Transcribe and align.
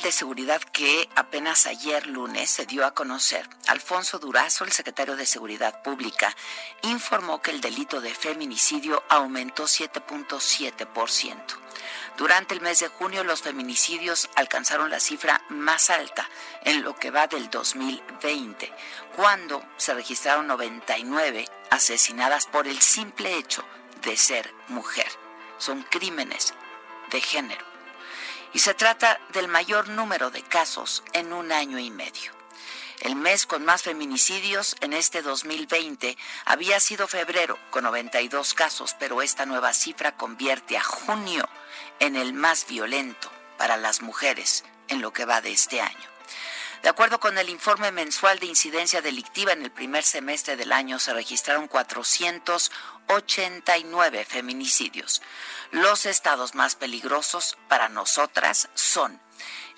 De 0.00 0.10
Seguridad 0.10 0.62
que 0.62 1.10
apenas 1.16 1.66
ayer 1.66 2.06
lunes 2.06 2.48
se 2.48 2.64
dio 2.64 2.86
a 2.86 2.94
conocer, 2.94 3.46
Alfonso 3.66 4.18
Durazo, 4.18 4.64
el 4.64 4.72
secretario 4.72 5.16
de 5.16 5.26
Seguridad 5.26 5.82
Pública, 5.82 6.34
informó 6.80 7.42
que 7.42 7.50
el 7.50 7.60
delito 7.60 8.00
de 8.00 8.14
feminicidio 8.14 9.02
aumentó 9.10 9.64
7.7%. 9.64 11.36
Durante 12.16 12.54
el 12.54 12.62
mes 12.62 12.80
de 12.80 12.88
junio 12.88 13.22
los 13.22 13.42
feminicidios 13.42 14.30
alcanzaron 14.34 14.88
la 14.88 14.98
cifra 14.98 15.42
más 15.50 15.90
alta 15.90 16.26
en 16.62 16.82
lo 16.82 16.96
que 16.96 17.10
va 17.10 17.26
del 17.26 17.50
2020, 17.50 18.72
cuando 19.14 19.62
se 19.76 19.92
registraron 19.92 20.46
99 20.46 21.44
asesinadas 21.70 22.46
por 22.46 22.66
el 22.66 22.80
simple 22.80 23.36
hecho 23.36 23.62
de 24.02 24.16
ser 24.16 24.54
mujer. 24.68 25.08
Son 25.58 25.82
crímenes 25.82 26.54
de 27.10 27.20
género 27.20 27.71
y 28.52 28.58
se 28.58 28.74
trata 28.74 29.20
del 29.32 29.48
mayor 29.48 29.88
número 29.88 30.30
de 30.30 30.42
casos 30.42 31.02
en 31.12 31.32
un 31.32 31.52
año 31.52 31.78
y 31.78 31.90
medio. 31.90 32.32
El 33.00 33.16
mes 33.16 33.46
con 33.46 33.64
más 33.64 33.82
feminicidios 33.82 34.76
en 34.80 34.92
este 34.92 35.22
2020 35.22 36.16
había 36.44 36.78
sido 36.78 37.08
febrero 37.08 37.58
con 37.70 37.82
92 37.84 38.54
casos, 38.54 38.94
pero 38.98 39.22
esta 39.22 39.44
nueva 39.44 39.72
cifra 39.72 40.16
convierte 40.16 40.76
a 40.76 40.84
junio 40.84 41.48
en 41.98 42.14
el 42.14 42.32
más 42.32 42.66
violento 42.68 43.30
para 43.58 43.76
las 43.76 44.02
mujeres 44.02 44.64
en 44.88 45.02
lo 45.02 45.12
que 45.12 45.24
va 45.24 45.40
de 45.40 45.50
este 45.50 45.80
año. 45.80 46.12
De 46.82 46.88
acuerdo 46.88 47.20
con 47.20 47.38
el 47.38 47.48
informe 47.48 47.92
mensual 47.92 48.40
de 48.40 48.46
incidencia 48.46 49.00
delictiva 49.00 49.52
en 49.52 49.62
el 49.62 49.70
primer 49.70 50.02
semestre 50.02 50.56
del 50.56 50.72
año 50.72 50.98
se 50.98 51.14
registraron 51.14 51.68
489 53.12 54.24
feminicidios. 54.24 55.20
Los 55.70 56.06
estados 56.06 56.54
más 56.54 56.76
peligrosos 56.76 57.58
para 57.68 57.90
nosotras 57.90 58.70
son 58.74 59.20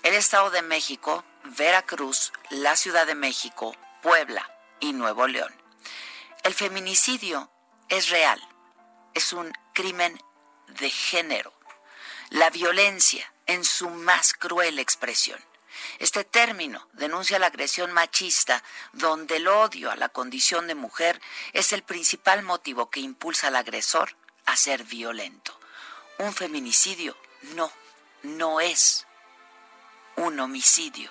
el 0.05 0.15
Estado 0.15 0.51
de 0.51 0.63
México, 0.63 1.25
Veracruz, 1.57 2.33
la 2.51 2.77
Ciudad 2.77 3.09
de 3.09 3.17
México, 3.17 3.75
Puebla 4.03 4.49
y 4.79 4.93
Nuevo 4.93 5.27
León. 5.27 5.53
El 6.45 6.55
feminicidio 6.55 7.51
es 7.89 8.11
real, 8.11 8.41
es 9.15 9.33
un 9.33 9.53
crimen 9.73 10.17
de 10.69 10.91
género. 10.91 11.53
La 12.31 12.51
violencia 12.51 13.33
en 13.47 13.65
su 13.65 13.91
más 13.91 14.33
cruel 14.33 14.79
expresión. 14.79 15.45
Este 15.99 16.25
término 16.25 16.89
denuncia 16.93 17.39
la 17.39 17.47
agresión 17.47 17.93
machista, 17.93 18.63
donde 18.93 19.37
el 19.37 19.49
odio 19.49 19.91
a 19.91 19.97
la 19.97 20.09
condición 20.09 20.67
de 20.67 20.75
mujer 20.75 21.21
es 21.53 21.73
el 21.73 21.83
principal 21.83 22.43
motivo 22.43 22.91
que 22.91 23.01
impulsa 23.01 23.49
al 23.49 23.57
agresor 23.57 24.17
a 24.47 24.57
ser 24.57 24.85
violento. 24.85 25.59
Un 26.19 26.33
feminicidio 26.35 27.17
no, 27.55 27.71
no 28.23 28.61
es 28.61 29.07
un 30.17 30.39
homicidio. 30.41 31.11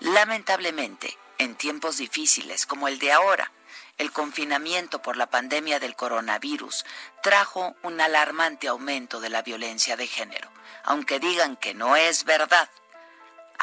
Lamentablemente, 0.00 1.16
en 1.38 1.54
tiempos 1.54 1.96
difíciles 1.96 2.66
como 2.66 2.88
el 2.88 2.98
de 2.98 3.12
ahora, 3.12 3.52
el 3.98 4.10
confinamiento 4.10 5.02
por 5.02 5.16
la 5.16 5.28
pandemia 5.28 5.78
del 5.78 5.94
coronavirus 5.94 6.84
trajo 7.22 7.76
un 7.82 8.00
alarmante 8.00 8.68
aumento 8.68 9.20
de 9.20 9.28
la 9.28 9.42
violencia 9.42 9.96
de 9.96 10.06
género. 10.06 10.50
Aunque 10.84 11.20
digan 11.20 11.56
que 11.56 11.74
no 11.74 11.96
es 11.96 12.24
verdad, 12.24 12.68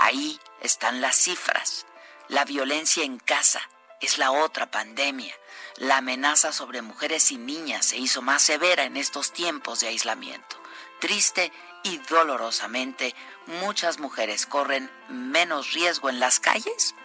Ahí 0.09 0.39
están 0.61 1.01
las 1.01 1.15
cifras. 1.15 1.85
La 2.29 2.43
violencia 2.43 3.03
en 3.03 3.19
casa 3.19 3.61
es 4.01 4.17
la 4.17 4.31
otra 4.31 4.71
pandemia. 4.71 5.35
La 5.75 5.97
amenaza 5.97 6.51
sobre 6.51 6.81
mujeres 6.81 7.31
y 7.31 7.37
niñas 7.37 7.85
se 7.85 7.97
hizo 7.97 8.23
más 8.23 8.41
severa 8.41 8.85
en 8.85 8.97
estos 8.97 9.31
tiempos 9.33 9.81
de 9.81 9.89
aislamiento. 9.89 10.59
Triste 10.99 11.51
y 11.83 11.97
dolorosamente, 12.09 13.13
muchas 13.61 13.99
mujeres 13.99 14.47
corren 14.47 14.91
menos 15.09 15.73
riesgo 15.73 16.09
en 16.09 16.19
las 16.19 16.39
calles 16.39 16.95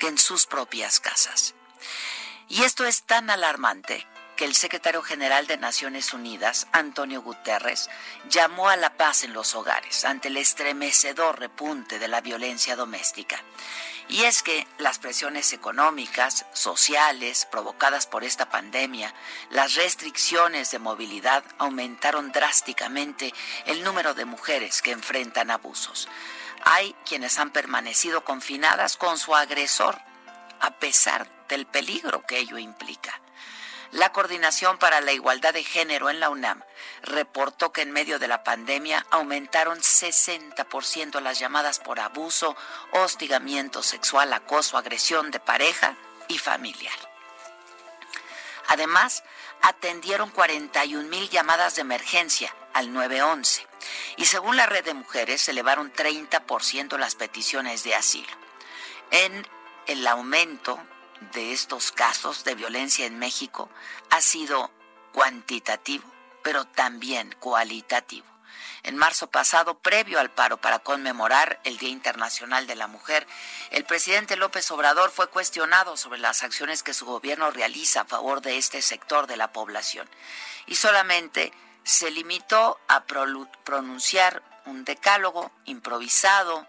que 0.00 0.08
en 0.08 0.18
sus 0.18 0.46
propias 0.46 0.98
casas. 0.98 1.54
Y 2.48 2.64
esto 2.64 2.84
es 2.84 3.04
tan 3.04 3.30
alarmante 3.30 4.08
que 4.36 4.44
el 4.44 4.54
secretario 4.54 5.02
general 5.02 5.46
de 5.46 5.56
Naciones 5.56 6.12
Unidas, 6.12 6.66
Antonio 6.72 7.22
Guterres, 7.22 7.88
llamó 8.28 8.68
a 8.68 8.76
la 8.76 8.96
paz 8.96 9.24
en 9.24 9.32
los 9.32 9.54
hogares 9.54 10.04
ante 10.04 10.28
el 10.28 10.36
estremecedor 10.36 11.38
repunte 11.38 11.98
de 11.98 12.08
la 12.08 12.20
violencia 12.20 12.76
doméstica. 12.76 13.42
Y 14.08 14.24
es 14.24 14.42
que 14.42 14.66
las 14.78 14.98
presiones 14.98 15.52
económicas, 15.52 16.44
sociales, 16.52 17.46
provocadas 17.50 18.06
por 18.06 18.22
esta 18.22 18.50
pandemia, 18.50 19.14
las 19.50 19.74
restricciones 19.74 20.70
de 20.70 20.78
movilidad 20.78 21.42
aumentaron 21.58 22.30
drásticamente 22.30 23.32
el 23.66 23.82
número 23.82 24.14
de 24.14 24.26
mujeres 24.26 24.82
que 24.82 24.90
enfrentan 24.90 25.50
abusos. 25.50 26.08
Hay 26.64 26.94
quienes 27.06 27.38
han 27.38 27.50
permanecido 27.50 28.24
confinadas 28.24 28.96
con 28.96 29.18
su 29.18 29.34
agresor, 29.34 30.00
a 30.60 30.70
pesar 30.78 31.46
del 31.48 31.66
peligro 31.66 32.24
que 32.26 32.38
ello 32.38 32.58
implica. 32.58 33.20
La 33.94 34.10
Coordinación 34.10 34.76
para 34.76 35.00
la 35.00 35.12
Igualdad 35.12 35.54
de 35.54 35.62
Género 35.62 36.10
en 36.10 36.18
la 36.18 36.28
UNAM 36.28 36.64
reportó 37.02 37.70
que 37.70 37.82
en 37.82 37.92
medio 37.92 38.18
de 38.18 38.26
la 38.26 38.42
pandemia 38.42 39.06
aumentaron 39.12 39.78
60% 39.78 41.20
las 41.20 41.38
llamadas 41.38 41.78
por 41.78 42.00
abuso, 42.00 42.56
hostigamiento 42.90 43.84
sexual, 43.84 44.32
acoso, 44.32 44.76
agresión 44.76 45.30
de 45.30 45.38
pareja 45.38 45.94
y 46.26 46.38
familiar. 46.38 46.96
Además, 48.66 49.22
atendieron 49.62 50.30
41 50.30 51.08
mil 51.08 51.30
llamadas 51.30 51.76
de 51.76 51.82
emergencia 51.82 52.52
al 52.72 52.92
911 52.92 53.64
y 54.16 54.24
según 54.24 54.56
la 54.56 54.66
red 54.66 54.84
de 54.84 54.94
mujeres 54.94 55.42
se 55.42 55.52
elevaron 55.52 55.92
30% 55.92 56.98
las 56.98 57.14
peticiones 57.14 57.84
de 57.84 57.94
asilo. 57.94 58.32
En 59.12 59.46
el 59.86 60.04
aumento 60.08 60.80
de 61.32 61.52
estos 61.52 61.92
casos 61.92 62.44
de 62.44 62.54
violencia 62.54 63.06
en 63.06 63.18
México 63.18 63.70
ha 64.10 64.20
sido 64.20 64.70
cuantitativo, 65.12 66.04
pero 66.42 66.66
también 66.66 67.34
cualitativo. 67.40 68.26
En 68.82 68.96
marzo 68.96 69.30
pasado, 69.30 69.78
previo 69.78 70.20
al 70.20 70.30
paro 70.30 70.58
para 70.58 70.78
conmemorar 70.78 71.58
el 71.64 71.78
Día 71.78 71.88
Internacional 71.88 72.66
de 72.66 72.76
la 72.76 72.86
Mujer, 72.86 73.26
el 73.70 73.84
presidente 73.84 74.36
López 74.36 74.70
Obrador 74.70 75.10
fue 75.10 75.28
cuestionado 75.28 75.96
sobre 75.96 76.18
las 76.18 76.42
acciones 76.42 76.82
que 76.82 76.92
su 76.92 77.06
gobierno 77.06 77.50
realiza 77.50 78.02
a 78.02 78.04
favor 78.04 78.42
de 78.42 78.58
este 78.58 78.82
sector 78.82 79.26
de 79.26 79.38
la 79.38 79.52
población 79.52 80.08
y 80.66 80.74
solamente 80.74 81.52
se 81.82 82.10
limitó 82.10 82.78
a 82.88 83.04
pronunciar 83.04 84.42
un 84.66 84.84
decálogo 84.84 85.50
improvisado, 85.64 86.66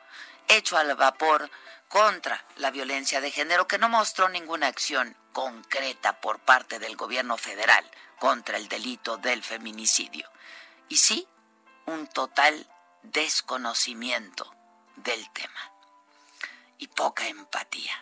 hecho 0.48 0.77
al 0.77 0.95
vapor, 0.95 1.50
contra 1.95 2.44
la 2.57 2.71
violencia 2.71 3.21
de 3.21 3.31
género 3.31 3.69
que 3.69 3.77
no 3.77 3.88
mostró 3.88 4.27
ninguna 4.27 4.68
acción 4.68 5.15
concreta 5.31 6.19
por 6.19 6.42
parte 6.42 6.77
del 6.77 6.97
gobierno 6.97 7.38
federal 7.38 7.89
contra 8.19 8.57
el 8.57 8.68
delito 8.68 9.15
del 9.15 9.42
feminicidio. 9.42 10.30
Y 10.89 10.97
sí, 10.97 11.25
un 11.86 12.07
total 12.07 12.69
desconocimiento 13.01 14.53
del 14.97 15.31
tema 15.31 15.71
y 16.80 16.88
poca 16.88 17.30
empatía. 17.30 17.94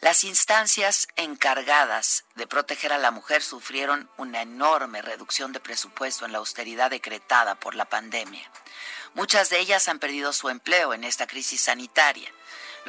Las 0.00 0.24
instancias 0.24 1.08
encargadas 1.16 2.24
de 2.36 2.46
proteger 2.46 2.94
a 2.94 2.98
la 2.98 3.10
mujer 3.10 3.42
sufrieron 3.42 4.10
una 4.16 4.40
enorme 4.40 5.02
reducción 5.02 5.52
de 5.52 5.60
presupuesto 5.60 6.24
en 6.24 6.32
la 6.32 6.38
austeridad 6.38 6.88
decretada 6.88 7.54
por 7.56 7.74
la 7.74 7.84
pandemia. 7.84 8.50
Muchas 9.12 9.50
de 9.50 9.58
ellas 9.58 9.88
han 9.88 9.98
perdido 9.98 10.32
su 10.32 10.48
empleo 10.48 10.94
en 10.94 11.04
esta 11.04 11.26
crisis 11.26 11.60
sanitaria. 11.60 12.32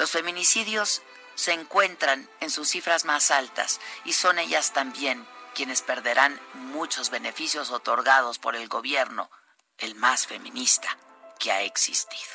Los 0.00 0.12
feminicidios 0.12 1.02
se 1.34 1.52
encuentran 1.52 2.26
en 2.40 2.50
sus 2.50 2.70
cifras 2.70 3.04
más 3.04 3.30
altas 3.30 3.80
y 4.06 4.14
son 4.14 4.38
ellas 4.38 4.72
también 4.72 5.28
quienes 5.54 5.82
perderán 5.82 6.40
muchos 6.54 7.10
beneficios 7.10 7.70
otorgados 7.70 8.38
por 8.38 8.56
el 8.56 8.66
gobierno, 8.66 9.30
el 9.76 9.96
más 9.96 10.26
feminista 10.26 10.96
que 11.38 11.52
ha 11.52 11.60
existido. 11.60 12.30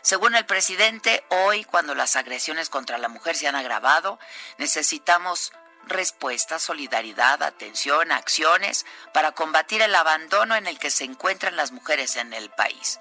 Según 0.00 0.34
el 0.34 0.46
presidente, 0.46 1.22
hoy, 1.28 1.64
cuando 1.64 1.94
las 1.94 2.16
agresiones 2.16 2.70
contra 2.70 2.96
la 2.96 3.08
mujer 3.08 3.36
se 3.36 3.46
han 3.46 3.56
agravado, 3.56 4.18
necesitamos 4.56 5.52
respuesta, 5.84 6.58
solidaridad, 6.58 7.42
atención, 7.42 8.10
acciones 8.10 8.86
para 9.12 9.32
combatir 9.32 9.82
el 9.82 9.94
abandono 9.94 10.56
en 10.56 10.66
el 10.66 10.78
que 10.78 10.90
se 10.90 11.04
encuentran 11.04 11.56
las 11.56 11.72
mujeres 11.72 12.16
en 12.16 12.32
el 12.32 12.48
país. 12.48 13.00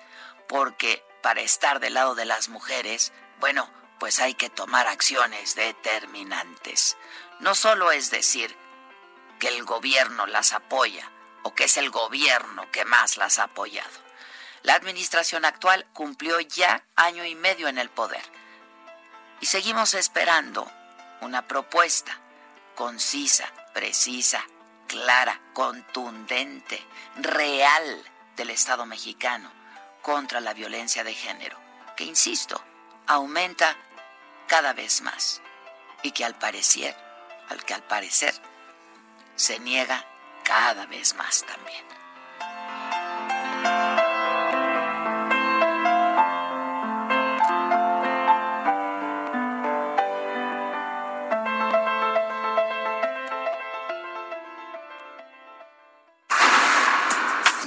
Porque 0.50 1.02
para 1.22 1.40
estar 1.40 1.80
del 1.80 1.94
lado 1.94 2.14
de 2.16 2.26
las 2.26 2.50
mujeres, 2.50 3.14
bueno, 3.40 3.70
pues 4.00 4.20
hay 4.20 4.34
que 4.34 4.50
tomar 4.50 4.88
acciones 4.88 5.56
determinantes. 5.56 6.98
No 7.40 7.56
solo 7.56 7.92
es 7.92 8.12
decir 8.12 8.56
que 9.40 9.48
el 9.48 9.64
gobierno 9.64 10.26
las 10.26 10.54
apoya 10.54 11.10
o 11.44 11.54
que 11.54 11.66
es 11.66 11.78
el 11.78 11.90
gobierno 11.90 12.70
que 12.72 12.86
más 12.86 13.18
las 13.18 13.40
ha 13.40 13.44
apoyado. 13.44 14.10
La 14.64 14.76
administración 14.76 15.46
actual 15.46 15.88
cumplió 15.94 16.40
ya 16.42 16.84
año 16.96 17.24
y 17.24 17.36
medio 17.36 17.68
en 17.70 17.78
el 17.78 17.90
poder. 17.90 18.24
Y 19.40 19.46
seguimos 19.46 19.94
esperando 19.94 20.70
una 21.22 21.48
propuesta 21.48 22.20
concisa, 22.76 23.52
precisa, 23.74 24.46
clara, 24.88 25.42
contundente, 25.54 26.86
real 27.18 28.04
del 28.36 28.50
Estado 28.50 28.86
mexicano 28.86 29.52
contra 30.02 30.42
la 30.42 30.54
violencia 30.54 31.04
de 31.04 31.14
género, 31.14 31.58
que, 31.96 32.04
insisto, 32.04 32.62
aumenta 33.10 33.76
cada 34.48 34.74
vez 34.74 35.02
más 35.02 35.42
y 36.04 36.12
que 36.12 36.24
al 36.24 36.38
parecer, 36.38 36.96
al 37.50 37.66
que 37.66 37.74
al 37.74 37.84
parecer 37.84 38.34
se 39.36 39.60
niega 39.60 40.06
cada 40.44 40.86
vez 40.86 41.16
más 41.16 41.44
también. 41.44 41.86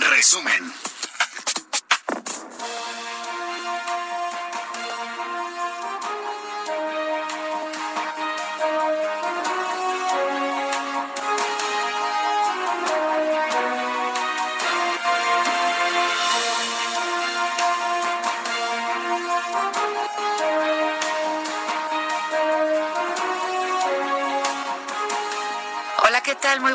Resumen. 0.09 0.82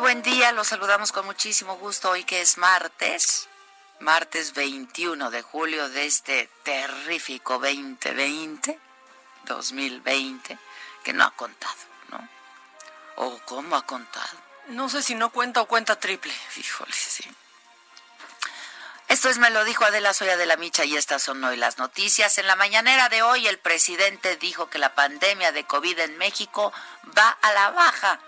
Buen 0.07 0.21
día, 0.21 0.53
los 0.53 0.69
saludamos 0.69 1.11
con 1.11 1.25
muchísimo 1.25 1.75
gusto 1.79 2.09
hoy 2.11 2.23
que 2.23 2.39
es 2.39 2.57
martes, 2.57 3.49
martes 3.99 4.53
21 4.53 5.29
de 5.31 5.41
julio 5.41 5.89
de 5.89 6.05
este 6.05 6.49
terrífico 6.63 7.55
2020, 7.55 8.79
2020, 9.43 10.57
que 11.03 11.11
no 11.11 11.25
ha 11.25 11.31
contado, 11.31 11.75
¿no? 12.09 12.29
¿O 13.17 13.37
cómo 13.39 13.75
ha 13.75 13.85
contado? 13.85 14.29
No 14.69 14.87
sé 14.87 15.03
si 15.03 15.13
no 15.13 15.29
cuenta 15.29 15.59
o 15.59 15.65
cuenta 15.65 15.99
triple. 15.99 16.33
Híjole, 16.55 16.93
sí. 16.93 17.25
Esto 19.09 19.27
es 19.27 19.39
Me 19.39 19.49
lo 19.49 19.65
dijo 19.65 19.83
Adela 19.83 20.13
Soya 20.13 20.37
de 20.37 20.45
la 20.45 20.55
Micha 20.55 20.85
y 20.85 20.95
estas 20.95 21.21
son 21.21 21.43
hoy 21.43 21.57
las 21.57 21.79
noticias. 21.79 22.37
En 22.37 22.47
la 22.47 22.55
mañanera 22.55 23.09
de 23.09 23.23
hoy 23.23 23.45
el 23.45 23.59
presidente 23.59 24.37
dijo 24.37 24.69
que 24.69 24.79
la 24.79 24.95
pandemia 24.95 25.51
de 25.51 25.65
COVID 25.65 25.99
en 25.99 26.17
México 26.17 26.71
va 27.17 27.37
a 27.41 27.51
la 27.51 27.71
baja 27.71 28.21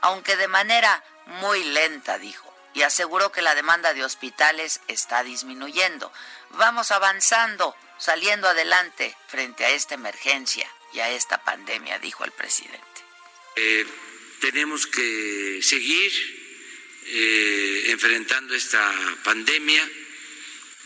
aunque 0.00 0.36
de 0.36 0.48
manera 0.48 1.02
muy 1.26 1.62
lenta, 1.64 2.18
dijo, 2.18 2.52
y 2.74 2.82
aseguró 2.82 3.32
que 3.32 3.42
la 3.42 3.54
demanda 3.54 3.94
de 3.94 4.04
hospitales 4.04 4.80
está 4.86 5.24
disminuyendo. 5.24 6.12
Vamos 6.50 6.90
avanzando, 6.90 7.74
saliendo 7.98 8.48
adelante 8.48 9.16
frente 9.28 9.64
a 9.64 9.70
esta 9.70 9.94
emergencia 9.94 10.70
y 10.92 11.00
a 11.00 11.10
esta 11.10 11.42
pandemia, 11.42 11.98
dijo 11.98 12.24
el 12.24 12.32
presidente. 12.32 12.84
Eh, 13.56 13.86
tenemos 14.40 14.86
que 14.86 15.60
seguir 15.62 16.12
eh, 17.06 17.84
enfrentando 17.86 18.54
esta 18.54 18.92
pandemia 19.24 19.88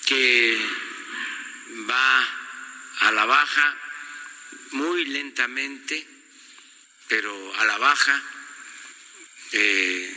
que 0.07 0.59
va 1.89 2.29
a 3.01 3.13
la 3.13 3.25
baja 3.25 3.77
muy 4.71 5.07
lentamente, 5.07 6.07
pero 7.09 7.55
a 7.57 7.65
la 7.65 7.79
baja 7.79 8.23
eh, 9.53 10.17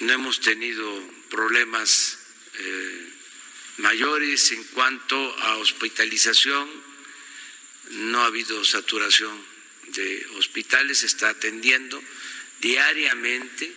no 0.00 0.12
hemos 0.12 0.40
tenido 0.40 0.86
problemas 1.30 2.18
eh, 2.58 3.12
mayores 3.78 4.52
en 4.52 4.64
cuanto 4.64 5.16
a 5.40 5.56
hospitalización, 5.56 6.68
no 7.90 8.22
ha 8.22 8.26
habido 8.26 8.64
saturación 8.64 9.44
de 9.88 10.26
hospitales, 10.36 11.02
está 11.02 11.30
atendiendo 11.30 12.02
diariamente 12.60 13.74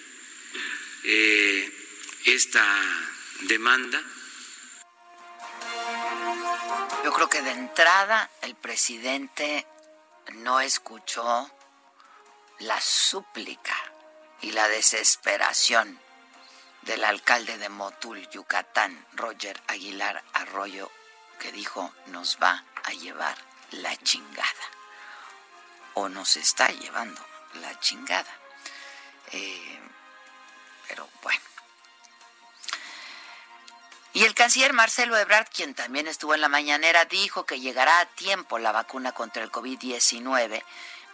eh, 1.03 1.71
esta 2.25 2.65
demanda. 3.41 4.01
Yo 7.03 7.13
creo 7.13 7.29
que 7.29 7.41
de 7.41 7.51
entrada 7.51 8.29
el 8.41 8.55
presidente 8.55 9.65
no 10.33 10.59
escuchó 10.59 11.49
la 12.59 12.81
súplica 12.81 13.75
y 14.41 14.51
la 14.51 14.67
desesperación 14.67 15.99
del 16.83 17.03
alcalde 17.03 17.57
de 17.57 17.69
Motul, 17.69 18.27
Yucatán, 18.29 19.05
Roger 19.13 19.61
Aguilar 19.67 20.23
Arroyo, 20.33 20.91
que 21.39 21.51
dijo 21.51 21.93
nos 22.07 22.37
va 22.41 22.63
a 22.83 22.91
llevar 22.91 23.37
la 23.71 23.95
chingada 23.97 24.65
o 25.93 26.09
nos 26.09 26.35
está 26.35 26.69
llevando 26.69 27.23
la 27.55 27.79
chingada. 27.79 28.31
Eh, 29.31 29.79
pero 30.87 31.07
bueno. 31.21 31.41
Y 34.13 34.23
el 34.23 34.33
canciller 34.33 34.73
Marcelo 34.73 35.17
Ebrard, 35.17 35.47
quien 35.53 35.75
también 35.75 36.07
estuvo 36.07 36.33
en 36.33 36.41
la 36.41 36.49
mañanera, 36.49 37.05
dijo 37.05 37.45
que 37.45 37.59
llegará 37.59 37.99
a 37.99 38.05
tiempo 38.05 38.57
la 38.57 38.71
vacuna 38.71 39.11
contra 39.11 39.43
el 39.43 39.51
COVID-19 39.51 40.63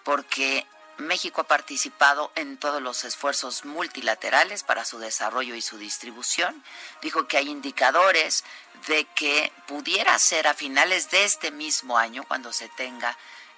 porque 0.03 0.65
México 0.98 1.42
ha 1.42 1.48
participado 1.48 2.32
en 2.36 2.58
todos 2.58 2.82
los 2.82 3.04
esfuerzos 3.04 3.66
multilaterales 3.66 4.64
para 4.64 4.86
su 4.86 5.00
desarrollo 5.00 5.56
y 5.56 5.62
su 5.62 5.78
distribución. 5.78 6.64
Dijo 7.02 7.28
que 7.28 7.38
hay 7.38 7.50
indicadores 7.50 8.44
de 8.88 9.06
que 9.16 9.52
pudiera 9.68 10.18
ser 10.20 10.48
a 10.48 10.54
finales 10.54 11.12
de 11.12 11.25
este 11.25 11.52
mismo 11.52 11.98
año 11.98 12.24
cuando 12.28 12.54
se 12.54 12.70
tenga 12.70 13.18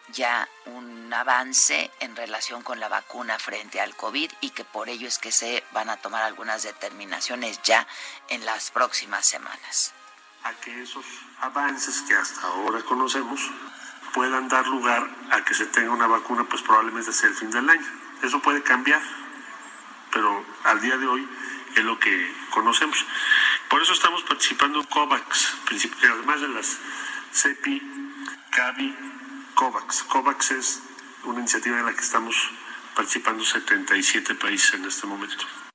ya 0.09 0.47
un 0.65 1.13
avance 1.13 1.91
en 1.99 2.15
relación 2.15 2.63
con 2.63 2.79
la 2.79 2.87
vacuna 2.87 3.37
frente 3.39 3.81
al 3.81 3.95
COVID 3.95 4.31
y 4.41 4.51
que 4.51 4.63
por 4.63 4.89
ello 4.89 5.07
es 5.07 5.19
que 5.19 5.31
se 5.31 5.63
van 5.71 5.89
a 5.89 5.97
tomar 5.97 6.23
algunas 6.23 6.63
determinaciones 6.63 7.61
ya 7.63 7.85
en 8.29 8.45
las 8.45 8.71
próximas 8.71 9.25
semanas. 9.25 9.93
A 10.43 10.53
que 10.53 10.81
esos 10.81 11.05
avances 11.39 12.01
que 12.07 12.15
hasta 12.15 12.41
ahora 12.47 12.81
conocemos 12.83 13.41
puedan 14.13 14.47
dar 14.47 14.67
lugar 14.67 15.07
a 15.31 15.43
que 15.43 15.53
se 15.53 15.65
tenga 15.65 15.91
una 15.91 16.07
vacuna, 16.07 16.43
pues 16.45 16.61
probablemente 16.61 17.11
sea 17.11 17.29
el 17.29 17.35
fin 17.35 17.51
del 17.51 17.69
año. 17.69 17.85
Eso 18.23 18.39
puede 18.39 18.63
cambiar, 18.63 19.01
pero 20.11 20.43
al 20.63 20.81
día 20.81 20.97
de 20.97 21.07
hoy 21.07 21.27
es 21.75 21.83
lo 21.83 21.99
que 21.99 22.33
conocemos. 22.49 23.05
Por 23.69 23.81
eso 23.81 23.93
estamos 23.93 24.23
participando 24.23 24.79
en 24.79 24.85
COVAX, 24.85 25.55
además 26.03 26.41
de 26.41 26.47
las 26.49 26.77
CEPI, 27.33 27.81
CAVI, 28.51 28.95
COVAX. 29.55 30.03
COVAX 30.03 30.51
es 30.51 30.81
una 31.23 31.39
iniciativa 31.39 31.79
en 31.79 31.85
la 31.85 31.93
que 31.93 32.01
estamos 32.01 32.35
participando 32.95 33.43
77 33.43 34.35
países 34.35 34.73
en 34.73 34.85
este 34.85 35.05
momento. 35.05 35.66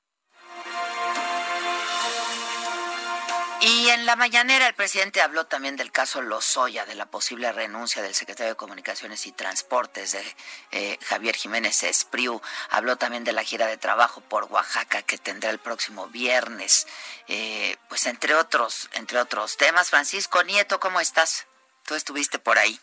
Y 3.65 3.87
en 3.91 4.05
la 4.05 4.17
mañanera 4.17 4.67
el 4.67 4.73
presidente 4.73 5.21
habló 5.21 5.45
también 5.45 5.77
del 5.77 5.89
caso 5.89 6.21
Lozoya, 6.21 6.85
de 6.85 6.95
la 6.95 7.05
posible 7.05 7.49
renuncia 7.53 8.01
del 8.01 8.13
secretario 8.13 8.51
de 8.51 8.57
Comunicaciones 8.57 9.25
y 9.25 9.31
Transportes 9.31 10.11
de 10.11 10.35
eh, 10.71 10.99
Javier 11.05 11.33
Jiménez 11.33 11.81
Espriu. 11.83 12.41
Habló 12.71 12.97
también 12.97 13.23
de 13.23 13.31
la 13.31 13.41
gira 13.41 13.67
de 13.67 13.77
trabajo 13.77 14.19
por 14.19 14.51
Oaxaca 14.51 15.03
que 15.03 15.17
tendrá 15.17 15.49
el 15.49 15.59
próximo 15.59 16.07
viernes. 16.07 16.89
Eh, 17.29 17.77
pues 17.87 18.05
entre 18.05 18.35
otros, 18.35 18.89
entre 18.95 19.17
otros 19.17 19.55
temas. 19.55 19.89
Francisco 19.89 20.43
Nieto, 20.43 20.81
¿cómo 20.81 20.99
estás? 20.99 21.47
Tú 21.87 21.95
estuviste 21.95 22.39
por 22.39 22.57
ahí. 22.57 22.77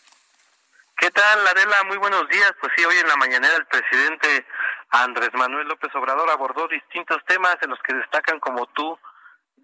¿Qué 0.97 1.11
tal, 1.11 1.47
Adela? 1.47 1.83
Muy 1.83 1.97
buenos 1.97 2.27
días. 2.27 2.53
Pues 2.59 2.73
sí, 2.75 2.83
hoy 2.83 2.97
en 2.97 3.07
la 3.07 3.17
mañanera 3.17 3.55
el 3.55 3.67
presidente 3.67 4.47
Andrés 4.89 5.29
Manuel 5.33 5.67
López 5.67 5.93
Obrador 5.93 6.27
abordó 6.31 6.67
distintos 6.67 7.23
temas 7.27 7.57
en 7.61 7.69
los 7.69 7.79
que 7.83 7.93
destacan 7.93 8.39
como 8.39 8.65
tú 8.65 8.97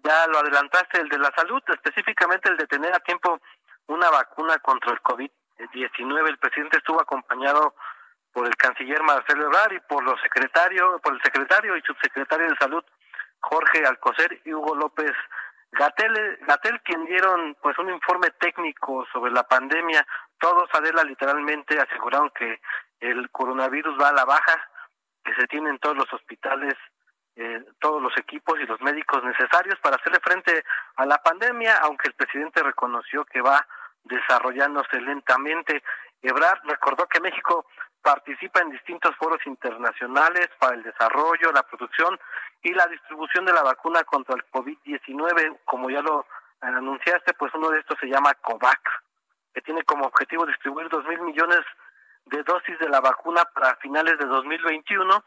ya 0.02 0.26
lo 0.28 0.38
adelantaste, 0.38 1.00
el 1.00 1.08
de 1.08 1.18
la 1.18 1.32
salud, 1.36 1.62
específicamente 1.68 2.48
el 2.48 2.56
de 2.56 2.66
tener 2.66 2.94
a 2.94 3.00
tiempo 3.00 3.40
una 3.86 4.10
vacuna 4.10 4.58
contra 4.58 4.92
el 4.92 5.00
COVID-19. 5.02 6.28
El 6.28 6.38
presidente 6.38 6.78
estuvo 6.78 7.00
acompañado 7.00 7.74
por 8.32 8.46
el 8.46 8.56
canciller 8.56 9.02
Marcelo 9.02 9.46
Ebrard 9.46 9.72
y 9.72 9.80
por 9.80 10.04
los 10.04 10.20
secretarios, 10.20 11.00
por 11.00 11.14
el 11.14 11.22
secretario 11.22 11.76
y 11.76 11.82
subsecretario 11.82 12.48
de 12.48 12.56
salud 12.56 12.84
Jorge 13.40 13.86
Alcocer 13.86 14.40
y 14.44 14.52
Hugo 14.52 14.74
López 14.74 15.12
Gatel, 15.72 16.38
Gatel 16.46 16.80
quien 16.82 17.04
dieron 17.06 17.56
pues 17.62 17.78
un 17.78 17.90
informe 17.90 18.30
técnico 18.40 19.06
sobre 19.12 19.32
la 19.32 19.42
pandemia. 19.42 20.06
Todos, 20.40 20.68
Adela, 20.72 21.04
literalmente 21.04 21.78
aseguraron 21.78 22.30
que 22.30 22.60
el 23.00 23.30
coronavirus 23.30 24.00
va 24.00 24.08
a 24.08 24.14
la 24.14 24.24
baja, 24.24 24.68
que 25.24 25.34
se 25.34 25.46
tienen 25.46 25.78
todos 25.78 25.96
los 25.96 26.12
hospitales 26.12 26.74
eh, 27.40 27.64
todos 27.78 28.02
los 28.02 28.12
equipos 28.18 28.58
y 28.58 28.66
los 28.66 28.80
médicos 28.80 29.22
necesarios 29.22 29.78
para 29.78 29.94
hacerle 29.94 30.18
frente 30.18 30.64
a 30.96 31.06
la 31.06 31.18
pandemia, 31.18 31.76
aunque 31.82 32.08
el 32.08 32.14
presidente 32.14 32.64
reconoció 32.64 33.24
que 33.26 33.40
va 33.40 33.64
desarrollándose 34.02 35.00
lentamente. 35.00 35.84
Ebrard 36.20 36.58
recordó 36.64 37.06
que 37.06 37.20
México 37.20 37.64
participa 38.02 38.60
en 38.60 38.70
distintos 38.70 39.14
foros 39.14 39.38
internacionales 39.46 40.48
para 40.58 40.74
el 40.74 40.82
desarrollo, 40.82 41.52
la 41.52 41.62
producción 41.62 42.18
y 42.60 42.72
la 42.72 42.88
distribución 42.88 43.44
de 43.44 43.52
la 43.52 43.62
vacuna 43.62 44.02
contra 44.02 44.34
el 44.34 44.44
COVID-19. 44.50 45.60
Como 45.64 45.90
ya 45.90 46.02
lo 46.02 46.26
anunciaste, 46.60 47.34
pues 47.34 47.54
uno 47.54 47.70
de 47.70 47.78
estos 47.78 48.00
se 48.00 48.08
llama 48.08 48.34
COVAC, 48.34 48.80
que 49.54 49.60
tiene 49.60 49.84
como 49.84 50.06
objetivo 50.06 50.44
distribuir 50.44 50.88
dos 50.88 51.06
mil 51.06 51.20
millones 51.20 51.60
de 52.26 52.42
dosis 52.42 52.76
de 52.80 52.88
la 52.88 53.00
vacuna 53.00 53.44
para 53.54 53.76
finales 53.76 54.18
de 54.18 54.26
2021 54.26 55.22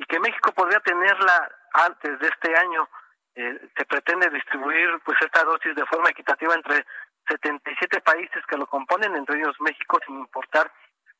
y 0.00 0.04
que 0.06 0.18
México 0.18 0.50
podría 0.52 0.80
tenerla 0.80 1.50
antes 1.74 2.18
de 2.18 2.28
este 2.28 2.56
año. 2.56 2.88
Eh, 3.34 3.70
se 3.76 3.84
pretende 3.84 4.30
distribuir 4.30 4.88
pues 5.04 5.18
esta 5.20 5.44
dosis 5.44 5.76
de 5.76 5.84
forma 5.84 6.08
equitativa 6.08 6.54
entre 6.54 6.86
77 7.28 8.00
países 8.00 8.42
que 8.46 8.56
lo 8.56 8.66
componen, 8.66 9.14
entre 9.14 9.38
ellos 9.38 9.54
México, 9.60 10.00
sin 10.06 10.18
importar 10.18 10.72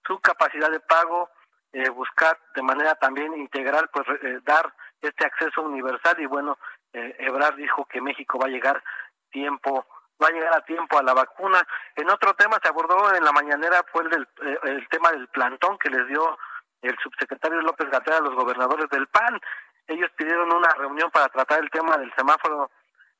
su 0.06 0.18
capacidad 0.20 0.70
de 0.70 0.80
pago, 0.80 1.28
eh, 1.72 1.90
buscar 1.90 2.38
de 2.54 2.62
manera 2.62 2.94
también 2.94 3.34
integral 3.36 3.90
pues 3.92 4.06
eh, 4.22 4.40
dar 4.44 4.72
este 5.02 5.26
acceso 5.26 5.60
universal 5.60 6.18
y 6.18 6.26
bueno, 6.26 6.58
eh, 6.94 7.16
Ebrard 7.18 7.56
dijo 7.56 7.84
que 7.84 8.00
México 8.00 8.38
va 8.38 8.46
a 8.46 8.50
llegar 8.50 8.82
tiempo 9.30 9.86
va 10.22 10.28
a 10.28 10.32
llegar 10.32 10.54
a 10.54 10.64
tiempo 10.64 10.98
a 10.98 11.02
la 11.02 11.14
vacuna. 11.14 11.62
En 11.96 12.10
otro 12.10 12.34
tema 12.34 12.58
se 12.62 12.68
abordó 12.68 13.14
en 13.14 13.24
la 13.24 13.32
mañanera 13.32 13.84
fue 13.92 14.04
el 14.04 14.10
del 14.10 14.28
el 14.64 14.88
tema 14.88 15.12
del 15.12 15.28
plantón 15.28 15.78
que 15.78 15.90
les 15.90 16.06
dio 16.08 16.38
el 16.82 16.96
subsecretario 17.02 17.60
López 17.60 17.90
Gatell 17.90 18.14
a 18.14 18.20
los 18.20 18.34
gobernadores 18.34 18.88
del 18.90 19.06
PAN. 19.08 19.40
Ellos 19.86 20.10
pidieron 20.16 20.52
una 20.52 20.72
reunión 20.74 21.10
para 21.10 21.28
tratar 21.28 21.60
el 21.60 21.70
tema 21.70 21.96
del 21.96 22.12
semáforo 22.14 22.70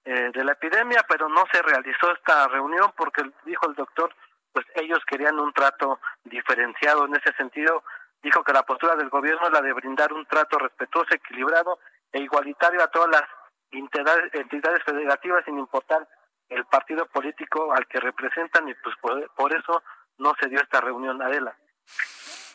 eh, 0.05 0.31
de 0.33 0.45
la 0.45 0.53
epidemia, 0.53 1.05
pero 1.09 1.29
no 1.29 1.45
se 1.53 1.61
realizó 1.63 2.13
esta 2.13 2.49
reunión 2.49 2.93
porque 2.97 3.23
dijo 3.45 3.67
el 3.69 3.75
doctor, 3.75 4.15
pues 4.53 4.67
ellos 4.75 5.01
querían 5.07 5.39
un 5.39 5.53
trato 5.53 6.01
diferenciado 6.25 7.07
en 7.07 7.17
ese 7.17 7.33
sentido. 7.37 7.85
Dijo 8.23 8.43
que 8.45 8.53
la 8.53 8.63
postura 8.63 8.97
del 8.97 9.09
gobierno 9.09 9.47
es 9.47 9.53
la 9.53 9.63
de 9.63 9.73
brindar 9.73 10.13
un 10.13 10.27
trato 10.27 10.59
respetuoso, 10.59 11.15
equilibrado 11.15 11.79
e 12.13 12.21
igualitario 12.21 12.83
a 12.83 12.89
todas 12.89 13.11
las 13.11 13.23
entidades 13.71 14.83
federativas 14.85 15.45
sin 15.45 15.59
importar 15.59 16.07
el 16.49 16.65
partido 16.65 17.07
político 17.07 17.73
al 17.73 17.87
que 17.87 18.01
representan 18.01 18.69
y 18.69 18.75
pues 18.75 18.97
por, 19.01 19.31
por 19.35 19.55
eso 19.55 19.83
no 20.19 20.35
se 20.41 20.49
dio 20.49 20.61
esta 20.61 20.81
reunión, 20.81 21.23
Adela. 21.23 21.57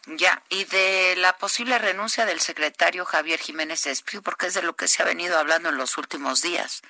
Ya, 0.08 0.42
y 0.50 0.66
de 0.66 1.16
la 1.18 1.34
posible 1.34 1.80
renuncia 1.80 2.26
del 2.26 2.40
secretario 2.40 3.06
Javier 3.06 3.40
Jiménez 3.40 3.88
Espriu, 3.88 4.22
porque 4.22 4.48
es 4.48 4.54
de 4.54 4.62
lo 4.62 4.74
que 4.74 4.88
se 4.88 5.02
ha 5.02 5.06
venido 5.06 5.38
hablando 5.40 5.70
en 5.70 5.78
los 5.78 5.98
últimos 5.98 6.42
días. 6.42 6.84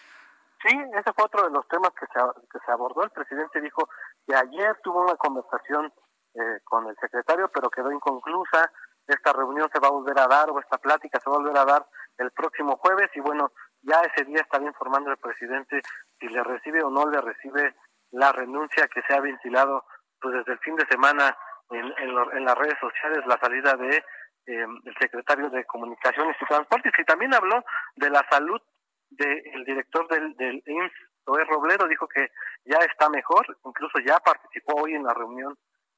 Sí, 0.62 0.76
ese 0.94 1.14
fue 1.14 1.26
otro 1.26 1.44
de 1.44 1.52
los 1.52 1.68
temas 1.68 1.92
que 2.00 2.06
se, 2.08 2.20
que 2.52 2.60
se 2.66 2.72
abordó. 2.72 3.04
El 3.04 3.12
presidente 3.12 3.62
dijo 3.62 3.88
que 4.28 4.36
ayer 4.36 4.78
tuvo 4.84 5.04
una 5.04 5.16
conversación 5.16 5.94
eh, 6.34 6.60
con 6.66 6.88
el 6.88 6.96
secretario, 7.00 7.50
pero 7.54 7.70
quedó 7.70 7.92
inconclusa. 7.92 8.72
Esta 9.08 9.32
reunión 9.32 9.70
se 9.72 9.80
va 9.80 9.88
a 9.88 9.92
volver 9.92 10.20
a 10.20 10.28
dar, 10.28 10.50
o 10.50 10.60
esta 10.60 10.78
plática 10.78 11.20
se 11.20 11.30
va 11.30 11.38
a 11.38 11.40
volver 11.40 11.58
a 11.58 11.66
dar 11.66 11.88
el 12.18 12.32
próximo 12.32 12.78
jueves, 12.78 13.10
y 13.14 13.20
bueno, 13.20 13.52
ya 13.82 14.02
ese 14.02 14.26
día 14.26 14.42
estaría 14.42 14.68
informando 14.68 15.12
el 15.12 15.18
presidente 15.18 15.82
si 16.20 16.28
le 16.28 16.44
recibe 16.44 16.84
o 16.84 16.90
no 16.90 17.08
le 17.08 17.22
recibe 17.22 17.76
la 18.12 18.32
renuncia 18.32 18.88
que 18.88 19.02
se 19.04 19.14
ha 19.14 19.20
ventilado 19.20 19.86
pues 20.20 20.34
desde 20.36 20.54
el 20.54 20.60
fin 20.60 20.76
de 20.76 20.88
semana 20.88 21.38
en, 21.72 21.94
en, 21.98 22.46
las 22.46 22.58
redes 22.58 22.78
sociales 22.80 23.26
la 23.26 23.38
salida 23.38 23.74
de 23.76 23.98
eh, 23.98 24.66
el 24.86 24.96
secretario 25.00 25.50
de 25.50 25.66
Comunicaciones 25.66 26.36
y 26.40 26.46
Transportes 26.46 26.94
y 26.98 27.04
también 27.06 27.34
habló 27.34 27.64
de 27.96 28.10
la 28.10 28.26
salud 28.30 28.62
del 29.10 29.64
director 29.66 30.08
del, 30.08 30.36
del 30.36 30.62
IMSS, 30.66 30.94
Zoé 31.26 31.44
Robledo, 31.46 31.88
dijo 31.88 32.08
que 32.08 32.30
ya 32.66 32.78
está 32.80 33.10
mejor, 33.10 33.58
incluso 33.66 34.00
ya 34.00 34.20
participó 34.20 34.76
hoy 34.76 34.94
en 34.94 35.04
la 35.04 35.14
reunión 35.14 35.58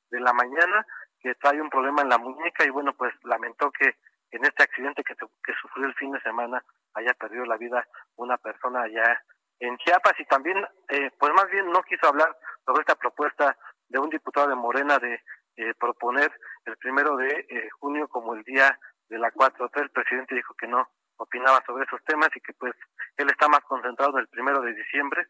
de 0.09 0.19
la 0.19 0.31
mañana, 0.33 0.85
que 1.19 1.35
trae 1.35 1.61
un 1.61 1.69
problema 1.69 2.01
en 2.01 2.09
la 2.09 2.17
muñeca 2.17 2.63
y 2.63 2.69
bueno, 2.69 2.93
pues 2.93 3.13
lamentó 3.23 3.71
que 3.71 3.95
en 4.31 4.45
este 4.45 4.63
accidente 4.63 5.03
que, 5.03 5.15
que 5.15 5.53
sufrió 5.61 5.87
el 5.87 5.95
fin 5.95 6.11
de 6.11 6.21
semana 6.21 6.63
haya 6.93 7.13
perdido 7.13 7.45
la 7.45 7.57
vida 7.57 7.85
una 8.15 8.37
persona 8.37 8.83
allá 8.83 9.21
en 9.59 9.77
Chiapas. 9.77 10.13
Y 10.19 10.25
también, 10.25 10.57
eh, 10.89 11.11
pues 11.19 11.33
más 11.33 11.49
bien 11.49 11.69
no 11.71 11.81
quiso 11.83 12.07
hablar 12.07 12.35
sobre 12.65 12.81
esta 12.81 12.95
propuesta 12.95 13.57
de 13.89 13.99
un 13.99 14.09
diputado 14.09 14.47
de 14.49 14.55
Morena 14.55 14.97
de 14.99 15.21
eh, 15.57 15.73
proponer 15.79 16.31
el 16.65 16.77
primero 16.77 17.17
de 17.17 17.45
eh, 17.49 17.69
junio 17.79 18.07
como 18.07 18.35
el 18.35 18.43
día 18.43 18.79
de 19.09 19.17
la 19.17 19.31
4 19.31 19.69
El 19.75 19.89
presidente 19.89 20.35
dijo 20.35 20.53
que 20.55 20.67
no 20.67 20.87
opinaba 21.17 21.63
sobre 21.65 21.85
esos 21.85 22.03
temas 22.05 22.29
y 22.35 22.41
que 22.41 22.53
pues 22.53 22.73
él 23.17 23.29
está 23.29 23.47
más 23.47 23.61
concentrado 23.61 24.13
en 24.13 24.19
el 24.19 24.27
primero 24.27 24.61
de 24.61 24.73
diciembre. 24.73 25.25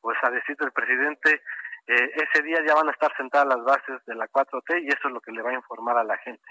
Pues 0.00 0.16
a 0.22 0.30
decir 0.30 0.56
del 0.56 0.72
presidente, 0.72 1.42
eh, 1.86 2.10
ese 2.14 2.42
día 2.42 2.58
ya 2.66 2.74
van 2.74 2.88
a 2.88 2.92
estar 2.92 3.14
sentadas 3.16 3.48
las 3.48 3.64
bases 3.64 4.04
de 4.06 4.14
la 4.14 4.28
4T 4.28 4.82
y 4.82 4.88
eso 4.88 5.08
es 5.08 5.12
lo 5.12 5.20
que 5.20 5.32
le 5.32 5.42
va 5.42 5.50
a 5.50 5.54
informar 5.54 5.96
a 5.96 6.04
la 6.04 6.16
gente. 6.18 6.44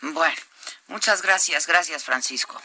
Bueno, 0.00 0.36
muchas 0.88 1.22
gracias, 1.22 1.66
gracias 1.66 2.04
Francisco. 2.04 2.56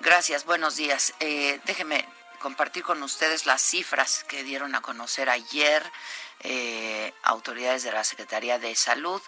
Gracias, 0.00 0.44
buenos 0.44 0.76
días. 0.76 1.14
Eh, 1.20 1.60
déjeme 1.66 2.04
compartir 2.36 2.82
con 2.82 3.02
ustedes 3.02 3.46
las 3.46 3.62
cifras 3.62 4.24
que 4.24 4.44
dieron 4.44 4.74
a 4.74 4.80
conocer 4.80 5.30
ayer 5.30 5.82
eh, 6.40 7.14
autoridades 7.22 7.82
de 7.82 7.92
la 7.92 8.04
Secretaría 8.04 8.58
de 8.58 8.74
Salud. 8.74 9.22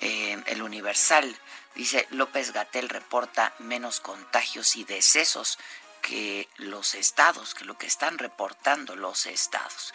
El 0.00 0.62
Universal, 0.62 1.36
dice 1.74 2.06
López 2.10 2.52
Gatel 2.52 2.88
reporta 2.88 3.52
menos 3.58 4.00
contagios 4.00 4.76
y 4.76 4.84
decesos 4.84 5.58
que 6.10 6.48
los 6.56 6.96
estados, 6.96 7.54
que 7.54 7.64
lo 7.64 7.78
que 7.78 7.86
están 7.86 8.18
reportando 8.18 8.96
los 8.96 9.26
estados. 9.26 9.94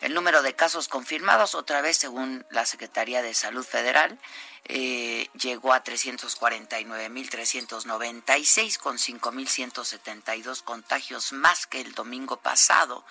El 0.00 0.14
número 0.14 0.42
de 0.42 0.54
casos 0.54 0.86
confirmados, 0.86 1.56
otra 1.56 1.80
vez 1.80 1.96
según 1.96 2.46
la 2.50 2.64
Secretaría 2.64 3.20
de 3.20 3.34
Salud 3.34 3.66
Federal, 3.66 4.16
eh, 4.66 5.28
llegó 5.34 5.72
a 5.72 5.82
349.396 5.82 8.78
con 8.78 8.96
5.172 8.96 10.62
contagios 10.62 11.32
más 11.32 11.66
que 11.66 11.80
el 11.80 11.94
domingo 11.94 12.36
pasado. 12.36 13.04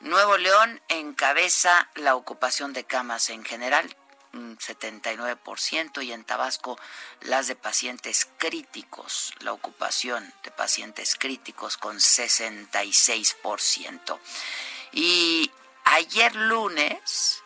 Nuevo 0.00 0.36
León 0.36 0.82
encabeza 0.88 1.88
la 1.94 2.16
ocupación 2.16 2.72
de 2.72 2.82
camas 2.82 3.30
en 3.30 3.44
general, 3.44 3.96
un 4.34 4.58
79%, 4.58 6.04
y 6.04 6.12
en 6.12 6.24
Tabasco 6.24 6.78
las 7.22 7.46
de 7.46 7.56
pacientes 7.56 8.28
críticos, 8.38 9.32
la 9.40 9.52
ocupación 9.52 10.32
de 10.44 10.50
pacientes 10.50 11.16
críticos 11.16 11.76
con 11.76 11.96
66%. 11.96 14.18
Y 14.92 15.50
Ayer 15.90 16.36
lunes, 16.36 17.42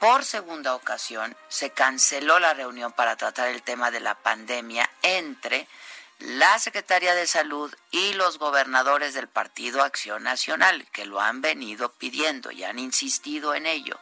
por 0.00 0.24
segunda 0.24 0.74
ocasión, 0.74 1.36
se 1.48 1.70
canceló 1.70 2.40
la 2.40 2.52
reunión 2.52 2.90
para 2.90 3.14
tratar 3.14 3.50
el 3.50 3.62
tema 3.62 3.92
de 3.92 4.00
la 4.00 4.16
pandemia 4.16 4.90
entre 5.02 5.68
la 6.18 6.58
Secretaría 6.58 7.14
de 7.14 7.28
Salud 7.28 7.72
y 7.92 8.14
los 8.14 8.38
gobernadores 8.38 9.14
del 9.14 9.28
Partido 9.28 9.84
Acción 9.84 10.24
Nacional, 10.24 10.84
que 10.90 11.06
lo 11.06 11.20
han 11.20 11.40
venido 11.40 11.92
pidiendo 11.92 12.50
y 12.50 12.64
han 12.64 12.80
insistido 12.80 13.54
en 13.54 13.66
ello. 13.66 13.96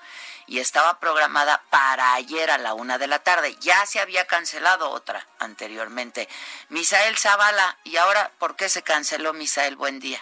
Y 0.52 0.58
estaba 0.58 1.00
programada 1.00 1.62
para 1.70 2.12
ayer 2.12 2.50
a 2.50 2.58
la 2.58 2.74
una 2.74 2.98
de 2.98 3.06
la 3.06 3.20
tarde. 3.20 3.56
Ya 3.60 3.86
se 3.86 4.00
había 4.00 4.26
cancelado 4.26 4.90
otra 4.90 5.26
anteriormente. 5.38 6.28
Misael 6.68 7.16
Zavala, 7.16 7.78
¿y 7.84 7.96
ahora 7.96 8.30
por 8.38 8.54
qué 8.54 8.68
se 8.68 8.82
canceló, 8.82 9.32
Misael? 9.32 9.76
Buen 9.76 9.98
día. 9.98 10.18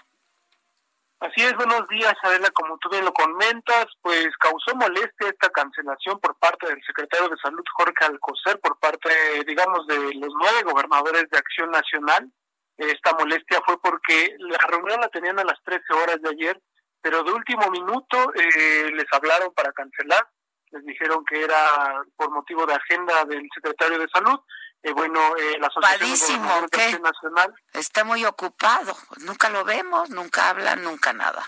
Así 1.18 1.42
es, 1.42 1.52
buenos 1.56 1.88
días, 1.88 2.14
Adela. 2.22 2.48
Como 2.52 2.78
tú 2.78 2.88
bien 2.90 3.04
lo 3.04 3.12
comentas, 3.12 3.86
pues 4.02 4.28
causó 4.38 4.76
molestia 4.76 5.30
esta 5.30 5.50
cancelación 5.50 6.20
por 6.20 6.38
parte 6.38 6.68
del 6.68 6.80
secretario 6.86 7.28
de 7.28 7.36
Salud, 7.42 7.64
Jorge 7.74 8.04
Alcocer, 8.04 8.60
por 8.60 8.78
parte, 8.78 9.10
digamos, 9.48 9.84
de 9.88 10.14
los 10.14 10.32
nueve 10.38 10.62
gobernadores 10.62 11.24
de 11.28 11.38
Acción 11.38 11.72
Nacional. 11.72 12.30
Esta 12.76 13.14
molestia 13.14 13.60
fue 13.66 13.82
porque 13.82 14.36
la 14.38 14.58
reunión 14.68 15.00
la 15.00 15.08
tenían 15.08 15.40
a 15.40 15.44
las 15.44 15.60
13 15.64 15.92
horas 15.92 16.22
de 16.22 16.30
ayer, 16.30 16.62
pero 17.00 17.22
de 17.22 17.32
último 17.32 17.70
minuto 17.70 18.32
eh, 18.34 18.90
les 18.92 19.06
hablaron 19.12 19.52
para 19.54 19.72
cancelar. 19.72 20.28
Les 20.70 20.84
dijeron 20.84 21.24
que 21.24 21.42
era 21.42 22.02
por 22.16 22.30
motivo 22.30 22.64
de 22.64 22.74
agenda 22.74 23.24
del 23.24 23.48
secretario 23.54 23.98
de 23.98 24.08
Salud 24.08 24.40
eh, 24.82 24.92
bueno, 24.92 25.36
eh, 25.36 25.58
la 25.58 25.66
Asociación 25.66 27.02
Nacional. 27.02 27.54
Está 27.74 28.02
muy 28.04 28.24
ocupado, 28.24 28.96
nunca 29.18 29.50
lo 29.50 29.64
vemos, 29.64 30.08
nunca 30.08 30.48
habla, 30.48 30.74
nunca 30.76 31.12
nada. 31.12 31.44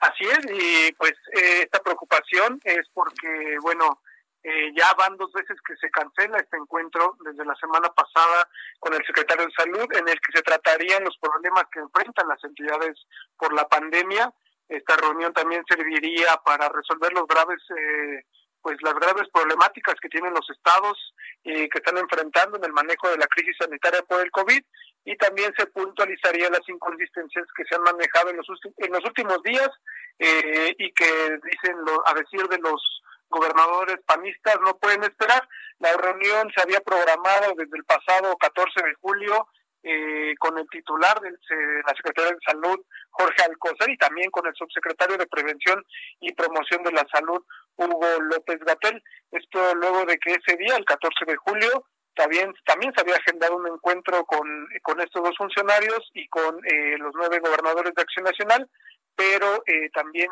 Así 0.00 0.24
es, 0.24 0.38
y 0.48 0.92
pues 0.92 1.14
eh, 1.34 1.62
esta 1.62 1.80
preocupación 1.80 2.60
es 2.62 2.86
porque, 2.94 3.56
bueno, 3.62 4.00
eh, 4.48 4.72
ya 4.74 4.94
van 4.94 5.16
dos 5.18 5.30
veces 5.32 5.58
que 5.66 5.76
se 5.76 5.90
cancela 5.90 6.38
este 6.38 6.56
encuentro 6.56 7.16
desde 7.20 7.44
la 7.44 7.54
semana 7.56 7.90
pasada 7.90 8.48
con 8.80 8.94
el 8.94 9.04
secretario 9.04 9.44
de 9.44 9.52
Salud, 9.52 9.86
en 9.92 10.08
el 10.08 10.18
que 10.20 10.32
se 10.34 10.42
tratarían 10.42 11.04
los 11.04 11.18
problemas 11.18 11.64
que 11.70 11.80
enfrentan 11.80 12.28
las 12.28 12.42
entidades 12.42 12.96
por 13.36 13.52
la 13.52 13.68
pandemia. 13.68 14.32
Esta 14.66 14.96
reunión 14.96 15.34
también 15.34 15.62
serviría 15.68 16.34
para 16.46 16.70
resolver 16.70 17.12
los 17.12 17.26
graves 17.26 17.60
eh, 17.76 18.24
pues 18.62 18.76
las 18.80 18.94
graves 18.94 19.28
problemáticas 19.32 19.94
que 20.00 20.08
tienen 20.08 20.32
los 20.32 20.48
estados 20.50 21.14
y 21.44 21.68
que 21.68 21.78
están 21.78 21.98
enfrentando 21.98 22.56
en 22.56 22.64
el 22.64 22.72
manejo 22.72 23.08
de 23.08 23.18
la 23.18 23.26
crisis 23.26 23.56
sanitaria 23.58 24.02
por 24.02 24.20
el 24.20 24.30
COVID 24.30 24.62
y 25.04 25.16
también 25.16 25.52
se 25.56 25.66
puntualizaría 25.66 26.50
las 26.50 26.68
inconsistencias 26.68 27.46
que 27.56 27.64
se 27.64 27.74
han 27.76 27.82
manejado 27.82 28.30
en 28.30 28.36
los, 28.36 28.46
en 28.78 28.92
los 28.92 29.04
últimos 29.04 29.42
días 29.42 29.70
eh, 30.18 30.74
y 30.78 30.92
que 30.92 31.38
dicen 31.44 31.76
a 32.06 32.14
decir 32.14 32.42
de 32.48 32.58
los 32.58 33.02
gobernadores 33.28 33.98
panistas 34.06 34.58
no 34.60 34.76
pueden 34.78 35.02
esperar. 35.04 35.48
La 35.78 35.92
reunión 35.96 36.50
se 36.54 36.62
había 36.62 36.80
programado 36.80 37.54
desde 37.56 37.76
el 37.76 37.84
pasado 37.84 38.36
14 38.36 38.82
de 38.82 38.94
julio 39.00 39.48
eh, 39.84 40.34
con 40.38 40.58
el 40.58 40.68
titular 40.68 41.20
de 41.20 41.30
la 41.30 41.94
Secretaría 41.94 42.32
de 42.32 42.44
Salud, 42.44 42.84
Jorge 43.10 43.42
Alcocer, 43.44 43.88
y 43.88 43.96
también 43.96 44.30
con 44.30 44.46
el 44.46 44.54
subsecretario 44.54 45.16
de 45.16 45.26
Prevención 45.26 45.84
y 46.20 46.32
Promoción 46.34 46.82
de 46.82 46.92
la 46.92 47.06
Salud, 47.12 47.44
Hugo 47.76 48.20
López 48.22 48.58
Gatel. 48.60 49.02
Esto 49.30 49.74
luego 49.76 50.04
de 50.04 50.18
que 50.18 50.32
ese 50.32 50.56
día, 50.56 50.76
el 50.76 50.84
14 50.84 51.24
de 51.26 51.36
julio, 51.36 51.84
también, 52.14 52.52
también 52.66 52.92
se 52.92 53.00
había 53.00 53.14
agendado 53.14 53.56
un 53.56 53.68
encuentro 53.68 54.24
con, 54.24 54.68
con 54.82 55.00
estos 55.00 55.22
dos 55.22 55.36
funcionarios 55.38 56.10
y 56.12 56.28
con 56.28 56.58
eh, 56.66 56.98
los 56.98 57.12
nueve 57.14 57.38
gobernadores 57.38 57.94
de 57.94 58.02
Acción 58.02 58.24
Nacional, 58.24 58.68
pero 59.14 59.62
eh, 59.66 59.88
también 59.94 60.28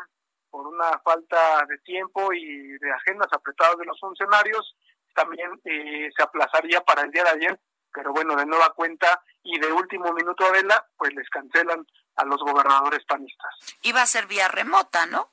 por 0.49 0.67
una 0.67 0.99
falta 0.99 1.65
de 1.67 1.77
tiempo 1.79 2.33
y 2.33 2.77
de 2.77 2.91
agendas 2.91 3.27
apretadas 3.31 3.77
de 3.77 3.85
los 3.85 3.99
funcionarios, 3.99 4.75
también 5.13 5.49
eh, 5.65 6.09
se 6.15 6.23
aplazaría 6.23 6.81
para 6.81 7.01
el 7.01 7.11
día 7.11 7.23
de 7.23 7.29
ayer, 7.29 7.59
pero 7.91 8.13
bueno, 8.13 8.35
de 8.35 8.45
nueva 8.45 8.73
cuenta 8.73 9.21
y 9.43 9.59
de 9.59 9.71
último 9.71 10.13
minuto 10.13 10.45
a 10.45 10.51
vela, 10.51 10.85
pues 10.97 11.13
les 11.13 11.29
cancelan 11.29 11.85
a 12.15 12.25
los 12.25 12.39
gobernadores 12.39 13.03
panistas. 13.05 13.49
Iba 13.81 14.01
a 14.01 14.05
ser 14.05 14.27
vía 14.27 14.47
remota, 14.47 15.05
¿no? 15.05 15.31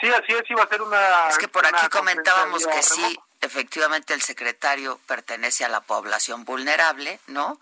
Sí, 0.00 0.08
así 0.08 0.32
es, 0.32 0.42
iba 0.50 0.62
a 0.62 0.68
ser 0.68 0.82
una... 0.82 1.28
Es 1.28 1.38
que 1.38 1.48
por 1.48 1.66
aquí 1.66 1.88
comentábamos 1.88 2.66
que 2.66 2.82
sí, 2.82 3.18
efectivamente 3.40 4.14
el 4.14 4.22
secretario 4.22 4.98
pertenece 5.06 5.64
a 5.64 5.68
la 5.68 5.80
población 5.80 6.44
vulnerable, 6.44 7.20
¿no? 7.26 7.58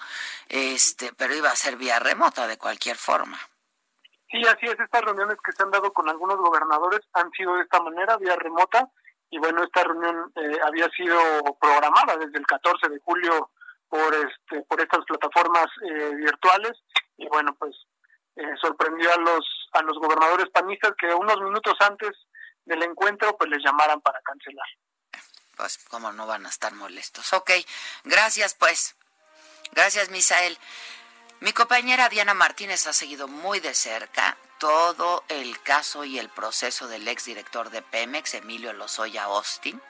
Este, 0.49 1.13
pero 1.13 1.35
iba 1.35 1.51
a 1.51 1.57
ser 1.57 1.77
vía 1.77 1.99
remota 1.99 2.47
de 2.47 2.59
cualquier 2.59 2.97
forma. 2.97 3.39
Sí, 4.33 4.41
así 4.47 4.67
es, 4.67 4.81
estas 4.81 5.03
reuniones 5.03 5.37
que 5.45 5.53
se 5.53 5.63
han 5.63 5.71
dado 5.71 5.93
con 5.93 6.09
algunos 6.09 6.37
gobernadores 6.37 7.01
han 7.13 7.31
sido 7.33 7.55
de 7.55 7.63
esta 7.63 7.81
manera, 7.81 8.17
vía 8.17 8.35
remota, 8.37 8.89
y 9.31 9.39
bueno, 9.39 9.63
esta 9.63 9.85
reunión 9.85 10.33
eh, 10.37 10.59
había 10.65 10.89
sido 10.91 11.19
programada 11.61 12.17
desde 12.17 12.39
el 12.39 12.47
14 12.47 12.89
de 12.89 12.99
julio 13.01 13.51
por 13.89 14.15
este 14.15 14.63
por 14.63 14.81
estas 14.81 15.05
plataformas 15.05 15.67
eh, 15.85 16.15
virtuales 16.15 16.73
y 17.19 17.29
bueno 17.29 17.55
pues 17.59 17.77
eh, 18.37 18.55
sorprendió 18.59 19.13
a 19.13 19.19
los 19.19 19.69
a 19.73 19.83
los 19.83 19.99
gobernadores 19.99 20.49
panistas 20.49 20.93
que 20.99 21.15
unos 21.15 21.39
minutos 21.43 21.75
antes 21.81 22.11
del 22.65 22.83
encuentro 22.83 23.37
pues 23.37 23.51
les 23.51 23.63
llamaran 23.63 24.01
para 24.01 24.19
cancelar. 24.23 24.67
Pues 25.57 25.79
cómo 25.91 26.11
no 26.13 26.27
van 26.27 26.47
a 26.47 26.49
estar 26.49 26.73
molestos. 26.73 27.35
Ok, 27.35 27.51
gracias 28.05 28.55
pues. 28.55 28.97
Gracias 29.73 30.09
Misael. 30.09 30.59
Mi 31.43 31.53
compañera 31.53 32.09
Diana 32.09 32.35
Martínez 32.35 32.87
ha 32.87 32.93
seguido 32.93 33.27
muy 33.27 33.59
de 33.59 33.75
cerca 33.75 34.37
todo 34.59 35.25
el 35.27 35.61
caso 35.61 36.05
y 36.05 36.21
el 36.21 36.29
proceso 36.29 36.87
del 36.87 37.09
exdirector 37.09 37.71
de 37.71 37.83
Pemex, 37.83 38.35
Emilio 38.35 38.73
Lozoya 38.73 39.25
Austin. 39.25 39.83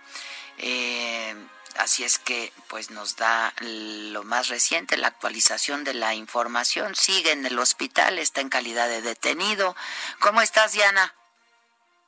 Eh, 0.56 1.36
Así 1.76 2.04
es 2.04 2.18
que 2.18 2.52
pues 2.68 2.90
nos 2.90 3.16
da 3.16 3.54
lo 3.60 4.24
más 4.24 4.48
reciente, 4.48 4.98
la 4.98 5.08
actualización 5.08 5.84
de 5.84 5.94
la 5.94 6.14
información. 6.14 6.94
Sigue 6.94 7.32
en 7.32 7.46
el 7.46 7.58
hospital, 7.58 8.18
está 8.18 8.42
en 8.42 8.50
calidad 8.50 8.88
de 8.88 9.00
detenido. 9.00 9.74
¿Cómo 10.20 10.42
estás, 10.42 10.72
Diana? 10.72 11.14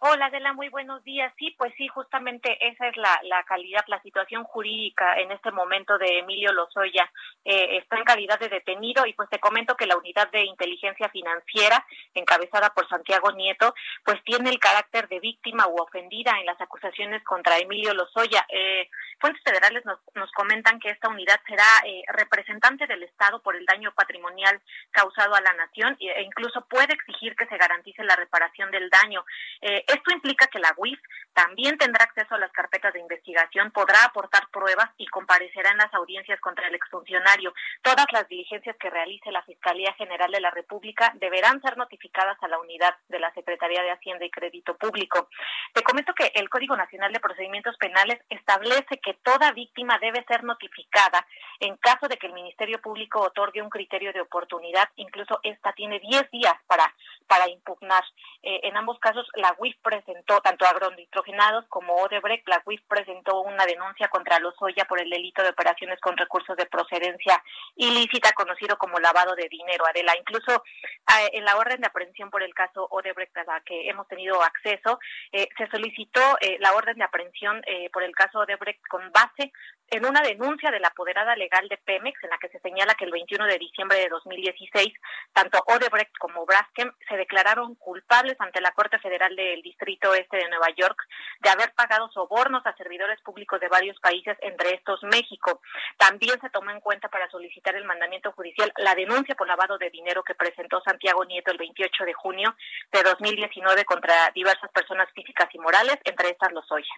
Hola, 0.07 0.27
Adela, 0.27 0.53
muy 0.53 0.69
buenos 0.69 1.03
días. 1.03 1.33
Sí, 1.39 1.55
pues 1.57 1.73
sí, 1.79 1.89
justamente 1.89 2.59
esa 2.61 2.89
es 2.89 2.97
la, 2.99 3.19
la 3.23 3.43
calidad, 3.45 3.83
la 3.87 4.03
situación 4.03 4.45
jurídica 4.45 5.19
en 5.19 5.31
este 5.33 5.51
momento 5.51 5.97
de 5.97 6.19
Emilio 6.19 6.53
Lozoya. 6.53 7.11
Eh, 7.43 7.79
está 7.79 7.97
en 7.97 8.05
calidad 8.05 8.39
de 8.39 8.51
detenido 8.51 9.07
y 9.07 9.15
pues 9.15 9.31
te 9.31 9.39
comento 9.39 9.79
que 9.79 9.87
la 9.87 9.97
unidad 9.97 10.31
de 10.31 10.45
inteligencia 10.45 11.09
financiera, 11.09 11.87
encabezada 12.13 12.69
por 12.75 12.87
Santiago 12.87 13.33
Nieto, 13.33 13.75
pues 14.05 14.23
tiene 14.25 14.51
el 14.51 14.59
carácter 14.59 15.09
de 15.09 15.21
víctima 15.21 15.69
u 15.69 15.81
ofendida 15.81 16.33
en 16.39 16.45
las 16.45 16.61
acusaciones 16.61 17.25
contra 17.25 17.57
Emilio 17.57 17.95
Lozoya. 17.95 18.45
Eh, 18.51 18.91
fuentes 19.19 19.43
federales 19.43 19.87
nos, 19.87 20.01
nos 20.15 20.31
comentan 20.33 20.81
que 20.81 20.91
esta 20.91 21.09
unidad 21.09 21.41
será 21.47 21.65
eh, 21.87 22.03
representante 22.09 22.87
del 22.87 23.05
Estado 23.05 23.41
por 23.41 23.57
el 23.57 23.65
daño 23.65 23.91
patrimonial 23.93 24.61
causado 24.91 25.35
a 25.35 25.41
la 25.41 25.55
nación 25.55 25.97
e 25.99 26.23
incluso 26.23 26.67
puede 26.69 26.93
exigir 26.93 27.35
que 27.37 27.47
se 27.47 27.57
garantice 27.57 28.05
la 28.05 28.17
reparación 28.17 28.71
del 28.71 28.91
daño. 28.91 29.25
Eh, 29.63 29.83
esto 29.95 30.13
implica 30.13 30.47
que 30.49 30.59
la 30.59 30.75
UIF 30.77 31.01
también 31.35 31.77
tendrá 31.79 32.05
acceso 32.05 32.35
a 32.35 32.39
las 32.39 32.53
carpetas 32.53 32.93
de 32.93 33.01
investigación, 33.01 33.73
podrá 33.73 34.05
aportar 34.05 34.49
pruebas 34.51 34.91
y 34.97 35.07
comparecerá 35.07 35.71
en 35.71 35.79
las 35.79 35.93
audiencias 35.93 36.41
contra 36.41 36.69
el 36.69 36.75
exfuncionario. 36.75 37.53
Todas 37.83 38.07
las 38.13 38.29
diligencias 38.29 38.77
que 38.79 38.89
realice 38.89 39.33
la 39.33 39.43
Fiscalía 39.43 39.93
General 39.95 40.31
de 40.31 40.41
la 40.41 40.51
República 40.51 41.13
deberán 41.17 41.61
ser 41.61 41.77
notificadas 41.77 42.39
a 42.41 42.49
la 42.49 42.59
unidad 42.59 42.97
de 43.09 43.19
la 43.19 43.33
Secretaría 43.35 43.83
de 43.83 43.91
Hacienda 43.91 44.25
y 44.25 44.31
Crédito 44.31 44.77
Público. 44.77 45.29
Te 45.73 45.83
comento 45.83 46.15
que 46.15 46.31
el 46.35 46.49
Código 46.49 46.77
Nacional 46.77 47.13
de 47.13 47.21
Procedimientos 47.21 47.77
Penales 47.79 48.21
establece 48.31 49.01
que 49.03 49.15
toda 49.15 49.53
víctima 49.53 49.99
debe 49.99 50.25
ser 50.29 50.45
notificada 50.45 51.27
en 51.61 51.77
caso 51.79 52.07
de 52.09 52.17
que 52.17 52.29
el 52.29 52.33
Ministerio 52.33 52.81
Público 52.81 53.21
otorgue 53.21 53.63
un 53.63 53.71
criterio 53.71 54.13
de 54.13 54.21
oportunidad. 54.21 54.89
Incluso 54.97 55.41
esta 55.43 55.73
tiene 55.73 55.99
10 55.99 56.31
días 56.31 56.55
para, 56.67 56.95
para 57.27 57.49
impugnar. 57.49 58.05
Eh, 58.43 58.61
en 58.65 58.77
ambos 58.77 58.99
casos, 58.99 59.27
la 59.35 59.55
UIF 59.59 59.77
presentó, 59.85 60.41
tanto 60.41 60.67
agronitrogenados 60.67 61.67
como 61.69 61.95
Odebrecht, 61.95 62.49
la 62.49 62.61
UIF 62.65 62.81
presentó 62.89 63.43
una 63.43 63.67
denuncia 63.67 64.09
contra 64.09 64.41
Lozoya 64.41 64.87
por 64.87 65.01
el 65.01 65.09
delito 65.09 65.43
de 65.43 65.51
operaciones 65.51 66.01
con 66.01 66.17
recursos 66.17 66.57
de 66.57 66.67
procedencia 66.67 67.41
ilícita, 67.77 68.33
conocido 68.33 68.77
como 68.79 68.99
lavado 68.99 69.37
de 69.37 69.49
dinero. 69.49 69.85
Adela, 69.87 70.17
incluso 70.19 70.65
eh, 70.65 71.31
en 71.35 71.45
la 71.45 71.57
orden 71.57 71.81
de 71.81 71.87
aprehensión 71.87 72.31
por 72.31 72.43
el 72.43 72.55
caso 72.55 72.89
Odebrecht, 72.91 73.37
a 73.37 73.45
la 73.45 73.61
que 73.61 73.89
hemos 73.89 74.09
tenido 74.09 74.43
acceso, 74.43 74.99
eh, 75.31 75.49
se 75.57 75.69
solicitó 75.69 76.21
eh, 76.41 76.57
la 76.59 76.73
orden 76.73 76.97
de 76.97 77.05
aprehensión 77.05 77.63
por 77.93 78.03
el 78.03 78.15
caso 78.15 78.41
Odebrecht 78.41 78.81
con 78.89 79.13
base 79.13 79.53
en 79.91 80.07
una 80.07 80.23
denuncia 80.23 80.71
de 80.71 80.81
la 80.81 80.89
apoderada 80.89 81.37
legal 81.37 81.69
de 81.69 81.77
Pemex, 81.77 82.23
en 82.25 82.31
la 82.31 82.39
que 82.39 82.49
se 82.49 82.59
señala 82.61 82.95
que 82.95 83.05
el 83.05 83.13
21 83.13 83.47
de 83.47 83.59
diciembre 83.59 83.99
de 83.99 84.09
2016, 84.09 84.93
tanto 85.33 85.63
Odebrecht 85.67 86.17
como 86.19 86.47
Braskem 86.47 86.91
se 87.09 87.17
declararon 87.17 87.75
culpables 87.77 88.37
ante 88.39 88.61
la 88.61 88.73
Corte 88.73 88.99
Federal 88.99 89.37
del 89.37 89.63
Distrito 89.65 90.15
Este 90.15 90.37
de 90.37 90.49
Nueva 90.49 90.69
York 90.77 90.97
de 91.41 91.51
haber 91.51 91.73
pagado 91.75 92.09
sobornos 92.13 92.65
a 92.65 92.77
servidores 92.77 93.21
públicos 93.23 93.59
de 93.61 93.69
varios 93.69 93.99
países, 93.99 94.37
entre 94.43 94.75
estos 94.75 95.03
México. 95.03 95.61
También 95.99 96.41
se 96.41 96.51
tomó 96.51 96.71
en 96.71 96.81
cuenta 96.81 97.09
para 97.09 97.29
solicitar 97.31 97.75
el 97.75 97.85
mandamiento 97.85 98.31
judicial 98.33 98.73
la 98.77 98.95
denuncia 98.95 99.35
por 99.35 99.49
lavado 99.49 99.79
de 99.79 99.91
dinero 99.91 100.23
que 100.23 100.35
presentó 100.35 100.81
Santiago 100.83 101.25
Nieto 101.25 101.51
el 101.51 101.59
28 101.59 102.05
de 102.05 102.15
junio 102.15 102.55
de 102.93 103.03
2019 103.03 103.85
contra 103.85 104.31
diversas 104.35 104.71
personas 104.71 105.09
físicas 105.15 105.49
y 105.53 105.59
morales, 105.59 105.99
entre 106.05 106.31
estas 106.31 106.53
los 106.53 106.65
Lozoya. 106.65 106.95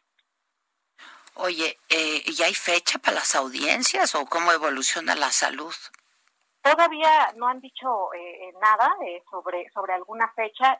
Oye, 1.38 1.78
eh, 1.90 2.22
¿y 2.24 2.42
hay 2.42 2.54
fecha 2.54 2.98
para 2.98 3.16
las 3.16 3.34
audiencias 3.34 4.14
o 4.14 4.24
cómo 4.24 4.52
evoluciona 4.52 5.14
la 5.14 5.30
salud? 5.30 5.74
Todavía 6.62 7.32
no 7.36 7.46
han 7.46 7.60
dicho 7.60 8.12
eh, 8.14 8.52
nada 8.60 8.96
eh, 9.06 9.22
sobre 9.30 9.70
sobre 9.70 9.92
alguna 9.92 10.32
fecha. 10.34 10.78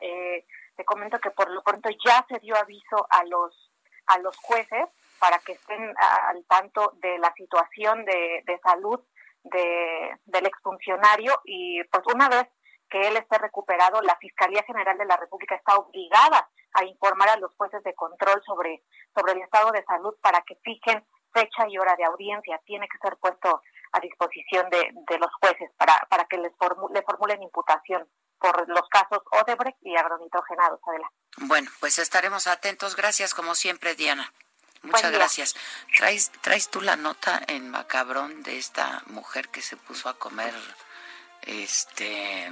Te 0.77 0.85
comento 0.85 1.19
que 1.19 1.31
por 1.31 1.49
lo 1.49 1.61
pronto 1.63 1.89
ya 2.05 2.25
se 2.29 2.39
dio 2.39 2.55
aviso 2.55 3.07
a 3.09 3.25
los 3.25 3.71
a 4.07 4.19
los 4.19 4.37
jueces 4.37 4.87
para 5.19 5.37
que 5.39 5.53
estén 5.53 5.93
al 5.97 6.45
tanto 6.45 6.93
de 7.01 7.17
la 7.17 7.33
situación 7.33 8.05
de, 8.05 8.41
de 8.45 8.59
salud 8.59 8.99
de, 9.43 10.17
del 10.25 10.45
exfuncionario 10.45 11.33
y 11.45 11.83
pues 11.85 12.03
una 12.13 12.29
vez 12.29 12.47
que 12.89 13.07
él 13.07 13.17
esté 13.17 13.37
recuperado, 13.37 14.01
la 14.01 14.15
Fiscalía 14.15 14.63
General 14.63 14.97
de 14.97 15.05
la 15.05 15.17
República 15.17 15.55
está 15.55 15.75
obligada 15.75 16.49
a 16.73 16.85
informar 16.85 17.29
a 17.29 17.37
los 17.37 17.53
jueces 17.55 17.83
de 17.83 17.93
control 17.95 18.41
sobre, 18.45 18.83
sobre 19.13 19.33
el 19.33 19.41
estado 19.41 19.71
de 19.71 19.83
salud 19.83 20.15
para 20.21 20.41
que 20.41 20.55
fijen 20.63 21.05
fecha 21.33 21.67
y 21.67 21.77
hora 21.77 21.95
de 21.97 22.05
audiencia. 22.05 22.61
Tiene 22.65 22.87
que 22.87 22.97
ser 22.99 23.17
puesto 23.17 23.61
a 23.91 23.99
disposición 23.99 24.69
de, 24.69 24.89
de 24.93 25.17
los 25.19 25.29
jueces 25.41 25.69
para, 25.77 26.07
para 26.09 26.25
que 26.25 26.37
les 26.37 26.53
le 26.93 27.01
formulen 27.01 27.43
imputación 27.43 28.07
por 28.39 28.67
los 28.69 28.87
casos 28.89 29.19
Odebrecht 29.31 29.77
y 29.81 29.95
agronitrogenados. 29.95 30.79
Adelante. 30.87 31.15
Bueno, 31.37 31.71
pues 31.79 31.99
estaremos 31.99 32.47
atentos. 32.47 32.95
Gracias, 32.95 33.33
como 33.33 33.55
siempre, 33.55 33.95
Diana. 33.95 34.31
Muchas 34.83 35.11
gracias. 35.11 35.55
¿Traes, 35.97 36.31
¿Traes 36.41 36.69
tú 36.69 36.81
la 36.81 36.95
nota 36.95 37.41
en 37.47 37.69
Macabrón 37.69 38.43
de 38.43 38.57
esta 38.57 39.03
mujer 39.07 39.49
que 39.49 39.61
se 39.61 39.75
puso 39.75 40.07
a 40.09 40.17
comer 40.17 40.53
este 41.41 42.51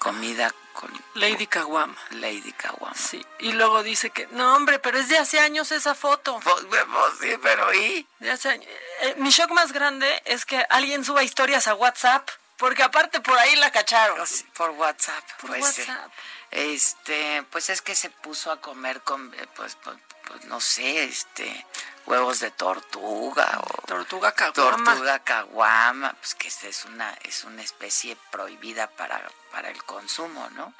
comida 0.00 0.52
con 0.72 0.90
Lady 1.14 1.46
Kawam. 1.46 1.94
Lady 2.10 2.52
Kawam. 2.52 2.94
Sí, 2.94 3.24
y 3.38 3.52
luego 3.52 3.82
dice 3.82 4.10
que 4.10 4.26
no, 4.28 4.56
hombre, 4.56 4.78
pero 4.78 4.98
es 4.98 5.08
de 5.08 5.18
hace 5.18 5.38
años 5.38 5.70
esa 5.72 5.94
foto. 5.94 6.40
Pues, 6.42 6.64
pues 6.64 6.84
sí, 7.20 7.38
pero 7.40 7.72
¿y? 7.74 8.06
De 8.18 8.30
hace 8.30 8.48
años. 8.48 8.66
Eh, 9.02 9.14
mi 9.18 9.30
shock 9.30 9.50
más 9.50 9.72
grande 9.72 10.22
es 10.24 10.46
que 10.46 10.64
alguien 10.70 11.04
suba 11.04 11.22
historias 11.22 11.68
a 11.68 11.74
WhatsApp, 11.74 12.28
porque 12.60 12.82
aparte 12.82 13.20
por 13.20 13.36
ahí 13.38 13.56
la 13.56 13.72
cacharon. 13.72 14.18
Por 14.54 14.70
WhatsApp. 14.70 15.24
Por 15.40 15.50
pues, 15.50 15.62
WhatsApp. 15.62 16.12
Este, 16.50 17.42
pues 17.50 17.70
es 17.70 17.80
que 17.80 17.94
se 17.94 18.10
puso 18.10 18.52
a 18.52 18.60
comer 18.60 19.00
con 19.00 19.32
eh, 19.34 19.48
pues, 19.56 19.76
pues, 19.82 19.96
pues 20.26 20.44
no 20.44 20.60
sé, 20.60 21.04
este 21.04 21.66
huevos 22.06 22.40
de 22.40 22.50
tortuga 22.50 23.60
o 23.62 23.82
tortuga 23.86 24.32
caguama. 24.32 24.84
Tortuga 24.84 25.18
caguama, 25.20 26.12
pues 26.12 26.34
que 26.34 26.48
es 26.48 26.84
una 26.84 27.16
es 27.22 27.44
una 27.44 27.62
especie 27.62 28.16
prohibida 28.30 28.88
para 28.90 29.22
para 29.50 29.70
el 29.70 29.82
consumo, 29.84 30.48
¿no? 30.50 30.74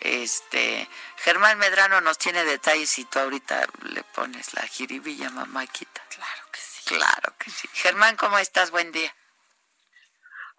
Este, 0.00 0.88
Germán 1.18 1.58
Medrano 1.58 2.00
nos 2.00 2.18
tiene 2.18 2.44
detalles 2.44 2.98
y 2.98 3.04
tú 3.04 3.18
ahorita 3.18 3.66
le 3.82 4.02
pones 4.04 4.54
la 4.54 4.62
jiribilla 4.62 5.30
mamáquita. 5.30 6.02
Claro 6.08 6.50
que 6.50 6.60
sí. 6.60 6.82
Claro 6.84 7.34
que 7.38 7.50
sí. 7.50 7.68
Germán, 7.74 8.16
¿cómo 8.16 8.38
estás? 8.38 8.70
Buen 8.70 8.92
día. 8.92 9.14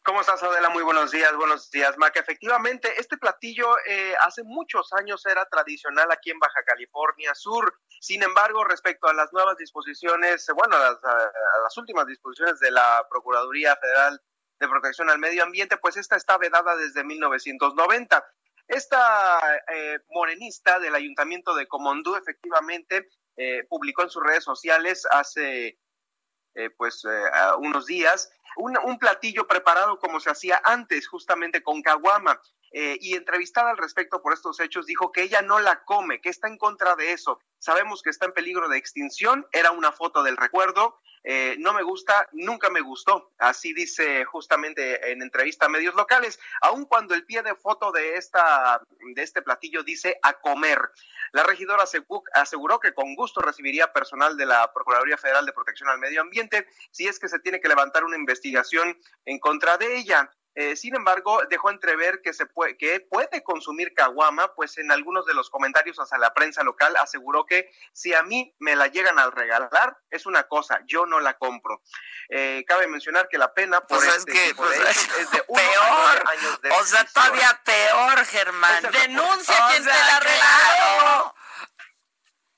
¿Cómo 0.07 0.21
estás, 0.21 0.41
Adela? 0.41 0.69
Muy 0.69 0.83
buenos 0.83 1.11
días, 1.11 1.35
buenos 1.35 1.69
días, 1.69 1.97
Mac. 1.97 2.15
Efectivamente, 2.15 2.93
este 2.97 3.17
platillo 3.17 3.67
eh, 3.85 4.15
hace 4.21 4.41
muchos 4.41 4.93
años 4.93 5.25
era 5.25 5.43
tradicional 5.47 6.09
aquí 6.13 6.31
en 6.31 6.39
Baja 6.39 6.63
California 6.63 7.35
Sur. 7.35 7.77
Sin 7.99 8.23
embargo, 8.23 8.63
respecto 8.63 9.09
a 9.09 9.13
las 9.13 9.33
nuevas 9.33 9.57
disposiciones, 9.57 10.47
bueno, 10.55 10.77
a 10.77 10.97
las, 11.61 11.77
últimas 11.77 12.07
disposiciones 12.07 12.57
de 12.61 12.71
la 12.71 13.05
Procuraduría 13.09 13.75
Federal 13.75 14.21
de 14.61 14.67
Protección 14.69 15.09
al 15.09 15.19
Medio 15.19 15.43
Ambiente, 15.43 15.75
pues 15.75 15.97
esta 15.97 16.15
está 16.15 16.37
vedada 16.37 16.77
desde 16.77 17.03
1990. 17.03 18.25
Esta 18.69 19.61
eh, 19.73 19.99
morenista 20.11 20.79
del 20.79 20.95
Ayuntamiento 20.95 21.53
de 21.53 21.67
Comondú 21.67 22.15
efectivamente 22.15 23.09
eh, 23.35 23.65
publicó 23.67 24.03
en 24.03 24.09
sus 24.09 24.23
redes 24.23 24.45
sociales 24.45 25.05
hace 25.11 25.77
eh, 26.55 26.69
pues 26.77 27.03
unos 27.59 27.85
días 27.85 28.31
un, 28.57 28.77
un, 28.83 28.99
platillo 28.99 29.47
preparado 29.47 29.99
como 29.99 30.19
se 30.19 30.29
hacía 30.29 30.61
antes, 30.63 31.07
justamente 31.07 31.63
con 31.63 31.81
caguama. 31.81 32.39
Eh, 32.71 32.97
y 32.99 33.15
entrevistada 33.15 33.71
al 33.71 33.77
respecto 33.77 34.21
por 34.21 34.33
estos 34.33 34.59
hechos, 34.59 34.85
dijo 34.85 35.11
que 35.11 35.23
ella 35.23 35.41
no 35.41 35.59
la 35.59 35.85
come, 35.85 36.19
que 36.19 36.29
está 36.29 36.49
en 36.49 36.57
contra 36.57 36.95
de 36.95 37.13
eso. 37.13 37.39
Sabemos 37.59 38.01
que 38.01 38.09
está 38.09 38.25
en 38.25 38.33
peligro 38.33 38.67
de 38.67 38.77
extinción, 38.77 39.47
era 39.53 39.71
una 39.71 39.93
foto 39.93 40.21
del 40.21 40.35
recuerdo, 40.35 40.99
eh, 41.29 41.57
no 41.59 41.73
me 41.73 41.83
gusta, 41.83 42.29
nunca 42.31 42.69
me 42.69 42.79
gustó. 42.79 43.33
Así 43.37 43.73
dice 43.73 44.23
justamente 44.23 45.11
en 45.11 45.21
entrevista 45.21 45.65
a 45.65 45.69
medios 45.69 45.93
locales, 45.93 46.39
aun 46.61 46.85
cuando 46.85 47.13
el 47.13 47.25
pie 47.25 47.41
de 47.41 47.53
foto 47.53 47.91
de, 47.91 48.15
esta, 48.15 48.81
de 49.13 49.21
este 49.21 49.41
platillo 49.41 49.83
dice 49.83 50.17
a 50.23 50.39
comer. 50.39 50.79
La 51.33 51.43
regidora 51.43 51.83
aseguró 52.33 52.79
que 52.79 52.93
con 52.93 53.13
gusto 53.15 53.41
recibiría 53.41 53.91
personal 53.91 54.37
de 54.37 54.45
la 54.45 54.71
Procuraduría 54.71 55.17
Federal 55.17 55.45
de 55.45 55.51
Protección 55.51 55.89
al 55.89 55.99
Medio 55.99 56.21
Ambiente 56.21 56.65
si 56.91 57.09
es 57.09 57.19
que 57.19 57.27
se 57.27 57.39
tiene 57.39 57.59
que 57.59 57.67
levantar 57.67 58.05
una 58.05 58.15
investigación 58.15 58.97
en 59.25 59.39
contra 59.39 59.77
de 59.77 59.97
ella. 59.97 60.31
Eh, 60.59 60.75
sin 60.75 60.95
embargo, 60.95 61.43
dejó 61.51 61.69
entrever 61.69 62.19
que 62.23 62.33
se 62.33 62.47
puede, 62.47 62.77
que 62.77 62.99
puede 62.99 63.43
consumir 63.43 63.93
caguama, 63.93 64.55
pues 64.55 64.79
en 64.79 64.91
algunos 64.91 65.27
de 65.27 65.35
los 65.35 65.51
comentarios 65.51 65.99
hacia 65.99 66.17
la 66.17 66.33
prensa 66.33 66.63
local 66.63 66.95
aseguró 66.97 67.45
que 67.45 67.69
si 67.93 68.15
a 68.15 68.23
mí 68.23 68.55
me 68.57 68.75
la 68.75 68.87
llegan 68.87 69.19
a 69.19 69.29
regalar 69.29 69.95
es 70.09 70.25
una 70.25 70.47
cosa, 70.47 70.81
yo 70.87 71.05
no 71.05 71.19
la 71.19 71.37
compro. 71.37 71.83
Eh, 72.29 72.65
cabe 72.67 72.87
mencionar 72.87 73.29
que 73.29 73.37
la 73.37 73.53
pena 73.53 73.81
por 73.81 73.99
pues 73.99 74.07
este 74.17 74.31
es 74.31 74.39
que, 74.39 74.47
tipo 74.47 74.63
pues 74.63 74.79
de 74.79 74.89
es 74.89 74.97
es 75.19 75.29
de 75.29 75.43
uno 75.47 75.61
peor, 75.61 76.23
a 76.25 76.31
años 76.31 76.61
de 76.61 76.71
o 76.71 76.83
sea, 76.85 77.05
todavía 77.05 77.61
peor, 77.63 78.25
Germán. 78.25 78.83
Es 78.83 78.91
Denuncia 78.93 79.67
quien 79.69 79.83
te 79.83 79.89
la 79.89 80.19
regaló. 80.19 81.35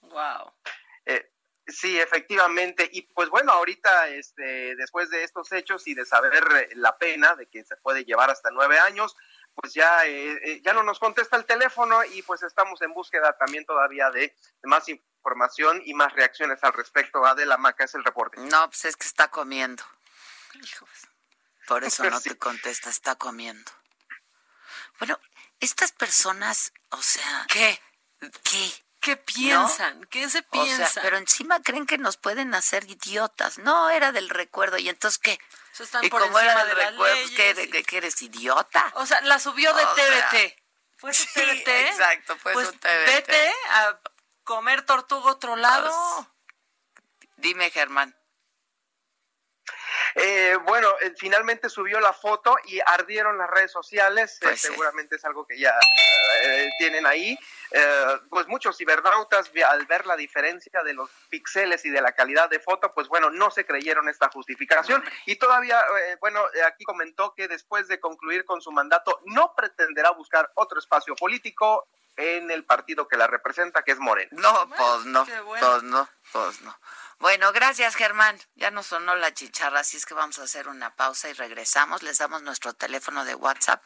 Wow. 0.03 0.53
Eh, 1.05 1.33
sí, 1.71 1.99
efectivamente. 1.99 2.89
Y 2.91 3.01
pues 3.03 3.29
bueno, 3.29 3.51
ahorita, 3.51 4.07
este, 4.09 4.75
después 4.75 5.09
de 5.09 5.23
estos 5.23 5.51
hechos 5.51 5.87
y 5.87 5.93
de 5.93 6.05
saber 6.05 6.43
eh, 6.55 6.69
la 6.75 6.97
pena 6.97 7.35
de 7.35 7.47
que 7.47 7.63
se 7.63 7.75
puede 7.77 8.03
llevar 8.05 8.29
hasta 8.29 8.51
nueve 8.51 8.79
años, 8.79 9.15
pues 9.55 9.73
ya, 9.73 10.05
eh, 10.05 10.39
eh, 10.43 10.61
ya 10.63 10.73
no 10.73 10.83
nos 10.83 10.99
contesta 10.99 11.35
el 11.37 11.45
teléfono 11.45 12.03
y 12.05 12.21
pues 12.21 12.43
estamos 12.43 12.81
en 12.81 12.93
búsqueda 12.93 13.37
también 13.37 13.65
todavía 13.65 14.09
de, 14.11 14.35
más 14.63 14.87
información 14.87 15.81
y 15.85 15.93
más 15.93 16.13
reacciones 16.13 16.63
al 16.63 16.73
respecto. 16.73 17.25
Adela 17.25 17.57
Maca 17.57 17.83
es 17.83 17.95
el 17.95 18.03
reporte. 18.03 18.39
No, 18.41 18.67
pues 18.69 18.85
es 18.85 18.95
que 18.95 19.07
está 19.07 19.29
comiendo. 19.29 19.83
Por 21.67 21.83
eso 21.83 22.03
no 22.09 22.19
Sí. 22.19 22.29
te 22.29 22.37
contesta, 22.37 22.89
está 22.89 23.15
comiendo. 23.15 23.71
Bueno, 24.99 25.19
estas 25.59 25.91
personas, 25.91 26.73
o 26.89 27.01
sea, 27.01 27.45
¿Qué? 27.49 27.79
¿qué? 28.43 28.71
¿Qué 29.01 29.15
piensan? 29.17 30.03
¿Qué 30.05 30.29
se 30.29 30.39
O 30.39 30.65
sea, 30.65 31.01
pero 31.01 31.17
encima 31.17 31.61
creen 31.61 31.85
que 31.85 31.97
nos 31.97 32.17
pueden 32.17 32.53
hacer 32.53 32.83
idiotas. 32.89 33.57
No, 33.59 33.89
era 33.89 34.11
del 34.11 34.29
recuerdo. 34.29 34.77
¿Y 34.77 34.89
entonces 34.89 35.17
qué? 35.19 35.39
Eso 35.73 35.83
están 35.83 36.03
y 36.03 36.09
por 36.09 36.21
como 36.21 36.37
era 36.39 36.65
del 36.65 36.75
de 36.77 36.85
recuerdo, 36.85 36.97
pues, 36.97 37.31
¿qué, 37.31 37.53
de- 37.53 37.63
y- 37.79 37.83
que 37.83 37.97
eres 37.97 38.21
idiota? 38.21 38.91
O 38.95 39.05
sea, 39.05 39.21
la 39.21 39.39
subió 39.39 39.73
de 39.73 39.83
O 39.85 39.95
sea, 39.95 40.29
TVT. 40.29 40.55
¿Fue 40.97 41.13
sí, 41.13 41.27
TVT? 41.33 41.67
exacto, 41.87 42.35
fue 42.37 42.51
pues 42.53 42.69
TVT. 42.71 43.05
Vete 43.05 43.53
a 43.69 43.99
comer 44.43 44.81
tortuga 44.81 45.31
otro 45.31 45.55
lado. 45.55 45.91
Dime, 47.37 47.69
Germán. 47.71 48.13
Eh, 50.21 50.57
bueno, 50.65 50.87
eh, 51.01 51.13
finalmente 51.17 51.69
subió 51.69 51.99
la 51.99 52.13
foto 52.13 52.55
y 52.65 52.79
ardieron 52.85 53.37
las 53.37 53.49
redes 53.49 53.71
sociales. 53.71 54.35
eh, 54.35 54.39
Pues 54.41 54.61
sí. 54.61 54.67
seguramente 54.67 55.15
es 55.15 55.25
algo 55.25 55.45
que 55.45 55.57
ya 55.57 55.73
eh, 56.43 56.69
tienen 56.77 57.05
ahí. 57.05 57.37
Eh, 57.71 58.19
pues 58.29 58.47
muchos 58.47 58.77
cibernautas, 58.77 59.51
al 59.67 59.85
ver 59.85 60.05
la 60.05 60.15
diferencia 60.15 60.81
de 60.83 60.93
los 60.93 61.09
píxeles 61.29 61.85
y 61.85 61.89
de 61.89 62.01
la 62.01 62.11
calidad 62.13 62.49
de 62.49 62.59
foto, 62.59 62.93
pues 62.93 63.07
bueno, 63.07 63.29
no 63.29 63.49
se 63.51 63.65
creyeron 63.65 64.09
esta 64.09 64.29
justificación. 64.29 65.03
Y 65.25 65.35
todavía, 65.37 65.79
eh, 65.79 66.17
bueno, 66.19 66.41
aquí 66.67 66.83
comentó 66.83 67.33
que 67.35 67.47
después 67.47 67.87
de 67.87 67.99
concluir 67.99 68.45
con 68.45 68.61
su 68.61 68.71
mandato, 68.71 69.21
no 69.25 69.53
pretenderá 69.55 70.11
buscar 70.11 70.51
otro 70.55 70.79
espacio 70.79 71.15
político 71.15 71.87
en 72.17 72.51
el 72.51 72.65
partido 72.65 73.07
que 73.07 73.15
la 73.15 73.27
representa, 73.27 73.81
que 73.83 73.91
es 73.93 73.99
Morena. 73.99 74.29
No, 74.33 74.65
Bueno, 74.67 74.75
pues 74.77 75.05
no, 75.05 75.25
bueno. 75.45 75.67
pues 75.71 75.83
no, 75.83 76.09
pues 76.33 76.61
no. 76.61 76.77
Bueno, 77.19 77.51
gracias 77.51 77.95
Germán. 77.95 78.39
Ya 78.55 78.71
nos 78.71 78.87
sonó 78.87 79.13
la 79.13 79.33
chicharra, 79.33 79.81
así 79.81 79.97
es 79.97 80.05
que 80.05 80.13
vamos 80.13 80.39
a 80.39 80.43
hacer 80.43 80.69
una 80.69 80.95
pausa 80.95 81.27
y 81.29 81.33
regresamos. 81.33 82.01
Les 82.01 82.17
damos 82.17 82.43
nuestro 82.43 82.73
teléfono 82.73 83.25
de 83.25 83.35
WhatsApp 83.35 83.83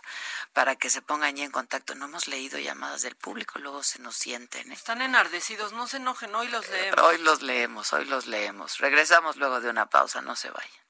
para 0.54 0.76
que 0.76 0.92
se 0.92 1.02
pongan 1.02 1.36
ya 1.36 1.44
en 1.44 1.50
contacto. 1.50 1.96
No 1.96 2.06
hemos 2.06 2.28
leído 2.28 2.60
llamadas 2.60 3.02
del 3.02 3.16
público, 3.16 3.58
luego 3.58 3.82
se 3.82 4.00
nos 4.00 4.16
sienten. 4.16 4.72
¿eh? 4.72 4.76
Están 4.76 5.02
enardecidos, 5.02 5.74
no 5.74 5.88
se 5.88 5.98
enojen, 5.98 6.34
hoy 6.36 6.48
los 6.50 6.70
leemos. 6.70 7.02
Hoy 7.02 7.18
los 7.18 7.42
leemos, 7.42 7.92
hoy 7.94 8.06
los 8.06 8.28
leemos. 8.28 8.78
Regresamos 8.78 9.36
luego 9.38 9.60
de 9.62 9.70
una 9.72 9.88
pausa, 9.88 10.22
no 10.22 10.36
se 10.36 10.52
vayan. 10.52 10.84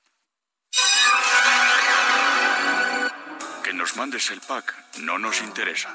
Que 3.64 3.72
nos 3.72 3.96
mandes 3.96 4.30
el 4.32 4.42
pack 4.42 4.98
no 4.98 5.18
nos 5.18 5.42
interesa. 5.42 5.94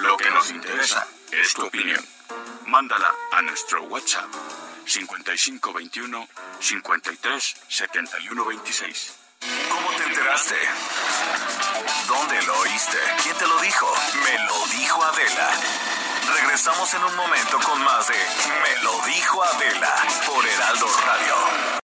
Lo 0.00 0.16
que 0.16 0.30
nos 0.32 0.50
interesa 0.50 1.06
es 1.30 1.54
tu 1.54 1.64
opinión. 1.64 2.04
Mándala 2.66 3.14
a 3.32 3.42
nuestro 3.42 3.84
WhatsApp 3.84 4.28
5521 4.88 6.28
53 6.60 7.56
71 7.68 8.44
26. 8.44 9.14
¿Cómo 9.70 9.88
te 9.96 10.04
enteraste? 10.04 10.56
¿Dónde 12.08 12.42
lo 12.42 12.58
oíste? 12.60 12.98
¿Quién 13.22 13.36
te 13.36 13.46
lo 13.46 13.60
dijo? 13.60 13.86
Me 14.24 14.44
lo 14.46 14.66
dijo 14.78 15.04
Adela. 15.04 15.50
Regresamos 16.40 16.92
en 16.94 17.04
un 17.04 17.16
momento 17.16 17.58
con 17.60 17.82
más 17.84 18.08
de 18.08 18.14
Me 18.14 18.82
lo 18.82 19.06
dijo 19.06 19.42
Adela 19.42 19.94
por 20.26 20.46
Heraldo 20.46 20.86
Radio. 21.06 21.87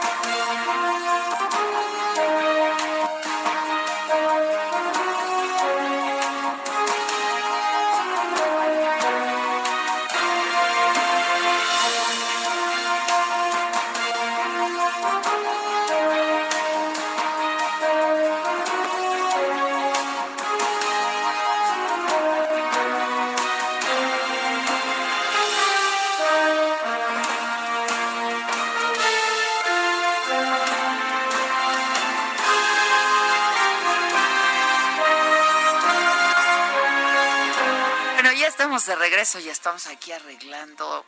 Estamos 38.81 38.99
de 38.99 39.09
regreso, 39.09 39.39
ya 39.39 39.51
estamos 39.51 39.85
aquí 39.87 40.11
arreglando 40.11 41.05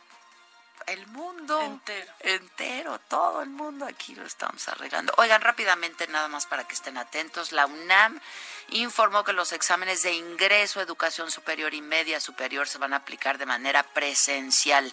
el 0.86 1.06
mundo 1.08 1.60
Entero. 1.60 2.12
entero, 2.20 3.00
todo 3.08 3.42
el 3.42 3.48
mundo 3.48 3.84
aquí 3.84 4.14
lo 4.14 4.24
estamos 4.24 4.68
arreglando. 4.68 5.12
Oigan, 5.16 5.40
rápidamente, 5.40 6.06
nada 6.06 6.28
más 6.28 6.46
para 6.46 6.68
que 6.68 6.74
estén 6.74 6.98
atentos, 6.98 7.50
la 7.50 7.66
UNAM 7.66 8.20
informó 8.68 9.24
que 9.24 9.32
los 9.32 9.52
exámenes 9.52 10.02
de 10.02 10.12
ingreso 10.12 10.78
a 10.78 10.84
educación 10.84 11.32
superior 11.32 11.74
y 11.74 11.80
media 11.80 12.20
superior 12.20 12.68
se 12.68 12.78
van 12.78 12.92
a 12.92 12.98
aplicar 12.98 13.38
de 13.38 13.46
manera 13.46 13.82
presencial. 13.82 14.92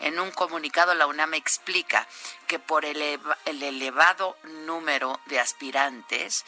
En 0.00 0.18
un 0.18 0.32
comunicado, 0.32 0.94
la 0.94 1.06
UNAM 1.06 1.34
explica 1.34 2.08
que 2.48 2.58
por 2.58 2.84
el 2.84 3.20
elevado 3.44 4.36
número 4.42 5.20
de 5.26 5.38
aspirantes, 5.38 6.44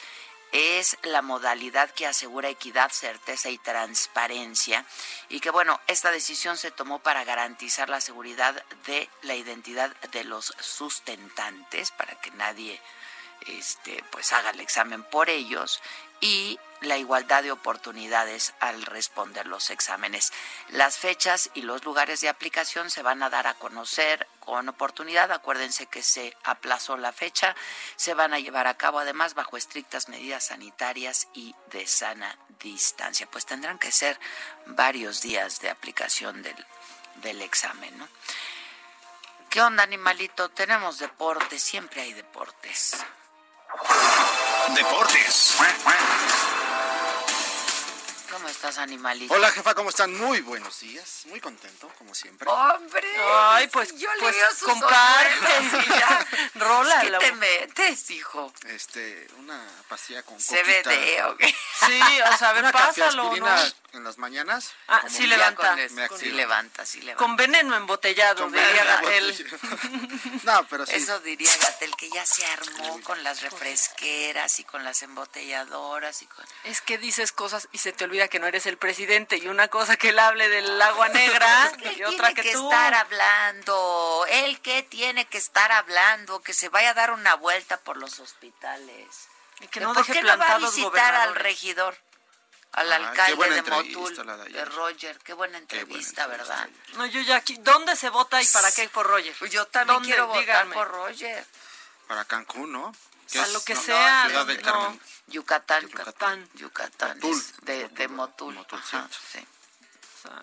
es 0.51 0.97
la 1.03 1.21
modalidad 1.21 1.91
que 1.91 2.07
asegura 2.07 2.49
equidad, 2.49 2.91
certeza 2.91 3.49
y 3.49 3.57
transparencia 3.57 4.85
y 5.29 5.39
que 5.39 5.51
bueno, 5.51 5.79
esta 5.87 6.11
decisión 6.11 6.57
se 6.57 6.71
tomó 6.71 6.99
para 6.99 7.23
garantizar 7.23 7.89
la 7.89 8.01
seguridad 8.01 8.63
de 8.85 9.09
la 9.21 9.35
identidad 9.35 9.95
de 10.11 10.23
los 10.23 10.53
sustentantes 10.59 11.91
para 11.91 12.19
que 12.19 12.31
nadie 12.31 12.81
este 13.47 14.03
pues 14.11 14.33
haga 14.33 14.49
el 14.49 14.59
examen 14.59 15.03
por 15.03 15.29
ellos 15.29 15.81
y 16.19 16.59
la 16.81 16.97
igualdad 16.97 17.43
de 17.43 17.51
oportunidades 17.51 18.53
al 18.59 18.83
responder 18.83 19.47
los 19.47 19.69
exámenes. 19.69 20.31
Las 20.69 20.97
fechas 20.97 21.49
y 21.53 21.61
los 21.61 21.83
lugares 21.83 22.21
de 22.21 22.29
aplicación 22.29 22.89
se 22.89 23.01
van 23.01 23.21
a 23.23 23.29
dar 23.29 23.47
a 23.47 23.53
conocer 23.55 24.27
con 24.39 24.69
oportunidad. 24.69 25.31
Acuérdense 25.31 25.87
que 25.87 26.03
se 26.03 26.35
aplazó 26.43 26.97
la 26.97 27.11
fecha. 27.11 27.55
Se 27.95 28.13
van 28.13 28.33
a 28.33 28.39
llevar 28.39 28.67
a 28.67 28.77
cabo 28.77 28.99
además 28.99 29.33
bajo 29.33 29.57
estrictas 29.57 30.09
medidas 30.09 30.47
sanitarias 30.47 31.27
y 31.33 31.55
de 31.71 31.85
sana 31.87 32.37
distancia. 32.59 33.27
Pues 33.29 33.45
tendrán 33.45 33.79
que 33.79 33.91
ser 33.91 34.19
varios 34.65 35.21
días 35.21 35.59
de 35.59 35.69
aplicación 35.69 36.41
del, 36.41 36.65
del 37.15 37.41
examen, 37.41 37.97
¿no? 37.97 38.07
¿Qué 39.49 39.61
onda, 39.61 39.81
animalito? 39.81 40.49
Tenemos 40.49 40.99
deportes, 40.99 41.63
siempre 41.63 42.01
hay 42.01 42.13
deportes. 42.13 43.03
Deportes. 44.75 45.59
¿Cómo 48.31 48.47
estás, 48.47 48.77
animalito? 48.77 49.33
Hola 49.33 49.49
jefa, 49.51 49.73
¿cómo 49.73 49.89
están? 49.89 50.13
Muy 50.15 50.41
buenos 50.41 50.79
días. 50.81 51.21
Muy 51.25 51.41
contento, 51.41 51.89
como 51.97 52.13
siempre. 52.13 52.47
¡Hombre! 52.49 53.07
Ay, 53.27 53.67
pues, 53.67 53.95
yo 53.97 54.07
pues, 54.19 54.35
leo 54.35 54.49
sus 54.51 54.67
comparte. 54.67 55.87
ya. 55.89 56.27
Rola, 56.55 57.01
¿Qué 57.01 57.09
la- 57.09 57.19
te 57.19 57.31
metes, 57.33 58.09
hijo? 58.11 58.53
Este, 58.67 59.27
una 59.39 59.65
pastilla 59.87 60.21
con 60.23 60.37
CBD, 60.37 60.83
coquita. 60.83 61.29
¿o 61.29 61.37
qué? 61.37 61.47
Sí, 61.47 62.01
o 62.33 62.37
sea, 62.37 62.49
a 62.49 62.53
ver, 62.53 62.63
Una 62.63 62.71
pásalo, 62.71 63.35
¿no? 63.35 63.57
en 63.93 64.03
las 64.03 64.19
mañanas. 64.19 64.73
Ah, 64.87 65.01
sí 65.09 65.25
levanta. 65.25 65.69
con 65.69 65.75
Me 65.77 65.87
sí 65.87 65.99
activa. 66.01 66.35
levanta, 66.35 66.85
sí 66.85 67.01
levanta. 67.01 67.23
Con 67.25 67.35
veneno 67.35 67.75
embotellado, 67.75 68.43
Con 68.43 68.51
diría 68.51 68.83
Gatel. 68.83 69.59
No, 70.43 70.67
pero 70.67 70.85
sí. 70.85 70.93
Eso 70.93 71.19
diría 71.21 71.51
Gatel, 71.57 71.95
que 71.95 72.09
ya 72.11 72.23
se 72.25 72.45
armó 72.45 73.01
con 73.01 73.23
las 73.23 73.41
refresqueras 73.41 74.59
y 74.59 74.63
con 74.65 74.83
las 74.83 75.01
embotelladoras 75.01 76.21
y 76.21 76.27
con... 76.27 76.45
Es 76.65 76.81
que 76.81 76.99
dices 76.99 77.31
cosas 77.31 77.67
y 77.71 77.79
se 77.79 77.91
te 77.91 78.03
olvida 78.03 78.18
que 78.27 78.39
no 78.39 78.47
eres 78.47 78.65
el 78.65 78.77
presidente 78.77 79.37
y 79.37 79.47
una 79.47 79.67
cosa 79.67 79.95
que 79.97 80.09
él 80.09 80.19
hable 80.19 80.49
del 80.49 80.81
agua 80.81 81.07
negra 81.09 81.67
Es 81.71 81.77
que 81.77 81.93
y 81.93 82.03
otra 82.03 82.27
tiene 82.27 82.33
que, 82.35 82.41
que 82.43 82.51
tú. 82.53 82.69
estar 82.69 82.93
hablando. 82.93 84.25
Él 84.29 84.59
que 84.61 84.83
tiene 84.83 85.25
que 85.25 85.37
estar 85.37 85.71
hablando, 85.71 86.41
que 86.41 86.53
se 86.53 86.69
vaya 86.69 86.91
a 86.91 86.93
dar 86.93 87.11
una 87.11 87.35
vuelta 87.35 87.77
por 87.77 87.97
los 87.97 88.19
hospitales. 88.19 89.07
Y 89.61 89.67
que 89.67 89.79
¿Eh, 89.79 89.83
no 89.83 89.93
¿Por 89.93 90.05
deje 90.05 90.19
qué 90.19 90.23
no 90.23 90.37
va 90.37 90.55
a 90.55 90.57
visitar 90.59 91.15
al 91.15 91.35
regidor? 91.35 91.97
Al 92.71 92.87
qué 92.87 92.93
alcalde 92.93 93.49
de 93.49 93.61
Motul, 93.63 94.51
de 94.51 94.65
Roger. 94.65 95.17
Qué 95.23 95.33
buena 95.33 95.33
Qué 95.33 95.33
buena 95.33 95.57
entrevista, 95.57 96.23
entrevista 96.25 96.27
¿verdad? 96.27 96.69
No, 96.93 97.05
yo 97.07 97.21
ya 97.21 97.37
aquí. 97.37 97.57
¿Dónde 97.61 97.95
se 97.95 98.09
vota 98.09 98.41
y 98.41 98.45
para 98.47 98.71
qué 98.71 98.87
por 98.89 99.07
Roger? 99.07 99.35
Yo 99.49 99.65
también 99.67 100.01
quiero 100.01 100.27
votar 100.27 100.41
Díganme. 100.41 100.75
por 100.75 100.87
Roger. 100.87 101.45
Para 102.07 102.25
Cancún, 102.25 102.71
¿no? 102.71 102.95
A 103.37 103.43
es- 103.43 103.53
lo 103.53 103.61
que 103.63 103.75
no, 103.75 103.81
sea, 103.81 104.25
Ciudad 104.27 104.45
del 104.47 104.57
no. 104.57 104.63
Carmen. 104.63 105.01
Yucatán. 105.27 105.87
Yucatán. 105.87 106.49
Yucatán. 106.55 107.17
Motul. 107.19 107.37
es 107.37 107.53
de, 107.65 107.87
de 107.89 108.07
Motul. 108.07 108.55
Motul, 108.55 108.79
Ajá, 108.79 109.07
sí. 109.31 109.39
O 109.39 110.21
sea, 110.27 110.41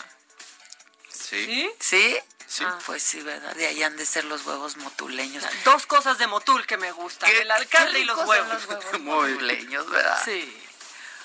Sí. 1.08 1.44
¿Sí? 1.46 1.70
¿Sí? 1.80 2.18
Sí. 2.46 2.64
Ah, 2.64 2.78
pues 2.86 3.02
sí, 3.02 3.20
¿verdad? 3.22 3.52
De 3.56 3.66
ahí 3.66 3.82
han 3.82 3.96
de 3.96 4.06
ser 4.06 4.24
los 4.26 4.46
huevos 4.46 4.76
motuleños. 4.76 5.42
Dos 5.64 5.86
cosas 5.86 6.18
de 6.18 6.28
Motul 6.28 6.64
que 6.66 6.76
me 6.76 6.92
gustan. 6.92 7.28
Qué- 7.28 7.40
el 7.42 7.50
alcalde 7.50 7.94
qué 7.94 7.98
y 8.00 8.04
los 8.04 8.18
huevos. 8.24 8.48
los 8.48 8.66
huevos 8.66 9.00
motuleños, 9.00 9.90
¿verdad? 9.90 10.22
Sí. 10.24 10.62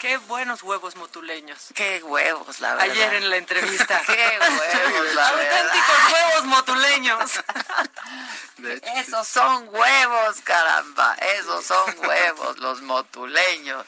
Qué 0.02 0.18
buenos 0.18 0.64
huevos 0.64 0.96
motuleños. 0.96 1.68
Qué 1.76 2.02
huevos, 2.02 2.60
la 2.60 2.74
verdad. 2.74 2.90
Ayer 2.90 3.14
en 3.14 3.30
la 3.30 3.38
entrevista. 3.38 4.02
Qué 4.08 4.40
huevos, 4.40 5.14
la 5.14 5.32
verdad. 5.34 5.62
Auténticos 5.62 6.12
huevos 6.12 6.46
motuleños. 6.46 7.32
Esos 8.98 9.28
son 9.28 9.70
huevos, 9.70 10.42
caramba. 10.44 11.14
Esos 11.38 11.66
son 11.66 12.00
huevos, 12.00 12.58
los 12.58 12.82
motuleños. 12.82 13.86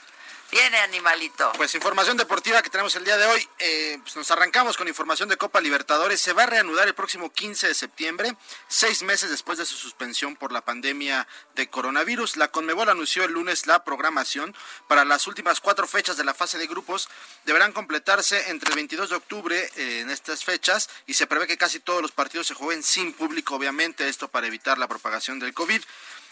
Viene, 0.54 0.78
animalito. 0.78 1.52
Pues 1.58 1.74
información 1.74 2.16
deportiva 2.16 2.62
que 2.62 2.70
tenemos 2.70 2.96
el 2.96 3.04
día 3.04 3.18
de 3.18 3.26
hoy. 3.26 3.50
Eh, 3.58 3.98
pues 4.04 4.16
nos 4.16 4.30
arrancamos 4.30 4.78
con 4.78 4.88
información 4.88 5.28
de 5.28 5.36
Copa 5.36 5.60
Libertadores. 5.60 6.22
Se 6.22 6.32
va 6.32 6.44
a 6.44 6.46
reanudar 6.46 6.88
el 6.88 6.94
próximo 6.94 7.32
15 7.32 7.70
de 7.70 7.74
septiembre, 7.74 8.36
seis 8.68 9.02
meses 9.02 9.32
después 9.32 9.58
de 9.58 9.66
su 9.66 9.76
suspensión 9.76 10.36
por 10.36 10.52
la 10.52 10.62
pandemia 10.62 11.28
de 11.56 11.68
coronavirus. 11.72 12.38
La 12.38 12.50
Conmebol 12.50 12.88
anunció 12.88 13.24
el 13.24 13.32
lunes 13.32 13.66
la 13.66 13.84
programación 13.84 14.56
para 14.88 15.06
las 15.06 15.26
últimas 15.26 15.60
cuatro 15.60 15.88
fechas 15.88 16.18
de 16.18 16.24
la 16.24 16.36
fase 16.36 16.60
de 16.60 16.68
grupos. 16.68 17.10
Deberán 17.46 17.72
completarse 17.72 18.52
entre 18.52 18.70
el 18.70 18.76
22 18.76 19.10
de 19.10 19.16
octubre 19.16 19.72
eh, 19.76 20.02
en 20.02 20.12
estas 20.12 20.44
fechas 20.44 20.88
y 21.08 21.16
se 21.16 21.26
prevé 21.26 21.48
que 21.48 21.58
casi 21.58 21.80
todos 21.80 22.04
los 22.04 22.12
partidos 22.12 22.46
se 22.46 22.54
jueguen 22.54 22.84
sin 22.84 23.14
público, 23.14 23.56
obviamente, 23.56 24.08
esto 24.08 24.28
para 24.28 24.46
evitar 24.46 24.78
la 24.78 24.88
propagación 24.88 25.40
del 25.40 25.56
COVID. 25.56 25.82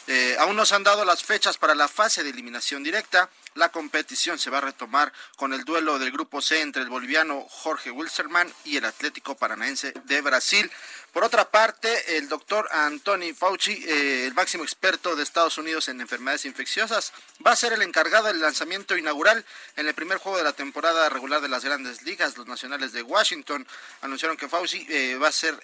Eh, 0.07 0.35
aún 0.39 0.55
no 0.55 0.65
se 0.65 0.75
han 0.75 0.83
dado 0.83 1.05
las 1.05 1.23
fechas 1.23 1.57
para 1.57 1.75
la 1.75 1.87
fase 1.87 2.23
de 2.23 2.31
eliminación 2.31 2.83
directa. 2.83 3.29
La 3.53 3.69
competición 3.69 4.39
se 4.39 4.49
va 4.49 4.57
a 4.57 4.61
retomar 4.61 5.11
con 5.35 5.53
el 5.53 5.63
duelo 5.63 5.99
del 5.99 6.11
grupo 6.11 6.41
C 6.41 6.61
entre 6.61 6.81
el 6.81 6.89
boliviano 6.89 7.45
Jorge 7.49 7.91
Wilstermann 7.91 8.51
y 8.63 8.77
el 8.77 8.85
Atlético 8.85 9.35
Paranaense 9.35 9.93
de 10.05 10.21
Brasil. 10.21 10.71
Por 11.11 11.23
otra 11.23 11.49
parte, 11.51 12.17
el 12.17 12.29
doctor 12.29 12.67
Anthony 12.71 13.33
Fauci, 13.37 13.73
eh, 13.73 14.25
el 14.25 14.33
máximo 14.33 14.63
experto 14.63 15.15
de 15.15 15.23
Estados 15.23 15.57
Unidos 15.57 15.89
en 15.89 15.99
enfermedades 16.01 16.45
infecciosas, 16.45 17.11
va 17.45 17.51
a 17.51 17.55
ser 17.55 17.73
el 17.73 17.81
encargado 17.81 18.27
del 18.27 18.39
lanzamiento 18.39 18.95
inaugural 18.95 19.45
en 19.75 19.87
el 19.87 19.93
primer 19.93 20.17
juego 20.17 20.37
de 20.37 20.45
la 20.45 20.53
temporada 20.53 21.09
regular 21.09 21.41
de 21.41 21.49
las 21.49 21.65
grandes 21.65 22.01
ligas. 22.03 22.37
Los 22.37 22.47
nacionales 22.47 22.93
de 22.93 23.03
Washington 23.03 23.67
anunciaron 24.01 24.37
que 24.37 24.47
Fauci 24.47 24.85
eh, 24.89 25.17
va 25.21 25.27
a 25.27 25.31
ser 25.33 25.59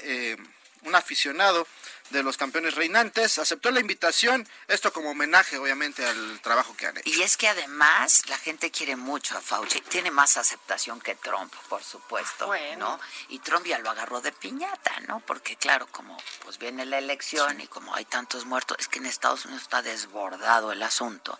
un 0.84 0.96
aficionado 0.96 1.68
de 2.10 2.24
los 2.24 2.38
campeones 2.38 2.76
reinantes, 2.76 3.38
aceptó 3.38 3.72
la 3.72 3.80
invitación, 3.80 4.48
esto 4.68 4.94
como 4.94 5.12
homenaje 5.12 5.58
obviamente 5.58 6.06
al 6.06 6.40
trabajo 6.42 6.76
que 6.76 6.88
han 6.88 6.98
hecho. 6.98 7.10
Y 7.10 7.22
es 7.22 7.38
que 7.38 7.48
además 7.48 8.24
la 8.30 8.38
gente 8.38 8.72
quiere 8.72 8.96
mucho 8.96 9.38
a 9.38 9.42
Fauci. 9.42 9.82
Tiene 9.82 10.12
más 10.12 10.38
aceptación 10.38 11.02
que 11.02 11.16
Trump, 11.16 11.54
por 11.70 11.84
supuesto. 11.84 12.48
Bueno. 12.48 12.78
¿no? 12.78 13.00
Y 13.30 13.40
Trump 13.40 13.66
ya 13.66 13.80
lo 13.80 13.90
agarró 13.90 14.22
de 14.22 14.32
piñata, 14.32 15.00
¿no? 15.08 15.20
Porque 15.22 15.56
claro, 15.56 15.88
como 15.92 16.18
pues 16.44 16.58
viene 16.58 16.86
la 16.86 16.98
elección 16.98 17.62
y 17.62 17.68
como 17.68 17.94
hay 17.96 18.06
tantos 18.06 18.46
muertos, 18.46 18.78
es 18.80 18.88
que 18.88 19.00
en 19.00 19.06
Estados 19.06 19.46
Unidos 19.46 19.64
está 19.64 19.82
desbordado 19.82 20.72
el 20.72 20.84
asunto. 20.84 21.40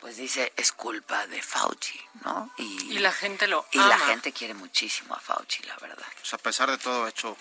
pues 0.00 0.16
dice, 0.18 0.52
es 0.56 0.72
culpa 0.72 1.26
de 1.26 1.42
Fauci, 1.42 2.00
¿no? 2.22 2.52
Y, 2.58 2.98
la 2.98 3.12
gente 3.12 3.48
lo 3.48 3.66
Y 3.72 3.78
la 3.78 3.98
gente 3.98 4.32
quiere 4.32 4.54
muchísimo 4.54 5.14
a 5.14 5.20
Fauci, 5.20 5.62
la 5.64 5.76
verdad. 5.78 6.06
Pues 6.20 6.34
a 6.34 6.38
pesar 6.38 6.70
de 6.70 6.78
todo, 6.78 7.04
ha 7.04 7.08
hecho 7.08 7.36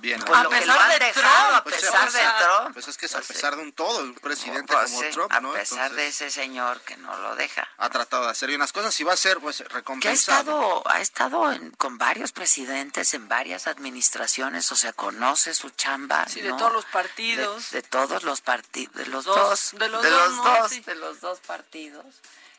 bien. 0.00 0.20
Pues 0.20 0.38
a 0.38 0.48
pesar 0.48 0.78
han 0.78 0.88
de 0.98 1.04
dejado, 1.06 1.22
Trump, 1.22 1.56
a 1.56 1.62
Pues, 1.64 1.74
pesar 1.76 2.00
pues, 2.00 2.12
de 2.14 2.20
Trump. 2.20 2.72
Pues 2.74 2.88
es 2.88 2.96
que 2.98 3.06
es 3.06 3.14
a 3.14 3.18
Pues 3.18 3.26
sí. 3.28 3.32
pesar 3.34 3.56
de 3.56 3.62
un 3.62 3.72
todo, 3.72 3.98
un 4.00 4.14
presidente 4.14 4.72
Pues 4.72 4.84
como 4.90 5.00
sí, 5.02 5.06
Trump, 5.12 5.32
a 5.32 5.40
¿no? 5.40 5.52
pesar 5.52 5.92
de 5.92 6.06
Entonces, 6.06 6.20
ese 6.20 6.30
señor 6.30 6.80
que 6.82 6.96
no 6.96 7.16
lo 7.18 7.36
deja. 7.36 7.68
ha 7.78 7.90
tratado 7.90 8.24
de 8.24 8.30
hacer 8.30 8.48
bien 8.48 8.60
las 8.60 8.72
cosas 8.72 8.98
y 9.00 9.04
va 9.04 9.12
a 9.12 9.16
ser 9.16 9.38
pues 9.38 9.58
Que 9.58 9.62
ha 9.64 9.68
recompensado. 9.68 10.40
estado, 10.40 10.82
ha 10.88 11.00
estado 11.00 11.52
en- 11.52 11.70
con 11.72 11.98
varios 11.98 12.32
presidentes 12.32 13.14
en 13.14 13.28
varias 13.28 13.66
administraciones, 13.66 14.70
o 14.72 14.76
sea, 14.76 14.92
conoce 14.92 15.54
su 15.54 15.70
chamba. 15.70 16.26
Sí, 16.28 16.40
de 16.40 16.50
¿no? 16.50 16.56
todos 16.56 16.72
los 16.72 16.84
partidos. 16.86 17.70
De, 17.70 17.82
de 17.82 17.88
todos 17.88 18.22
los 18.22 18.40
partidos, 18.40 18.94
de 18.94 19.06
los 19.06 19.24
Dos, 19.24 19.36
dos, 19.36 19.70
de 19.80 19.88
los 19.88 20.02
de 20.02 20.10
dos, 20.10 20.28
los 20.28 20.36
¿no? 20.36 20.44
dos, 20.60 20.70
Sí. 20.70 20.80
de 20.80 20.94
los 20.96 21.20
dos 21.20 21.38
partidos. 21.40 22.04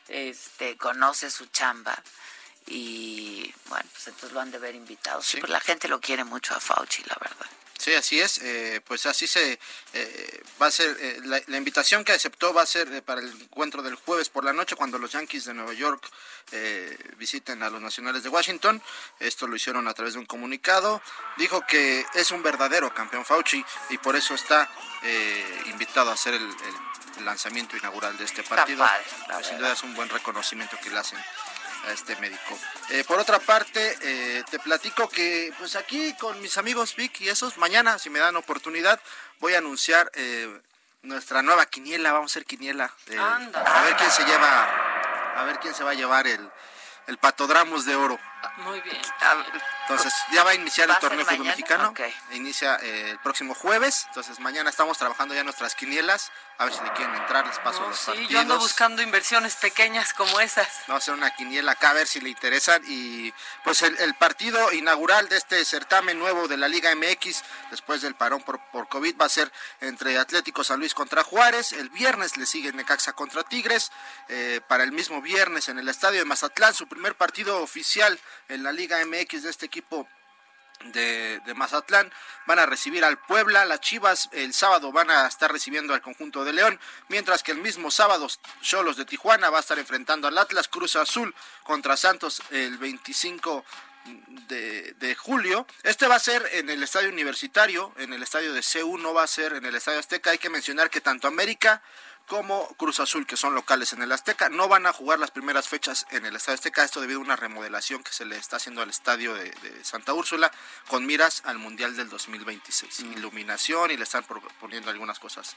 Este, 0.08 0.76
conoce 0.76 1.30
su 1.30 1.46
chamba 1.46 1.96
y 2.66 3.52
bueno, 3.66 3.88
pues 3.92 4.08
entonces 4.08 4.32
lo 4.32 4.40
han 4.40 4.50
de 4.50 4.58
ver 4.58 4.74
invitado. 4.74 5.22
Sí, 5.22 5.38
Sí. 5.40 5.46
la 5.48 5.60
gente 5.60 5.88
lo 5.88 6.00
quiere 6.00 6.24
mucho 6.24 6.54
a 6.54 6.60
Fauci, 6.60 7.02
la 7.04 7.16
verdad. 7.20 7.46
Sí, 7.78 7.92
así 7.94 8.20
es. 8.20 8.38
eh, 8.38 8.80
pues 8.86 9.06
así 9.06 9.26
se 9.26 9.58
eh, 9.92 10.42
va 10.60 10.66
a 10.66 10.70
ser. 10.70 10.96
eh, 11.00 11.18
la, 11.24 11.42
la 11.48 11.56
invitación 11.56 12.04
que 12.04 12.12
aceptó 12.12 12.54
va 12.54 12.62
a 12.62 12.66
ser 12.66 13.02
para 13.02 13.20
el 13.20 13.28
encuentro 13.42 13.82
del 13.82 13.96
jueves 13.96 14.28
por 14.28 14.44
la 14.44 14.52
noche 14.52 14.76
cuando 14.76 14.98
los 15.00 15.10
Yankees 15.10 15.46
de 15.46 15.54
Nueva 15.54 15.72
York 15.72 16.08
visiten 17.16 17.62
a 17.62 17.70
los 17.70 17.80
Nacionales 17.80 18.22
de 18.22 18.28
Washington. 18.28 18.80
Esto 19.18 19.48
lo 19.48 19.56
hicieron 19.56 19.88
a 19.88 19.94
través 19.94 20.12
de 20.14 20.20
un 20.20 20.26
comunicado. 20.26 21.02
Dijo 21.38 21.64
que 21.66 22.06
es 22.14 22.30
un 22.30 22.42
verdadero 22.44 22.92
campeón 22.94 23.24
Fauci 23.24 23.64
y 23.90 23.98
por 23.98 24.14
eso 24.14 24.34
está 24.34 24.70
invitado 25.66 26.10
a 26.10 26.14
hacer 26.14 26.34
el, 26.34 26.48
el 27.18 27.24
lanzamiento 27.24 27.76
inaugural 27.76 28.16
de 28.16 28.24
este 28.24 28.42
partido. 28.44 28.84
padre, 28.84 29.04
la 29.28 29.34
Pues, 29.34 29.46
sin 29.48 29.58
duda 29.58 29.72
es 29.72 29.82
un 29.82 29.94
buen 29.94 30.08
reconocimiento 30.08 30.76
que 30.82 30.90
le 30.90 30.98
hacen 30.98 31.18
a 31.84 31.92
este 31.92 32.16
médico. 32.16 32.58
Eh, 32.90 33.04
por 33.04 33.18
otra 33.18 33.38
parte, 33.38 33.96
eh, 34.02 34.44
te 34.50 34.58
platico 34.58 35.08
que 35.08 35.52
pues 35.58 35.76
aquí 35.76 36.14
con 36.14 36.40
mis 36.40 36.56
amigos 36.58 36.94
Vic 36.96 37.20
y 37.20 37.28
esos, 37.28 37.58
mañana, 37.58 37.98
si 37.98 38.10
me 38.10 38.18
dan 38.18 38.36
oportunidad, 38.36 39.00
voy 39.40 39.54
a 39.54 39.58
anunciar 39.58 40.10
eh, 40.14 40.60
nuestra 41.02 41.42
nueva 41.42 41.66
quiniela, 41.66 42.12
vamos 42.12 42.30
a 42.30 42.32
hacer 42.32 42.44
quiniela. 42.44 42.94
Anda. 43.18 43.60
a 43.60 43.82
ver 43.82 43.96
quién 43.96 44.10
se 44.10 44.24
lleva, 44.24 45.34
a 45.36 45.44
ver 45.44 45.58
quién 45.58 45.74
se 45.74 45.84
va 45.84 45.90
a 45.90 45.94
llevar 45.94 46.26
el, 46.26 46.50
el 47.06 47.18
patodramus 47.18 47.84
de 47.84 47.96
oro. 47.96 48.18
Muy 48.58 48.80
bien. 48.80 49.00
Entonces, 49.82 50.12
ya 50.32 50.44
va 50.44 50.50
a 50.50 50.54
iniciar 50.54 50.88
¿Va 50.88 50.94
el 50.94 51.00
torneo 51.00 51.24
fútbol 51.24 51.46
mexicano. 51.46 51.94
Inicia 52.32 52.76
eh, 52.82 53.10
el 53.10 53.18
próximo 53.18 53.54
jueves. 53.54 54.04
Entonces, 54.08 54.38
mañana 54.40 54.70
estamos 54.70 54.98
trabajando 54.98 55.34
ya 55.34 55.44
nuestras 55.44 55.74
quinielas. 55.74 56.30
A 56.58 56.64
ver 56.66 56.74
si 56.74 56.82
le 56.84 56.92
quieren 56.92 57.14
entrar, 57.16 57.44
les 57.46 57.58
paso 57.58 57.80
No, 57.80 57.88
los 57.88 57.98
sí, 57.98 58.06
partidos. 58.06 58.30
yo 58.30 58.38
ando 58.40 58.58
buscando 58.58 59.02
inversiones 59.02 59.56
pequeñas 59.56 60.12
como 60.14 60.38
esas. 60.40 60.68
Vamos 60.86 61.02
a 61.02 61.04
hacer 61.04 61.14
una 61.14 61.34
quiniela 61.34 61.72
acá 61.72 61.90
a 61.90 61.94
ver 61.94 62.06
si 62.06 62.20
le 62.20 62.28
interesan. 62.28 62.82
Y 62.86 63.32
pues 63.64 63.82
el, 63.82 63.96
el 63.98 64.14
partido 64.14 64.72
inaugural 64.72 65.28
de 65.28 65.38
este 65.38 65.64
certamen 65.64 66.18
nuevo 66.18 66.46
de 66.46 66.56
la 66.56 66.68
Liga 66.68 66.94
MX, 66.94 67.42
después 67.70 68.02
del 68.02 68.14
parón 68.14 68.42
por, 68.42 68.60
por 68.70 68.88
COVID, 68.88 69.16
va 69.20 69.24
a 69.24 69.30
ser 69.30 69.50
entre 69.80 70.18
Atlético 70.18 70.62
San 70.62 70.78
Luis 70.78 70.94
contra 70.94 71.24
Juárez. 71.24 71.72
El 71.72 71.90
viernes 71.90 72.36
le 72.36 72.46
sigue 72.46 72.72
Necaxa 72.72 73.12
contra 73.14 73.42
Tigres. 73.42 73.90
Eh, 74.28 74.60
para 74.68 74.84
el 74.84 74.92
mismo 74.92 75.20
viernes 75.20 75.68
en 75.68 75.78
el 75.78 75.88
estadio 75.88 76.20
de 76.20 76.24
Mazatlán, 76.26 76.74
su 76.74 76.86
primer 76.86 77.16
partido 77.16 77.60
oficial 77.60 78.18
en 78.48 78.62
la 78.62 78.72
Liga 78.72 79.04
MX 79.04 79.42
de 79.42 79.50
este 79.50 79.66
equipo 79.66 80.08
de, 80.90 81.40
Mazatlán 81.54 82.12
van 82.46 82.58
a 82.58 82.66
recibir 82.66 83.04
al 83.04 83.18
Puebla, 83.18 83.64
las 83.64 83.80
Chivas 83.80 84.28
el 84.32 84.52
sábado 84.52 84.92
van 84.92 85.10
a 85.10 85.26
estar 85.26 85.52
recibiendo 85.52 85.94
al 85.94 86.02
conjunto 86.02 86.44
de 86.44 86.52
León, 86.52 86.80
mientras 87.08 87.42
que 87.42 87.52
el 87.52 87.58
mismo 87.58 87.90
sábado 87.90 88.26
Cholos 88.60 88.96
de 88.96 89.04
Tijuana 89.04 89.50
va 89.50 89.58
a 89.58 89.60
estar 89.60 89.78
enfrentando 89.78 90.28
al 90.28 90.38
Atlas 90.38 90.68
Cruz 90.68 90.96
Azul 90.96 91.34
contra 91.62 91.96
Santos 91.96 92.42
el 92.50 92.78
25 92.78 93.64
de, 94.48 94.94
de 94.94 95.14
julio. 95.14 95.66
Este 95.84 96.08
va 96.08 96.16
a 96.16 96.20
ser 96.20 96.48
en 96.52 96.68
el 96.70 96.82
estadio 96.82 97.08
universitario, 97.08 97.92
en 97.98 98.12
el 98.12 98.22
estadio 98.22 98.52
de 98.52 98.60
C1, 98.60 99.00
no 99.00 99.14
va 99.14 99.22
a 99.22 99.28
ser 99.28 99.52
en 99.52 99.64
el 99.64 99.74
estadio 99.74 100.00
Azteca. 100.00 100.30
Hay 100.30 100.38
que 100.38 100.50
mencionar 100.50 100.90
que 100.90 101.00
tanto 101.00 101.28
América 101.28 101.82
como 102.32 102.66
Cruz 102.78 102.98
Azul, 102.98 103.26
que 103.26 103.36
son 103.36 103.54
locales 103.54 103.92
en 103.92 104.00
el 104.00 104.10
Azteca, 104.10 104.48
no 104.48 104.66
van 104.66 104.86
a 104.86 104.92
jugar 104.94 105.18
las 105.18 105.30
primeras 105.30 105.68
fechas 105.68 106.06
en 106.12 106.24
el 106.24 106.34
Estadio 106.34 106.54
Azteca, 106.54 106.82
esto 106.82 107.02
debido 107.02 107.18
a 107.18 107.22
una 107.22 107.36
remodelación 107.36 108.02
que 108.02 108.10
se 108.10 108.24
le 108.24 108.38
está 108.38 108.56
haciendo 108.56 108.80
al 108.80 108.88
estadio 108.88 109.34
de, 109.34 109.50
de 109.50 109.84
Santa 109.84 110.14
Úrsula 110.14 110.50
con 110.88 111.04
miras 111.04 111.42
al 111.44 111.58
Mundial 111.58 111.94
del 111.94 112.08
2026. 112.08 113.00
Iluminación 113.00 113.90
y 113.90 113.98
le 113.98 114.04
están 114.04 114.24
poniendo 114.58 114.88
algunas 114.90 115.18
cosas, 115.18 115.56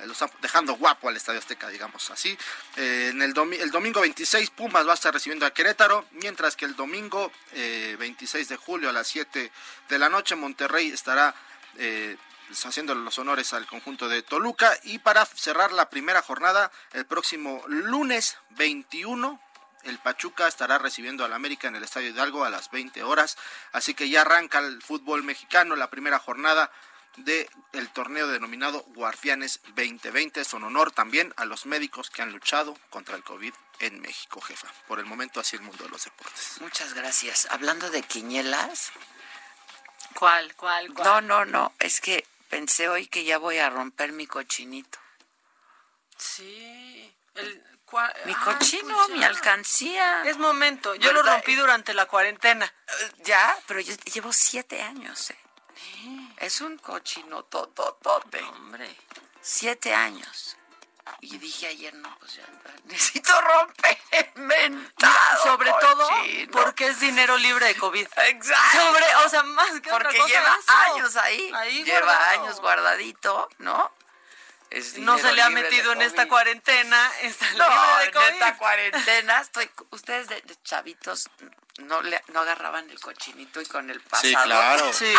eh, 0.00 0.06
lo 0.06 0.14
están 0.14 0.28
dejando 0.42 0.74
guapo 0.74 1.08
al 1.08 1.16
Estadio 1.16 1.38
Azteca, 1.38 1.68
digamos 1.68 2.10
así. 2.10 2.36
Eh, 2.74 3.10
en 3.12 3.22
el, 3.22 3.32
domi- 3.32 3.60
el 3.60 3.70
domingo 3.70 4.00
26 4.00 4.50
Pumas 4.50 4.84
va 4.84 4.90
a 4.90 4.94
estar 4.94 5.14
recibiendo 5.14 5.46
a 5.46 5.52
Querétaro, 5.52 6.06
mientras 6.10 6.56
que 6.56 6.64
el 6.64 6.74
domingo 6.74 7.30
eh, 7.52 7.94
26 8.00 8.48
de 8.48 8.56
julio 8.56 8.90
a 8.90 8.92
las 8.92 9.06
7 9.06 9.52
de 9.88 9.98
la 10.00 10.08
noche 10.08 10.34
Monterrey 10.34 10.90
estará... 10.90 11.36
eh, 11.78 12.16
haciendo 12.64 12.94
los 12.94 13.18
honores 13.18 13.52
al 13.52 13.66
conjunto 13.66 14.08
de 14.08 14.22
Toluca. 14.22 14.78
Y 14.84 14.98
para 14.98 15.24
cerrar 15.26 15.72
la 15.72 15.90
primera 15.90 16.22
jornada 16.22 16.70
el 16.92 17.06
próximo 17.06 17.62
lunes 17.66 18.36
21 18.50 19.40
el 19.86 19.98
Pachuca 19.98 20.48
estará 20.48 20.78
recibiendo 20.78 21.24
al 21.24 21.32
América 21.32 21.68
en 21.68 21.76
el 21.76 21.84
Estadio 21.84 22.10
Hidalgo 22.10 22.44
a 22.44 22.50
las 22.50 22.70
20 22.70 23.02
horas. 23.04 23.38
Así 23.72 23.94
que 23.94 24.08
ya 24.08 24.22
arranca 24.22 24.58
el 24.58 24.82
fútbol 24.82 25.22
mexicano 25.22 25.76
la 25.76 25.90
primera 25.90 26.18
jornada 26.18 26.70
del 27.16 27.48
el 27.72 27.88
torneo 27.90 28.28
denominado 28.28 28.82
Guardianes 28.94 29.60
2020 29.74 30.40
es 30.40 30.52
un 30.52 30.64
honor 30.64 30.90
también 30.92 31.32
a 31.36 31.46
los 31.46 31.64
médicos 31.64 32.10
que 32.10 32.20
han 32.20 32.32
luchado 32.32 32.76
contra 32.90 33.16
el 33.16 33.22
COVID 33.22 33.54
en 33.80 34.00
México 34.00 34.40
jefa. 34.40 34.68
Por 34.86 34.98
el 34.98 35.06
momento 35.06 35.40
así 35.40 35.56
el 35.56 35.62
mundo 35.62 35.84
de 35.84 35.90
los 35.90 36.04
deportes. 36.04 36.60
Muchas 36.60 36.92
gracias. 36.92 37.48
Hablando 37.50 37.88
de 37.90 38.02
quinielas, 38.02 38.92
¿Cuál, 40.14 40.54
cuál, 40.56 40.92
cuál? 40.92 41.06
no, 41.06 41.20
no, 41.20 41.44
no, 41.44 41.72
es 41.78 42.00
que 42.00 42.26
pensé 42.48 42.88
hoy 42.88 43.06
que 43.06 43.24
ya 43.24 43.38
voy 43.38 43.58
a 43.58 43.70
romper 43.70 44.12
mi 44.12 44.26
cochinito. 44.26 44.98
Sí. 46.16 47.14
El, 47.34 47.62
cua- 47.86 48.12
Mi 48.24 48.32
Ay, 48.32 48.40
cochino, 48.44 48.94
pues 48.96 49.08
mi 49.10 49.24
alcancía. 49.24 50.22
Es 50.24 50.38
momento. 50.38 50.94
Yo 50.94 51.12
lo 51.12 51.22
rompí 51.22 51.54
durante 51.54 51.92
la 51.94 52.06
cuarentena. 52.06 52.64
Eh, 52.88 53.12
Ya, 53.24 53.56
pero 53.66 53.80
yo 53.80 53.94
llevo 54.12 54.32
siete 54.32 54.80
años. 54.82 55.30
eh. 55.30 55.38
Es 56.38 56.60
un 56.60 56.78
cochino 56.78 57.44
tototote. 57.44 58.40
Hombre. 58.42 58.94
Siete 59.42 59.94
años. 59.94 60.55
Y 61.20 61.38
dije 61.38 61.68
ayer, 61.68 61.94
no, 61.94 62.14
pues 62.18 62.36
ya 62.36 62.42
necesito 62.84 63.32
romper 63.40 63.98
mentado 64.36 65.42
Sobre 65.42 65.72
todo 65.80 66.08
porque 66.52 66.88
es 66.88 67.00
dinero 67.00 67.36
libre 67.36 67.66
de 67.66 67.76
COVID. 67.76 68.06
Exacto. 68.16 68.78
Sobre, 68.78 69.14
o 69.24 69.28
sea, 69.28 69.42
más 69.42 69.70
que 69.80 69.90
otra 69.90 69.98
Porque 69.98 70.18
cosa 70.18 70.28
lleva 70.34 70.56
eso. 70.58 70.72
años 70.94 71.16
ahí. 71.16 71.52
Ahí 71.54 71.84
lleva 71.84 72.06
guardado. 72.06 72.42
años 72.42 72.60
guardadito, 72.60 73.48
¿no? 73.58 73.90
Es 74.70 74.98
No 74.98 75.16
se 75.18 75.32
le 75.32 75.42
ha 75.42 75.50
metido 75.50 75.92
en 75.92 76.02
esta 76.02 76.26
cuarentena. 76.28 77.10
Está 77.22 77.50
No, 77.52 77.68
libre 77.68 77.98
de 77.98 78.04
en 78.06 78.12
COVID. 78.12 78.26
esta 78.28 78.56
cuarentena 78.56 79.40
estoy. 79.40 79.70
Ustedes 79.90 80.28
de, 80.28 80.40
de 80.42 80.56
chavitos 80.62 81.28
no 81.78 82.00
le 82.02 82.22
no 82.28 82.40
agarraban 82.40 82.88
el 82.90 82.98
cochinito 83.00 83.60
y 83.60 83.66
con 83.66 83.90
el 83.90 84.00
pasado. 84.00 84.28
Sí, 84.28 84.34
claro. 84.34 84.92
Sí. 84.92 85.14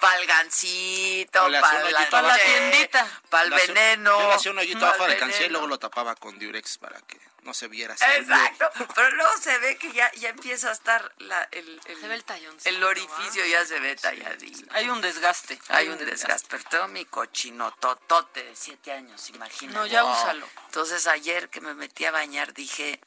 Pa'l 0.00 0.26
gancito, 0.26 1.44
un 1.44 1.52
la, 1.52 1.60
Pa' 1.60 2.22
la 2.22 2.36
tiendita. 2.38 3.06
Para 3.28 3.44
Le 3.44 3.56
el 3.56 3.62
hacía- 3.62 3.74
veneno. 3.74 4.20
yo 4.20 4.28
le 4.28 4.34
hacía 4.34 4.50
un 4.52 4.58
hoyito 4.58 4.80
pa'l 4.80 4.88
abajo 4.88 5.06
de 5.06 5.16
cancel 5.18 5.46
y 5.46 5.48
luego 5.50 5.66
lo 5.66 5.78
tapaba 5.78 6.14
con 6.14 6.38
Durex 6.38 6.78
para 6.78 6.98
que 7.02 7.18
no 7.42 7.54
se 7.54 7.68
viera 7.68 7.94
así. 7.94 8.04
Exacto, 8.16 8.70
pero 8.94 9.10
luego 9.12 9.36
se 9.40 9.56
ve 9.58 9.76
que 9.76 9.92
ya, 9.92 10.10
ya 10.12 10.30
empieza 10.30 10.68
a 10.68 10.72
estar 10.72 11.12
la, 11.18 11.48
el, 11.52 11.80
el, 11.86 12.00
Se 12.00 12.08
ve 12.08 12.14
el 12.14 12.24
talloncito, 12.24 12.68
el 12.68 12.82
orificio 12.82 13.44
ya 13.46 13.64
se 13.64 13.78
ve 13.80 13.96
talladito. 13.96 14.66
Hay 14.74 14.88
un 14.88 15.00
desgaste. 15.00 15.58
Hay 15.68 15.88
un 15.88 15.98
desgaste, 15.98 16.48
pero 16.50 16.64
tengo 16.70 16.88
mi 16.88 17.04
cochino 17.04 17.72
totote 17.72 18.44
de 18.44 18.56
siete 18.56 18.92
años, 18.92 19.30
imagínate. 19.30 19.78
No, 19.78 19.86
ya 19.86 20.04
úsalo. 20.04 20.48
Entonces 20.66 21.06
ayer 21.06 21.48
que 21.48 21.60
me 21.60 21.74
metí 21.74 22.04
a 22.04 22.10
bañar 22.10 22.52
dije, 22.54 23.00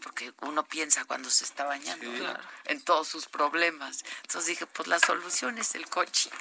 porque 0.00 0.32
uno 0.42 0.64
piensa 0.64 1.04
cuando 1.04 1.30
se 1.30 1.44
está 1.44 1.64
bañando 1.64 2.04
Sí. 2.04 2.10
¿no? 2.10 2.18
Claro. 2.24 2.40
en 2.66 2.82
todos 2.82 3.08
sus 3.08 3.26
problemas. 3.26 4.04
Entonces 4.22 4.46
dije, 4.46 4.66
pues 4.66 4.88
la 4.88 4.98
solución 4.98 5.56
es 5.58 5.74
el 5.74 5.88
cochino. 5.88 6.36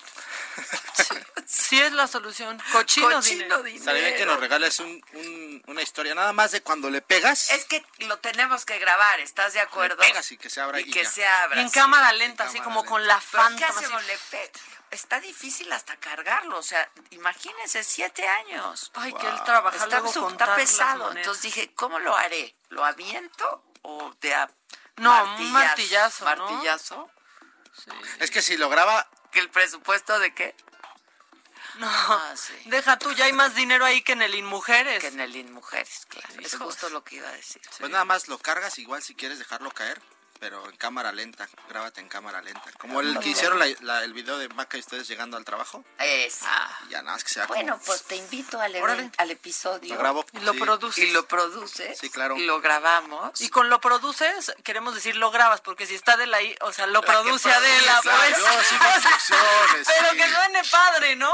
Sí 1.45 1.79
es 1.79 1.93
la 1.93 2.07
solución. 2.07 2.61
Cochino, 2.73 3.09
Cochino 3.09 3.61
dinero. 3.61 3.63
dinero. 3.63 4.17
Que 4.17 4.25
nos 4.25 4.39
regales 4.39 4.79
un- 4.81 5.01
un- 5.13 5.63
una 5.67 5.81
historia, 5.81 6.13
nada 6.15 6.33
más 6.33 6.51
de 6.51 6.61
cuando 6.61 6.89
le 6.89 7.01
pegas, 7.01 7.49
Es 7.51 7.63
que 7.65 7.85
lo 7.99 8.17
tenemos 8.19 8.65
que 8.65 8.77
grabar, 8.79 9.19
¿estás 9.21 9.53
de 9.53 9.59
le 9.59 9.63
acuerdo? 9.63 9.97
pegas 9.97 10.29
y 10.33 10.37
que 10.37 10.49
se 10.49 10.59
abra 10.59 10.81
y 10.81 10.83
y 10.83 10.91
que 10.91 11.03
ya. 11.03 11.09
se 11.09 11.25
abra. 11.25 11.57
Y 11.59 11.63
en 11.63 11.69
sí. 11.69 11.73
cámara 11.75 12.11
lenta, 12.13 12.43
En 12.43 12.49
así 12.49 12.57
cámara 12.59 12.63
como 12.65 12.81
lenta. 12.81 12.89
con 12.91 13.07
la 13.07 13.15
Pero 13.31 13.31
¿qué 13.31 13.37
fanta. 13.63 13.67
hacemos? 13.67 14.03
Le 14.05 14.17
pe- 14.29 14.51
Está 14.91 15.19
difícil 15.19 15.71
hasta 15.73 15.97
cargarlo, 15.97 16.57
o 16.59 16.63
sea, 16.63 16.89
imagínense, 17.11 17.83
siete 17.83 18.27
años. 18.27 18.91
Ay, 18.95 19.13
que 19.13 19.27
él 19.27 19.43
trabaja 19.43 19.75
Está, 19.83 19.99
luego 19.99 20.29
está 20.29 20.55
pesado. 20.55 21.11
Entonces 21.11 21.43
dije, 21.43 21.73
¿cómo 21.75 21.99
lo 21.99 22.15
haré? 22.15 22.55
¿Lo 22.69 22.85
aviento 22.85 23.63
o 23.81 24.13
de 24.21 24.33
a 24.33 24.49
No, 24.95 25.35
un 25.35 25.51
martillazo, 25.51 26.23
¿no? 26.25 26.35
¿Martillazo? 26.49 27.11
Sí. 27.73 27.91
Es 28.19 28.31
que 28.31 28.41
si 28.41 28.57
lo 28.57 28.69
graba, 28.69 29.07
¿Que 29.31 29.39
el 29.39 29.49
presupuesto 29.49 30.17
de 30.19 30.33
qué? 30.33 30.55
No, 31.75 31.87
Ah, 31.89 32.33
sí. 32.35 32.53
deja 32.65 32.97
tú, 32.97 33.11
ya 33.11 33.25
hay 33.25 33.33
más 33.33 33.53
dinero 33.53 33.85
ahí 33.85 34.01
que 34.01 34.13
en 34.13 34.21
el 34.21 34.33
InMujeres. 34.33 34.99
Que 35.01 35.07
en 35.07 35.19
el 35.19 35.35
InMujeres, 35.35 36.07
claro. 36.07 36.27
Es 36.39 36.55
justo 36.55 36.89
lo 36.89 37.03
que 37.03 37.17
iba 37.17 37.27
a 37.27 37.33
decir. 37.33 37.61
Pues 37.77 37.91
nada 37.91 38.05
más 38.05 38.27
lo 38.29 38.39
cargas 38.39 38.79
igual 38.79 39.03
si 39.03 39.13
quieres 39.15 39.37
dejarlo 39.37 39.69
caer, 39.71 40.01
pero 40.39 40.67
en 40.69 40.75
cámara 40.77 41.11
lenta, 41.11 41.47
grábate 41.69 42.01
en 42.01 42.09
cámara 42.09 42.41
lenta. 42.41 42.71
Como 42.79 43.01
el 43.01 43.19
que 43.19 43.29
hicieron 43.29 43.59
la- 43.59 43.67
la- 43.81 44.03
el 44.03 44.13
video 44.13 44.37
de 44.37 44.47
Maca 44.49 44.77
y 44.77 44.79
ustedes 44.81 45.07
llegando 45.07 45.37
al 45.37 45.45
trabajo, 45.45 45.83
Es. 45.99 46.41
y 46.87 46.91
ya 46.91 47.01
nada 47.01 47.13
más 47.15 47.23
que 47.23 47.29
sea 47.29 47.47
como- 47.47 47.55
Bueno, 47.59 47.79
pues 47.85 48.03
te 48.03 48.15
invito 48.15 48.59
al, 48.59 48.75
event- 48.75 49.13
al 49.17 49.31
episodio. 49.31 49.93
Lo 49.93 49.99
grabo. 49.99 50.25
Y 50.33 50.39
lo 50.39 50.53
Sí. 50.53 50.59
produces. 50.59 51.03
Y 51.03 51.11
lo 51.11 51.27
produces. 51.27 51.97
Sí, 51.97 52.09
claro. 52.09 52.35
Y 52.37 52.45
lo 52.45 52.61
grabamos. 52.61 53.39
Y 53.41 53.49
con 53.49 53.69
lo 53.69 53.79
produces, 53.81 54.53
queremos 54.63 54.93
decir 54.95 55.15
lo 55.15 55.31
grabas, 55.31 55.61
porque 55.61 55.85
si 55.85 55.95
está 55.95 56.13
Adela 56.13 56.37
ahí, 56.37 56.55
o 56.61 56.71
sea, 56.71 56.87
lo 56.87 57.01
produce 57.01 57.51
Adela, 57.51 57.99
pues. 58.03 58.37
Pero 59.87 60.11
sí. 60.11 60.17
que 60.17 60.29
suene 60.29 60.61
padre, 60.71 61.15
¿no? 61.15 61.31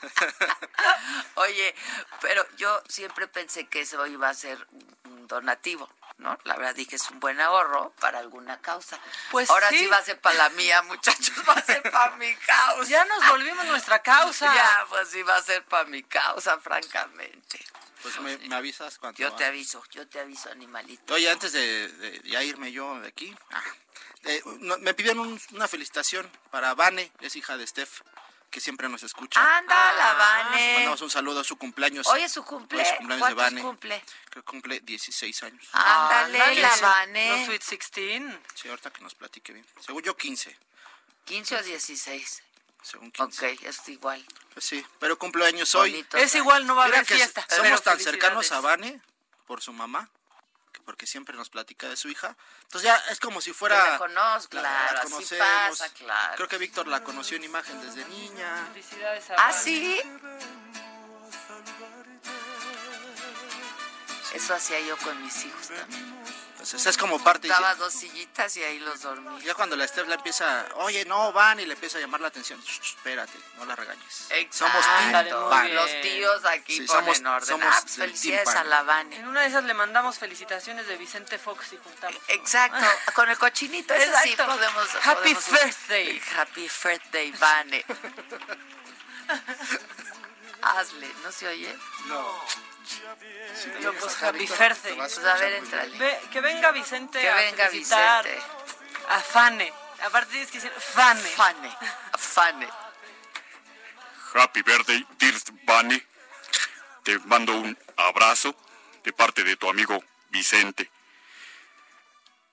Oye, 1.34 1.74
pero 2.20 2.44
yo 2.56 2.82
siempre 2.88 3.26
pensé 3.28 3.66
que 3.66 3.82
eso 3.82 4.06
iba 4.06 4.28
a 4.28 4.34
ser 4.34 4.66
un 5.04 5.26
donativo, 5.26 5.88
¿no? 6.20 6.38
La 6.44 6.56
verdad 6.56 6.74
dije 6.74 6.96
es 6.96 7.10
un 7.10 7.18
buen 7.20 7.40
ahorro 7.40 7.92
para 8.00 8.18
alguna 8.18 8.60
causa. 8.60 8.98
Pues 9.30 9.50
Ahora 9.50 9.68
sí. 9.70 9.78
sí 9.78 9.86
va 9.86 9.96
a 9.96 10.04
ser 10.04 10.20
para 10.20 10.36
la 10.36 10.48
mía, 10.50 10.82
muchachos, 10.86 11.32
va 11.48 11.54
a 11.54 11.62
ser 11.64 11.82
para 11.90 12.16
mi 12.16 12.34
causa. 12.36 12.88
Ya 12.90 13.04
nos 13.06 13.26
volvimos 13.28 13.64
nuestra 13.66 14.00
causa. 14.02 14.54
Ya, 14.54 14.86
pues 14.88 15.08
sí 15.08 15.22
va 15.22 15.36
a 15.36 15.42
ser 15.42 15.64
para 15.64 15.84
mi 15.84 16.02
causa, 16.02 16.58
francamente. 16.60 17.64
Pues 18.02 18.18
me, 18.20 18.36
me 18.38 18.54
avisas 18.54 18.98
cuando... 18.98 19.18
Yo 19.18 19.32
te 19.34 19.44
aviso, 19.44 19.82
yo 19.90 20.06
te 20.08 20.20
aviso, 20.20 20.50
animalito. 20.50 21.14
Oye, 21.14 21.30
antes 21.30 21.52
de, 21.52 21.88
de 21.88 22.20
ya 22.24 22.42
irme 22.42 22.72
yo 22.72 22.98
de 23.00 23.08
aquí, 23.08 23.36
ah, 23.52 23.62
eh, 24.24 24.42
no, 24.60 24.78
me 24.78 24.94
pidieron 24.94 25.20
un- 25.20 25.40
una 25.52 25.68
felicitación 25.68 26.30
para 26.50 26.74
Vane, 26.74 27.12
es 27.20 27.36
hija 27.36 27.56
de 27.58 27.66
Steph, 27.66 28.00
que 28.50 28.60
siempre 28.60 28.88
nos 28.88 29.02
escucha. 29.02 29.40
Anda, 29.58 29.92
la 29.92 30.12
Vane. 30.14 30.74
Mandamos 30.74 31.00
un 31.02 31.10
saludo 31.10 31.40
a 31.40 31.44
su 31.44 31.56
cumpleaños. 31.56 32.06
Hoy 32.08 32.22
es 32.22 32.32
su 32.32 32.44
cumple. 32.44 32.78
Hoy 32.78 32.82
es 32.82 32.88
su 32.90 32.96
cumpleaños 32.96 33.28
de 33.28 33.34
¿Cuántos 33.34 33.52
Vane. 33.54 33.62
cumple? 33.62 34.04
Creo 34.28 34.42
que 34.42 34.50
cumple 34.50 34.80
16 34.80 35.42
años. 35.44 35.68
Ándale, 35.72 36.40
Ándale. 36.40 36.60
la 36.60 36.76
Vane. 36.76 37.28
Los 37.30 37.46
Sweet 37.46 37.62
16. 37.62 38.22
Sí, 38.54 38.68
ahorita 38.68 38.90
que 38.90 39.00
nos 39.02 39.14
platique 39.14 39.52
bien. 39.52 39.66
Según 39.80 40.02
yo, 40.02 40.16
15. 40.16 40.56
15 41.24 41.56
o 41.56 41.62
16. 41.62 42.42
Según 42.82 43.12
15. 43.12 43.52
Ok, 43.52 43.62
es 43.62 43.88
igual. 43.88 44.26
Pues 44.52 44.64
sí, 44.64 44.84
pero 44.98 45.18
cumpleaños 45.18 45.74
hoy. 45.74 45.90
Bonito. 45.92 46.16
Es 46.16 46.34
igual, 46.34 46.66
no 46.66 46.74
va 46.74 46.84
a 46.84 46.86
haber 46.86 47.04
fiesta. 47.06 47.46
somos 47.48 47.82
tan 47.82 48.00
cercanos 48.00 48.50
a 48.52 48.60
Vane 48.60 49.00
por 49.46 49.62
su 49.62 49.72
mamá, 49.72 50.08
porque 50.84 51.06
siempre 51.06 51.36
nos 51.36 51.48
platica 51.50 51.88
de 51.88 51.96
su 51.96 52.08
hija. 52.08 52.36
Entonces 52.62 52.90
ya 52.90 52.96
es 53.10 53.20
como 53.20 53.40
si 53.40 53.52
fuera... 53.52 53.82
Que 53.84 53.90
la 53.90 53.98
conozco, 53.98 54.56
la- 54.56 54.60
claro, 54.62 54.94
la 54.94 55.00
así 55.00 55.10
conocemos. 55.12 55.48
pasa, 55.78 55.88
claro. 55.94 56.34
Creo 56.36 56.48
que 56.48 56.58
Víctor 56.58 56.86
la 56.88 57.02
conoció 57.04 57.36
en 57.36 57.44
imagen 57.44 57.80
desde 57.80 58.04
niña. 58.06 58.66
Felicidades 58.72 59.30
a 59.30 59.34
¿Ah, 59.48 59.52
sí? 59.52 60.00
Eso 64.34 64.54
hacía 64.54 64.80
yo 64.80 64.96
con 64.98 65.20
mis 65.22 65.44
hijos 65.44 65.68
también. 65.68 66.19
Entonces 66.60 66.86
es 66.86 66.98
como 66.98 67.18
parte... 67.22 67.48
Daba 67.48 67.74
dos 67.76 67.92
sillitas 67.94 68.54
y 68.56 68.62
ahí 68.62 68.78
los 68.80 69.00
dormía. 69.00 69.38
Ya 69.44 69.54
cuando 69.54 69.76
la 69.76 69.88
Steph 69.88 70.06
la 70.08 70.16
empieza, 70.16 70.66
oye, 70.76 71.04
no, 71.06 71.32
van, 71.32 71.58
y 71.58 71.64
le 71.66 71.72
empieza 71.74 71.96
a 71.98 72.00
llamar 72.02 72.20
la 72.20 72.28
atención. 72.28 72.60
Shh, 72.60 72.80
shh, 72.80 72.94
espérate, 72.96 73.38
no 73.56 73.64
la 73.64 73.74
regañes. 73.74 74.28
Somos 74.50 74.84
Ándale, 74.86 75.30
team 75.30 75.48
Van. 75.48 75.74
Los 75.74 75.90
tíos 76.02 76.44
aquí 76.44 76.76
Sí, 76.76 76.82
ponen 76.86 77.14
somos- 77.14 77.34
orden. 77.36 77.48
somos 77.48 77.66
Ah, 77.74 77.78
pues 77.82 77.96
felicidades 77.96 78.48
a 78.48 78.54
Van. 78.54 78.68
la 78.70 78.82
Vane. 78.82 79.16
En 79.16 79.26
una 79.28 79.40
de 79.40 79.46
esas 79.48 79.64
le 79.64 79.72
mandamos 79.74 80.18
felicitaciones 80.18 80.86
de 80.86 80.96
Vicente 80.98 81.38
Fox 81.38 81.72
y 81.72 81.78
juntamos. 81.78 82.20
Exacto, 82.28 82.86
con 83.14 83.28
el 83.30 83.38
cochinito, 83.38 83.94
eso 83.94 84.12
sí 84.22 84.30
Exacto. 84.32 84.52
podemos. 84.52 84.88
Happy 85.06 85.34
podemos- 85.34 85.50
birthday. 85.50 86.22
Happy 86.36 86.70
birthday, 86.84 87.30
Vane. 87.32 87.84
Hazle, 90.62 91.08
¿no 91.22 91.32
se 91.32 91.48
oye? 91.48 91.76
No, 92.06 92.40
pues 93.92 94.14
Ojalá, 94.14 94.28
happy 94.28 94.38
Víctor, 94.38 94.58
birthday. 94.58 94.94
Pues 94.96 95.18
a 95.18 95.34
ver, 95.34 95.52
entrale. 95.54 95.98
Ve- 95.98 96.20
que 96.32 96.40
venga 96.40 96.70
Vicente 96.72 97.20
Que 97.20 97.28
a 97.28 97.34
venga 97.36 97.68
felicitar 97.68 98.24
Vicente. 98.24 98.44
a 99.08 99.20
Fane. 99.20 99.72
Aparte 100.02 100.30
tienes 100.32 100.50
que 100.50 100.58
decir 100.60 100.72
Fane. 100.78 101.20
Fane, 101.22 101.76
Fane. 102.18 102.68
Happy 104.34 104.62
birthday, 104.62 105.06
dear 105.18 105.34
Vane. 105.64 106.06
Te 107.04 107.18
mando 107.20 107.54
un 107.56 107.76
abrazo 107.96 108.54
de 109.04 109.12
parte 109.12 109.44
de 109.44 109.56
tu 109.56 109.68
amigo 109.68 110.02
Vicente. 110.30 110.90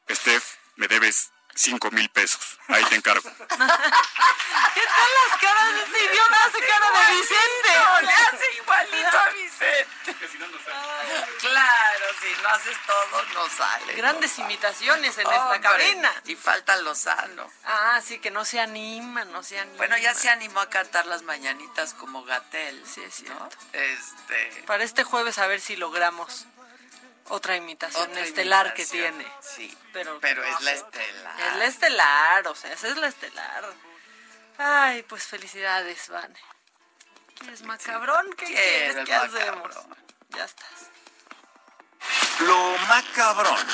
Steph, 0.10 0.56
me 0.78 0.88
debes 0.88 1.32
cinco 1.58 1.92
mil 1.92 2.10
pesos. 2.10 2.58
Ahí 2.68 2.84
te 2.86 2.96
encargo. 2.96 3.30
¿Qué 3.30 3.46
tal 3.48 5.10
las 5.20 5.42
caras 5.42 5.74
de 5.74 5.82
este 5.84 6.06
idiota? 6.06 6.46
Hace 6.46 6.60
cara 6.60 6.92
de 6.92 7.16
Vicente. 7.16 7.70
le 8.04 8.12
hace 8.12 8.46
igualito 8.58 9.18
a 9.18 9.30
Vicente. 9.30 9.88
Claro, 11.40 12.06
si 12.22 12.42
no 12.42 12.50
haces 12.50 12.78
todo, 12.86 13.24
no 13.34 13.50
sale. 13.50 13.94
Grandes 13.94 14.38
imitaciones 14.40 15.18
en 15.18 15.28
Hombre, 15.28 15.58
esta 15.58 15.62
cabina. 15.62 16.12
Y 16.26 16.36
falta 16.36 16.76
Lozano. 16.78 17.50
Ah, 17.66 18.02
sí, 18.04 18.20
que 18.20 18.32
no 18.32 18.46
se 18.46 18.60
anima, 18.60 19.26
no 19.26 19.44
se 19.44 19.60
anima. 19.60 19.78
Bueno, 19.78 19.98
ya 19.98 20.14
se 20.14 20.30
animó 20.30 20.60
a 20.60 20.70
cantar 20.70 21.06
las 21.06 21.24
mañanitas 21.24 21.94
como 21.94 22.24
Gatel. 22.24 22.84
Sí, 22.86 23.02
es 23.04 23.16
cierto. 23.16 23.50
Este. 23.74 24.64
Para 24.66 24.84
este 24.84 25.04
jueves 25.04 25.38
a 25.38 25.48
ver 25.48 25.62
si 25.62 25.76
logramos 25.76 26.46
otra 27.30 27.56
imitación 27.56 28.10
otra 28.10 28.22
estelar 28.22 28.68
imitación. 28.68 28.88
que 28.88 29.12
tiene. 29.12 29.32
Sí. 29.42 29.78
Pero, 29.94 30.20
Pero 30.20 30.42
no 30.44 30.58
es 30.58 30.62
la 30.62 30.72
estelar. 30.72 31.40
Es 31.40 31.56
la 31.56 31.66
estelar, 31.66 32.48
o 32.48 32.56
sea, 32.56 32.74
esa 32.74 32.88
es 32.88 32.98
la 32.98 33.08
estelar. 33.08 33.66
Ay, 34.58 35.04
pues 35.04 35.24
felicidades, 35.26 36.10
Vane. 36.10 36.40
¿Quieres 37.40 37.62
macabrón? 37.64 38.30
¿Qué 38.36 38.46
Quiero 38.46 39.04
quieres? 39.04 39.06
¿Qué 39.06 39.14
hacemos? 39.14 39.68
macabrón. 39.68 39.98
Ya 40.30 40.46
estás. 40.46 40.90
Lo 42.40 42.78
macabrón. 42.88 43.68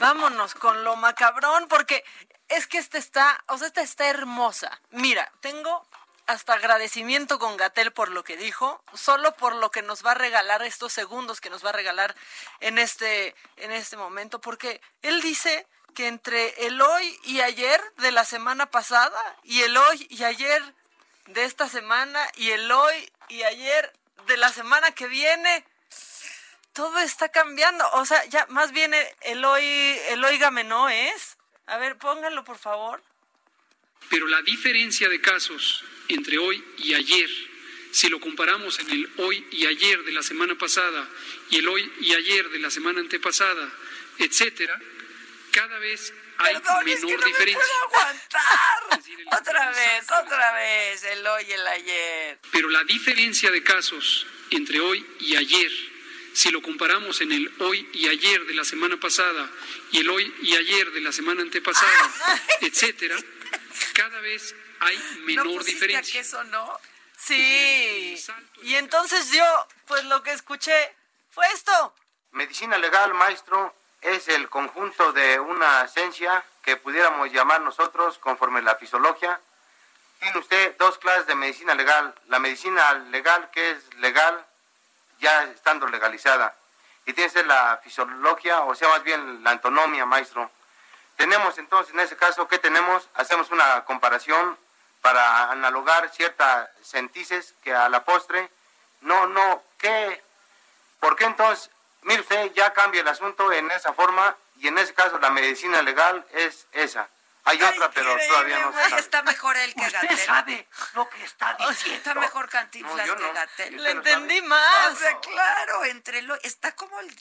Vámonos 0.00 0.54
con 0.54 0.84
lo 0.84 0.96
macabrón, 0.96 1.68
porque 1.68 2.04
es 2.48 2.66
que 2.66 2.78
esta 2.78 2.98
está, 2.98 3.42
o 3.48 3.58
sea, 3.58 3.66
esta 3.68 3.82
está 3.82 4.06
hermosa. 4.08 4.80
Mira, 4.90 5.32
tengo 5.40 5.88
hasta 6.26 6.54
agradecimiento 6.54 7.38
con 7.38 7.56
Gatel 7.56 7.92
por 7.92 8.10
lo 8.10 8.24
que 8.24 8.36
dijo, 8.36 8.82
solo 8.94 9.34
por 9.36 9.54
lo 9.54 9.70
que 9.70 9.82
nos 9.82 10.04
va 10.04 10.12
a 10.12 10.14
regalar 10.14 10.62
estos 10.62 10.92
segundos 10.92 11.40
que 11.40 11.50
nos 11.50 11.64
va 11.64 11.70
a 11.70 11.74
regalar 11.74 12.14
en 12.60 12.78
este, 12.78 13.34
en 13.56 13.70
este 13.70 13.96
momento, 13.96 14.40
porque 14.40 14.80
él 15.02 15.20
dice 15.22 15.66
que 15.94 16.08
entre 16.08 16.66
el 16.66 16.80
hoy 16.82 17.18
y 17.24 17.40
ayer 17.40 17.80
de 17.98 18.12
la 18.12 18.24
semana 18.24 18.66
pasada 18.66 19.36
y 19.44 19.62
el 19.62 19.76
hoy 19.76 20.06
y 20.10 20.24
ayer 20.24 20.62
de 21.26 21.44
esta 21.44 21.68
semana 21.68 22.20
y 22.36 22.50
el 22.50 22.70
hoy 22.70 23.12
y 23.28 23.42
ayer 23.44 23.92
de 24.26 24.36
la 24.36 24.50
semana 24.50 24.92
que 24.92 25.06
viene, 25.06 25.64
todo 26.72 26.98
está 26.98 27.30
cambiando. 27.30 27.88
O 27.92 28.04
sea, 28.04 28.24
ya 28.26 28.46
más 28.48 28.72
bien 28.72 28.92
el 29.22 29.44
hoy, 29.44 29.64
el 30.08 30.24
oígame 30.24 30.64
no 30.64 30.88
es. 30.88 31.38
A 31.66 31.78
ver, 31.78 31.96
pónganlo 31.96 32.44
por 32.44 32.58
favor. 32.58 33.02
Pero 34.08 34.26
la 34.26 34.42
diferencia 34.42 35.08
de 35.08 35.20
casos 35.20 35.84
entre 36.08 36.38
hoy 36.38 36.62
y 36.78 36.94
ayer, 36.94 37.28
si 37.90 38.08
lo 38.08 38.20
comparamos 38.20 38.78
en 38.80 38.90
el 38.90 39.10
hoy 39.18 39.44
y 39.50 39.66
ayer 39.66 40.02
de 40.04 40.12
la 40.12 40.22
semana 40.22 40.56
pasada 40.56 41.08
y 41.50 41.56
el 41.56 41.68
hoy 41.68 41.90
y 42.00 42.14
ayer 42.14 42.48
de 42.50 42.58
la 42.58 42.70
semana 42.70 43.00
antepasada, 43.00 43.72
etcétera, 44.18 44.78
cada 45.50 45.78
vez 45.78 46.12
hay 46.38 46.54
Perdón, 46.54 46.88
es 46.88 47.02
menor 47.02 47.08
que 47.08 47.16
no 47.16 47.26
diferencia. 47.26 47.62
me 47.64 47.96
aguantar. 47.96 49.40
otra 49.40 49.70
vez, 49.70 50.04
otra 50.22 50.52
vez, 50.52 51.04
el 51.04 51.26
hoy 51.26 51.44
y 51.48 51.52
el 51.52 51.66
ayer. 51.66 52.38
Pero 52.52 52.68
la 52.68 52.84
diferencia 52.84 53.50
de 53.50 53.62
casos 53.62 54.26
entre 54.50 54.80
hoy 54.80 55.04
y 55.20 55.36
ayer, 55.36 55.72
si 56.34 56.50
lo 56.50 56.60
comparamos 56.60 57.22
en 57.22 57.32
el 57.32 57.50
hoy 57.60 57.88
y 57.94 58.08
ayer 58.08 58.44
de 58.44 58.54
la 58.54 58.64
semana 58.64 59.00
pasada 59.00 59.50
y 59.92 59.98
el 59.98 60.10
hoy 60.10 60.32
y 60.42 60.54
ayer 60.54 60.90
de 60.92 61.00
la 61.00 61.12
semana 61.12 61.40
antepasada, 61.40 62.12
etcétera, 62.60 63.16
cada 63.94 64.20
vez 64.20 64.54
hay 64.80 64.98
menor 65.24 65.46
¿No 65.46 65.62
diferencia. 65.62 65.98
a 65.98 66.02
queso, 66.02 66.44
no? 66.44 66.78
Sí. 67.16 68.22
Y 68.62 68.76
entonces 68.76 69.30
yo, 69.30 69.66
pues 69.86 70.04
lo 70.04 70.22
que 70.22 70.32
escuché 70.32 70.94
fue 71.30 71.46
esto. 71.52 71.94
Medicina 72.32 72.78
legal, 72.78 73.14
maestro, 73.14 73.74
es 74.02 74.28
el 74.28 74.48
conjunto 74.48 75.12
de 75.12 75.40
una 75.40 75.88
ciencia 75.88 76.44
que 76.62 76.76
pudiéramos 76.76 77.32
llamar 77.32 77.60
nosotros 77.62 78.18
conforme 78.18 78.62
la 78.62 78.76
fisiología. 78.76 79.40
Tiene 80.20 80.38
usted 80.38 80.76
dos 80.78 80.98
clases 80.98 81.26
de 81.26 81.34
medicina 81.34 81.74
legal. 81.74 82.14
La 82.28 82.38
medicina 82.38 82.92
legal, 83.10 83.50
que 83.50 83.72
es 83.72 83.94
legal 83.96 84.44
ya 85.18 85.44
estando 85.44 85.86
legalizada. 85.88 86.54
Y 87.06 87.12
tiene 87.12 87.28
usted 87.28 87.46
la 87.46 87.80
fisiología, 87.82 88.60
o 88.60 88.74
sea, 88.74 88.88
más 88.88 89.02
bien 89.02 89.42
la 89.42 89.52
antonomía, 89.52 90.04
maestro. 90.04 90.50
Tenemos 91.16 91.56
entonces, 91.58 91.94
en 91.94 92.00
ese 92.00 92.16
caso, 92.16 92.46
¿qué 92.46 92.58
tenemos? 92.58 93.08
Hacemos 93.14 93.50
una 93.50 93.84
comparación 93.84 94.58
para 95.00 95.50
analogar 95.50 96.10
ciertas 96.10 96.68
sentices 96.82 97.54
que 97.62 97.74
a 97.74 97.88
la 97.88 98.04
postre, 98.04 98.50
no, 99.00 99.26
no, 99.26 99.62
¿qué? 99.78 100.22
¿Por 101.00 101.16
qué 101.16 101.24
entonces, 101.24 101.70
mire 102.02 102.20
usted, 102.20 102.52
ya 102.54 102.72
cambia 102.72 103.00
el 103.00 103.08
asunto 103.08 103.52
en 103.52 103.70
esa 103.70 103.92
forma 103.92 104.36
y 104.56 104.68
en 104.68 104.78
ese 104.78 104.94
caso 104.94 105.18
la 105.18 105.30
medicina 105.30 105.82
legal 105.82 106.24
es 106.32 106.66
esa? 106.72 107.08
Hay 107.46 107.62
otra, 107.62 107.90
pero 107.90 108.16
todavía 108.28 108.58
no 108.58 108.80
está. 108.80 108.98
Está 108.98 109.22
mejor 109.22 109.56
él 109.56 109.74
que 109.74 109.80
Gatel. 109.90 110.10
Usted 110.12 110.26
sabe 110.26 110.68
lo 110.94 111.08
que 111.08 111.24
está 111.24 111.56
diciendo. 111.68 111.96
Está 111.96 112.14
mejor 112.14 112.48
Cantinflas 112.48 112.96
No, 112.96 113.06
yo 113.06 113.16
que. 113.16 113.32
Gatel. 113.32 113.82
Le 113.82 113.90
entendí 113.90 114.42
más. 114.42 114.92
O 114.92 114.96
sea, 114.96 115.18
claro, 115.20 115.84
entre 115.84 116.22
lo 116.22 116.34
está 116.42 116.72
como 116.74 116.98
el 117.00 117.14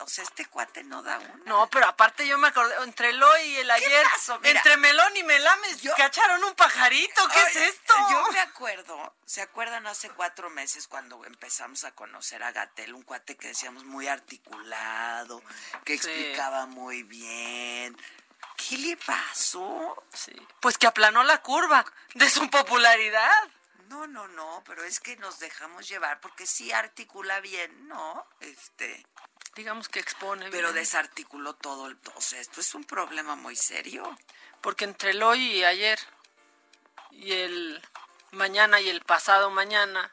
o 0.00 0.08
sea, 0.08 0.24
este 0.24 0.46
cuate 0.46 0.82
no 0.84 1.02
da 1.02 1.18
una. 1.18 1.44
No, 1.44 1.68
pero 1.68 1.86
aparte 1.86 2.26
yo 2.26 2.38
me 2.38 2.48
acordé, 2.48 2.74
entre 2.84 3.10
el 3.10 3.22
hoy 3.22 3.40
y 3.42 3.56
el 3.58 3.70
ayer, 3.70 4.06
pasó? 4.10 4.38
Mira. 4.40 4.58
entre 4.58 4.76
Melón 4.78 5.16
y 5.16 5.22
Melames, 5.22 5.78
cacharon 5.96 6.42
un 6.44 6.54
pajarito, 6.54 7.28
¿qué 7.28 7.42
es 7.42 7.56
esto? 7.56 7.94
Yo 8.10 8.32
me 8.32 8.40
acuerdo, 8.40 9.14
¿se 9.26 9.42
acuerdan 9.42 9.86
hace 9.86 10.08
cuatro 10.10 10.48
meses 10.50 10.88
cuando 10.88 11.22
empezamos 11.26 11.84
a 11.84 11.92
conocer 11.92 12.42
a 12.42 12.52
Gatel, 12.52 12.94
un 12.94 13.02
cuate 13.02 13.36
que 13.36 13.48
decíamos 13.48 13.84
muy 13.84 14.08
articulado, 14.08 15.42
que 15.84 15.98
Sí. 15.98 16.08
explicaba 16.08 16.66
muy 16.66 17.02
bien? 17.02 17.96
¿Qué 18.68 18.78
le 18.78 18.96
pasó? 18.96 20.04
Sí, 20.12 20.32
pues 20.60 20.78
que 20.78 20.86
aplanó 20.86 21.22
la 21.24 21.42
curva 21.42 21.84
de 22.14 22.28
su 22.28 22.48
popularidad. 22.50 23.30
No, 23.88 24.06
no, 24.06 24.28
no, 24.28 24.62
pero 24.66 24.84
es 24.84 25.00
que 25.00 25.16
nos 25.16 25.40
dejamos 25.40 25.88
llevar 25.88 26.20
porque 26.20 26.46
sí 26.46 26.70
articula 26.70 27.40
bien, 27.40 27.88
¿no? 27.88 28.26
Este, 28.40 29.04
Digamos 29.56 29.88
que 29.88 29.98
expone. 29.98 30.48
pero 30.50 30.68
bien. 30.68 30.82
desarticuló 30.84 31.54
todo 31.54 31.88
el, 31.88 31.98
o 32.14 32.20
sea, 32.20 32.40
esto 32.40 32.60
es 32.60 32.74
un 32.74 32.84
problema 32.84 33.34
muy 33.34 33.56
serio. 33.56 34.16
Porque 34.60 34.84
entre 34.84 35.10
el 35.10 35.22
hoy 35.22 35.40
y 35.40 35.64
ayer, 35.64 35.98
y 37.10 37.32
el 37.32 37.82
mañana 38.30 38.80
y 38.80 38.88
el 38.88 39.00
pasado 39.02 39.50
mañana, 39.50 40.12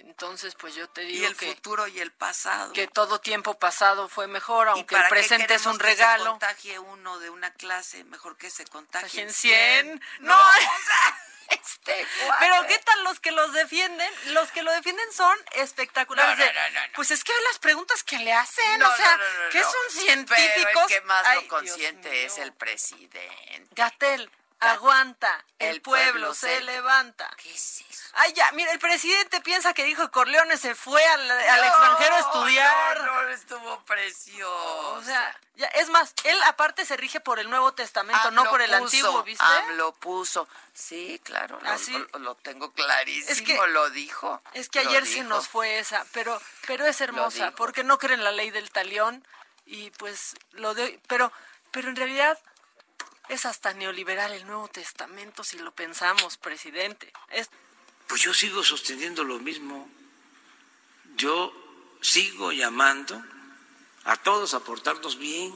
entonces 0.00 0.54
pues 0.54 0.74
yo 0.74 0.88
te 0.88 1.04
Y 1.04 1.12
digo 1.12 1.26
el 1.28 1.36
que, 1.36 1.46
futuro 1.54 1.86
y 1.86 2.00
el 2.00 2.12
pasado. 2.12 2.72
que 2.72 2.86
todo 2.86 3.20
tiempo 3.20 3.58
pasado 3.58 4.08
fue 4.08 4.26
mejor, 4.26 4.66
¿Y 4.68 4.70
aunque 4.70 4.96
el 4.96 5.04
presente 5.08 5.54
es 5.54 5.66
un 5.66 5.78
que 5.78 5.84
se 5.84 5.90
regalo. 5.90 6.30
contagie 6.32 6.78
uno 6.78 7.18
de 7.18 7.30
una 7.30 7.52
clase, 7.54 8.04
mejor 8.04 8.36
que 8.36 8.50
se 8.50 8.64
contagie 8.66 9.22
En 9.22 9.32
100. 9.32 10.00
No, 10.20 10.34
No. 10.34 10.38
o 10.48 10.52
sea, 10.52 11.18
este. 11.50 12.06
Pero 12.38 12.66
¿qué 12.68 12.78
tal 12.78 13.02
los 13.04 13.18
que 13.18 13.32
los 13.32 13.52
defienden? 13.52 14.08
Los 14.26 14.50
que 14.52 14.62
lo 14.62 14.70
defienden 14.72 15.12
son 15.12 15.36
espectaculares. 15.52 16.38
No, 16.38 16.44
no, 16.44 16.70
no. 16.70 16.80
Pues 16.94 17.10
es 17.10 17.24
que 17.24 17.32
las 17.50 17.58
preguntas 17.58 18.04
que 18.04 18.18
le 18.20 18.32
hacen, 18.32 18.82
o 18.82 18.96
sea, 18.96 19.18
que 19.50 19.60
son 19.62 19.90
científicos. 19.90 20.64
Pero 20.64 20.80
el 20.82 20.86
que 20.86 21.00
más 21.02 21.26
Ay, 21.26 21.42
lo 21.42 21.48
consiente 21.48 22.24
es 22.24 22.38
el 22.38 22.52
presidente. 22.52 23.66
Gatel, 23.72 24.30
aguanta, 24.60 25.44
el, 25.58 25.76
El 25.76 25.82
pueblo, 25.82 26.10
pueblo 26.12 26.34
se 26.34 26.58
se- 26.58 26.60
levanta. 26.62 27.30
¿Qué 27.42 27.52
es 27.54 27.84
eso? 27.88 28.10
Ay, 28.14 28.32
ya, 28.34 28.50
mira, 28.52 28.72
el 28.72 28.78
presidente 28.78 29.40
piensa 29.40 29.72
que 29.72 29.84
dijo 29.84 30.02
que 30.04 30.10
Corleone 30.10 30.56
se 30.56 30.74
fue 30.74 31.04
al, 31.04 31.30
al 31.30 31.64
extranjero 31.64 32.14
a 32.14 32.18
estudiar. 32.18 33.00
No, 33.04 33.22
no, 33.22 33.28
estuvo 33.28 33.80
precioso. 33.84 34.90
O 34.94 35.02
sea, 35.02 35.38
ya, 35.56 35.66
es 35.68 35.88
más, 35.90 36.12
él 36.24 36.36
aparte 36.46 36.84
se 36.84 36.96
rige 36.96 37.20
por 37.20 37.38
el 37.38 37.48
Nuevo 37.48 37.72
Testamento, 37.72 38.30
no 38.32 38.40
AMLO 38.42 38.50
por 38.50 38.62
el 38.62 38.70
puso, 38.70 38.84
Antiguo, 38.84 39.22
¿viste? 39.22 39.44
AMLO 39.44 39.92
puso. 39.94 40.48
Sí, 40.74 41.20
claro, 41.24 41.58
lo, 41.62 41.70
¿Ah, 41.70 41.78
sí? 41.78 41.92
lo- 42.12 42.18
lo 42.18 42.34
tengo 42.36 42.72
clarísimo, 42.72 43.30
Es 43.32 43.42
que- 43.42 43.56
lo 43.68 43.90
dijo. 43.90 44.42
Es 44.54 44.68
que 44.68 44.82
lo 44.82 44.90
ayer 44.90 45.06
se 45.06 45.14
dijo. 45.14 45.28
nos 45.28 45.48
fue 45.48 45.78
esa, 45.78 46.04
pero, 46.12 46.40
pero 46.66 46.86
es 46.86 47.00
hermosa, 47.00 47.52
porque 47.52 47.84
no 47.84 47.98
creen 47.98 48.24
la 48.24 48.32
ley 48.32 48.50
del 48.50 48.70
talión 48.70 49.24
y 49.66 49.90
pues 49.92 50.34
lo 50.52 50.74
de 50.74 50.98
pero, 51.06 51.32
pero 51.70 51.88
en 51.90 51.96
realidad 51.96 52.38
es 53.30 53.46
hasta 53.46 53.72
neoliberal 53.74 54.32
el 54.32 54.44
Nuevo 54.44 54.66
Testamento 54.68 55.44
si 55.44 55.56
lo 55.58 55.72
pensamos, 55.72 56.36
presidente. 56.36 57.12
Es, 57.30 57.48
Pues 58.08 58.22
yo 58.22 58.34
sigo 58.34 58.64
sosteniendo 58.64 59.22
lo 59.22 59.38
mismo. 59.38 59.88
Yo 61.14 61.52
sigo 62.00 62.50
llamando 62.50 63.22
a 64.04 64.16
todos 64.16 64.52
a 64.54 64.64
portarnos 64.64 65.16
bien, 65.16 65.52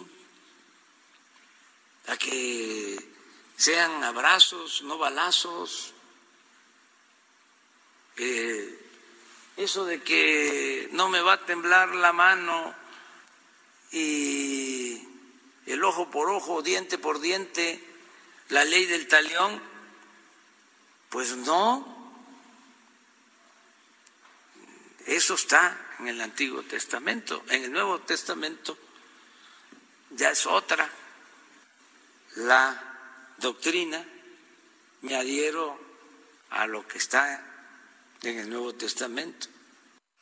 a 2.06 2.16
que 2.16 2.96
sean 3.56 4.04
abrazos, 4.04 4.82
no 4.82 4.96
balazos. 4.96 5.94
Eh, 8.16 8.80
eso 9.56 9.84
de 9.84 10.00
que 10.00 10.88
no 10.92 11.08
me 11.08 11.20
va 11.20 11.34
a 11.34 11.44
temblar 11.44 11.92
la 11.96 12.12
mano 12.12 12.72
y 13.90 15.13
el 15.66 15.82
ojo 15.84 16.10
por 16.10 16.30
ojo, 16.30 16.62
diente 16.62 16.98
por 16.98 17.20
diente, 17.20 17.82
la 18.48 18.64
ley 18.64 18.86
del 18.86 19.08
talión, 19.08 19.62
pues 21.08 21.36
no. 21.36 21.92
Eso 25.06 25.34
está 25.34 25.78
en 25.98 26.08
el 26.08 26.20
Antiguo 26.20 26.62
Testamento. 26.62 27.44
En 27.48 27.64
el 27.64 27.72
Nuevo 27.72 28.00
Testamento 28.00 28.76
ya 30.10 30.30
es 30.30 30.46
otra 30.46 30.88
la 32.36 32.82
doctrina. 33.38 34.04
Me 35.02 35.16
adhiero 35.16 35.78
a 36.50 36.66
lo 36.66 36.86
que 36.86 36.98
está 36.98 37.44
en 38.22 38.38
el 38.38 38.48
Nuevo 38.48 38.74
Testamento. 38.74 39.48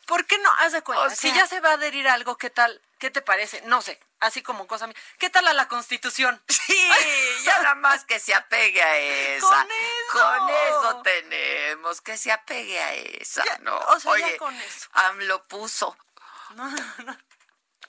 ¿Por 0.07 0.27
qué 0.27 0.39
no? 0.39 0.51
Haz 0.59 0.73
de 0.73 0.83
cuenta, 0.83 1.05
O 1.05 1.11
si 1.11 1.33
ya 1.33 1.47
se 1.47 1.61
va 1.61 1.71
a 1.71 1.75
adherir 1.75 2.09
a 2.09 2.15
algo, 2.15 2.37
¿qué 2.37 2.51
tal? 2.51 2.81
¿Qué 2.99 3.11
te 3.11 3.23
parece? 3.23 3.63
No 3.63 3.83
sé, 3.83 4.01
así 4.23 4.43
como 4.43 4.67
cosa 4.67 4.87
mía. 4.87 4.97
¿Qué 5.19 5.29
tal 5.31 5.47
a 5.47 5.53
la 5.53 5.69
Constitución? 5.69 6.43
Sí, 6.63 7.43
ya 7.45 7.59
nada 7.63 7.75
más 7.75 8.05
que 8.05 8.19
se 8.21 8.33
apegue 8.35 8.81
a 8.83 8.97
esa. 8.97 9.47
Con 9.47 9.71
eso. 9.71 10.13
Con 10.13 10.51
eso 10.51 11.03
tenemos, 11.03 12.01
que 12.01 12.17
se 12.17 12.31
apegue 12.33 12.81
a 12.81 12.95
esa, 12.95 13.45
Ya, 13.45 13.59
¿no? 13.59 13.77
o 13.77 14.01
sea, 14.01 14.17
ya 14.19 14.37
con 14.39 14.55
eso. 14.55 14.89
AMLO 14.93 15.43
puso, 15.45 15.97
No, 16.55 16.69
no, 16.71 16.95
no. 17.05 17.17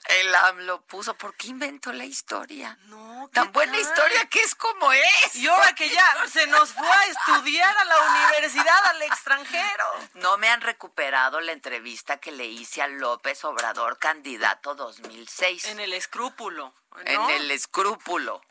El 0.06 0.34
AMLO 0.34 0.82
puso, 0.82 1.14
¿por 1.16 1.34
qué 1.36 1.48
inventó 1.48 1.92
la 1.92 2.04
historia? 2.04 2.78
No, 2.84 3.28
¿qué 3.32 3.40
Tan 3.40 3.52
buena 3.52 3.72
tal? 3.72 3.80
historia 3.80 4.26
que 4.26 4.40
es 4.40 4.54
como 4.54 4.92
es. 4.92 5.36
Y 5.36 5.46
ahora 5.48 5.74
que 5.74 5.88
ya 5.88 6.04
se 6.32 6.46
nos 6.46 6.72
fue 6.72 6.86
a 6.86 7.06
estudiar 7.06 7.76
a 7.76 7.84
la 7.84 7.98
universidad 8.10 8.86
al 8.86 9.02
extranjero. 9.02 9.84
No 10.14 10.36
me 10.36 10.48
han 10.48 10.60
recuperado 10.60 11.40
la 11.40 11.52
entrevista 11.52 12.18
que 12.18 12.32
le 12.32 12.46
hice 12.46 12.82
a 12.82 12.88
López 12.88 13.44
Obrador, 13.44 13.98
candidato 13.98 14.74
2006. 14.74 15.66
En 15.66 15.80
el 15.80 15.94
escrúpulo. 15.94 16.74
En 17.04 17.30
el 17.30 17.50
escrúpulo. 17.50 18.42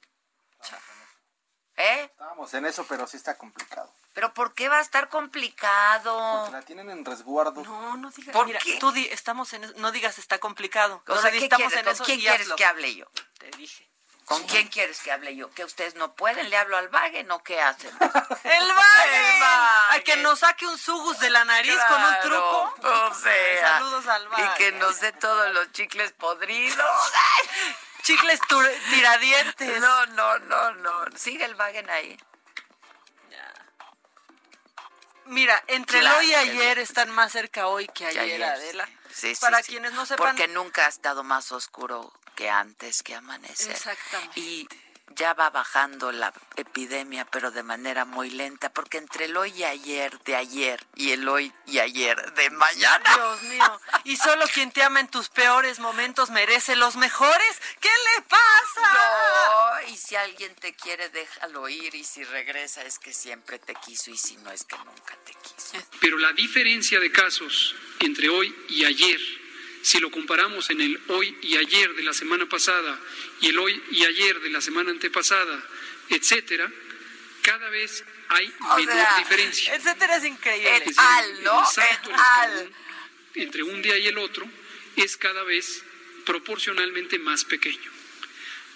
¿Eh? 1.76 2.10
Estábamos 2.12 2.54
en 2.54 2.66
eso, 2.66 2.86
pero 2.88 3.08
sí 3.08 3.18
está 3.18 3.38
complicado. 3.38 3.92
¿Pero 4.14 4.34
por 4.34 4.54
qué 4.54 4.70
va 4.70 4.78
a 4.78 4.82
estar 4.82 5.10
complicado? 5.10 6.42
Porque 6.44 6.52
la 6.52 6.62
tienen 6.62 6.90
en 6.92 7.04
resguardo. 7.04 7.64
No, 7.64 7.98
no 7.98 8.12
digas. 8.12 8.34
¿Por 8.34 8.46
Mira, 8.46 8.60
qué? 8.64 8.78
tú 8.80 8.92
di, 8.92 9.08
estamos 9.12 9.52
en 9.54 9.64
eso- 9.64 9.74
no 9.78 9.92
digas 9.92 10.20
está 10.20 10.38
complicado. 10.40 11.02
O 11.08 11.16
No 11.16 11.22
sea, 11.22 11.32
di, 11.32 11.40
¿qué 11.40 11.46
estamos 11.46 11.68
quieres? 11.74 11.80
en 11.80 11.86
¿Con 11.86 11.94
eso 11.96 12.04
quién 12.06 12.20
y 12.20 12.22
quieres 12.22 12.42
hazlo. 12.42 12.56
que 12.56 12.66
hable 12.66 12.96
yo? 12.96 13.06
Te 13.40 13.50
dije. 13.52 13.90
¿Con 14.26 14.42
quién 14.48 14.70
quieres 14.70 15.02
que 15.02 15.12
hable 15.12 15.36
yo? 15.36 15.52
¿Que 15.52 15.66
ustedes 15.66 15.96
no 15.96 16.14
pueden? 16.16 16.50
¿Le 16.50 16.56
hablo 16.56 16.78
al 16.78 16.88
Wagen 16.90 17.30
o 17.32 17.44
qué 17.44 17.60
hacen? 17.62 17.90
¡El 18.44 18.68
Valle. 18.72 19.44
A 19.90 20.00
que 20.06 20.16
nos 20.18 20.40
saque 20.40 20.66
un 20.66 20.78
sugus 20.78 21.20
de 21.20 21.30
la 21.30 21.44
nariz 21.44 21.78
con 21.90 22.02
un 22.02 22.16
truco. 22.22 22.74
O 23.10 23.14
sea, 23.16 23.62
Saludos 23.80 24.08
al 24.08 24.26
y 24.38 24.58
que 24.58 24.72
nos 24.74 25.00
dé 25.02 25.12
todos 25.12 25.54
los 25.54 25.72
chicles 25.74 26.14
podridos. 26.14 27.12
Chicles 28.04 28.40
tiradientes. 28.92 29.80
No, 29.82 30.06
no, 30.08 30.40
no, 30.40 30.72
no. 30.76 31.06
Sigue 31.18 31.46
el 31.46 31.56
Wagen 31.56 31.90
ahí. 31.90 32.18
Mira, 35.26 35.64
entre 35.68 36.00
Claro 36.00 36.18
hoy 36.20 36.28
y 36.32 36.34
ayer 36.36 36.80
están 36.80 37.10
más 37.12 37.32
cerca 37.32 37.68
hoy 37.68 37.88
que 37.88 38.06
Que 38.06 38.20
ayer, 38.20 38.24
ayer, 38.24 38.44
Adela. 38.44 38.90
Sí, 39.14 39.36
sí, 39.36 39.42
Para 39.42 39.62
sí. 39.64 39.72
quienes 39.72 39.94
no 39.94 40.06
sepan, 40.06 40.36
Porque 40.36 40.48
nunca 40.48 40.86
ha 40.86 40.90
estado 40.90 41.24
más 41.24 41.52
oscuro 41.52 42.12
que 42.36 42.50
antes 42.50 43.04
que 43.04 43.16
amanecer. 43.16 43.72
Exactamente. 43.72 44.40
Y 44.40 44.68
ya 45.10 45.34
va 45.34 45.50
bajando 45.50 46.12
la 46.12 46.34
epidemia, 46.56 47.26
pero 47.26 47.52
de 47.52 47.64
manera 47.64 48.06
muy 48.06 48.30
lenta, 48.30 48.72
porque 48.72 48.98
entre 48.98 49.26
el 49.26 49.38
hoy 49.38 49.52
y 49.52 49.64
ayer 49.64 50.18
de 50.24 50.36
ayer 50.36 50.86
y 50.96 51.12
el 51.12 51.28
hoy 51.28 51.54
y 51.68 51.80
ayer 51.80 52.34
de 52.34 52.50
mañana. 52.50 53.14
Dios 53.16 53.44
mío. 53.44 53.82
Y 54.06 54.18
solo 54.18 54.46
quien 54.54 54.72
te 54.72 54.84
ama 54.84 55.00
en 55.00 55.08
tus 55.08 55.30
peores 55.30 55.80
momentos 55.80 56.30
merece 56.32 56.76
los 56.76 56.96
mejores. 56.96 57.62
¿Qué 57.80 57.90
le 57.90 58.22
pasa? 58.24 58.94
No, 58.94 59.90
y 59.90 59.98
si 59.98 60.16
alguien 60.16 60.56
te 60.56 60.74
quiere, 60.74 61.10
déjalo 61.10 61.70
ir, 61.70 61.94
y 61.96 62.04
si 62.04 62.24
regresa 62.24 62.84
es 62.84 63.00
que 63.00 63.14
siempre 63.14 63.60
te 63.60 63.76
quiso, 63.76 64.12
y 64.12 64.18
si 64.18 64.38
no 64.38 64.52
es 64.52 64.64
que 64.64 64.78
nunca 64.78 65.16
te 65.26 65.34
quiso. 65.34 65.78
Pero 66.00 66.18
la 66.18 66.34
diferencia 66.34 67.00
de 67.00 67.12
casos 67.12 67.76
entre 68.00 68.30
hoy 68.30 68.54
y 68.70 68.86
ayer, 68.86 69.20
si 69.84 70.00
lo 70.00 70.10
comparamos 70.10 70.70
en 70.70 70.82
el 70.82 71.00
hoy 71.10 71.38
y 71.42 71.58
ayer 71.58 71.94
de 71.94 72.04
la 72.04 72.14
semana 72.14 72.48
pasada 72.48 72.98
y 73.42 73.50
el 73.50 73.60
hoy 73.60 73.84
y 73.92 74.06
ayer 74.06 74.40
de 74.40 74.50
la 74.50 74.62
semana 74.62 74.92
antepasada, 74.92 75.62
etcétera, 76.10 76.72
cada 77.42 77.70
vez 77.70 78.04
hay 78.30 78.52
O 78.62 78.76
menor 78.78 78.96
sea, 78.96 79.18
diferencia. 79.18 79.76
Etcétera 79.76 80.16
es 80.16 80.24
increíble. 80.24 80.78
El 80.78 80.94
al, 80.98 81.44
¿no? 81.44 81.66
salto, 81.66 82.10
El 82.10 82.16
el 82.16 82.22
al. 82.22 82.74
entre 83.36 83.64
un 83.64 83.82
día 83.82 83.98
y 83.98 84.08
el 84.08 84.18
otro 84.18 84.48
es 84.96 85.18
cada 85.18 85.44
vez 85.44 85.84
proporcionalmente 86.26 87.20
más 87.20 87.44
pequeño. 87.44 87.92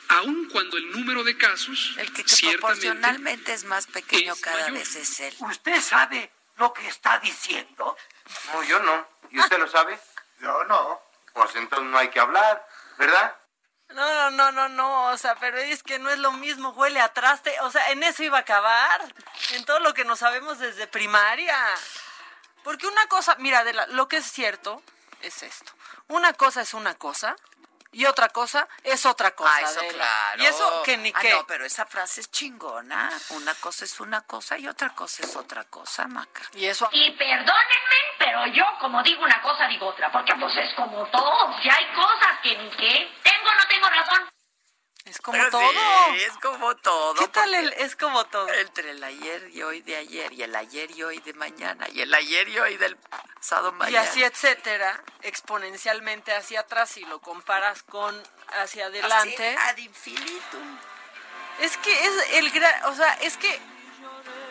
Aun 0.09 0.45
cuando 0.49 0.77
el 0.77 0.91
número 0.91 1.23
de 1.23 1.37
casos 1.37 1.95
El 1.97 2.11
que, 2.13 2.23
proporcionalmente 2.23 3.53
es 3.53 3.63
más 3.63 3.87
pequeño 3.87 4.33
es 4.33 4.39
cada 4.41 4.57
mayor. 4.69 4.73
vez 4.79 4.95
es 4.95 5.19
él. 5.21 5.33
¿Usted 5.39 5.81
sabe 5.81 6.31
lo 6.57 6.73
que 6.73 6.87
está 6.87 7.19
diciendo? 7.19 7.95
No, 8.53 8.63
yo 8.63 8.79
no. 8.83 9.07
¿Y 9.31 9.39
usted 9.39 9.57
lo 9.57 9.67
sabe? 9.69 9.97
Yo 10.39 10.63
no. 10.65 11.01
Pues 11.33 11.55
entonces 11.55 11.87
no 11.89 11.97
hay 11.97 12.09
que 12.09 12.19
hablar, 12.19 12.65
¿verdad? 12.97 13.35
No, 13.89 14.13
no, 14.13 14.31
no, 14.31 14.51
no, 14.51 14.69
no, 14.69 15.11
o 15.11 15.17
sea, 15.17 15.35
pero 15.35 15.57
es 15.57 15.81
que 15.81 15.97
no 15.97 16.09
es 16.09 16.19
lo 16.19 16.33
mismo, 16.33 16.71
huele 16.71 16.99
a 16.99 17.13
traste, 17.13 17.55
o 17.61 17.71
sea, 17.71 17.89
en 17.91 18.03
eso 18.03 18.21
iba 18.21 18.37
a 18.37 18.41
acabar, 18.41 19.01
en 19.53 19.63
todo 19.63 19.79
lo 19.79 19.93
que 19.93 20.03
no 20.03 20.17
sabemos 20.17 20.59
desde 20.59 20.87
primaria. 20.87 21.55
Porque 22.63 22.85
una 22.85 23.07
cosa, 23.07 23.35
mira, 23.39 23.63
de 23.63 23.73
lo 23.73 24.07
que 24.09 24.17
es 24.17 24.29
cierto 24.29 24.81
es 25.21 25.41
esto. 25.41 25.71
Una 26.09 26.33
cosa 26.33 26.61
es 26.61 26.73
una 26.73 26.95
cosa 26.95 27.35
y 27.91 28.05
otra 28.05 28.29
cosa 28.29 28.67
es 28.83 29.05
otra 29.05 29.31
cosa. 29.31 29.51
Ah, 29.55 29.61
eso 29.61 29.81
claro. 29.89 30.43
Y 30.43 30.45
eso 30.45 30.83
que 30.83 30.97
ni 30.97 31.11
ah, 31.15 31.19
qué. 31.19 31.31
No, 31.31 31.47
pero 31.47 31.65
esa 31.65 31.85
frase 31.85 32.21
es 32.21 32.31
chingona. 32.31 33.11
Una 33.29 33.53
cosa 33.55 33.85
es 33.85 33.99
una 33.99 34.21
cosa 34.21 34.57
y 34.57 34.67
otra 34.67 34.89
cosa 34.93 35.23
es 35.23 35.35
otra 35.35 35.63
cosa, 35.65 36.07
Maca. 36.07 36.41
Y 36.53 36.65
eso. 36.65 36.89
Y 36.91 37.11
perdónenme, 37.11 37.97
pero 38.17 38.45
yo 38.47 38.65
como 38.79 39.01
digo 39.03 39.23
una 39.23 39.41
cosa 39.41 39.67
digo 39.67 39.87
otra, 39.87 40.11
porque 40.11 40.33
pues 40.35 40.55
es 40.57 40.73
como 40.75 41.05
todo. 41.07 41.61
Si 41.61 41.69
hay 41.69 41.85
cosas 41.93 42.39
que 42.43 42.57
ni 42.57 42.69
qué, 42.71 43.11
tengo 43.23 43.49
o 43.49 43.55
no 43.55 43.67
tengo 43.67 43.89
razón. 43.89 44.36
Es 45.09 45.21
como 45.21 45.49
todo. 45.49 45.61
Sí, 45.61 46.21
es 46.21 46.37
como 46.41 46.75
todo. 46.75 47.15
¿Qué 47.15 47.27
tal 47.29 47.53
el 47.53 47.73
es 47.73 47.95
como 47.95 48.25
todo? 48.25 48.51
Entre 48.53 48.91
el 48.91 49.03
ayer 49.03 49.49
y 49.53 49.61
hoy 49.61 49.81
de 49.81 49.95
ayer, 49.95 50.33
y 50.33 50.43
el 50.43 50.55
ayer 50.55 50.91
y 50.91 51.03
hoy 51.03 51.19
de 51.19 51.33
mañana, 51.33 51.87
y 51.91 52.01
el 52.01 52.13
ayer 52.13 52.49
y 52.49 52.59
hoy 52.59 52.77
del 52.77 52.97
pasado 52.97 53.71
mañana. 53.71 54.03
Y 54.03 54.07
así, 54.07 54.23
etcétera, 54.23 55.01
exponencialmente 55.21 56.33
hacia 56.35 56.61
atrás, 56.61 56.89
si 56.89 57.05
lo 57.05 57.19
comparas 57.21 57.83
con 57.83 58.21
hacia 58.59 58.87
adelante. 58.87 59.55
Así, 59.55 59.69
ad 59.69 59.77
infinitum. 59.77 60.77
Es 61.59 61.77
que 61.77 62.05
es 62.05 62.13
el 62.33 62.51
gran, 62.51 62.85
o 62.85 62.95
sea, 62.95 63.13
es 63.21 63.37
que 63.37 63.59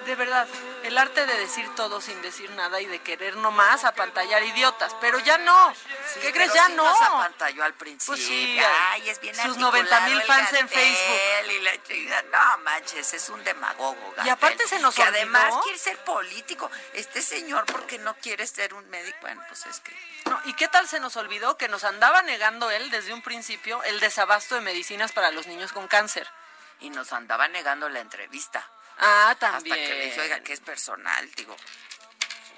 de 0.06 0.14
verdad, 0.14 0.46
el 0.84 0.96
arte 0.96 1.26
de 1.26 1.36
decir 1.38 1.68
todo 1.74 2.00
sin 2.00 2.22
decir 2.22 2.48
nada 2.50 2.80
y 2.80 2.86
de 2.86 3.00
querer 3.00 3.36
nomás 3.36 3.84
apantallar 3.84 4.42
idiotas, 4.44 4.94
pero 5.00 5.18
ya 5.18 5.36
no. 5.38 5.74
Sí, 6.14 6.20
¿Qué 6.20 6.32
crees? 6.32 6.52
Ya 6.54 6.66
sí 6.66 6.72
no. 6.74 6.84
nos 6.84 7.02
apantalló 7.02 7.64
al 7.64 7.74
principio. 7.74 8.14
Pues 8.14 8.24
sí, 8.26 8.58
Ay, 8.90 9.10
es 9.10 9.20
bien 9.20 9.34
sus 9.34 9.56
90 9.56 10.00
mil 10.02 10.22
fans 10.22 10.52
en 10.54 10.68
Facebook. 10.68 11.52
Y 11.52 11.60
la. 12.08 12.22
No 12.22 12.58
manches, 12.58 13.12
es 13.14 13.28
un 13.28 13.42
demagogo. 13.44 14.14
Y 14.24 14.28
aparte 14.28 14.66
se 14.68 14.78
nos 14.78 14.94
Que 14.94 15.02
olvidó. 15.02 15.16
además 15.16 15.54
quiere 15.64 15.78
ser 15.78 15.98
político. 16.04 16.70
Este 16.94 17.20
señor, 17.20 17.66
porque 17.66 17.98
no 17.98 18.14
quiere 18.16 18.46
ser 18.46 18.74
un 18.74 18.88
médico? 18.88 19.18
Bueno, 19.22 19.42
pues 19.48 19.66
es 19.66 19.80
que. 19.80 19.92
No, 20.26 20.40
¿Y 20.44 20.54
qué 20.54 20.68
tal 20.68 20.88
se 20.88 21.00
nos 21.00 21.16
olvidó 21.16 21.56
que 21.56 21.68
nos 21.68 21.84
andaba 21.84 22.22
negando 22.22 22.70
él 22.70 22.90
desde 22.90 23.12
un 23.12 23.22
principio 23.22 23.82
el 23.84 24.00
desabasto 24.00 24.54
de 24.54 24.60
medicinas 24.60 25.12
para 25.12 25.30
los 25.32 25.46
niños 25.46 25.72
con 25.72 25.88
cáncer? 25.88 26.28
Y 26.80 26.90
nos 26.90 27.12
andaba 27.12 27.48
negando 27.48 27.88
la 27.88 28.00
entrevista. 28.00 28.68
Ah, 28.98 29.36
también. 29.38 29.74
Hasta 29.78 29.86
que 29.88 29.94
le 29.98 30.04
dije, 30.06 30.20
oiga, 30.20 30.40
que 30.40 30.52
es 30.52 30.60
personal. 30.60 31.30
Digo, 31.32 31.56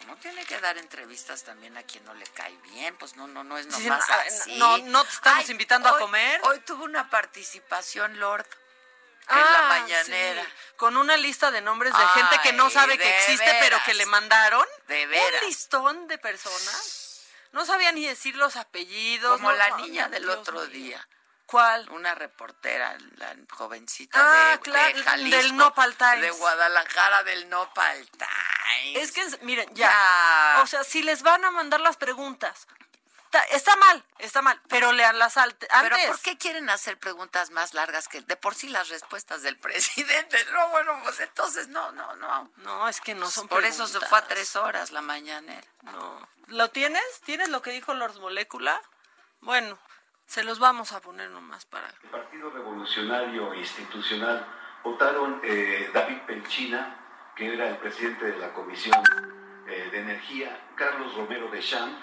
uno 0.05 0.16
tiene 0.16 0.45
que 0.45 0.59
dar 0.61 0.78
entrevistas 0.78 1.43
también 1.45 1.76
a 1.76 1.82
quien 1.82 2.05
no 2.05 2.14
le 2.14 2.26
cae 2.28 2.57
bien. 2.72 2.97
Pues 2.97 3.16
no, 3.16 3.26
no, 3.26 3.45
no 3.45 3.59
es 3.59 3.66
nomás 3.66 3.86
no, 3.86 3.95
ah, 4.14 4.22
así. 4.26 4.57
no, 4.59 4.78
no 4.78 5.05
te 5.05 5.11
estamos 5.11 5.45
Ay, 5.45 5.51
invitando 5.51 5.89
a 5.89 5.99
comer. 5.99 6.41
Hoy 6.45 6.61
tuvo 6.61 6.84
una 6.84 7.11
participación, 7.11 8.18
Lord. 8.18 8.47
En 9.30 9.36
Ah, 9.36 9.51
la 9.53 9.62
mañanera. 9.80 10.43
sí, 10.43 10.51
con 10.76 10.97
una 10.97 11.18
lista 11.18 11.51
de 11.51 11.61
nombres 11.61 11.93
de 11.93 12.07
gente 12.14 12.39
que 12.43 12.55
no 12.55 12.70
sabe 12.70 12.97
que 12.97 13.18
existe, 13.18 13.57
pero 13.61 13.78
que 13.84 13.93
le 13.93 14.07
mandaron. 14.07 14.66
De 14.86 15.07
veras. 15.07 15.43
Un 15.43 15.49
listón 15.49 16.07
de 16.09 16.16
personas. 16.16 17.26
No 17.53 17.66
sabía 17.66 17.93
ni 17.93 18.07
decir 18.07 18.36
los 18.36 18.57
apellidos. 18.57 19.36
Como 19.36 19.51
no- 19.51 19.57
la 19.59 19.68
no, 19.70 19.78
niña 19.78 20.09
del 20.09 20.22
Dios 20.22 20.36
otro 20.39 20.61
mío. 20.61 20.66
día. 20.68 21.09
¿Cuál? 21.49 21.88
Una 21.92 22.14
reportera, 22.14 22.94
la 23.16 23.34
jovencita 23.51 24.18
Ah, 24.20 24.51
de, 24.53 24.61
claro, 24.61 24.94
de 24.99 25.03
Jalisco, 25.03 25.36
del 25.38 25.57
Nopal 25.57 25.96
Times. 25.96 26.20
De 26.20 26.30
Guadalajara, 26.32 27.22
del 27.22 27.49
Nopal 27.49 28.07
Times. 28.11 28.99
Es 28.99 29.12
que, 29.12 29.24
miren, 29.46 29.66
ya. 29.74 30.59
O 30.62 30.66
sea, 30.66 30.84
si 30.84 31.03
les 31.03 31.22
van 31.22 31.42
a 31.46 31.51
mandar 31.51 31.80
las 31.80 31.96
preguntas, 31.96 32.66
ta- 33.30 33.44
está 33.44 33.74
mal, 33.76 34.05
está 34.18 34.42
mal, 34.42 34.61
pero 34.68 34.92
lean 34.92 35.18
las 35.18 35.38
antes. 35.38 35.66
Pero 35.80 35.96
¿por 36.09 36.20
qué 36.20 36.36
quieren 36.36 36.68
hacer 36.68 36.99
preguntas 36.99 37.49
más 37.49 37.72
largas 37.72 38.09
que 38.09 38.20
de 38.20 38.36
por 38.36 38.55
sí 38.55 38.68
las 38.68 38.90
respuestas 38.90 39.40
del 39.40 39.57
presidente? 39.59 40.44
No, 40.53 40.68
bueno, 40.68 41.01
pues 41.03 41.18
entonces 41.20 41.68
no, 41.68 41.92
no, 41.92 42.14
no. 42.16 42.51
No, 42.59 42.88
es 42.90 43.01
que 43.01 43.14
no 43.14 43.30
son 43.30 43.49
Por 43.49 43.64
eso 43.64 43.86
se 43.86 43.92
preguntas. 43.92 44.11
fue 44.11 44.18
a 44.18 44.26
tres 44.26 44.55
horas 44.55 44.90
la 44.90 45.01
mañanera. 45.01 45.66
No. 45.80 46.28
¿Lo 46.49 46.68
tienes? 46.68 47.03
¿Tienes 47.24 47.49
lo 47.49 47.62
que 47.62 47.70
dijo 47.70 47.94
Lord 47.94 48.20
Molécula? 48.20 48.82
Bueno, 49.40 49.78
se 50.29 50.45
los 50.45 50.59
vamos 50.59 50.93
a 50.93 51.01
poner 51.01 51.31
nomás 51.31 51.64
para... 51.64 51.89
El 52.03 52.11
Partido 52.11 52.51
Revolucionario 52.51 53.55
Institucional 53.55 54.47
votaron 54.85 55.41
eh, 55.43 55.91
David 55.93 56.18
Pelchina, 56.26 57.33
que 57.35 57.55
era 57.55 57.70
el 57.70 57.79
presidente 57.79 58.26
de 58.26 58.39
la 58.39 58.53
Comisión 58.53 59.03
eh, 59.66 59.89
de 59.91 60.01
Energía, 60.01 60.68
Carlos 60.76 61.14
Romero 61.14 61.51
de 61.51 61.61
Champ, 61.61 61.99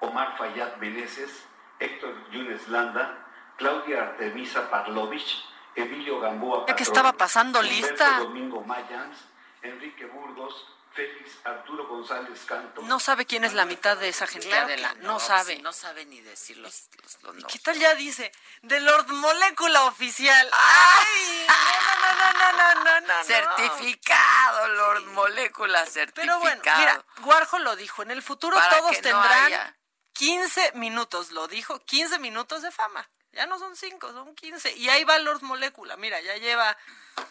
Omar 0.00 0.36
Fayad 0.36 0.76
Meneses, 0.76 1.48
Héctor 1.80 2.30
Yunes 2.30 2.68
Landa, 2.68 3.26
Claudia 3.56 4.02
Artemisa 4.02 4.70
Parlovich, 4.70 5.42
Emilio 5.74 6.20
Gamboa 6.20 6.66
Patrón, 6.66 6.82
estaba 6.82 7.12
pasando 7.14 7.60
Humberto 7.60 7.80
lista. 7.80 8.18
Domingo 8.18 8.60
Mayans, 8.60 9.16
Enrique 9.62 10.04
Burgos, 10.04 10.68
Félix 10.94 11.30
Arturo 11.44 11.86
González 11.88 12.40
Canto. 12.46 12.82
No 12.82 13.00
sabe 13.00 13.24
quién 13.26 13.44
es 13.44 13.54
la 13.54 13.64
mitad 13.64 13.96
de 13.96 14.08
esa 14.08 14.26
gente, 14.26 14.48
Claro 14.48 14.66
Adela. 14.66 14.94
no, 14.98 15.02
No, 15.02 15.12
pues 15.14 15.24
sabe. 15.26 15.56
sí, 15.56 15.62
no 15.62 15.72
sabe 15.72 16.04
ni 16.06 16.20
decir 16.20 16.58
los, 16.58 16.88
los, 17.02 17.34
los 17.34 17.44
¿Qué 17.46 17.58
tal 17.60 17.78
ya 17.78 17.94
dice? 17.94 18.30
De 18.62 18.78
Lord 18.80 19.08
Molécula 19.08 19.84
Oficial. 19.84 20.50
¡Ay! 20.52 21.46
No, 21.48 21.54
no, 21.54 22.32
no, 22.32 22.52
no, 22.52 22.74
no, 22.84 23.00
no, 23.00 23.06
no. 23.18 23.24
Certificado, 23.24 24.68
Lord 24.68 25.04
Molécula, 25.06 25.86
certificado. 25.86 26.40
Pero 26.40 26.40
bueno, 26.40 26.62
mira, 26.78 27.04
Warhol 27.22 27.64
lo 27.64 27.76
dijo, 27.76 28.02
en 28.02 28.10
el 28.10 28.22
futuro 28.22 28.56
Para 28.56 28.78
todos 28.78 29.00
tendrán 29.00 29.44
haya. 29.46 29.76
15 30.14 30.72
minutos, 30.74 31.30
lo 31.30 31.48
dijo, 31.48 31.78
15 31.84 32.18
minutos 32.18 32.62
de 32.62 32.70
fama. 32.70 33.08
Ya 33.32 33.46
no 33.46 33.58
son 33.58 33.76
5, 33.76 34.12
son 34.12 34.34
15. 34.34 34.72
Y 34.76 34.88
ahí 34.90 35.04
va 35.04 35.18
Lord 35.18 35.42
Molécula, 35.42 35.96
mira, 35.96 36.20
ya 36.20 36.36
lleva, 36.36 36.76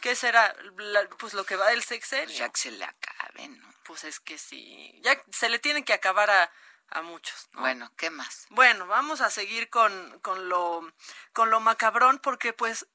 ¿qué 0.02 0.16
será? 0.16 0.56
La- 0.78 1.08
pues 1.10 1.34
lo 1.34 1.46
que 1.46 1.56
va 1.56 1.68
del 1.70 1.84
sexenio. 1.84 2.36
Ya 2.36 2.50
que 2.50 2.60
se 2.60 2.72
le 2.72 2.84
acabe, 2.84 3.48
¿no? 3.50 3.72
Pues 3.84 4.04
es 4.04 4.20
que 4.20 4.38
sí, 4.38 5.00
ya 5.04 5.22
se 5.32 5.50
le 5.50 5.60
tiene 5.60 5.84
que 5.86 5.94
acabar 5.94 6.30
a, 6.32 6.52
a 6.90 7.02
muchos. 7.02 7.50
¿no? 7.54 7.62
Bueno, 7.62 7.92
¿qué 7.98 8.10
más? 8.10 8.48
Bueno, 8.50 8.88
vamos 8.88 9.22
a 9.22 9.30
seguir 9.30 9.70
con, 9.70 10.20
con, 10.22 10.50
lo, 10.50 10.82
con 11.34 11.50
lo 11.52 11.60
macabrón 11.60 12.20
porque 12.20 12.54
pues 12.54 12.88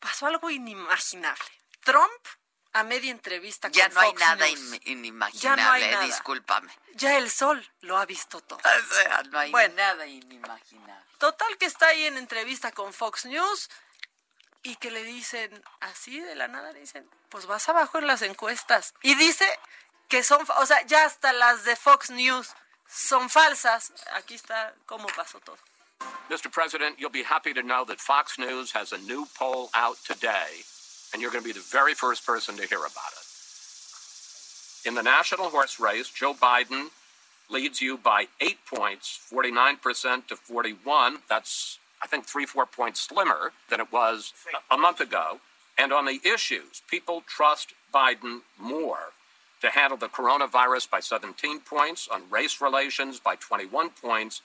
pasó 0.00 0.26
algo 0.26 0.48
inimaginable. 0.50 1.44
Trump 1.82 2.26
a 2.74 2.82
media 2.84 3.10
entrevista 3.10 3.68
Ya 3.68 3.86
con 3.86 3.94
no 3.94 4.00
hay 4.00 4.08
Fox 4.10 4.20
nada 4.20 4.46
News. 4.46 4.80
inimaginable, 4.84 5.40
Ya 5.40 5.56
no 5.56 5.72
hay 5.72 5.90
nada. 5.90 6.04
discúlpame. 6.04 6.72
Ya 6.94 7.16
el 7.16 7.30
sol 7.30 7.66
lo 7.80 7.96
ha 7.98 8.04
visto 8.04 8.40
todo. 8.42 8.58
O 8.90 8.94
sea, 8.94 9.22
no 9.30 9.38
hay 9.38 9.50
Bueno. 9.50 9.74
nada 9.76 10.06
inimaginable. 10.06 11.04
Total 11.18 11.56
que 11.58 11.66
está 11.66 11.86
ahí 11.88 12.04
en 12.06 12.18
entrevista 12.18 12.72
con 12.72 12.92
Fox 12.92 13.24
News 13.24 13.70
y 14.62 14.76
que 14.76 14.90
le 14.90 15.02
dicen 15.04 15.62
así 15.80 16.20
de 16.20 16.34
la 16.34 16.48
nada, 16.48 16.72
le 16.72 16.80
dicen, 16.80 17.08
pues 17.30 17.46
vas 17.46 17.68
abajo 17.68 17.98
en 17.98 18.06
las 18.06 18.22
encuestas. 18.22 18.94
Y 19.02 19.14
dice 19.14 19.46
que 20.08 20.22
son, 20.22 20.46
o 20.58 20.66
sea, 20.66 20.82
ya 20.82 21.04
hasta 21.04 21.32
las 21.32 21.64
de 21.64 21.76
Fox 21.76 22.10
News 22.10 22.54
son 22.88 23.30
falsas. 23.30 23.92
Aquí 24.14 24.34
está 24.34 24.74
cómo 24.86 25.06
pasó 25.08 25.40
todo. 25.40 25.58
Mr. 26.28 26.50
President, 26.50 26.98
you'll 26.98 27.10
be 27.12 27.24
happy 27.24 27.54
to 27.54 27.62
know 27.62 27.84
that 27.86 27.98
Fox 28.00 28.38
News 28.38 28.74
has 28.74 28.92
a 28.92 28.98
new 28.98 29.26
poll 29.38 29.70
out 29.74 29.96
today, 30.06 30.64
and 31.14 31.22
you're 31.22 31.30
going 31.30 31.44
to 31.44 31.48
be 31.48 31.52
the 31.54 31.64
very 31.70 31.94
first 31.94 32.26
person 32.26 32.56
to 32.56 32.66
hear 32.66 32.80
about 32.80 33.12
it. 33.12 33.24
In 34.84 34.94
the 34.96 35.02
national 35.02 35.48
horse 35.48 35.78
race, 35.78 36.10
Joe 36.10 36.34
Biden 36.34 36.88
leads 37.48 37.80
you 37.80 37.96
by 37.96 38.26
eight 38.40 38.58
points, 38.66 39.20
49% 39.32 40.26
to 40.26 40.36
41. 40.36 41.18
That's, 41.28 41.78
I 42.02 42.08
think, 42.08 42.26
three, 42.26 42.46
four 42.46 42.66
points 42.66 43.00
slimmer 43.00 43.52
than 43.70 43.80
it 43.80 43.92
was 43.92 44.34
a 44.70 44.76
month 44.76 45.00
ago. 45.00 45.38
And 45.78 45.92
on 45.92 46.04
the 46.04 46.20
issues, 46.24 46.82
people 46.88 47.22
trust 47.26 47.74
Biden 47.94 48.40
more 48.58 49.12
to 49.60 49.70
handle 49.70 49.96
the 49.96 50.08
coronavirus 50.08 50.90
by 50.90 51.00
17 51.00 51.60
points, 51.60 52.08
on 52.12 52.22
race 52.28 52.60
relations 52.60 53.20
by 53.20 53.36
21 53.36 53.90
points, 53.90 54.42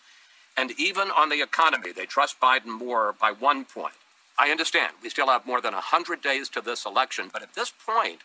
and 0.56 0.72
even 0.80 1.10
on 1.12 1.30
the 1.30 1.42
economy, 1.42 1.92
they 1.92 2.06
trust 2.06 2.40
Biden 2.40 2.68
more 2.68 3.14
by 3.20 3.32
one 3.32 3.66
point. 3.66 3.96
I 4.40 4.52
understand 4.52 4.94
we 5.04 5.10
still 5.10 5.28
have 5.28 5.46
more 5.46 5.62
than 5.62 5.74
100 5.74 6.22
days 6.22 6.48
to 6.50 6.62
this 6.62 6.86
election, 6.86 7.30
but 7.34 7.42
at 7.44 7.54
this 7.56 7.72
point, 7.72 8.20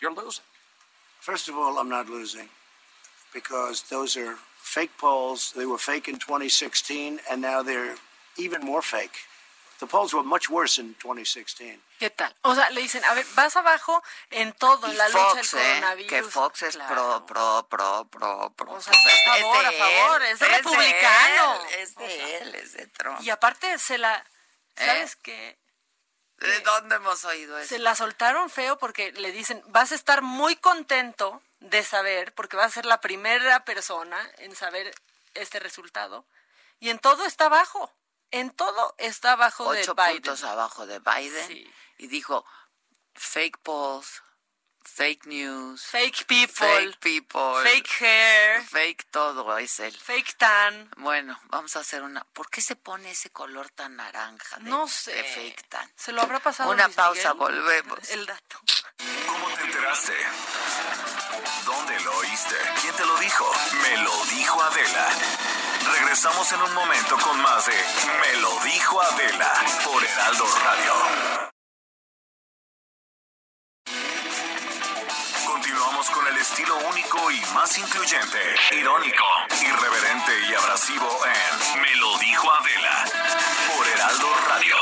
you're 0.00 0.12
losing. 0.14 0.44
First 1.20 1.48
of 1.48 1.54
all, 1.56 1.78
I'm 1.78 1.88
not 1.88 2.08
losing 2.08 2.48
because 3.32 3.82
those 3.90 4.16
are 4.16 4.36
fake 4.60 4.90
polls. 4.98 5.52
They 5.56 5.64
were 5.66 5.78
fake 5.78 6.08
in 6.08 6.18
2016, 6.18 7.20
and 7.30 7.40
now 7.40 7.62
they're 7.62 7.94
even 8.36 8.62
more 8.62 8.82
fake. 8.82 9.16
The 9.80 9.86
polls 9.86 10.12
were 10.12 10.24
much 10.24 10.50
worse 10.50 10.76
in 10.78 10.96
2016. 10.98 11.78
¿Qué 12.00 12.10
tal? 12.10 12.32
O 12.42 12.54
sea, 12.56 12.68
le 12.70 12.80
dicen, 12.80 13.04
a 13.04 13.14
ver, 13.14 13.24
vas 13.36 13.54
abajo 13.54 14.02
en 14.30 14.52
todo, 14.54 14.86
en 14.88 14.92
Y 14.92 14.96
la 14.96 15.08
lucha 15.08 15.34
del 15.34 15.44
¿eh? 15.44 15.48
coronavirus. 15.50 16.10
Que 16.10 16.22
Fox 16.24 16.62
es 16.64 16.76
Claro. 16.76 17.24
pro, 17.26 17.26
pro, 17.26 17.66
pro, 17.68 18.04
pro, 18.10 18.50
pro. 18.56 18.72
O 18.72 18.80
sea, 18.80 18.92
está 18.92 19.34
a 19.34 19.36
favor, 19.38 19.66
a 19.66 19.72
favor, 19.72 20.22
es 20.24 20.38
de 20.40 20.48
republicano. 20.48 21.60
él, 21.62 21.80
Es 21.80 21.94
O 21.96 22.00
de 22.00 22.10
sea, 22.10 22.38
él, 22.38 22.54
es 22.56 22.72
de 22.72 22.86
Trump. 22.88 23.20
Y 23.22 23.30
aparte 23.30 23.78
se 23.78 23.98
la. 23.98 24.24
¿Sabes 24.78 25.16
qué? 25.16 25.58
¿De 26.38 26.60
dónde 26.60 26.96
hemos 26.96 27.24
oído 27.24 27.58
eso? 27.58 27.68
Se 27.68 27.78
la 27.78 27.94
soltaron 27.94 28.48
feo 28.48 28.78
porque 28.78 29.12
le 29.12 29.32
dicen, 29.32 29.62
vas 29.66 29.92
a 29.92 29.96
estar 29.96 30.22
muy 30.22 30.56
contento 30.56 31.42
de 31.60 31.82
saber, 31.82 32.32
porque 32.34 32.56
vas 32.56 32.66
a 32.66 32.74
ser 32.74 32.86
la 32.86 33.00
primera 33.00 33.64
persona 33.64 34.18
en 34.38 34.54
saber 34.54 34.94
este 35.34 35.58
resultado. 35.58 36.24
Y 36.78 36.90
en 36.90 36.98
todo 36.98 37.24
está 37.24 37.48
bajo. 37.48 37.92
en 38.30 38.50
todo 38.50 38.94
está 38.98 39.32
abajo 39.32 39.66
Ocho 39.66 39.94
de 39.94 40.02
Biden. 40.02 40.22
puntos 40.22 40.44
abajo 40.44 40.86
de 40.86 41.00
Biden. 41.00 41.72
Y 41.98 42.06
dijo, 42.06 42.44
fake 43.14 43.58
polls, 43.58 44.22
fake 44.88 45.26
news. 45.26 45.82
Fake 45.84 46.24
people. 46.26 46.66
Fake 46.66 46.98
people. 47.00 47.62
Fake 47.62 47.88
hair. 48.00 48.62
Fake 48.64 49.04
todo 49.10 49.56
es 49.58 49.78
él. 49.80 49.92
Fake 49.96 50.36
tan. 50.36 50.90
Bueno, 50.96 51.38
vamos 51.44 51.76
a 51.76 51.80
hacer 51.80 52.02
una... 52.02 52.24
¿Por 52.32 52.50
qué 52.50 52.60
se 52.60 52.76
pone 52.76 53.10
ese 53.10 53.30
color 53.30 53.68
tan 53.70 53.96
naranja? 53.96 54.56
de- 54.58 54.70
No 54.70 54.88
sé. 54.88 55.12
de 55.12 55.24
fake 55.24 55.68
tan? 55.68 55.90
¿Se 55.96 56.12
lo 56.12 56.22
habrá 56.22 56.40
pasado 56.40 56.70
Una 56.70 56.84
Luis 56.84 56.96
pausa, 56.96 57.34
Miguel? 57.34 57.36
volvemos. 57.62 58.10
El 58.10 58.26
dato. 58.26 58.60
¿Cómo 59.26 59.48
te 59.54 59.62
enteraste? 59.62 60.14
¿Dónde 61.64 62.00
lo 62.00 62.16
oíste? 62.18 62.56
¿Quién 62.80 62.94
te 62.96 63.04
lo 63.06 63.16
dijo? 63.18 63.50
Me 63.82 63.96
lo 64.02 64.24
dijo 64.26 64.62
Adela. 64.62 65.08
Regresamos 65.92 66.50
en 66.52 66.62
un 66.62 66.74
momento 66.74 67.16
con 67.18 67.40
más 67.40 67.66
de 67.66 67.72
Me 68.20 68.40
lo 68.40 68.58
dijo 68.64 69.00
Adela 69.00 69.52
por 69.84 70.04
Heraldo 70.04 70.44
Radio. 70.64 71.47
Continuamos 75.78 76.10
con 76.10 76.26
el 76.26 76.36
estilo 76.36 76.76
único 76.90 77.30
y 77.30 77.40
más 77.54 77.78
incluyente, 77.78 78.38
irónico, 78.72 79.24
irreverente 79.62 80.32
y 80.50 80.54
abrasivo 80.54 81.08
en 81.24 81.82
Me 81.82 81.94
lo 81.94 82.18
dijo 82.18 82.50
Adela 82.50 83.04
por 83.76 83.86
Heraldo 83.86 84.26
Radio. 84.48 84.74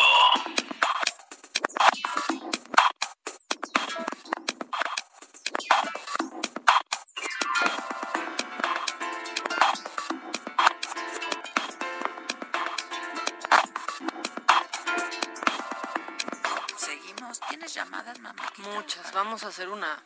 Seguimos. 16.79 17.41
¿Tienes 17.51 17.75
llamadas, 17.75 18.19
mamá? 18.21 18.51
Muchas. 18.57 19.13
Vamos 19.13 19.45
a 19.45 19.49
hacer 19.49 19.69
una, 19.69 20.03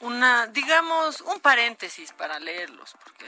una, 0.00 0.46
digamos, 0.46 1.20
un 1.22 1.40
paréntesis 1.40 2.12
para 2.12 2.38
leerlos, 2.38 2.94
porque 3.02 3.26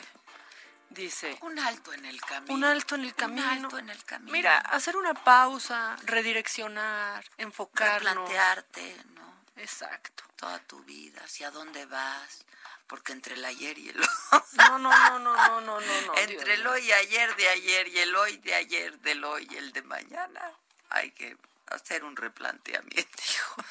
dice... 0.90 1.38
Un 1.42 1.58
alto 1.58 1.92
en 1.92 2.04
el 2.04 2.20
camino. 2.20 2.54
Un 2.54 2.64
alto 2.64 2.94
en 2.94 3.04
el 3.04 3.14
camino. 3.14 3.42
Un 3.42 3.64
alto 3.64 3.78
en 3.78 3.90
el 3.90 4.04
camino. 4.04 4.32
Mira, 4.32 4.58
hacer 4.58 4.96
una 4.96 5.14
pausa, 5.14 5.96
redireccionar, 6.04 7.24
enfocarnos. 7.38 8.02
Replantearte, 8.02 8.96
¿no? 9.14 9.34
Exacto. 9.56 10.24
Toda 10.36 10.58
tu 10.60 10.82
vida, 10.84 11.22
hacia 11.24 11.50
dónde 11.50 11.86
vas. 11.86 12.44
Porque 12.86 13.12
entre 13.12 13.34
el 13.34 13.44
ayer 13.44 13.76
y 13.78 13.90
el 13.90 14.00
hoy. 14.00 14.40
No, 14.52 14.78
no, 14.78 14.90
no, 14.90 15.18
no, 15.18 15.36
no, 15.36 15.60
no, 15.60 15.80
no. 15.80 15.80
no 15.80 16.14
entre 16.16 16.54
el 16.54 16.66
hoy 16.66 16.90
ayer 16.90 17.36
de 17.36 17.48
ayer 17.48 17.88
y 17.88 17.98
el 17.98 18.16
hoy 18.16 18.36
de 18.38 18.54
ayer 18.54 18.98
del 19.00 19.24
hoy 19.24 19.46
y 19.50 19.56
el 19.56 19.72
de 19.72 19.82
mañana. 19.82 20.52
Hay 20.90 21.10
que 21.10 21.36
hacer 21.66 22.04
un 22.04 22.16
replanteamiento, 22.16 23.22
hijos. 23.30 23.66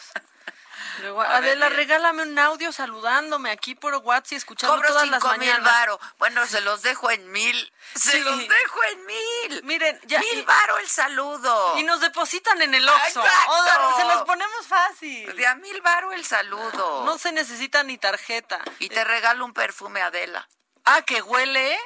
Luego, 1.01 1.21
A 1.21 1.28
ver, 1.28 1.36
Adela, 1.51 1.65
mira. 1.69 1.75
regálame 1.78 2.23
un 2.23 2.38
audio 2.39 2.71
saludándome 2.71 3.51
aquí 3.51 3.75
por 3.75 3.95
WhatsApp 3.95 4.32
y 4.34 4.36
escuchando 4.36 4.75
Cobro 4.75 4.88
todas 4.89 5.07
las 5.09 5.21
cinco 5.21 5.38
mil 5.38 5.47
mañanas. 5.49 5.63
varo. 5.73 5.99
Bueno, 6.17 6.45
se 6.47 6.61
los 6.61 6.82
dejo 6.82 7.11
en 7.11 7.32
mil. 7.32 7.73
Se 7.95 8.11
Sí. 8.11 8.19
los 8.21 8.38
dejo 8.38 8.84
en 8.91 9.05
mil. 9.05 9.63
Miren, 9.63 9.99
ya. 10.05 10.19
Mil 10.19 10.39
y- 10.39 10.41
varo 10.43 10.78
el 10.80 10.88
saludo. 10.89 11.78
Y 11.78 11.84
nos 11.84 12.01
depositan 12.01 12.61
en 12.61 12.73
el 12.75 12.88
Oxxo. 12.88 13.23
Exacto. 13.25 13.51
O 13.53 13.63
sea, 13.63 13.95
se 13.97 14.03
los 14.13 14.23
ponemos 14.23 14.67
fácil. 14.67 15.36
De 15.36 15.47
a 15.47 15.55
mil 15.55 15.82
varo 15.82 16.11
el 16.13 16.25
saludo. 16.25 17.05
No 17.05 17.17
se 17.17 17.32
necesita 17.32 17.84
ni 17.84 17.97
tarjeta. 17.97 18.59
Y 18.80 18.89
te 18.89 19.03
regalo 19.03 19.45
un 19.45 19.53
perfume 19.53 20.01
Adela. 20.01 20.47
Ah, 20.86 21.01
que 21.01 21.21
huele. 21.21 21.78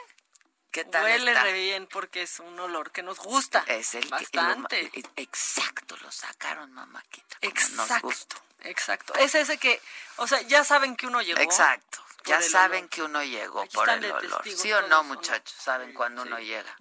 ¿Qué 0.72 0.86
tal 0.86 1.04
Huele 1.04 1.32
está? 1.32 1.44
re 1.44 1.54
bien 1.54 1.86
porque 1.88 2.22
es 2.24 2.40
un 2.40 2.58
olor 2.60 2.92
que 2.92 3.04
nos 3.04 3.20
gusta. 3.20 3.64
Es 3.68 3.94
el 3.96 4.04
que- 4.06 4.10
Bastante. 4.10 4.92
lo- 4.96 5.10
exacto, 5.18 5.98
lo 5.98 6.12
sacaron, 6.12 6.72
mamáquita. 6.74 7.38
nos 7.42 7.52
Exacto. 7.52 8.38
Exacto. 8.64 9.14
Es 9.16 9.36
ese 9.36 9.58
que, 9.58 9.82
o 10.18 10.28
sea, 10.28 10.42
ya 10.42 10.64
saben 10.64 10.96
que 10.96 11.08
uno 11.08 11.22
llegó. 11.22 11.42
Exacto. 11.42 12.04
Ya 12.26 12.42
saben 12.42 12.82
olor. 12.82 12.90
que 12.90 13.02
uno 13.02 13.24
llegó 13.24 13.62
Aquí 13.62 13.76
por 13.76 13.90
el 13.90 14.12
olor. 14.12 14.44
¿Sí 14.48 14.72
o 14.72 14.82
no, 14.84 14.88
todos, 14.88 15.00
¿o 15.02 15.04
no? 15.04 15.04
muchachos? 15.16 15.56
Saben 15.60 15.94
cuando 15.94 16.22
uno 16.22 16.40
llega. 16.40 16.76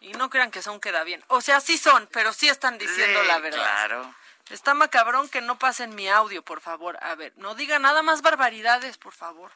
Y 0.00 0.12
no 0.14 0.28
crean 0.28 0.50
que 0.50 0.60
son 0.60 0.80
queda 0.80 1.04
bien. 1.04 1.24
O 1.28 1.40
sea, 1.40 1.60
sí 1.60 1.78
son, 1.78 2.08
pero 2.12 2.32
sí 2.32 2.48
están 2.48 2.76
diciendo 2.76 3.20
Sí, 3.22 3.26
la 3.28 3.38
verdad. 3.38 3.58
Claro. 3.62 4.14
Está 4.50 4.74
macabrón 4.74 5.28
que 5.28 5.40
no 5.40 5.58
pasen 5.58 5.94
mi 5.94 6.08
audio, 6.08 6.42
por 6.42 6.60
favor. 6.60 6.98
A 7.02 7.14
ver, 7.14 7.32
no 7.36 7.54
diga 7.54 7.78
nada 7.78 8.02
más 8.02 8.22
barbaridades, 8.22 8.98
por 8.98 9.12
favor. 9.12 9.50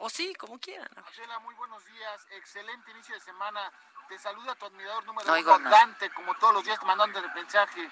O 0.00 0.08
sí, 0.08 0.34
como 0.34 0.58
quieran. 0.58 0.88
Marcela, 0.96 1.38
muy 1.40 1.54
buenos 1.56 1.84
días. 1.86 2.26
Excelente 2.30 2.90
inicio 2.92 3.14
de 3.14 3.20
semana. 3.20 3.72
Te 4.08 4.18
saluda 4.18 4.54
tu 4.54 4.66
admirador 4.66 5.04
número 5.04 5.26
No 5.26 5.56
uno. 5.56 5.70
Dante, 5.70 6.10
como 6.10 6.34
todos 6.36 6.54
los 6.54 6.64
días 6.64 6.82
mandando 6.84 7.18
el 7.18 7.30
mensaje. 7.34 7.88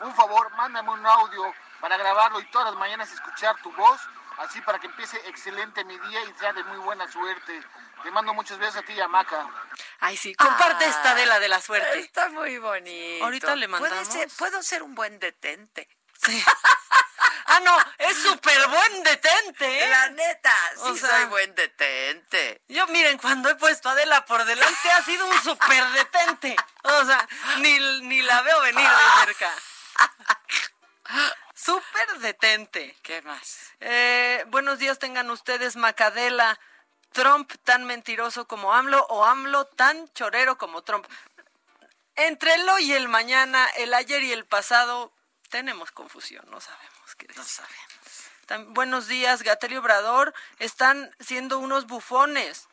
Un 0.00 0.14
favor, 0.14 0.50
mándame 0.56 0.90
un 0.90 1.06
audio 1.06 1.54
para 1.80 1.96
grabarlo 1.96 2.40
y 2.40 2.50
todas 2.50 2.66
las 2.68 2.76
mañanas 2.76 3.10
escuchar 3.12 3.56
tu 3.62 3.72
voz, 3.72 3.98
así 4.38 4.60
para 4.60 4.78
que 4.78 4.86
empiece 4.88 5.16
excelente 5.28 5.84
mi 5.84 5.98
día 5.98 6.22
y 6.24 6.34
sea 6.34 6.52
de 6.52 6.62
muy 6.64 6.76
buena 6.78 7.10
suerte. 7.10 7.62
Te 8.02 8.10
mando 8.10 8.34
muchos 8.34 8.58
besos 8.58 8.76
a 8.76 8.82
ti 8.82 8.92
y 8.92 9.00
a 9.00 9.08
Maca. 9.08 9.48
Ay, 10.00 10.16
sí, 10.18 10.34
comparte 10.34 10.84
Ah, 10.84 10.88
esta 10.88 11.14
de 11.14 11.24
la 11.26 11.38
de 11.40 11.48
la 11.48 11.60
suerte. 11.62 11.98
Está 12.00 12.28
muy 12.28 12.58
bonito. 12.58 13.24
Ahorita 13.24 13.56
le 13.56 13.68
Puede 13.68 13.80
mandamos. 13.82 14.08
ser- 14.12 14.28
puedo 14.36 14.62
ser 14.62 14.82
un 14.82 14.94
buen 14.94 15.18
detente. 15.18 15.88
Sí. 16.24 16.44
ah, 17.46 17.60
no, 17.60 17.76
es 17.98 18.16
súper 18.18 18.68
buen 18.68 19.02
detente, 19.02 19.84
¿eh? 19.84 19.88
La 19.88 20.10
neta, 20.10 20.54
sí 20.74 20.80
O 20.84 20.96
sea, 20.96 21.10
soy 21.10 21.24
buen 21.26 21.54
detente. 21.54 22.62
Yo, 22.68 22.86
miren, 22.88 23.18
cuando 23.18 23.48
he 23.48 23.54
puesto 23.56 23.88
a 23.88 23.92
Adela 23.92 24.24
por 24.24 24.44
delante 24.44 24.90
ha 24.90 25.02
sido 25.02 25.26
un 25.26 25.42
súper 25.42 25.84
detente. 25.92 26.56
O 26.82 27.04
sea, 27.04 27.28
ni, 27.58 27.78
ni 28.02 28.22
la 28.22 28.42
veo 28.42 28.60
venir 28.62 28.88
de 28.88 29.26
cerca. 29.26 29.52
Súper 31.54 32.18
detente. 32.20 32.96
¿Qué 33.02 33.22
más? 33.22 33.72
Eh, 33.80 34.44
buenos 34.48 34.78
días 34.78 34.98
tengan 34.98 35.30
ustedes, 35.30 35.76
Macadela. 35.76 36.58
Trump 37.12 37.50
tan 37.64 37.84
mentiroso 37.84 38.46
como 38.46 38.74
AMLO 38.74 39.06
o 39.08 39.24
AMLO 39.24 39.64
tan 39.66 40.12
chorero 40.12 40.58
como 40.58 40.82
Trump. 40.82 41.06
Entre 42.14 42.54
el 42.54 42.68
hoy 42.68 42.84
y 42.84 42.92
el 42.92 43.08
mañana, 43.08 43.66
el 43.78 43.94
ayer 43.94 44.22
y 44.22 44.32
el 44.32 44.44
pasado, 44.44 45.12
tenemos 45.48 45.90
confusión, 45.92 46.44
no 46.50 46.60
sabemos 46.60 47.14
qué 47.16 47.26
decir. 47.26 47.42
No 47.42 47.48
sabemos. 47.48 48.74
Buenos 48.74 49.08
días, 49.08 49.42
Gatel 49.42 49.72
y 49.72 49.76
Obrador. 49.76 50.32
Están 50.58 51.14
siendo 51.20 51.58
unos 51.58 51.86
bufones. 51.86 52.68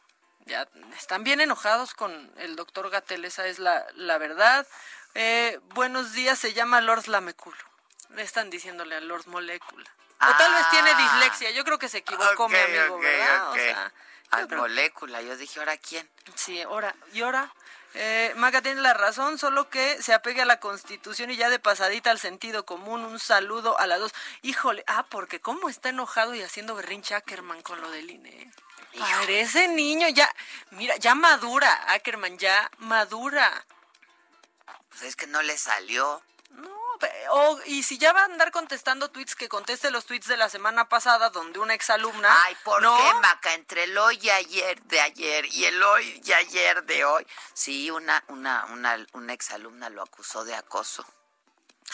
Ya 0.46 0.68
están 0.98 1.24
bien 1.24 1.40
enojados 1.42 1.94
con 1.94 2.32
el 2.38 2.56
doctor 2.56 2.90
Gatel, 2.90 3.24
esa 3.26 3.48
es 3.48 3.60
la, 3.60 3.86
la 3.96 4.18
verdad. 4.18 4.68
Eh, 5.16 5.60
buenos 5.70 6.14
días, 6.14 6.38
se 6.38 6.54
llama 6.54 6.82
Lord 6.82 7.08
Lameculo. 7.08 7.58
Le 8.10 8.22
están 8.24 8.50
diciéndole 8.50 8.96
a 8.96 9.00
Lord 9.02 9.26
Molécula. 9.28 9.90
O 10.22 10.38
tal 10.38 10.54
vez 10.54 10.70
tiene 10.70 10.92
Ah. 10.92 10.98
dislexia, 10.98 11.52
yo 11.52 11.64
creo 11.64 11.80
que 11.80 11.90
se 11.90 12.00
equivocó 12.00 12.48
mi 12.50 12.58
amigo, 12.58 13.00
¿verdad? 13.00 13.48
ok. 13.50 13.54
O 13.54 13.56
sea, 13.56 13.94
yo 14.40 14.48
creo- 14.48 14.60
molécula, 14.62 15.22
yo 15.22 15.36
dije, 15.38 15.60
¿ahora 15.60 15.78
quién? 15.78 16.10
Sí, 16.36 16.62
ahora, 16.62 16.96
y 17.14 17.22
ahora, 17.22 17.52
eh, 17.96 18.34
Maga 18.36 18.62
tiene 18.62 18.82
la 18.82 18.94
razón, 18.94 19.38
solo 19.38 19.70
que 19.70 20.02
se 20.02 20.14
apegue 20.14 20.42
a 20.42 20.46
la 20.46 20.60
constitución 20.60 21.30
y 21.30 21.36
ya 21.36 21.50
de 21.50 21.60
pasadita 21.60 22.10
al 22.12 22.20
sentido 22.20 22.66
común, 22.66 23.06
un 23.06 23.20
saludo 23.20 23.80
a 23.80 23.86
las 23.86 24.00
dos. 24.00 24.14
Híjole, 24.42 24.84
ah, 24.88 25.06
porque 25.10 25.40
cómo 25.40 25.70
está 25.70 25.90
enojado 25.90 26.34
y 26.34 26.42
haciendo 26.42 26.76
berrinche 26.76 27.16
Ackerman 27.16 27.62
con 27.62 27.82
lo 27.82 27.92
del 27.92 28.10
INE. 28.10 28.30
¿eh? 28.30 28.52
Parece 28.98 29.68
niño, 29.68 30.08
ya, 30.10 30.34
mira, 30.72 30.96
ya 30.98 31.16
madura, 31.16 31.72
Ackerman, 31.94 32.38
ya 32.38 32.70
madura. 32.78 33.66
Pues 34.90 35.04
es 35.04 35.16
que 35.16 35.28
no 35.28 35.42
le 35.42 35.58
salió. 35.58 36.22
No, 36.52 36.83
o- 37.32 37.60
y 37.66 37.84
si 37.84 37.98
ya 37.98 38.14
va 38.14 38.22
a 38.22 38.26
andar 38.26 38.52
contestando 38.52 39.10
tweets, 39.12 39.36
que 39.36 39.50
conteste 39.50 39.92
los 39.92 40.06
tweets 40.06 40.28
de 40.28 40.38
la 40.38 40.50
semana 40.50 40.90
pasada 40.90 41.30
donde 41.30 41.60
una 41.60 41.74
exalumna... 41.74 42.30
Ay, 42.46 42.56
¿por 42.64 42.82
¿no? 42.82 42.98
qué, 42.98 43.14
Maca? 43.22 43.54
Entre 43.54 43.84
el 43.86 43.98
hoy 43.98 44.20
y 44.22 44.30
ayer 44.30 44.82
de 44.84 45.00
ayer 45.02 45.46
y 45.48 45.66
el 45.66 45.82
hoy 45.82 46.22
y 46.24 46.32
ayer 46.34 46.84
de 46.84 47.06
hoy. 47.06 47.28
Sí, 47.54 47.90
una, 47.92 48.24
una, 48.28 48.66
una, 48.72 49.06
una 49.14 49.34
exalumna 49.34 49.90
lo 49.90 50.02
acusó 50.02 50.44
de 50.46 50.56
acoso. 50.56 51.06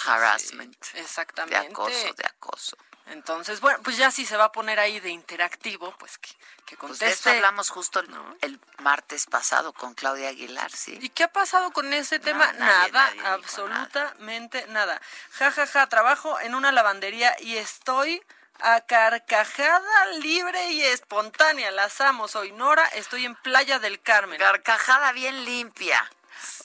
Harassment. 0.05 0.75
Exactamente. 0.95 1.59
De 1.59 1.67
acoso, 1.67 2.13
de 2.13 2.25
acoso. 2.25 2.77
Entonces, 3.09 3.59
bueno, 3.61 3.79
pues 3.83 3.97
ya 3.97 4.11
si 4.11 4.25
se 4.25 4.37
va 4.37 4.45
a 4.45 4.51
poner 4.51 4.79
ahí 4.79 4.99
de 4.99 5.09
interactivo, 5.09 5.93
pues 5.97 6.17
que, 6.17 6.29
que 6.65 6.77
Pues 6.77 6.99
de 6.99 7.05
conteste. 7.07 7.29
eso 7.29 7.37
hablamos 7.37 7.69
justo 7.69 7.99
el, 7.99 8.09
el 8.41 8.59
martes 8.79 9.25
pasado 9.25 9.73
con 9.73 9.93
Claudia 9.93 10.29
Aguilar, 10.29 10.71
sí. 10.71 10.97
¿Y 11.01 11.09
qué 11.09 11.23
ha 11.23 11.31
pasado 11.31 11.71
con 11.71 11.91
ese 11.93 12.19
tema? 12.19 12.51
nadie- 12.53 12.91
nada, 12.91 13.05
nadie 13.07 13.25
absolutamente 13.25 14.65
nada. 14.67 15.01
Ja, 15.31 15.51
ja, 15.51 15.67
ja, 15.67 15.87
trabajo 15.87 16.39
en 16.39 16.55
una 16.55 16.71
lavandería 16.71 17.35
y 17.39 17.57
estoy 17.57 18.21
a 18.61 18.81
carcajada 18.81 20.05
libre 20.19 20.71
y 20.71 20.83
espontánea. 20.83 21.71
Las 21.71 22.01
amo, 22.01 22.27
soy 22.27 22.51
Nora, 22.51 22.85
estoy 22.89 23.25
en 23.25 23.35
Playa 23.35 23.79
del 23.79 24.01
Carmen. 24.01 24.37
Carcajada 24.39 25.11
bien 25.13 25.45
limpia. 25.45 26.09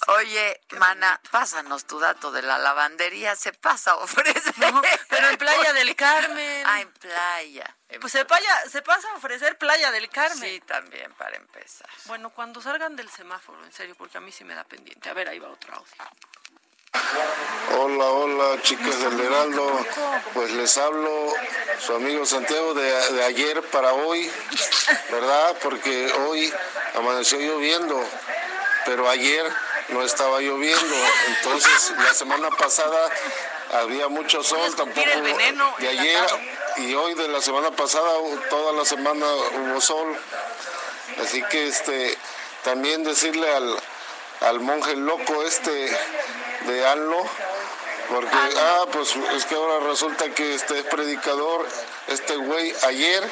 Oye, 0.08 0.60
mana, 0.78 1.20
pásanos 1.30 1.84
tu 1.86 1.98
dato 1.98 2.30
de 2.30 2.42
la 2.42 2.58
lavandería. 2.58 3.34
Se 3.36 3.52
pasa, 3.52 3.94
ofrece. 3.96 4.52
pero 5.08 5.28
en 5.28 5.36
Playa 5.38 5.72
del 5.72 5.96
Carmen. 5.96 6.62
Ah, 6.66 6.80
en 6.80 6.92
playa. 6.92 7.76
Pues 8.00 8.12
se, 8.12 8.24
paya- 8.24 8.68
se 8.70 8.82
pasa 8.82 9.08
a 9.12 9.16
ofrecer 9.16 9.56
Playa 9.58 9.90
del 9.90 10.08
Carmen. 10.10 10.38
Sí, 10.50 10.60
también, 10.66 11.12
para 11.14 11.36
empezar. 11.36 11.88
Bueno, 12.06 12.30
cuando 12.30 12.60
salgan 12.60 12.96
del 12.96 13.08
semáforo, 13.10 13.64
en 13.64 13.72
serio, 13.72 13.94
porque 13.96 14.18
a 14.18 14.20
mí 14.20 14.30
sí 14.32 14.44
me 14.44 14.54
da 14.54 14.64
pendiente. 14.64 15.08
A 15.08 15.14
ver, 15.14 15.28
ahí 15.28 15.38
va 15.38 15.48
otro 15.50 15.74
audio. 15.74 15.92
Hola, 17.76 18.04
hola, 18.04 18.62
chicas 18.62 18.98
del 19.00 19.20
Heraldo. 19.20 19.84
Pues 20.32 20.50
les 20.52 20.76
hablo 20.78 21.32
su 21.80 21.94
amigo 21.94 22.24
Santiago 22.24 22.72
de, 22.74 23.12
de 23.12 23.24
ayer 23.24 23.62
para 23.64 23.92
hoy, 23.92 24.30
¿verdad? 25.10 25.56
Porque 25.62 26.12
hoy 26.12 26.52
amaneció 26.94 27.38
lloviendo, 27.40 28.00
pero 28.84 29.08
ayer 29.08 29.44
no 29.88 30.02
estaba 30.02 30.40
lloviendo. 30.40 30.94
Entonces, 31.28 31.92
la 31.98 32.14
semana 32.14 32.50
pasada 32.50 33.10
había 33.72 34.08
mucho 34.08 34.42
sol, 34.42 34.74
tampoco. 34.76 35.08
el 35.12 35.22
veneno 35.22 35.74
De 35.78 35.88
ayer 35.88 36.26
y 36.78 36.94
hoy 36.94 37.14
de 37.14 37.28
la 37.28 37.40
semana 37.40 37.70
pasada, 37.70 38.10
toda 38.50 38.72
la 38.72 38.84
semana 38.84 39.26
hubo 39.26 39.80
sol. 39.80 40.16
Así 41.22 41.42
que 41.50 41.68
este 41.68 42.16
también 42.64 43.04
decirle 43.04 43.52
al, 43.54 43.78
al 44.40 44.60
monje 44.60 44.96
loco 44.96 45.42
este 45.44 45.90
de 46.66 46.86
Anlo, 46.86 47.24
porque 48.08 48.36
ah 48.58 48.86
pues 48.92 49.14
es 49.34 49.44
que 49.46 49.54
ahora 49.54 49.86
resulta 49.86 50.28
que 50.30 50.54
este 50.54 50.78
es 50.78 50.84
predicador, 50.86 51.66
este 52.08 52.36
güey 52.36 52.72
ayer 52.86 53.22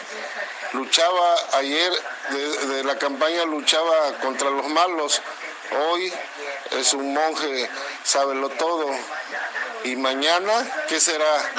luchaba, 0.72 1.34
ayer 1.54 1.92
de, 2.30 2.66
de 2.68 2.84
la 2.84 2.98
campaña 2.98 3.44
luchaba 3.44 4.18
contra 4.20 4.50
los 4.50 4.68
malos, 4.68 5.20
hoy 5.90 6.12
es 6.72 6.94
un 6.94 7.12
monje, 7.12 7.68
sábelo 8.04 8.48
todo. 8.50 8.86
Y 9.84 9.96
mañana, 9.96 10.52
¿qué 10.88 11.00
será? 11.00 11.26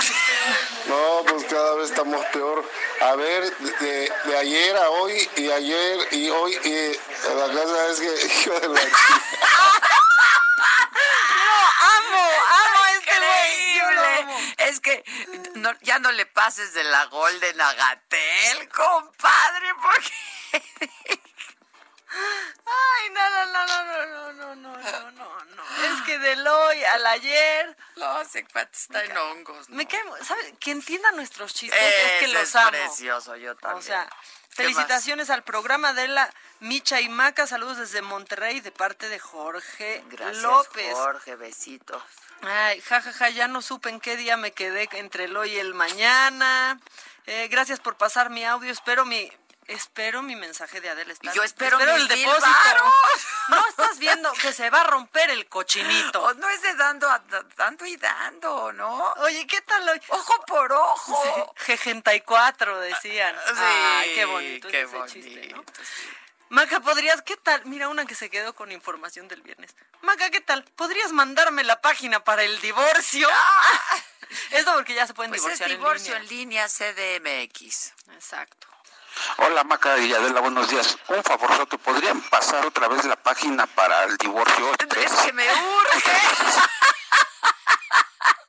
No, 0.86 1.24
pues 1.26 1.46
cada 1.46 1.76
vez 1.76 1.90
estamos 1.92 2.26
peor. 2.34 2.70
A 3.00 3.16
ver, 3.16 3.58
de, 3.58 4.12
de 4.26 4.38
ayer 4.38 4.76
a 4.76 4.90
hoy, 4.90 5.30
y 5.38 5.50
ayer 5.50 6.08
y 6.12 6.30
hoy, 6.30 6.54
y 6.62 6.92
la 7.34 7.48
cosa 7.54 7.88
es 7.88 8.02
que, 8.02 8.26
hijo 8.42 8.60
de 8.60 8.68
la 8.68 8.82
amo, 11.80 12.30
amo 12.50 12.84
a 12.84 12.92
este 12.92 13.18
güey. 13.18 13.78
Yo 13.78 13.92
lo 13.92 14.02
amo. 14.04 14.38
Es 14.66 14.80
que 14.80 15.04
no- 15.56 15.78
ya 15.82 16.00
no 16.00 16.12
le 16.12 16.26
pases 16.26 16.74
de 16.74 16.84
la 16.84 17.06
Golden 17.06 17.60
a 17.62 17.74
Gatel, 17.74 18.70
compadre, 18.70 19.74
porque... 19.82 20.64
Ay, 22.16 23.10
no, 23.10 23.30
no, 23.30 23.46
no, 23.48 23.66
no, 23.66 23.84
no, 23.86 24.06
no, 24.06 24.34
no, 24.34 24.56
no, 24.56 24.78
no, 24.78 25.12
no, 25.12 25.46
no. 25.46 25.64
Es 25.84 26.02
que 26.06 26.20
del 26.20 26.46
hoy 26.48 26.84
al 26.84 27.06
ayer. 27.08 27.76
No, 27.96 28.22
ese 28.22 28.46
cuate 28.46 28.78
está 28.78 29.04
en 29.04 29.18
hongos. 29.18 29.68
Me 29.70 29.88
cae, 29.88 30.00
¿sabes? 30.24 30.54
Que 30.60 30.72
entienda 30.72 31.12
nuestros 31.14 31.54
chistes 31.56 31.80
es 31.82 32.20
que 32.20 32.28
los 32.28 32.44
es 32.44 32.56
amo. 32.56 32.70
precioso, 32.70 33.36
yo 33.36 33.56
también. 33.56 33.80
O 33.80 33.82
sea, 33.82 34.08
¿Qué 34.50 34.58
felicitaciones 34.64 35.32
al 35.32 35.44
programa 35.44 35.94
de 35.94 36.08
la 36.08 36.32
Micha 36.60 37.02
y 37.02 37.10
Maca. 37.10 37.48
Saludos 37.48 37.78
desde 37.78 38.04
Monterrey 38.04 38.60
de 38.62 38.72
parte 38.72 39.10
de 39.10 39.18
Jorge 39.18 40.04
Gracias, 40.10 40.44
López. 40.44 40.94
Jorge, 40.94 41.36
besitos. 41.36 42.04
Ay, 42.46 42.82
jajaja, 42.82 43.30
ya 43.30 43.48
no 43.48 43.62
supe 43.62 43.90
en 43.90 44.00
qué 44.00 44.18
día 44.18 44.38
me 44.38 44.52
quedé 44.52 44.90
entre 44.94 45.26
el 45.26 45.38
hoy 45.38 45.52
y 45.54 45.58
el 45.60 45.74
mañana. 45.74 46.80
Eh, 47.26 47.48
gracias 47.50 47.80
por 47.80 47.96
pasar 47.98 48.30
mi 48.30 48.44
audio. 48.44 48.72
Espero 48.72 49.06
mi 49.06 49.32
espero 49.68 50.22
mi 50.22 50.36
mensaje 50.36 50.82
de 50.82 50.90
Adela. 50.90 51.14
Yo 51.34 51.42
espero 51.42 51.80
el 51.80 52.08
depósito. 52.08 52.50
No 53.50 53.62
estás 53.68 54.00
viendo 54.00 54.32
que 54.34 54.54
se 54.54 54.70
va 54.70 54.82
a 54.82 54.84
romper 54.86 55.30
el 55.30 55.48
cochinito. 55.48 56.22
O 56.24 56.34
no 56.36 56.50
es 56.50 56.62
de 56.62 56.76
dando, 56.76 57.10
a- 57.10 57.22
dando 57.58 57.86
y 57.86 57.98
dando, 57.98 58.72
¿no? 58.72 59.12
Oye, 59.18 59.46
¿qué 59.48 59.60
tal 59.62 59.88
hoy? 59.90 60.02
Ojo 60.08 60.46
por 60.48 60.72
ojo. 60.72 61.54
G64 61.66 62.80
decían. 62.80 63.36
Sí, 63.48 63.54
Ay, 63.58 64.16
qué 64.16 64.26
bonito 64.26 64.68
qué 64.70 64.82
ese 64.84 64.96
bonito, 64.96 65.14
chiste, 65.14 65.48
¿no? 65.50 65.64
Maca, 66.54 66.80
¿podrías, 66.82 67.24
qué 67.24 67.36
tal? 67.36 67.66
Mira 67.66 67.88
una 67.88 68.06
que 68.06 68.14
se 68.14 68.30
quedó 68.30 68.54
con 68.54 68.72
información 68.72 69.28
del 69.28 69.42
viernes. 69.42 69.76
Maca, 70.04 70.30
¿qué 70.30 70.40
tal? 70.40 70.64
¿Podrías 70.76 71.12
mandarme 71.12 71.64
la 71.64 71.82
página 71.82 72.24
para 72.24 72.44
el 72.44 72.62
divorcio? 72.62 73.28
Esto 74.52 74.72
porque 74.76 74.94
ya 74.94 75.08
se 75.08 75.16
pueden 75.16 75.32
Pues 75.32 75.42
es 75.42 75.48
divorciar 75.58 75.70
divorcio 75.72 76.16
en 76.16 76.22
en 76.22 76.30
línea 76.30 76.68
CDMX. 76.68 77.94
Exacto. 78.14 78.68
Hola 79.38 79.64
Maca 79.64 79.98
y 79.98 80.14
Adela, 80.14 80.42
buenos 80.42 80.70
días. 80.70 80.96
Un 81.08 81.24
favorzote, 81.24 81.80
¿podrían 81.80 82.22
pasar 82.22 82.64
otra 82.68 82.88
vez 82.88 83.04
la 83.06 83.16
página 83.16 83.66
para 83.66 84.04
el 84.04 84.16
divorcio? 84.18 84.74
Es 84.74 85.12
que 85.12 85.34
me 85.34 85.52
urge. 85.52 86.12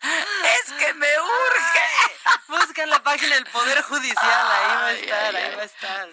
es 0.61 0.73
que 0.75 0.93
me 0.93 1.09
urge. 1.21 1.87
Busca 2.49 2.83
en 2.83 2.91
la 2.91 3.03
página 3.03 3.35
del 3.37 3.47
Poder 3.47 3.81
Judicial, 3.81 4.53
ahí 4.53 4.67
va 4.67 4.81
a 4.81 4.87
Ay, 4.89 5.01
estar, 5.01 5.37
ay, 5.37 5.43
ahí 5.43 5.55
va 5.55 5.63
a 5.63 5.65
estar. 5.65 6.09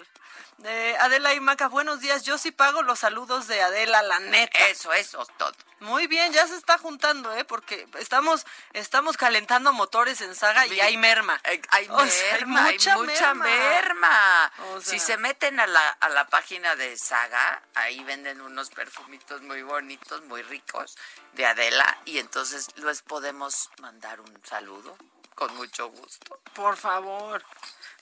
Eh, 0.64 0.96
Adela 1.00 1.34
y 1.34 1.40
Maca, 1.40 1.68
buenos 1.68 2.00
días. 2.00 2.22
Yo 2.22 2.38
sí 2.38 2.52
pago 2.52 2.82
los 2.82 3.00
saludos 3.00 3.48
de 3.48 3.60
Adela, 3.62 4.02
la 4.02 4.20
neta. 4.20 4.68
Eso, 4.68 4.92
eso, 4.92 5.26
todo. 5.36 5.52
Muy 5.80 6.06
bien, 6.06 6.32
ya 6.32 6.46
se 6.46 6.54
está 6.56 6.78
juntando, 6.78 7.34
¿eh? 7.34 7.44
Porque 7.44 7.88
estamos, 7.98 8.46
estamos 8.72 9.16
calentando 9.16 9.72
motores 9.72 10.20
en 10.20 10.36
saga 10.36 10.64
y 10.68 10.80
hay 10.80 10.96
merma. 10.96 11.40
Hay 11.70 11.88
O 11.90 12.06
sea, 12.06 12.32
merma, 12.34 12.64
hay 12.66 12.74
mucha 12.74 12.96
mucha 12.96 13.34
merma. 13.34 13.44
merma. 13.44 14.52
O 14.74 14.80
si 14.80 15.00
se 15.00 15.16
meten 15.16 15.58
a 15.58 15.66
la, 15.66 15.88
a 15.88 16.08
la 16.10 16.28
página 16.28 16.76
de 16.76 16.96
Saga, 16.96 17.60
ahí 17.74 18.04
venden 18.04 18.40
unos 18.40 18.70
perfumitos 18.70 19.42
muy 19.42 19.62
bonitos, 19.62 20.22
muy 20.26 20.42
ricos 20.42 20.96
de 21.32 21.46
Adela 21.46 21.98
y 22.04 22.18
entonces 22.18 22.68
les 22.76 23.02
podemos 23.02 23.68
mandar 23.80 24.20
un 24.20 24.40
saludo 24.44 24.96
con 25.34 25.52
mucho 25.56 25.88
gusto. 25.88 26.38
Por 26.54 26.76
favor. 26.76 27.44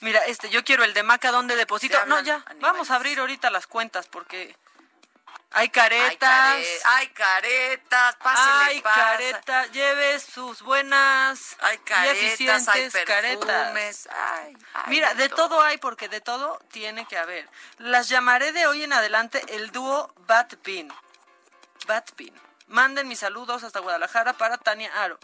Mira, 0.00 0.20
este, 0.26 0.48
yo 0.50 0.64
quiero 0.64 0.84
el 0.84 0.94
de 0.94 1.02
Maca, 1.02 1.30
¿dónde 1.30 1.56
deposito? 1.56 2.04
No, 2.06 2.20
ya, 2.20 2.36
animales. 2.36 2.60
vamos 2.60 2.90
a 2.90 2.96
abrir 2.96 3.18
ahorita 3.20 3.50
las 3.50 3.66
cuentas 3.66 4.06
porque 4.06 4.56
hay 5.52 5.62
Hay, 5.62 5.68
caretas. 5.70 6.18
care- 6.18 6.78
hay 6.84 7.08
caretas, 7.08 8.16
pásele, 8.16 8.64
Hay 8.64 8.80
pasa. 8.80 9.00
careta, 9.00 9.66
lleve 9.66 10.18
sus 10.20 10.62
buenas 10.62 11.56
Hay 11.60 11.74
y 11.76 11.78
caretas, 11.80 12.16
hay 12.18 12.26
eficientes 12.28 12.92
perfumes. 12.92 13.04
caretas. 13.06 14.08
Ay, 14.10 14.56
ay, 14.74 14.84
Mira, 14.86 15.12
de 15.14 15.28
todo 15.28 15.60
hay 15.62 15.76
porque 15.78 16.08
de 16.08 16.20
todo 16.20 16.58
tiene 16.70 17.04
que 17.06 17.18
haber. 17.18 17.48
Las 17.78 18.08
llamaré 18.08 18.52
de 18.52 18.66
hoy 18.68 18.84
en 18.84 18.92
adelante 18.92 19.42
el 19.48 19.70
dúo 19.70 20.14
Bat 20.26 20.54
Bean. 20.64 20.88
Bat 21.86 22.10
Bean. 22.16 22.34
Manden 22.70 23.08
mis 23.08 23.18
saludos 23.18 23.64
hasta 23.64 23.80
Guadalajara 23.80 24.32
para 24.34 24.56
Tania 24.56 24.90
Aro. 25.02 25.18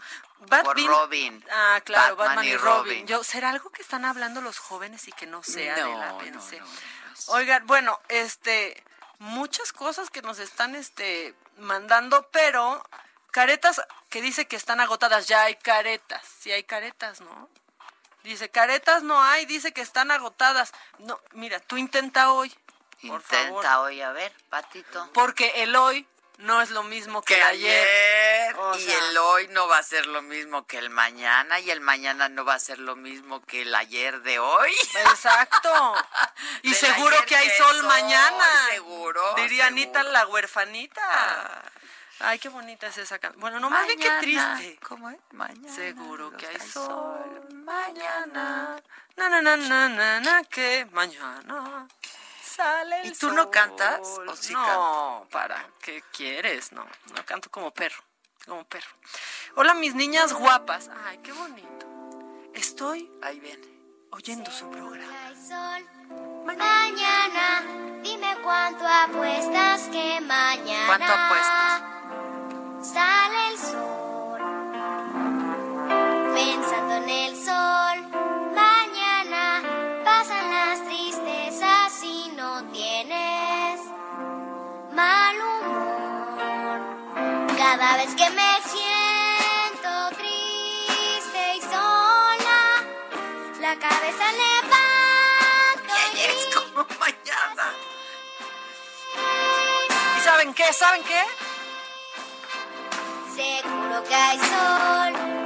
Bat 0.49 0.63
Por 0.65 0.75
Bean- 0.75 0.87
Robin. 0.87 1.45
Ah, 1.49 1.79
claro, 1.85 2.15
Batman 2.17 2.35
Batman, 2.35 2.45
y 2.45 2.49
y 2.49 2.57
Robin. 2.57 2.83
Robin. 2.93 3.07
Yo, 3.07 3.23
¿será 3.23 3.49
algo 3.51 3.69
que 3.71 3.81
están 3.81 4.03
hablando 4.03 4.41
los 4.41 4.59
jóvenes 4.59 5.07
y 5.07 5.13
que 5.13 5.25
no 5.27 5.41
sea 5.43 5.77
No, 5.77 5.87
de 5.87 5.95
la 5.97 6.09
no, 6.11 6.17
pensé? 6.17 6.59
no, 6.59 6.65
Oigan, 7.27 7.65
bueno, 7.65 7.99
este, 8.09 8.83
muchas 9.19 9.71
cosas 9.71 10.09
que 10.09 10.21
nos 10.21 10.39
están, 10.39 10.75
este, 10.75 11.33
mandando, 11.57 12.27
pero 12.31 12.83
caretas 13.31 13.81
que 14.09 14.21
dice 14.21 14.45
que 14.45 14.57
están 14.57 14.81
agotadas. 14.81 15.27
Ya 15.27 15.43
hay 15.43 15.55
caretas, 15.55 16.21
sí 16.39 16.51
hay 16.51 16.63
caretas, 16.63 17.21
¿no? 17.21 17.49
Dice, 18.23 18.49
caretas 18.49 19.03
no 19.03 19.23
hay, 19.23 19.45
dice 19.45 19.71
que 19.71 19.79
están 19.81 20.11
agotadas. 20.11 20.73
No, 20.99 21.17
mira, 21.31 21.61
tú 21.61 21.77
intenta 21.77 22.33
hoy. 22.33 22.49
Por 23.07 23.21
Intenta 23.21 23.29
favor. 23.47 23.65
hoy, 23.87 24.01
a 24.01 24.11
ver, 24.11 24.33
Patito. 24.49 25.09
Porque 25.13 25.63
el 25.63 25.75
hoy 25.77 26.05
no 26.37 26.61
es 26.61 26.69
lo 26.69 26.83
mismo 26.83 27.21
que, 27.23 27.41
ayer, 27.41 28.55
O 28.57 28.77
y 28.77 28.91
el 28.91 29.17
hoy 29.17 29.47
no 29.49 29.67
va 29.67 29.79
a 29.79 29.83
ser 29.83 30.05
lo 30.05 30.21
mismo 30.21 30.65
que 30.67 30.77
el 30.77 30.89
mañana 30.89 31.59
y 31.59 31.71
el 31.71 31.81
mañana 31.81 32.29
no 32.29 32.45
va 32.45 32.53
a 32.53 32.59
ser 32.59 32.79
lo 32.79 32.95
mismo 32.95 33.41
que 33.43 33.63
el 33.63 33.73
ayer 33.73 34.21
de 34.21 34.39
hoy. 34.39 34.71
Exacto. 35.11 35.95
Y 36.61 36.73
seguro 36.73 37.15
que 37.25 37.35
hay 37.35 37.49
sol 37.51 37.83
mañana. 37.83 38.67
seguro, 38.71 39.21
Diría. 39.35 39.67
Anita 39.67 40.03
la 40.03 40.25
huerfanita. 40.27 41.63
Ay, 42.19 42.39
qué 42.39 42.49
bonita 42.49 42.87
es 42.87 42.97
esa 42.97 43.19
canción. 43.19 43.39
Bueno, 43.39 43.59
no 43.59 43.69
más 43.69 43.85
bien 43.85 43.99
qué 43.99 44.09
Mañana. 44.09 44.57
triste. 44.57 44.79
¿Cómo 44.87 45.09
es? 45.09 45.17
Mañana. 45.31 45.73
Seguro 45.73 46.31
que 46.35 46.47
hay 46.47 46.55
hay 46.59 46.67
sol 46.69 47.47
mañana. 47.51 48.75
Na, 49.15 49.29
na, 49.29 49.41
na, 49.41 49.55
na, 49.57 49.89
na, 49.89 50.19
na, 50.19 50.43
que 50.45 50.87
mañana 50.91 51.87
sale 52.57 53.01
el 53.01 53.07
¿Y 53.07 53.11
tú 53.15 53.31
no 53.31 53.49
cantas, 53.51 54.01
o 54.27 54.35
sí 54.35 54.53
no, 54.53 55.27
para, 55.31 55.63
¿qué 55.79 56.03
quieres? 56.11 56.71
No, 56.71 56.85
no 57.15 57.25
canto 57.25 57.49
como 57.51 57.71
perro, 57.71 58.03
como 58.45 58.63
perro. 58.65 58.89
Hola, 59.55 59.75
mis 59.75 59.93
niñas 59.93 60.33
guapas. 60.33 60.89
Ay, 61.05 61.19
qué 61.19 61.31
bonito. 61.31 61.85
Estoy 62.55 63.11
Ahí 63.21 63.39
viene. 63.39 63.67
oyendo 64.11 64.49
su 64.51 64.69
programa. 64.71 65.13
Mañana, 66.45 67.61
dime 68.01 68.35
cuánto 68.43 68.87
apuestas 68.87 69.81
que 69.89 70.19
mañana. 70.21 70.87
¿Cuánto 70.87 71.13
apuestas? 71.13 71.81
Sale 72.93 73.49
el 73.49 73.57
sol. 73.59 74.41
Pensando 76.33 76.95
en 76.95 77.09
el 77.09 77.35
sol. 77.45 77.86
Cada 87.77 87.97
vez 87.97 88.15
que 88.15 88.29
me 88.31 88.61
siento 88.63 90.09
triste 90.17 91.55
y 91.57 91.61
sola, 91.61 92.83
la 93.61 93.75
cabeza 93.77 94.31
levanto 94.31 95.93
y 96.15 96.19
Es 96.21 96.55
como 96.55 96.87
mañana. 96.99 97.73
¿Y 100.17 100.21
saben 100.21 100.53
qué? 100.55 100.73
¿Saben 100.73 101.03
qué? 101.03 101.23
seguro 103.35 104.03
que 104.03 104.15
hay 104.15 104.39
sol. 104.39 105.36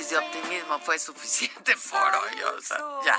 Dosis 0.00 0.10
de 0.10 0.18
optimismo 0.18 0.78
fue 0.80 0.98
suficiente 0.98 1.76
por 1.90 2.14
hoy. 2.14 2.42
O 2.42 2.60
sea, 2.60 2.78
ya, 3.04 3.18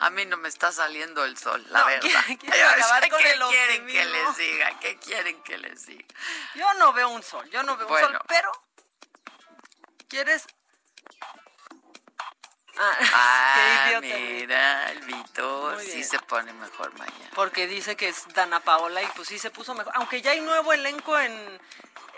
a 0.00 0.10
mí 0.10 0.24
no 0.26 0.36
me 0.36 0.48
está 0.48 0.70
saliendo 0.72 1.24
el 1.24 1.36
sol, 1.36 1.64
la 1.70 1.80
No, 1.80 1.86
verdad. 1.86 2.08
¿Qué 2.26 2.36
quieren 2.38 3.86
que 3.86 4.04
les 4.04 4.36
diga? 4.36 4.78
¿Qué 4.80 4.98
quieren 4.98 5.42
que 5.42 5.58
les 5.58 5.86
diga? 5.86 6.04
Yo 6.54 6.72
no 6.74 6.92
veo 6.92 7.08
un 7.08 7.22
sol, 7.22 7.48
yo 7.50 7.62
no 7.62 7.76
veo 7.76 7.86
un 7.86 7.92
Bueno. 7.92 8.08
sol, 8.08 8.20
pero 8.28 8.50
¿quieres? 10.08 10.46
Ah, 12.80 12.96
Ah, 13.12 13.98
mira, 14.00 14.90
el 14.92 15.00
Vitor 15.00 15.80
sí 15.80 16.04
se 16.04 16.18
pone 16.20 16.52
mejor 16.52 16.92
mañana. 16.96 17.30
Porque 17.34 17.66
dice 17.66 17.96
que 17.96 18.08
es 18.08 18.28
Dana 18.34 18.60
Paola 18.60 19.02
y 19.02 19.06
pues 19.16 19.28
sí 19.28 19.38
se 19.38 19.50
puso 19.50 19.74
mejor. 19.74 19.92
Aunque 19.96 20.22
ya 20.22 20.30
hay 20.32 20.40
nuevo 20.40 20.72
elenco 20.72 21.18
en 21.18 21.60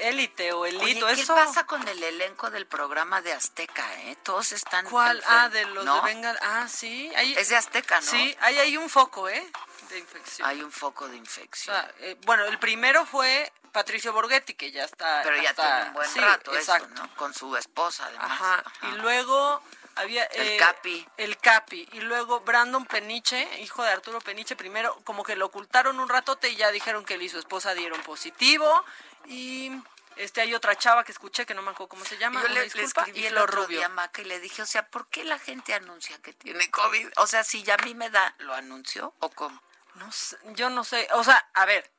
Élite 0.08 0.52
o 0.52 0.60
Oye, 0.60 0.70
Elito, 0.76 1.06
¿qué 1.06 1.12
eso. 1.12 1.34
pasa 1.34 1.64
con 1.66 1.86
el 1.86 2.02
elenco 2.02 2.50
del 2.50 2.66
programa 2.66 3.20
de 3.22 3.32
Azteca, 3.32 3.84
eh? 4.02 4.16
Todos 4.22 4.52
están... 4.52 4.86
¿Cuál? 4.86 5.22
Ah, 5.26 5.48
de 5.48 5.64
los 5.66 5.84
¿no? 5.84 5.96
de 5.96 6.12
Venga. 6.14 6.36
Ah, 6.42 6.66
sí. 6.68 7.10
Es 7.36 7.48
de 7.48 7.56
Azteca, 7.56 8.00
¿no? 8.00 8.06
Sí, 8.10 8.36
ahí 8.40 8.58
hay 8.58 8.76
un 8.76 8.88
foco, 8.88 9.28
¿eh? 9.28 9.50
De 9.88 9.98
infección. 9.98 10.48
Hay 10.48 10.62
un 10.62 10.70
foco 10.72 11.08
de 11.08 11.14
O 11.14 11.18
infección. 11.18 11.74
sea, 11.76 11.92
eh, 11.98 12.16
bueno, 12.24 12.44
el 12.44 12.58
primero 12.58 13.04
fue 13.06 13.52
Patricio 13.72 14.12
Borghetti, 14.12 14.54
que 14.54 14.70
ya 14.72 14.84
está. 14.84 15.20
Pero 15.24 15.36
ya 15.42 15.50
hasta- 15.50 15.62
tiene 15.76 15.86
un 15.88 15.92
buen 15.94 16.08
sí, 16.08 16.20
rato 16.20 16.54
exacto. 16.54 16.86
eso, 16.94 17.02
¿no? 17.02 17.14
Con 17.16 17.34
su 17.34 17.56
esposa, 17.56 18.06
además. 18.06 18.30
Ajá. 18.30 18.64
Y 18.92 18.98
luego 18.98 19.62
había... 19.96 20.24
El 20.26 20.46
eh, 20.48 20.56
Capi. 20.58 21.08
El 21.16 21.36
Capi. 21.38 21.88
Y 21.92 22.00
luego 22.00 22.40
Brandon 22.40 22.86
Peniche, 22.86 23.60
hijo 23.60 23.82
de 23.82 23.90
Arturo 23.90 24.20
Peniche, 24.20 24.54
primero 24.56 24.96
como 25.04 25.24
que 25.24 25.34
lo 25.36 25.46
ocultaron 25.46 25.98
un 25.98 26.08
ratote 26.08 26.48
y 26.50 26.56
ya 26.56 26.70
dijeron 26.70 27.04
que 27.04 27.14
él 27.14 27.22
y 27.22 27.28
su 27.28 27.38
esposa 27.38 27.74
dieron 27.74 28.00
positivo. 28.02 28.84
Y 29.26 29.70
este 30.16 30.40
hay 30.40 30.54
otra 30.54 30.76
chava 30.76 31.04
que 31.04 31.12
escuché 31.12 31.46
que 31.46 31.54
no 31.54 31.62
me 31.62 31.70
acuerdo 31.70 31.88
cómo 31.88 32.04
se 32.04 32.18
llama. 32.18 32.42
Yo 32.42 32.48
le, 32.48 32.64
escribí 32.64 33.20
y 33.20 33.26
el 33.26 33.38
otro 33.38 33.62
Rubio. 33.62 33.78
día 33.78 33.88
Maca 33.88 34.22
y 34.22 34.26
le 34.26 34.40
dije, 34.40 34.62
o 34.62 34.66
sea, 34.66 34.86
¿por 34.88 35.08
qué 35.08 35.24
la 35.24 35.38
gente 35.38 35.74
anuncia 35.74 36.18
que 36.18 36.32
tiene 36.32 36.70
COVID? 36.70 37.08
O 37.16 37.26
sea, 37.26 37.44
si 37.44 37.62
ya 37.62 37.74
a 37.74 37.84
mí 37.84 37.94
me 37.94 38.10
da, 38.10 38.34
¿lo 38.38 38.54
anunció 38.54 39.14
o 39.20 39.30
cómo? 39.30 39.62
No 39.94 40.10
sé, 40.12 40.36
yo 40.54 40.70
no 40.70 40.84
sé, 40.84 41.08
o 41.12 41.24
sea, 41.24 41.36
a 41.54 41.64
ver. 41.66 41.90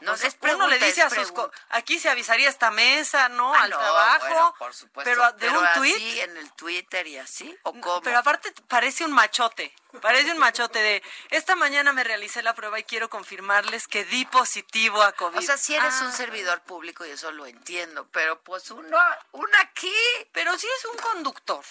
No, 0.00 0.16
sea, 0.16 0.28
es 0.28 0.36
uno 0.40 0.66
le 0.66 0.78
dice 0.78 1.02
a 1.02 1.10
sus... 1.10 1.30
co-. 1.32 1.50
Aquí 1.70 1.98
se 1.98 2.08
avisaría 2.08 2.48
esta 2.48 2.70
mesa, 2.70 3.28
¿no? 3.28 3.54
Ah, 3.54 3.62
Al 3.62 3.70
no, 3.70 3.78
trabajo. 3.78 4.26
bueno, 4.26 4.54
por 4.58 4.74
supuesto. 4.74 5.10
Pero 5.10 5.32
de 5.32 5.48
un 5.50 5.66
tuit. 5.74 6.18
en 6.18 6.36
el 6.36 6.52
Twitter 6.52 7.06
y 7.06 7.18
así, 7.18 7.56
¿o 7.62 7.72
cómo? 7.72 8.00
Pero 8.02 8.18
aparte 8.18 8.52
parece 8.68 9.04
un 9.04 9.12
machote, 9.12 9.74
parece 10.00 10.32
un 10.32 10.38
machote 10.38 10.78
de 10.80 11.02
esta 11.30 11.54
mañana 11.56 11.92
me 11.92 12.02
realicé 12.04 12.42
la 12.42 12.54
prueba 12.54 12.78
y 12.78 12.84
quiero 12.84 13.10
confirmarles 13.10 13.88
que 13.88 14.04
di 14.04 14.24
positivo 14.24 15.02
a 15.02 15.12
COVID. 15.12 15.38
O 15.38 15.42
sea, 15.42 15.56
si 15.56 15.74
eres 15.74 15.94
Ah, 16.00 16.04
un 16.04 16.12
servidor 16.12 16.60
público 16.62 17.04
y 17.04 17.10
eso 17.10 17.30
lo 17.32 17.46
entiendo, 17.46 18.06
pero 18.12 18.40
pues 18.40 18.70
uno, 18.70 18.98
uno 19.32 19.58
aquí. 19.60 19.92
Pero 20.32 20.56
si 20.58 20.66
es 20.66 20.84
un 20.86 20.96
conductor 20.98 21.64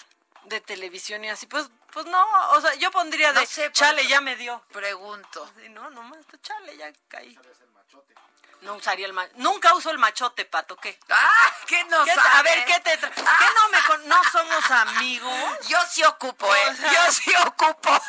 de 0.44 0.60
televisión 0.60 1.24
y 1.24 1.30
así, 1.30 1.46
pues, 1.46 1.68
pues 1.92 2.06
no, 2.06 2.24
o 2.52 2.60
sea, 2.60 2.74
yo 2.74 2.90
pondría 2.90 3.32
de 3.32 3.40
No 3.40 3.46
sé, 3.46 3.64
por 3.64 3.72
chale, 3.72 4.06
ya 4.06 4.20
me 4.20 4.36
dio. 4.36 4.62
Pregunto. 4.72 5.50
Sí, 5.58 5.68
no, 5.68 5.90
nomás, 5.90 6.20
pues, 6.28 6.40
chale, 6.42 6.76
ya 6.76 6.90
caí. 7.08 7.38
No 8.62 8.74
usaría 8.74 9.06
el 9.06 9.12
machote. 9.12 9.34
Nunca 9.38 9.74
uso 9.74 9.90
el 9.90 9.98
machote, 9.98 10.44
pato, 10.44 10.76
¿qué? 10.76 10.98
¡Ah! 11.08 11.52
¿Qué 11.66 11.82
no 11.84 12.04
¿Qué 12.04 12.14
sabes? 12.14 12.34
A 12.34 12.42
ver, 12.42 12.64
¿qué 12.66 12.80
te 12.80 13.00
tra- 13.00 13.10
¿Qué 13.14 13.46
no 13.54 13.68
me 13.70 13.82
con- 13.86 14.08
no 14.08 14.22
somos 14.30 14.70
amigos? 14.70 15.66
Yo 15.68 15.78
sí 15.90 16.04
ocupo, 16.04 16.54
¿eh? 16.54 16.68
O 16.68 16.74
sea, 16.74 16.92
Yo 16.92 17.12
sí 17.12 17.32
ocupo. 17.46 18.02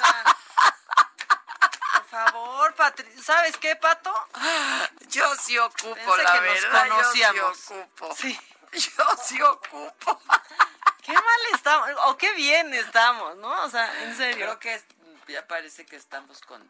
Por 1.94 2.06
favor, 2.10 2.76
Patri, 2.76 3.10
¿sabes 3.24 3.58
qué, 3.58 3.76
pato? 3.78 4.14
Yo 5.08 5.34
sí 5.36 5.58
ocupo, 5.58 5.94
Pensé 5.96 6.24
la 6.24 6.34
que 6.34 6.42
nos 6.42 6.62
verdad. 6.62 6.88
conocíamos. 6.90 7.42
Yo 7.42 7.54
sí 7.56 7.74
ocupo. 7.74 8.16
Sí. 8.16 8.40
Yo 8.74 9.04
sí 9.24 9.42
ocupo. 9.42 10.22
Qué 11.04 11.14
mal 11.14 11.40
estamos, 11.54 11.90
o 12.06 12.18
qué 12.18 12.34
bien 12.34 12.74
estamos, 12.74 13.36
¿no? 13.38 13.64
O 13.64 13.70
sea, 13.70 14.04
en 14.04 14.16
serio. 14.16 14.58
Creo 14.58 14.60
que 14.60 14.84
ya 15.34 15.46
parece 15.48 15.86
que 15.86 15.96
estamos 15.96 16.42
con 16.42 16.70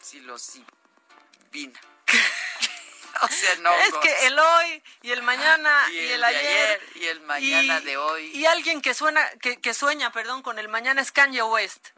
psilocibina. 0.00 1.80
o 3.22 3.28
sea, 3.28 3.56
no. 3.56 3.72
es 3.74 3.94
que 3.94 4.26
el 4.26 4.38
hoy 4.38 4.82
y 5.02 5.12
el 5.12 5.22
mañana 5.22 5.86
y, 5.90 5.94
Y 5.94 5.98
el, 5.98 6.12
el 6.12 6.20
de 6.20 6.26
ayer, 6.26 6.42
ayer 6.42 6.82
y 6.94 7.06
el 7.06 7.20
mañana 7.22 7.80
de 7.80 7.96
hoy. 7.96 8.26
Y 8.34 8.46
alguien 8.46 8.80
que 8.82 8.94
suena, 8.94 9.28
que, 9.40 9.60
que 9.60 9.74
sueña, 9.74 10.12
perdón, 10.12 10.42
con 10.42 10.58
el 10.58 10.68
mañana 10.68 11.00
es 11.00 11.12
Kanye 11.12 11.42
West. 11.42 11.88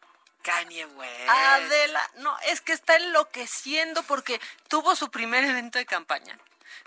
Kanye 0.42 0.86
West. 0.86 1.28
Adela, 1.28 2.10
no, 2.16 2.38
es 2.46 2.60
que 2.60 2.72
está 2.72 2.96
enloqueciendo 2.96 4.02
porque 4.04 4.40
tuvo 4.68 4.94
su 4.94 5.10
primer 5.10 5.44
evento 5.44 5.78
de 5.78 5.86
campaña 5.86 6.38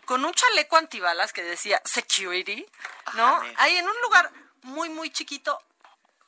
con 0.10 0.26
un 0.26 0.34
chaleco 0.34 0.76
antibalas 0.76 1.34
que 1.34 1.44
decía 1.44 1.80
security, 1.86 2.66
¿no? 3.14 3.42
Ahí 3.58 3.78
en 3.78 3.88
un 3.88 4.02
lugar 4.02 4.32
muy, 4.64 4.90
muy 4.90 5.12
chiquito, 5.12 5.62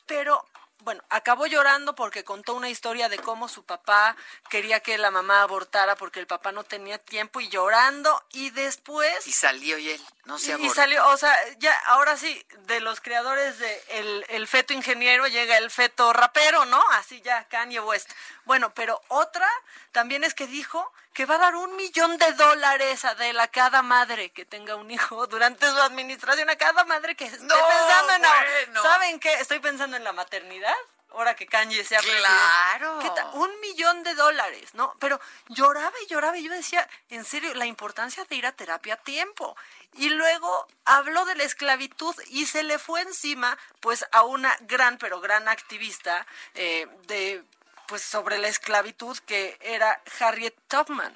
pero 0.06 0.46
bueno, 0.82 1.02
acabó 1.10 1.46
llorando 1.46 1.94
porque 1.94 2.24
contó 2.24 2.54
una 2.54 2.68
historia 2.68 3.08
de 3.08 3.18
cómo 3.18 3.48
su 3.48 3.64
papá 3.64 4.16
quería 4.48 4.80
que 4.80 4.98
la 4.98 5.10
mamá 5.10 5.42
abortara 5.42 5.96
porque 5.96 6.20
el 6.20 6.26
papá 6.26 6.52
no 6.52 6.64
tenía 6.64 6.98
tiempo 6.98 7.40
y 7.40 7.48
llorando 7.48 8.22
y 8.32 8.50
después 8.50 9.26
Y 9.26 9.32
salió 9.32 9.78
y 9.78 9.90
él, 9.90 10.00
no 10.24 10.38
se 10.38 10.54
y 10.58 10.68
abortó. 10.68 10.74
salió, 10.74 11.06
o 11.08 11.16
sea, 11.16 11.34
ya 11.58 11.72
ahora 11.86 12.16
sí, 12.16 12.44
de 12.66 12.80
los 12.80 13.00
creadores 13.00 13.58
de 13.58 13.84
el, 13.90 14.24
el 14.28 14.46
feto 14.46 14.72
ingeniero 14.72 15.26
llega 15.28 15.58
el 15.58 15.70
feto 15.70 16.12
rapero, 16.12 16.64
¿no? 16.66 16.82
Así 16.92 17.20
ya, 17.22 17.44
Kanye 17.48 17.80
West. 17.80 18.10
Bueno, 18.44 18.74
pero 18.74 19.00
otra 19.08 19.48
también 19.92 20.24
es 20.24 20.34
que 20.34 20.46
dijo 20.46 20.92
que 21.12 21.26
va 21.26 21.34
a 21.34 21.38
dar 21.38 21.56
un 21.56 21.76
millón 21.76 22.16
de 22.16 22.32
dólares 22.32 23.04
a 23.04 23.14
de 23.14 23.32
la 23.32 23.48
cada 23.48 23.82
madre 23.82 24.30
que 24.30 24.44
tenga 24.44 24.76
un 24.76 24.90
hijo 24.90 25.26
durante 25.26 25.66
su 25.66 25.78
administración, 25.78 26.48
a 26.50 26.56
cada 26.56 26.84
madre 26.84 27.14
que 27.14 27.24
esté 27.26 27.38
No, 27.44 27.54
pensando 27.54 28.12
en... 28.14 28.22
bueno. 28.22 28.82
¿Saben 28.82 29.20
qué? 29.20 29.34
Estoy 29.34 29.60
pensando 29.60 29.96
en 29.96 30.04
la 30.04 30.12
maternidad. 30.12 30.74
Ahora 31.14 31.36
que 31.36 31.46
Kanye 31.46 31.84
sea 31.84 31.98
presidente. 31.98 32.26
Claro. 32.26 33.30
Un 33.34 33.60
millón 33.60 34.02
de 34.02 34.14
dólares, 34.14 34.74
¿no? 34.74 34.96
Pero 34.98 35.20
lloraba 35.48 35.92
y 36.02 36.06
lloraba 36.06 36.38
y 36.38 36.44
yo 36.44 36.50
decía, 36.50 36.88
en 37.10 37.26
serio, 37.26 37.52
la 37.52 37.66
importancia 37.66 38.24
de 38.24 38.34
ir 38.34 38.46
a 38.46 38.52
terapia 38.52 38.94
a 38.94 38.96
tiempo. 38.96 39.54
Y 39.92 40.08
luego 40.08 40.66
habló 40.86 41.26
de 41.26 41.34
la 41.34 41.42
esclavitud 41.44 42.14
y 42.28 42.46
se 42.46 42.62
le 42.62 42.78
fue 42.78 43.02
encima, 43.02 43.58
pues, 43.80 44.06
a 44.10 44.22
una 44.22 44.56
gran, 44.60 44.96
pero 44.96 45.20
gran 45.20 45.48
activista 45.48 46.26
eh, 46.54 46.88
de, 47.06 47.44
pues, 47.92 48.00
sobre 48.00 48.38
la 48.38 48.48
esclavitud 48.48 49.18
que 49.26 49.58
era 49.60 50.00
Harriet 50.18 50.54
Tubman. 50.66 51.14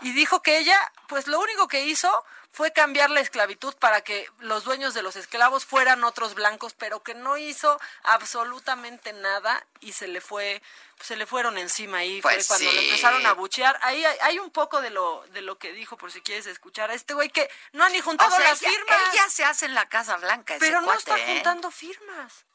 Y 0.00 0.14
dijo 0.14 0.40
que 0.40 0.56
ella, 0.56 0.80
pues, 1.06 1.26
lo 1.26 1.38
único 1.38 1.68
que 1.68 1.84
hizo 1.84 2.08
fue 2.50 2.72
cambiar 2.72 3.10
la 3.10 3.20
esclavitud 3.20 3.74
para 3.74 4.00
que 4.00 4.26
los 4.38 4.64
dueños 4.64 4.94
de 4.94 5.02
los 5.02 5.16
esclavos 5.16 5.66
fueran 5.66 6.02
otros 6.02 6.32
blancos, 6.34 6.72
pero 6.72 7.02
que 7.02 7.12
no 7.12 7.36
hizo 7.36 7.78
absolutamente 8.04 9.12
nada 9.12 9.66
y 9.80 9.92
se 9.92 10.08
le 10.08 10.22
fue, 10.22 10.62
se 10.98 11.16
le 11.16 11.26
fueron 11.26 11.58
encima 11.58 11.98
ahí, 11.98 12.22
Pues 12.22 12.46
fue 12.46 12.56
cuando 12.56 12.72
le 12.72 12.84
empezaron 12.86 13.26
a 13.26 13.34
buchear. 13.34 13.78
Ahí 13.82 14.02
hay, 14.02 14.16
hay 14.22 14.38
un 14.38 14.50
poco 14.50 14.80
de 14.80 14.88
lo, 14.88 15.26
de 15.32 15.42
lo 15.42 15.58
que 15.58 15.74
dijo, 15.74 15.98
por 15.98 16.10
si 16.10 16.22
quieres 16.22 16.46
escuchar 16.46 16.90
a 16.90 16.94
este 16.94 17.12
güey 17.12 17.28
que 17.28 17.50
no 17.72 17.84
ha 17.84 17.90
ni 17.90 18.00
juntado 18.00 18.32
O 18.32 18.36
sea, 18.36 18.48
las 18.48 18.62
ella- 18.62 18.70
firmas. 18.70 18.98
ella 19.12 19.28
se 19.28 19.44
hace 19.44 19.66
en 19.66 19.74
la 19.74 19.86
Casa 19.90 20.16
Blanca, 20.16 20.54
ese 20.54 20.64
pero 20.64 20.80
no 20.80 20.94
está 20.94 21.18
¿eh? 21.18 21.34
juntando 21.34 21.70
firmas. 21.70 22.46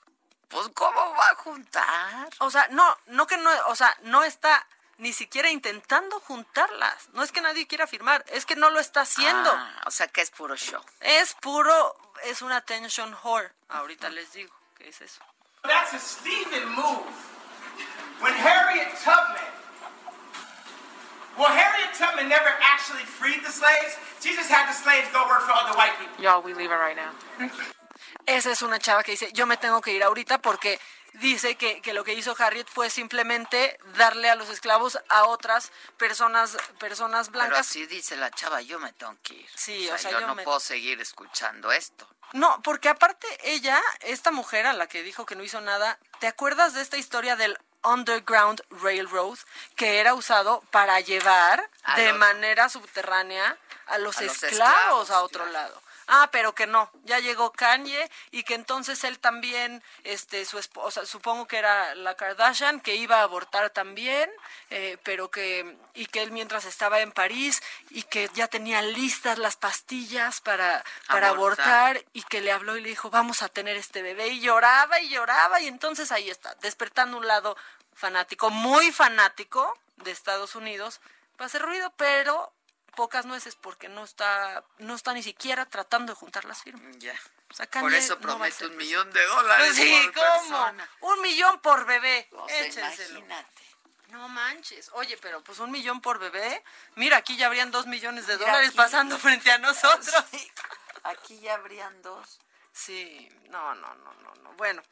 Pues, 0.49 0.67
¿cómo 0.73 1.15
va 1.15 1.29
a 1.29 1.35
juntar? 1.35 2.29
O 2.39 2.49
sea, 2.49 2.67
no, 2.71 2.97
no 3.07 3.27
que 3.27 3.37
no, 3.37 3.49
o 3.67 3.75
sea, 3.75 3.95
no 4.03 4.23
está 4.23 4.65
ni 4.97 5.13
siquiera 5.13 5.49
intentando 5.49 6.19
juntarlas. 6.19 7.09
No 7.13 7.23
es 7.23 7.31
que 7.31 7.41
nadie 7.41 7.67
quiera 7.67 7.87
firmar, 7.87 8.23
es 8.27 8.45
que 8.45 8.55
no 8.55 8.69
lo 8.69 8.79
está 8.79 9.01
haciendo. 9.01 9.51
Ah, 9.51 9.83
o 9.85 9.91
sea, 9.91 10.07
que 10.07 10.21
es 10.21 10.31
puro 10.31 10.55
show. 10.55 10.83
Es 11.01 11.35
puro, 11.35 11.95
es 12.23 12.41
una 12.41 12.57
attention 12.57 13.15
whore. 13.23 13.51
Ahorita 13.69 14.09
les 14.09 14.33
digo 14.33 14.53
qué 14.77 14.89
es 14.89 15.01
eso. 15.01 15.21
That's 15.63 15.93
a 15.93 15.99
Stephen 15.99 16.69
move. 16.69 17.05
When 18.21 18.33
Harriet 18.33 18.89
Tubman, 19.03 19.53
well, 21.37 21.47
Harriet 21.47 21.93
Tubman 21.93 22.27
never 22.27 22.49
actually 22.61 23.05
freed 23.05 23.43
the 23.45 23.51
slaves. 23.51 23.95
She 24.19 24.35
just 24.35 24.49
had 24.49 24.67
the 24.67 24.73
slaves 24.73 25.07
go 25.13 25.25
work 25.27 25.41
for 25.41 25.53
other 25.53 25.77
white 25.77 25.97
people. 25.99 26.21
Y'all, 26.21 26.41
we 26.41 26.53
leaving 26.53 26.77
right 26.77 26.97
now. 26.97 27.11
Esa 28.29 28.51
es 28.51 28.61
una 28.61 28.79
chava 28.79 29.03
que 29.03 29.11
dice, 29.11 29.31
yo 29.33 29.45
me 29.47 29.57
tengo 29.57 29.81
que 29.81 29.91
ir 29.91 30.03
ahorita 30.03 30.37
porque 30.39 30.79
dice 31.13 31.55
que, 31.55 31.81
que 31.81 31.93
lo 31.93 32.03
que 32.03 32.13
hizo 32.13 32.35
Harriet 32.37 32.67
fue 32.67 32.89
simplemente 32.91 33.79
darle 33.97 34.29
a 34.29 34.35
los 34.35 34.49
esclavos 34.49 34.99
a 35.09 35.23
otras 35.25 35.71
personas, 35.97 36.55
personas 36.79 37.29
Pero 37.29 37.39
blancas. 37.39 37.59
así 37.67 37.85
dice 37.87 38.15
la 38.17 38.29
chava, 38.29 38.61
yo 38.61 38.79
me 38.79 38.93
tengo 38.93 39.17
que 39.23 39.33
ir. 39.33 39.49
Sí, 39.55 39.85
o 39.85 39.87
sea, 39.87 39.95
o 39.95 39.97
sea, 39.97 40.11
yo, 40.11 40.19
yo 40.21 40.27
no 40.27 40.35
me- 40.35 40.43
puedo 40.43 40.59
seguir 40.59 41.01
escuchando 41.01 41.71
esto. 41.71 42.07
No, 42.33 42.61
porque 42.61 42.89
aparte 42.89 43.27
ella, 43.41 43.81
esta 44.01 44.29
mujer 44.29 44.67
a 44.67 44.73
la 44.73 44.85
que 44.85 45.01
dijo 45.01 45.25
que 45.25 45.35
no 45.35 45.43
hizo 45.43 45.61
nada, 45.61 45.97
¿te 46.19 46.27
acuerdas 46.27 46.75
de 46.75 46.81
esta 46.83 46.97
historia 46.97 47.35
del 47.35 47.57
Underground 47.83 48.61
Railroad, 48.69 49.39
que 49.75 49.99
era 49.99 50.13
usado 50.13 50.61
para 50.69 50.99
llevar 50.99 51.67
A 51.83 51.97
de 51.97 52.09
los- 52.09 52.17
manera 52.19 52.69
subterránea 52.69 53.57
a 53.87 53.97
los, 53.97 54.17
A 54.19 54.21
los 54.21 54.43
esclavos, 54.43 54.51
esclavos, 54.51 55.09
a 55.09 55.21
otro 55.23 55.45
lado. 55.47 55.81
Ah, 56.11 56.29
pero 56.31 56.55
que 56.55 56.65
no, 56.65 56.89
ya 57.03 57.19
llegó 57.19 57.51
Kanye 57.51 58.09
y 58.31 58.41
que 58.41 58.55
entonces 58.55 59.03
él 59.03 59.19
también, 59.19 59.83
este, 60.03 60.43
su 60.43 60.57
esposa, 60.57 61.05
supongo 61.05 61.47
que 61.47 61.57
era 61.57 61.93
la 61.93 62.15
Kardashian, 62.15 62.81
que 62.81 62.95
iba 62.95 63.19
a 63.19 63.23
abortar 63.23 63.69
también, 63.69 64.27
eh, 64.71 64.97
pero 65.03 65.29
que, 65.29 65.77
y 65.93 66.07
que 66.07 66.23
él 66.23 66.31
mientras 66.31 66.65
estaba 66.65 67.01
en 67.01 67.11
París 67.11 67.61
y 67.91 68.01
que 68.01 68.27
ya 68.33 68.47
tenía 68.47 68.81
listas 68.81 69.37
las 69.37 69.55
pastillas 69.55 70.41
para, 70.41 70.83
para 71.07 71.27
Abortar. 71.27 71.67
abortar 71.67 72.05
y 72.13 72.23
que 72.23 72.41
le 72.41 72.51
habló 72.51 72.75
y 72.75 72.81
le 72.81 72.89
dijo, 72.89 73.11
vamos 73.11 73.43
a 73.43 73.49
tener 73.49 73.77
este 73.77 74.01
bebé 74.01 74.29
y 74.29 74.39
lloraba 74.39 74.99
y 75.01 75.09
lloraba 75.09 75.61
y 75.61 75.67
entonces 75.67 76.11
ahí 76.11 76.31
está, 76.31 76.55
despertando 76.55 77.17
un 77.17 77.27
lado 77.27 77.55
fanático, 77.93 78.49
muy 78.49 78.91
fanático 78.91 79.77
de 79.97 80.09
Estados 80.09 80.55
Unidos, 80.55 81.01
va 81.39 81.43
a 81.43 81.45
hacer 81.45 81.61
ruido, 81.61 81.93
pero 81.97 82.51
pocas 82.99 83.25
nueces 83.25 83.55
porque 83.55 83.87
no 83.87 84.03
está 84.03 84.61
no 84.79 84.93
está 84.93 85.13
ni 85.13 85.23
siquiera 85.23 85.65
tratando 85.65 86.11
de 86.11 86.19
juntar 86.19 86.43
las 86.43 86.61
firmas. 86.63 86.97
Ya. 86.97 87.15
O 87.49 87.53
sea, 87.53 87.65
Por 87.69 87.93
eso 87.93 88.15
no 88.15 88.21
promete 88.21 88.65
un 88.67 88.75
millón 88.75 89.09
de 89.13 89.23
dólares. 89.25 89.67
Pues 89.67 89.77
sí, 89.77 90.01
por 90.03 90.13
¿cómo? 90.15 90.49
persona. 90.49 90.89
Un 90.99 91.21
millón 91.21 91.61
por 91.61 91.85
bebé. 91.85 92.27
O 92.33 92.45
sea, 92.49 92.65
Échenselo. 92.65 93.19
imagínate. 93.19 93.63
No 94.09 94.27
manches. 94.27 94.89
Oye, 94.95 95.17
pero 95.21 95.41
pues 95.45 95.59
un 95.59 95.71
millón 95.71 96.01
por 96.01 96.19
bebé. 96.19 96.61
Mira, 96.95 97.15
aquí 97.15 97.37
ya 97.37 97.45
habrían 97.45 97.71
dos 97.71 97.87
millones 97.87 98.27
de 98.27 98.33
Mira 98.35 98.47
dólares 98.47 98.69
aquí. 98.71 98.77
pasando 98.77 99.17
frente 99.17 99.49
a 99.49 99.59
nosotros. 99.59 100.13
Aquí 101.03 101.39
ya 101.39 101.53
habrían 101.53 102.01
dos. 102.01 102.39
Sí, 102.73 103.29
no, 103.49 103.75
no, 103.75 103.95
no, 103.95 104.13
no, 104.15 104.33
no. 104.43 104.51
Bueno, 104.57 104.83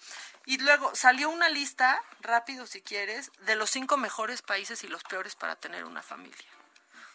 y 0.46 0.58
luego 0.60 0.96
salió 0.96 1.30
una 1.30 1.50
lista, 1.50 2.02
rápido 2.22 2.66
si 2.68 2.82
quieres, 2.82 3.32
de 3.40 3.56
los 3.58 3.70
cinco 3.70 3.98
mejores 3.98 4.42
países 4.42 4.84
y 4.86 4.88
los 4.88 5.04
peores 5.04 5.36
para 5.36 5.58
tener 5.58 5.84
una 5.84 6.02
familia. 6.02 6.48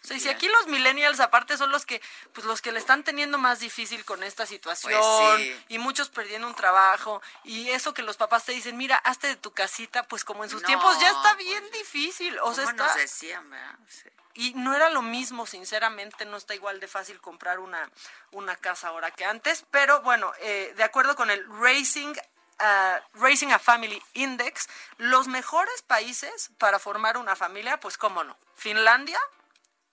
O 0.03 0.07
sea, 0.07 0.17
y 0.17 0.21
si 0.21 0.29
aquí 0.29 0.49
los 0.49 0.67
millennials 0.67 1.21
aparte 1.21 1.57
son 1.57 1.71
los 1.71 1.87
que, 1.87 2.03
pues 2.33 2.45
los 2.47 2.61
que 2.61 2.73
le 2.73 2.79
están 2.81 3.05
teniendo 3.05 3.39
más 3.39 3.61
difícil 3.61 4.05
con 4.05 4.23
esta 4.23 4.47
situación 4.47 4.93
Pues 5.01 5.43
sí. 5.43 5.65
y 5.69 5.79
muchos 5.79 6.09
perdiendo 6.09 6.47
un 6.49 6.55
trabajo 6.55 7.23
y 7.45 7.71
eso 7.71 7.95
que 7.95 8.03
los 8.03 8.17
papás 8.17 8.45
te 8.45 8.53
dicen, 8.53 8.77
mira, 8.77 8.97
hazte 8.97 9.29
de 9.29 9.37
tu 9.37 9.53
casita, 9.53 10.03
pues 10.05 10.25
como 10.25 10.43
en 10.45 10.51
sus 10.51 10.63
No, 10.63 10.67
tiempos 10.67 10.99
ya 11.01 11.09
está 11.09 11.35
pues, 11.35 11.47
bien 11.47 11.71
difícil. 11.73 12.39
O 12.41 12.53
sea, 12.53 12.65
¿Cómo 12.65 12.71
está, 12.77 12.87
nos 12.87 12.97
decían, 12.97 13.49
verdad? 13.49 13.79
Sí. 13.89 14.09
y 14.35 14.55
no 14.55 14.75
era 14.75 14.91
lo 14.91 15.03
mismo, 15.03 15.47
sinceramente, 15.47 16.25
no 16.25 16.37
está 16.37 16.55
igual 16.55 16.81
de 16.81 16.89
fácil 16.89 17.21
comprar 17.21 17.61
una, 17.61 17.89
una 18.33 18.57
casa 18.57 18.89
ahora 18.89 19.11
que 19.13 19.25
antes, 19.25 19.65
pero 19.71 20.01
bueno, 20.03 20.33
eh, 20.41 20.73
de 20.77 20.83
acuerdo 20.85 21.15
con 21.15 21.31
el 21.31 21.47
Racing, 21.61 22.15
ah, 22.59 23.01
Racing 23.15 23.49
a 23.53 23.59
Family 23.59 24.03
Index, 24.15 24.69
los 24.97 25.29
mejores 25.29 25.83
países 25.83 26.51
para 26.59 26.79
formar 26.79 27.19
una 27.19 27.37
familia, 27.37 27.79
pues 27.79 27.97
cómo 27.99 28.25
no, 28.25 28.37
Finlandia, 28.57 29.21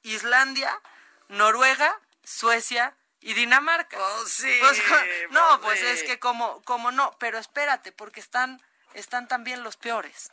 Islandia, 0.04 0.82
Noruega, 1.28 2.00
Suecia 2.24 2.96
y 3.22 3.34
Dinamarca. 3.34 3.98
Pues 3.98 4.32
sí, 4.32 4.58
Pues, 4.60 4.82
no, 5.32 5.62
pues 5.62 5.80
pues 5.80 6.00
es 6.00 6.04
que 6.04 6.20
como, 6.20 6.62
como 6.64 6.92
no, 6.92 7.16
pero 7.20 7.38
espérate, 7.38 7.92
porque 7.92 8.20
están, 8.20 8.62
están 8.94 9.28
también 9.28 9.64
los 9.64 9.78
peores. 9.78 10.32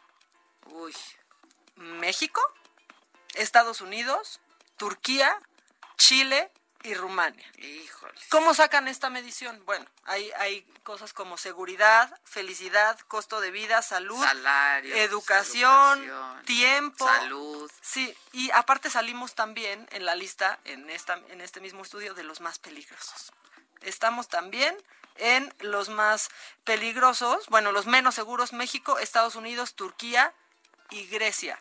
Uy. 0.66 0.94
México, 1.76 2.40
Estados 3.34 3.80
Unidos, 3.80 4.40
Turquía, 4.76 5.38
Chile 5.98 6.50
y 6.86 6.94
Rumania. 6.94 7.44
Híjole. 7.58 8.14
¿Cómo 8.28 8.54
sacan 8.54 8.86
esta 8.86 9.10
medición? 9.10 9.60
Bueno, 9.66 9.84
hay, 10.04 10.30
hay 10.38 10.62
cosas 10.84 11.12
como 11.12 11.36
seguridad, 11.36 12.16
felicidad, 12.24 12.98
costo 13.08 13.40
de 13.40 13.50
vida, 13.50 13.82
salud, 13.82 14.22
Salario, 14.22 14.94
educación, 14.94 16.04
educación, 16.04 16.44
tiempo, 16.44 17.06
salud. 17.06 17.70
Sí, 17.80 18.16
y 18.32 18.52
aparte 18.52 18.88
salimos 18.88 19.34
también 19.34 19.88
en 19.90 20.04
la 20.04 20.14
lista, 20.14 20.60
en, 20.64 20.88
esta, 20.88 21.20
en 21.28 21.40
este 21.40 21.60
mismo 21.60 21.82
estudio, 21.82 22.14
de 22.14 22.22
los 22.22 22.40
más 22.40 22.60
peligrosos. 22.60 23.32
Estamos 23.80 24.28
también 24.28 24.76
en 25.16 25.52
los 25.60 25.88
más 25.88 26.28
peligrosos, 26.62 27.46
bueno, 27.48 27.72
los 27.72 27.86
menos 27.86 28.14
seguros, 28.14 28.52
México, 28.52 29.00
Estados 29.00 29.34
Unidos, 29.34 29.74
Turquía 29.74 30.32
y 30.90 31.06
Grecia. 31.06 31.58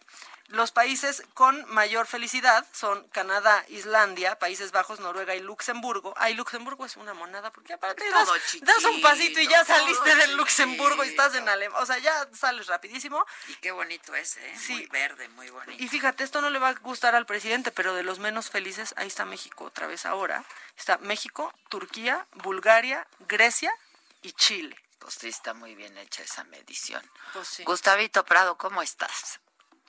Los 0.50 0.72
países 0.72 1.24
con 1.34 1.66
mayor 1.74 2.06
felicidad 2.06 2.66
son 2.72 3.08
Canadá, 3.10 3.66
Islandia, 3.70 4.38
Países 4.38 4.72
Bajos, 4.72 5.00
Noruega 5.00 5.34
y 5.34 5.40
Luxemburgo. 5.40 6.14
Ay, 6.18 6.36
Luxemburgo 6.36 6.86
es 6.86 6.98
una 6.98 7.16
monada 7.16 7.52
porque 7.52 7.74
aparte 7.74 8.08
das, 8.12 8.30
das 8.62 8.84
un 8.84 9.02
pasito 9.02 9.40
y 9.40 9.48
ya 9.48 9.66
saliste 9.66 10.16
del 10.16 10.36
Luxemburgo 10.36 11.04
y 11.04 11.10
estás 11.10 11.34
en. 11.34 11.50
Alemania. 11.50 11.82
O 11.82 11.86
sea, 11.86 11.98
ya 11.98 12.28
sales 12.32 12.68
rapidísimo. 12.68 13.26
Y 13.48 13.56
qué 13.56 13.72
bonito 13.72 14.14
es, 14.14 14.38
¿eh? 14.38 14.56
Sí. 14.58 14.74
Muy 14.74 14.86
verde, 14.88 15.28
muy 15.30 15.50
bonito. 15.50 15.84
Y 15.84 15.88
fíjate, 15.88 16.24
esto 16.24 16.42
no 16.42 16.52
le 16.52 16.60
va 16.60 16.70
a 16.70 16.74
gustar 16.74 17.16
al 17.16 17.26
presidente, 17.26 17.72
pero 17.72 17.96
de 17.96 18.04
los 18.04 18.20
menos 18.20 18.52
felices, 18.52 18.94
ahí 18.98 19.08
está 19.08 19.26
México 19.26 19.66
otra 19.66 19.88
vez 19.88 20.06
ahora. 20.06 20.46
Está 20.78 21.00
México, 21.00 21.54
Turquía, 21.70 22.28
Bulgaria, 22.34 23.08
Grecia 23.28 23.74
y 24.22 24.32
Chile. 24.34 24.80
Pues 25.00 25.16
sí, 25.16 25.30
está 25.30 25.54
muy 25.54 25.76
bien 25.76 25.98
hecha 25.98 26.24
esa 26.24 26.44
medición. 26.46 27.02
Pues 27.34 27.48
sí. 27.48 27.64
Gustavito 27.64 28.24
Prado, 28.26 28.58
¿cómo 28.58 28.82
estás? 28.82 29.40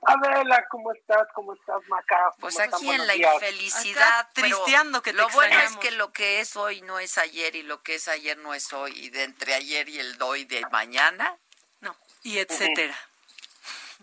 Adela, 0.02 0.64
¿cómo 0.68 0.92
estás? 0.92 1.26
¿Cómo 1.34 1.54
estás, 1.54 1.80
Maca? 1.88 2.32
Pues 2.38 2.58
aquí 2.60 2.90
en 2.90 3.06
la 3.06 3.14
días. 3.14 3.34
infelicidad. 3.34 4.20
Acá 4.20 4.30
tristeando 4.34 5.02
que 5.02 5.12
te 5.12 5.16
Lo 5.16 5.28
bueno 5.30 5.58
es 5.60 5.76
que 5.76 5.90
lo 5.92 6.12
que 6.12 6.40
es 6.40 6.54
hoy 6.56 6.82
no 6.82 6.98
es 6.98 7.16
ayer 7.18 7.56
y 7.56 7.62
lo 7.62 7.82
que 7.82 7.94
es 7.94 8.06
ayer 8.08 8.36
no 8.38 8.54
es 8.54 8.72
hoy. 8.72 8.92
Y 8.96 9.10
de 9.10 9.24
entre 9.24 9.54
ayer 9.54 9.88
y 9.88 9.98
el 9.98 10.20
hoy 10.22 10.44
de 10.44 10.64
mañana. 10.70 11.36
No, 11.80 11.96
y 12.22 12.38
etcétera. 12.38 12.96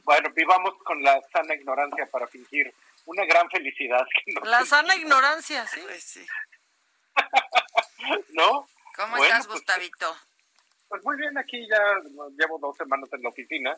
Bueno, 0.04 0.30
vivamos 0.36 0.74
con 0.84 1.02
la 1.04 1.22
sana 1.32 1.54
ignorancia 1.54 2.06
para 2.08 2.28
fingir 2.28 2.74
una 3.06 3.26
gran 3.26 3.50
felicidad. 3.50 4.06
que 4.26 4.34
no 4.34 4.41
La 4.41 4.66
sana 4.66 4.96
ignorancia, 4.96 5.66
sí. 5.68 5.80
Pues 5.82 6.04
sí. 6.04 6.26
¿No? 8.34 8.68
¿Cómo 8.96 9.18
Bueno, 9.18 9.24
estás, 9.26 9.48
pues, 9.48 9.60
Gustavito? 9.60 10.16
Pues 10.89 11.04
muy 11.06 11.18
bien, 11.18 11.38
aquí 11.38 11.68
ya 11.68 11.82
llevo 12.38 12.60
dos 12.60 12.76
semanas 12.78 13.10
en 13.14 13.24
la 13.24 13.30
oficina, 13.30 13.78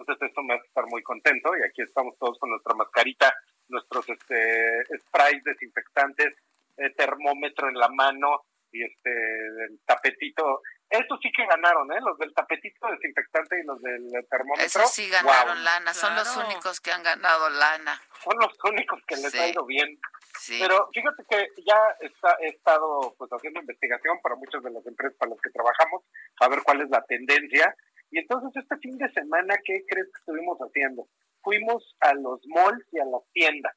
entonces 0.00 0.28
esto 0.28 0.42
me 0.42 0.54
hace 0.54 0.66
estar 0.66 0.84
muy 0.86 1.02
contento 1.02 1.56
y 1.56 1.62
aquí 1.62 1.82
estamos 1.82 2.16
todos 2.18 2.38
con 2.38 2.50
nuestra 2.50 2.74
mascarita, 2.74 3.32
nuestros 3.68 4.08
este, 4.08 4.98
sprays 4.98 5.42
desinfectantes, 5.44 6.34
eh, 6.76 6.90
termómetro 6.96 7.68
en 7.68 7.74
la 7.74 7.88
mano 7.88 8.44
y 8.72 8.82
este 8.84 9.10
el 9.10 9.80
tapetito. 9.86 10.60
Estos 10.90 11.18
sí 11.22 11.30
que 11.34 11.46
ganaron, 11.46 11.90
¿eh? 11.92 12.00
Los 12.00 12.18
del 12.18 12.32
tapetito 12.34 12.88
desinfectante 12.88 13.58
y 13.60 13.64
los 13.64 13.80
del 13.80 14.10
termómetro. 14.28 14.66
Esos 14.66 14.90
sí 14.92 15.08
ganaron 15.08 15.64
lana. 15.64 15.94
Son 15.94 16.14
los 16.14 16.36
únicos 16.36 16.80
que 16.80 16.90
han 16.92 17.02
ganado 17.02 17.48
lana. 17.50 18.00
Son 18.22 18.34
los 18.38 18.52
únicos 18.64 19.00
que 19.06 19.16
les 19.16 19.30
Sí. 19.32 19.38
ha 19.38 19.48
ido 19.48 19.64
bien. 19.64 19.98
Sí. 20.38 20.58
Pero 20.60 20.88
fíjate 20.92 21.24
que 21.28 21.62
ya 21.64 21.78
está, 22.00 22.36
he 22.40 22.48
estado 22.48 23.14
pues 23.16 23.30
haciendo 23.32 23.60
investigación 23.60 24.20
para 24.22 24.34
muchas 24.34 24.62
de 24.62 24.70
las 24.70 24.86
empresas 24.86 25.16
para 25.18 25.30
las 25.30 25.40
que 25.40 25.50
trabajamos, 25.50 26.02
a 26.40 26.48
ver 26.48 26.62
cuál 26.62 26.82
es 26.82 26.90
la 26.90 27.02
tendencia. 27.04 27.74
Y 28.14 28.20
entonces 28.20 28.52
este 28.54 28.76
fin 28.76 28.96
de 28.96 29.10
semana, 29.10 29.56
¿qué 29.64 29.84
crees 29.88 30.06
que 30.06 30.20
estuvimos 30.20 30.56
haciendo? 30.60 31.08
Fuimos 31.42 31.96
a 31.98 32.14
los 32.14 32.46
malls 32.46 32.86
y 32.92 33.00
a 33.00 33.04
las 33.06 33.22
tiendas. 33.32 33.74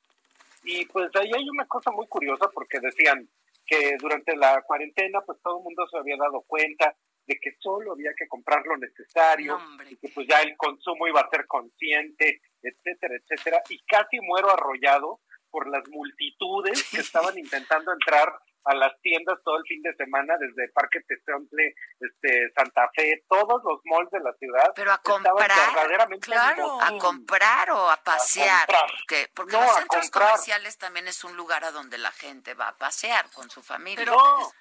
Y 0.64 0.86
pues 0.86 1.10
ahí 1.16 1.32
hay 1.34 1.50
una 1.50 1.66
cosa 1.66 1.90
muy 1.90 2.06
curiosa 2.06 2.48
porque 2.54 2.80
decían 2.80 3.28
que 3.66 3.98
durante 4.00 4.36
la 4.36 4.62
cuarentena 4.62 5.22
pues 5.22 5.40
todo 5.42 5.58
el 5.58 5.64
mundo 5.64 5.88
se 5.88 5.98
había 5.98 6.18
dado 6.18 6.44
cuenta 6.46 6.96
de 7.26 7.40
que 7.40 7.56
solo 7.58 7.94
había 7.94 8.12
que 8.16 8.28
comprar 8.28 8.64
lo 8.68 8.78
necesario 8.78 9.56
hombre, 9.56 9.88
y 9.90 9.98
que 9.98 10.10
pues 10.10 10.28
ya 10.28 10.44
el 10.44 10.56
consumo 10.56 11.08
iba 11.08 11.22
a 11.22 11.30
ser 11.32 11.48
consciente, 11.48 12.40
etcétera, 12.62 13.16
etcétera. 13.16 13.64
Y 13.70 13.80
casi 13.88 14.20
muero 14.22 14.52
arrollado 14.52 15.20
por 15.50 15.68
las 15.68 15.82
multitudes 15.90 16.88
que 16.92 16.98
estaban 16.98 17.36
intentando 17.40 17.92
entrar 17.92 18.32
a 18.64 18.76
las 18.76 19.00
tiendas 19.02 19.38
todo 19.46 19.58
el 19.58 19.64
fin 19.66 19.82
de 19.82 19.94
semana 19.96 20.36
desde 20.38 20.70
Parque 20.74 21.00
Tezontle, 21.08 21.74
este 22.00 22.52
Santa 22.54 22.90
Fe, 22.94 23.24
todos 23.30 23.64
los 23.64 23.80
malls 23.86 24.10
de 24.12 24.20
la 24.20 24.34
ciudad. 24.34 24.74
Pero 24.76 24.92
a 24.92 24.98
comprar, 24.98 25.36
verdaderamente 25.38 26.26
claro. 26.26 26.82
a 26.82 26.98
comprar 26.98 27.72
o 27.72 27.90
a 27.90 27.98
pasear. 27.98 28.68
Porque, 28.68 29.30
porque 29.34 29.54
No, 29.54 29.62
los 29.62 29.76
centros 29.76 30.10
comerciales 30.12 30.78
también 30.78 31.08
es 31.08 31.24
un 31.24 31.38
lugar 31.38 31.64
a 31.64 31.72
donde 31.72 31.98
la 31.98 32.12
gente 32.12 32.54
va 32.56 32.70
a 32.70 32.78
pasear 32.78 33.30
con 33.32 33.50
su 33.50 33.62
familia. 33.64 34.04
Pero 34.04 34.16
No. 34.18 34.52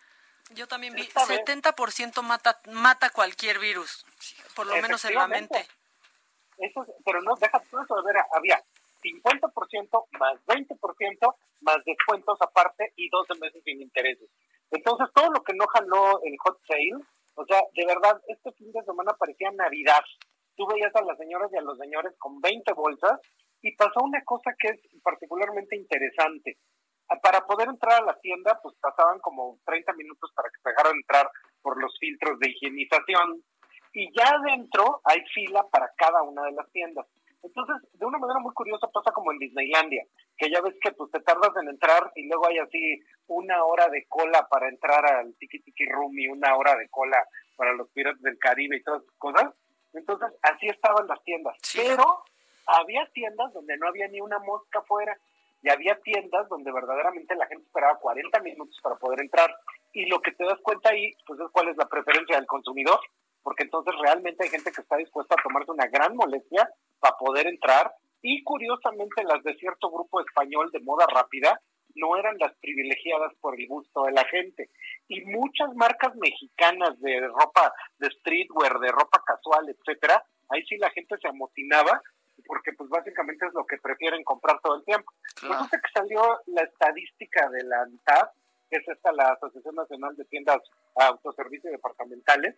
yo 0.50 0.68
también 0.68 0.94
vi, 0.94 1.02
Esta 1.02 1.24
vez- 1.26 1.40
70% 1.44 2.22
mata, 2.22 2.60
mata 2.66 3.10
cualquier 3.10 3.58
virus, 3.58 4.04
por 4.54 4.66
lo 4.66 4.76
menos 4.76 5.04
en 5.04 5.14
la 5.16 5.26
mente. 5.26 5.66
Eso, 6.58 6.82
es- 6.84 6.94
pero 7.04 7.20
no, 7.22 7.34
deja 7.34 7.58
todo 7.70 7.82
eso, 7.82 7.98
a 7.98 8.02
ver, 8.02 8.16
había 8.34 8.62
50% 9.06 10.06
más 10.18 10.34
20% 10.46 11.34
más 11.60 11.84
descuentos 11.84 12.38
aparte 12.40 12.92
y 12.96 13.08
12 13.08 13.34
meses 13.40 13.62
sin 13.64 13.80
intereses. 13.80 14.28
Entonces, 14.70 15.06
todo 15.14 15.30
lo 15.30 15.42
que 15.42 15.54
no 15.54 15.66
jaló 15.66 16.20
el 16.22 16.36
hot 16.38 16.58
sale, 16.66 17.04
o 17.34 17.44
sea, 17.46 17.60
de 17.74 17.86
verdad, 17.86 18.20
este 18.28 18.52
fin 18.52 18.72
de 18.72 18.82
semana 18.82 19.12
parecía 19.18 19.50
Navidad. 19.52 20.02
Tú 20.56 20.66
veías 20.66 20.94
a 20.94 21.04
las 21.04 21.18
señoras 21.18 21.50
y 21.52 21.58
a 21.58 21.62
los 21.62 21.78
señores 21.78 22.14
con 22.18 22.40
20 22.40 22.72
bolsas 22.72 23.20
y 23.62 23.74
pasó 23.76 24.00
una 24.02 24.22
cosa 24.24 24.54
que 24.58 24.68
es 24.68 24.80
particularmente 25.02 25.76
interesante. 25.76 26.58
Para 27.22 27.46
poder 27.46 27.68
entrar 27.68 28.02
a 28.02 28.06
la 28.06 28.18
tienda, 28.18 28.58
pues 28.62 28.74
pasaban 28.80 29.20
como 29.20 29.58
30 29.64 29.92
minutos 29.92 30.32
para 30.34 30.48
que 30.48 30.60
te 30.62 30.70
dejaran 30.70 30.96
entrar 30.96 31.30
por 31.62 31.80
los 31.80 31.96
filtros 31.98 32.38
de 32.40 32.50
higienización. 32.50 33.42
y 33.92 34.12
ya 34.12 34.28
adentro 34.28 35.00
hay 35.04 35.22
fila 35.32 35.64
para 35.70 35.90
cada 35.96 36.22
una 36.22 36.42
de 36.44 36.52
las 36.52 36.70
tiendas. 36.70 37.06
Entonces, 37.46 37.76
de 37.92 38.04
una 38.04 38.18
manera 38.18 38.40
muy 38.40 38.52
curiosa 38.52 38.88
pasa 38.88 39.12
como 39.12 39.30
en 39.30 39.38
Disneylandia, 39.38 40.04
que 40.36 40.50
ya 40.50 40.60
ves 40.60 40.74
que 40.80 40.90
pues 40.92 41.10
te 41.12 41.20
tardas 41.20 41.52
en 41.60 41.68
entrar 41.68 42.10
y 42.16 42.26
luego 42.26 42.48
hay 42.48 42.58
así 42.58 43.00
una 43.28 43.64
hora 43.64 43.88
de 43.88 44.04
cola 44.08 44.46
para 44.50 44.68
entrar 44.68 45.06
al 45.06 45.34
Tiki 45.38 45.60
Tiki 45.60 45.86
Room 45.86 46.18
y 46.18 46.28
una 46.28 46.56
hora 46.56 46.76
de 46.76 46.88
cola 46.88 47.24
para 47.56 47.72
los 47.72 47.88
Piratas 47.90 48.20
del 48.22 48.38
Caribe 48.38 48.76
y 48.76 48.82
todas 48.82 49.02
esas 49.02 49.16
cosas. 49.18 49.54
Entonces, 49.92 50.28
así 50.42 50.66
estaban 50.66 51.06
las 51.06 51.22
tiendas. 51.22 51.56
Pero 51.74 52.24
había 52.66 53.06
tiendas 53.14 53.52
donde 53.52 53.76
no 53.76 53.88
había 53.88 54.08
ni 54.08 54.20
una 54.20 54.40
mosca 54.40 54.80
afuera 54.80 55.16
y 55.62 55.70
había 55.70 55.98
tiendas 56.00 56.48
donde 56.48 56.72
verdaderamente 56.72 57.34
la 57.36 57.46
gente 57.46 57.64
esperaba 57.64 57.98
40 57.98 58.40
minutos 58.40 58.76
para 58.82 58.96
poder 58.96 59.20
entrar. 59.20 59.54
Y 59.92 60.06
lo 60.06 60.20
que 60.20 60.32
te 60.32 60.44
das 60.44 60.58
cuenta 60.62 60.90
ahí, 60.90 61.14
pues 61.26 61.40
es 61.40 61.46
cuál 61.52 61.68
es 61.68 61.76
la 61.76 61.88
preferencia 61.88 62.36
del 62.36 62.46
consumidor, 62.46 62.98
porque 63.46 63.62
entonces 63.62 63.94
realmente 64.02 64.42
hay 64.42 64.50
gente 64.50 64.72
que 64.72 64.80
está 64.80 64.96
dispuesta 64.96 65.36
a 65.38 65.42
tomarse 65.44 65.70
una 65.70 65.86
gran 65.86 66.16
molestia 66.16 66.68
para 66.98 67.16
poder 67.16 67.46
entrar. 67.46 67.94
Y 68.20 68.42
curiosamente 68.42 69.22
las 69.22 69.40
de 69.44 69.54
cierto 69.54 69.88
grupo 69.88 70.20
español 70.20 70.68
de 70.72 70.80
moda 70.80 71.06
rápida 71.06 71.60
no 71.94 72.16
eran 72.16 72.36
las 72.38 72.52
privilegiadas 72.56 73.32
por 73.40 73.54
el 73.56 73.68
gusto 73.68 74.02
de 74.02 74.10
la 74.10 74.24
gente. 74.24 74.68
Y 75.06 75.20
muchas 75.26 75.72
marcas 75.76 76.16
mexicanas 76.16 77.00
de 77.00 77.20
ropa, 77.20 77.72
de 78.00 78.10
streetwear, 78.18 78.80
de 78.80 78.90
ropa 78.90 79.22
casual, 79.24 79.68
etcétera, 79.68 80.24
ahí 80.48 80.66
sí 80.66 80.76
la 80.78 80.90
gente 80.90 81.16
se 81.16 81.28
amotinaba 81.28 82.02
porque 82.48 82.72
pues 82.72 82.90
básicamente 82.90 83.46
es 83.46 83.54
lo 83.54 83.64
que 83.64 83.78
prefieren 83.78 84.24
comprar 84.24 84.58
todo 84.60 84.74
el 84.74 84.84
tiempo. 84.84 85.12
Resulta 85.40 85.80
que 85.80 85.92
salió 85.94 86.40
la 86.46 86.62
estadística 86.62 87.48
de 87.50 87.62
la 87.62 87.82
ANTAD, 87.82 88.28
que 88.68 88.78
es 88.78 88.88
esta 88.88 89.12
la 89.12 89.34
Asociación 89.34 89.76
Nacional 89.76 90.16
de 90.16 90.24
Tiendas 90.24 90.62
Autoservicios 90.96 91.70
Departamentales, 91.70 92.56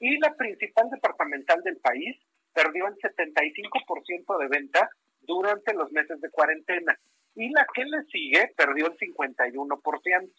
y 0.00 0.18
la 0.18 0.34
principal 0.34 0.90
departamental 0.90 1.62
del 1.62 1.76
país 1.76 2.16
perdió 2.52 2.86
el 2.88 2.96
75% 2.96 4.38
de 4.38 4.48
venta 4.48 4.90
durante 5.20 5.74
los 5.74 5.92
meses 5.92 6.20
de 6.20 6.30
cuarentena 6.30 6.98
y 7.34 7.50
la 7.50 7.66
que 7.72 7.84
le 7.84 8.02
sigue 8.04 8.52
perdió 8.56 8.86
el 8.86 8.98
51%. 8.98 10.32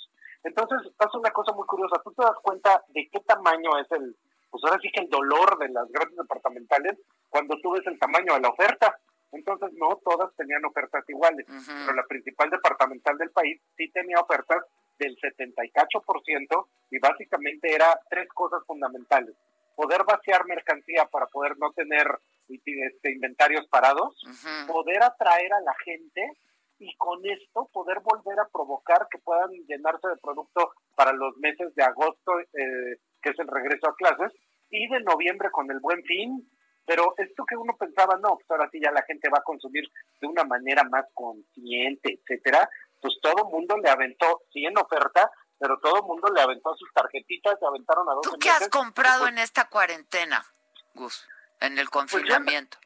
Entonces 0.44 0.92
pasa 0.98 1.18
una 1.18 1.32
cosa 1.32 1.54
muy 1.54 1.66
curiosa, 1.68 2.02
tú 2.04 2.12
te 2.12 2.24
das 2.24 2.38
cuenta 2.42 2.84
de 2.90 3.08
qué 3.12 3.20
tamaño 3.22 3.78
es 3.80 3.90
el, 3.92 4.16
pues 4.50 4.64
ahora 4.64 4.80
sí 4.82 4.92
que 4.92 5.02
el 5.02 5.10
dolor 5.10 5.58
de 5.60 5.70
las 5.70 5.90
grandes 5.92 6.18
departamentales 6.18 6.98
cuando 7.30 7.56
tú 7.62 7.72
ves 7.72 7.86
el 7.86 8.00
tamaño 8.00 8.34
de 8.34 8.42
la 8.42 8.50
oferta. 8.50 9.00
Entonces 9.32 9.72
no 9.78 9.96
todas 10.04 10.36
tenían 10.36 10.66
ofertas 10.66 11.08
iguales, 11.08 11.46
pero 11.48 11.96
la 11.96 12.06
principal 12.06 12.50
departamental 12.50 13.18
del 13.18 13.32
país 13.32 13.62
sí 13.78 13.90
tenía 13.92 14.20
ofertas 14.20 14.66
del 15.00 15.16
78% 15.16 16.68
y 16.90 17.00
básicamente 17.00 17.74
era 17.74 17.98
tres 18.10 18.28
cosas 18.34 18.62
fundamentales. 18.68 19.34
Poder 19.76 20.04
vaciar 20.04 20.46
mercancía 20.46 21.06
para 21.06 21.28
poder 21.28 21.58
no 21.58 21.72
tener 21.72 22.08
este, 22.48 23.12
inventarios 23.12 23.68
parados, 23.68 24.22
poder 24.68 25.04
atraer 25.04 25.54
a 25.54 25.62
la 25.62 25.74
gente 25.84 26.38
y 26.80 26.96
con 26.98 27.24
esto 27.26 27.70
poder 27.72 28.00
volver 28.00 28.40
a 28.40 28.50
provocar 28.52 29.08
que 29.10 29.20
puedan 29.20 29.52
llenarse 29.68 30.08
de 30.08 30.18
producto 30.18 30.74
para 30.96 31.14
los 31.14 31.38
meses 31.38 31.74
de 31.76 31.84
agosto, 31.84 32.40
eh, 32.40 32.98
que 33.22 33.30
es 33.30 33.40
el 33.40 33.48
regreso 33.48 33.88
a 33.88 33.96
clases, 33.96 34.32
y 34.70 34.88
de 34.88 35.02
noviembre 35.02 35.52
con 35.52 35.70
el 35.70 35.80
buen 35.80 36.04
fin. 36.04 36.50
Pero 36.86 37.14
esto 37.18 37.46
que 37.46 37.56
uno 37.56 37.78
pensaba, 37.78 38.18
no, 38.18 38.36
pues 38.36 38.50
ahora 38.50 38.68
sí 38.72 38.80
ya 38.82 38.92
la 38.92 39.04
gente 39.04 39.30
va 39.30 39.38
a 39.38 39.44
consumir 39.44 39.84
de 40.20 40.28
una 40.28 40.44
manera 40.44 40.84
más 40.86 41.06
consciente, 41.14 42.20
etcétera, 42.20 42.68
pues 43.00 43.14
todo 43.22 43.46
el 43.46 43.52
mundo 43.52 43.78
le 43.78 43.90
aventó, 43.90 44.42
sí 44.52 44.66
en 44.66 44.78
oferta, 44.78 45.30
pero 45.62 45.78
todo 45.80 45.98
el 45.98 46.04
mundo 46.04 46.28
le 46.34 46.42
aventó 46.42 46.76
sus 46.76 46.92
tarjetitas, 46.92 47.58
se 47.60 47.66
aventaron 47.68 48.10
a 48.10 48.14
dos 48.14 48.24
¿Tú 48.24 48.36
qué 48.40 48.50
has 48.50 48.68
comprado 48.68 49.28
en 49.28 49.38
esta 49.38 49.66
cuarentena, 49.70 50.44
Gus? 50.96 51.28
En 51.60 51.74
el 51.78 51.88
Pues 51.88 52.12
confinamiento. 52.12 52.80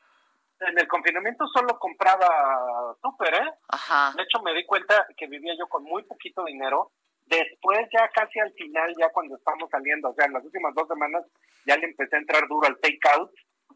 en 0.60 0.78
el 0.78 0.88
confinamiento 0.90 1.48
solo 1.48 1.80
compraba 1.80 2.94
súper, 3.02 3.34
¿eh? 3.34 3.50
Ajá. 3.70 4.12
De 4.18 4.24
hecho, 4.24 4.42
me 4.44 4.54
di 4.54 4.66
cuenta 4.66 5.08
que 5.16 5.26
vivía 5.28 5.54
yo 5.58 5.68
con 5.68 5.84
muy 5.84 6.04
poquito 6.04 6.44
dinero. 6.44 6.92
Después, 7.28 7.88
ya 7.94 8.10
casi 8.10 8.40
al 8.40 8.52
final, 8.54 8.94
ya 9.00 9.10
cuando 9.10 9.38
estamos 9.38 9.70
saliendo, 9.70 10.10
o 10.10 10.14
sea, 10.14 10.26
en 10.26 10.34
las 10.34 10.44
últimas 10.44 10.76
dos 10.76 10.88
semanas, 10.90 11.24
ya 11.66 11.78
le 11.78 11.86
empecé 11.86 12.18
a 12.18 12.20
entrar 12.20 12.46
duro 12.50 12.68
al 12.68 12.78
take-out. 12.80 13.32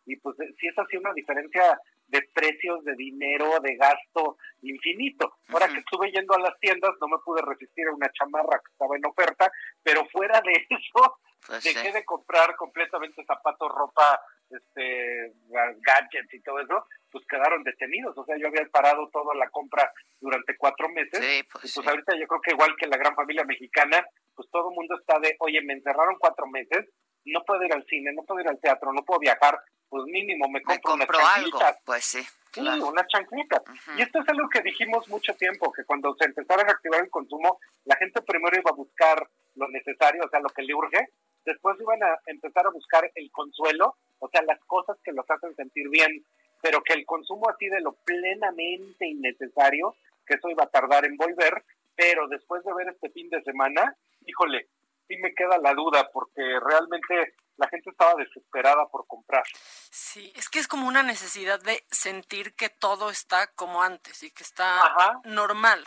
Y 0.06 0.18
pues 0.18 0.38
eh, 0.42 0.54
sí 0.60 0.68
es 0.68 0.78
así 0.78 0.98
una 0.98 1.14
diferencia 1.14 1.80
de 2.10 2.22
precios, 2.34 2.84
de 2.84 2.96
dinero, 2.96 3.60
de 3.62 3.76
gasto 3.76 4.38
infinito. 4.62 5.34
Ahora 5.50 5.68
que 5.68 5.80
estuve 5.80 6.12
yendo 6.12 6.34
a 6.36 6.40
las 6.40 6.60
tiendas, 6.60 6.92
no 7.00 7.08
me 7.08 7.18
pude 7.24 7.42
resistir 7.42 7.88
a 7.88 7.94
una 7.94 8.12
chamarra 8.12 8.60
que 8.64 8.72
estaba 8.72 8.96
en 8.96 9.06
oferta, 9.06 9.52
pero 9.84 10.06
fuera 10.12 10.42
de 10.42 10.54
eso, 10.70 11.20
Pues 11.46 11.64
dejé 11.64 11.88
sí. 11.88 11.92
de 11.94 12.04
comprar 12.06 12.56
completamente 12.56 13.24
zapatos, 13.26 13.70
ropa, 13.72 14.20
este, 14.50 15.34
gadgets 15.50 16.34
y 16.34 16.42
todo 16.42 16.60
eso, 16.60 16.86
pues 17.12 17.24
quedaron 17.28 17.64
detenidos. 17.64 18.18
O 18.18 18.26
sea, 18.26 18.38
yo 18.38 18.48
había 18.48 18.66
parado 18.72 19.08
toda 19.10 19.36
la 19.36 19.50
compra 19.50 19.92
durante 20.20 20.58
cuatro 20.58 20.90
meses. 20.90 21.20
Sí, 21.24 21.40
y 21.40 21.44
pues 21.44 21.72
pues 21.74 21.88
ahorita 21.88 22.16
yo 22.20 22.28
creo 22.28 22.42
que 22.42 22.52
igual 22.52 22.76
que 22.78 22.88
la 22.88 22.98
gran 22.98 23.16
familia 23.16 23.44
mexicana, 23.46 24.06
pues 24.36 24.50
todo 24.52 24.70
el 24.70 24.76
mundo 24.76 24.98
está 25.00 25.20
de, 25.20 25.36
oye, 25.40 25.62
me 25.62 25.74
encerraron 25.74 26.16
cuatro 26.20 26.48
meses, 26.48 26.90
no 27.26 27.44
puedo 27.46 27.64
ir 27.64 27.74
al 27.74 27.86
cine, 27.86 28.12
no 28.14 28.24
puedo 28.24 28.42
ir 28.42 28.48
al 28.48 28.60
teatro, 28.60 28.92
no 28.94 29.04
puedo 29.04 29.20
viajar, 29.20 29.60
pues 29.90 30.06
mínimo 30.06 30.48
me 30.48 30.62
compro 30.62 30.96
Me 30.96 31.04
unas 31.04 31.08
compro 31.08 31.28
algo. 31.28 31.60
Pues 31.86 32.06
sí. 32.06 32.26
Sí, 32.52 32.62
unas 32.62 33.08
chanclitas. 33.08 33.62
Y 33.96 34.02
esto 34.02 34.20
es 34.20 34.30
algo 34.30 34.50
que 34.50 34.62
dijimos 34.62 35.08
mucho 35.08 35.36
tiempo, 35.36 35.72
que 35.72 35.84
cuando 35.84 36.16
se 36.16 36.26
empezara 36.26 36.64
a 36.64 36.66
reactivar 36.66 37.02
el 37.04 37.10
consumo, 37.10 37.60
la 37.86 37.96
gente 37.98 38.22
primero 38.24 38.58
iba 38.58 38.72
a 38.72 38.76
buscar 38.76 39.28
lo 39.56 39.68
necesario, 39.70 40.24
o 40.26 40.30
sea, 40.30 40.40
lo 40.40 40.50
que 40.50 40.64
le 40.64 40.74
urge, 40.74 41.10
después 41.46 41.80
iban 41.80 42.02
a 42.02 42.18
empezar 42.26 42.66
a 42.66 42.72
buscar 42.72 43.10
el 43.14 43.32
consuelo, 43.32 43.96
o 44.20 44.30
sea, 44.30 44.42
las 44.44 44.60
cosas 44.66 44.98
que 45.04 45.12
los 45.12 45.30
hacen 45.30 45.56
sentir 45.56 45.90
bien, 45.90 46.24
pero 46.62 46.82
que 46.82 46.94
el 46.94 47.06
consumo 47.06 47.50
así 47.50 47.68
de 47.68 47.82
lo 47.82 47.94
plenamente 47.94 49.08
innecesario, 49.08 49.96
que 50.26 50.36
eso 50.36 50.50
iba 50.50 50.64
a 50.64 50.70
tardar 50.70 51.06
en 51.06 51.18
volver, 51.18 51.64
pero 51.96 52.28
después 52.28 52.64
de 52.64 52.74
ver 52.74 52.90
este 52.90 53.10
fin 53.12 53.30
de 53.30 53.44
semana, 53.44 53.96
híjole, 54.26 54.68
sí 55.08 55.18
me 55.18 55.34
queda 55.34 55.58
la 55.58 55.74
duda, 55.74 56.10
porque 56.12 56.42
realmente 56.60 57.34
la 57.60 57.68
gente 57.68 57.90
estaba 57.90 58.14
desesperada 58.16 58.88
por 58.88 59.06
comprar. 59.06 59.44
Sí, 59.92 60.32
es 60.36 60.50
que 60.50 60.60
es 60.60 60.68
como 60.68 60.88
una 60.88 61.04
necesidad 61.04 61.60
de 61.62 61.86
sentir 61.92 62.56
que 62.56 62.70
todo 62.70 63.10
está 63.10 63.48
como 63.54 63.84
antes 63.84 64.24
y 64.24 64.32
que 64.32 64.44
está 64.44 64.80
Ajá. 64.86 65.20
normal. 65.26 65.86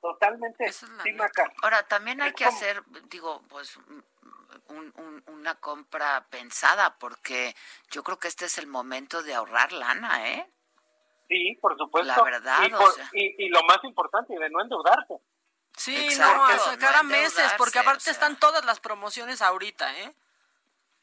Totalmente. 0.00 0.72
Sí, 0.72 0.86
Maca. 1.14 1.52
Ahora, 1.62 1.86
también 1.86 2.22
hay 2.22 2.28
Es 2.30 2.34
que 2.34 2.44
como- 2.44 2.56
hacer, 2.56 2.82
digo, 3.10 3.42
pues 3.48 3.76
un- 3.76 4.04
un- 4.96 5.22
una 5.26 5.56
compra 5.56 6.26
pensada, 6.30 6.96
porque 6.98 7.54
yo 7.90 8.02
creo 8.02 8.18
que 8.18 8.28
este 8.28 8.46
es 8.46 8.56
el 8.58 8.66
momento 8.66 9.22
de 9.22 9.34
ahorrar 9.34 9.72
lana, 9.72 10.28
¿eh? 10.28 10.50
Sí, 11.28 11.58
por 11.60 11.76
supuesto. 11.76 12.06
La 12.16 12.22
verdad, 12.22 12.62
y, 12.68 12.72
o 12.72 12.78
por- 12.78 12.94
sea. 12.94 13.08
y, 13.12 13.44
y 13.46 13.48
lo 13.50 13.62
más 13.64 13.78
importante, 13.84 14.38
de 14.38 14.50
no 14.50 14.62
endeudarse. 14.62 15.14
Sí, 15.76 15.96
Exacto, 15.96 16.36
no, 16.36 16.44
a 16.46 16.52
no 16.54 16.58
sacar 16.64 16.96
a 16.96 17.02
meses, 17.02 17.52
porque 17.56 17.78
aparte 17.78 17.98
o 17.98 18.00
sea. 18.04 18.12
están 18.12 18.38
todas 18.38 18.64
las 18.64 18.80
promociones 18.80 19.40
ahorita, 19.42 19.96
¿eh? 19.98 20.14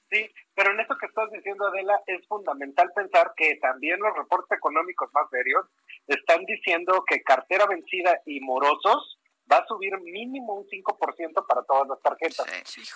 Sí, 0.10 0.30
pero 0.56 0.72
en 0.72 0.80
esto 0.80 0.96
que 0.98 1.08
estás 1.08 1.30
diciendo, 1.32 1.68
Adela, 1.68 2.02
es 2.08 2.26
fundamental 2.28 2.92
pensar 2.96 3.34
que 3.36 3.58
también 3.58 4.00
los 4.00 4.16
reportes 4.16 4.58
económicos 4.58 5.10
más 5.14 5.30
serios 5.30 5.66
están 6.08 6.46
diciendo 6.46 7.04
que 7.06 7.24
cartera 7.24 7.66
vencida 7.66 8.22
y 8.26 8.40
morosos 8.40 9.20
va 9.52 9.58
a 9.58 9.68
subir 9.68 9.98
mínimo 10.00 10.56
un 10.56 10.66
5% 10.66 11.46
para 11.48 11.64
todas 11.64 11.88
las 11.88 12.02
tarjetas. 12.02 12.46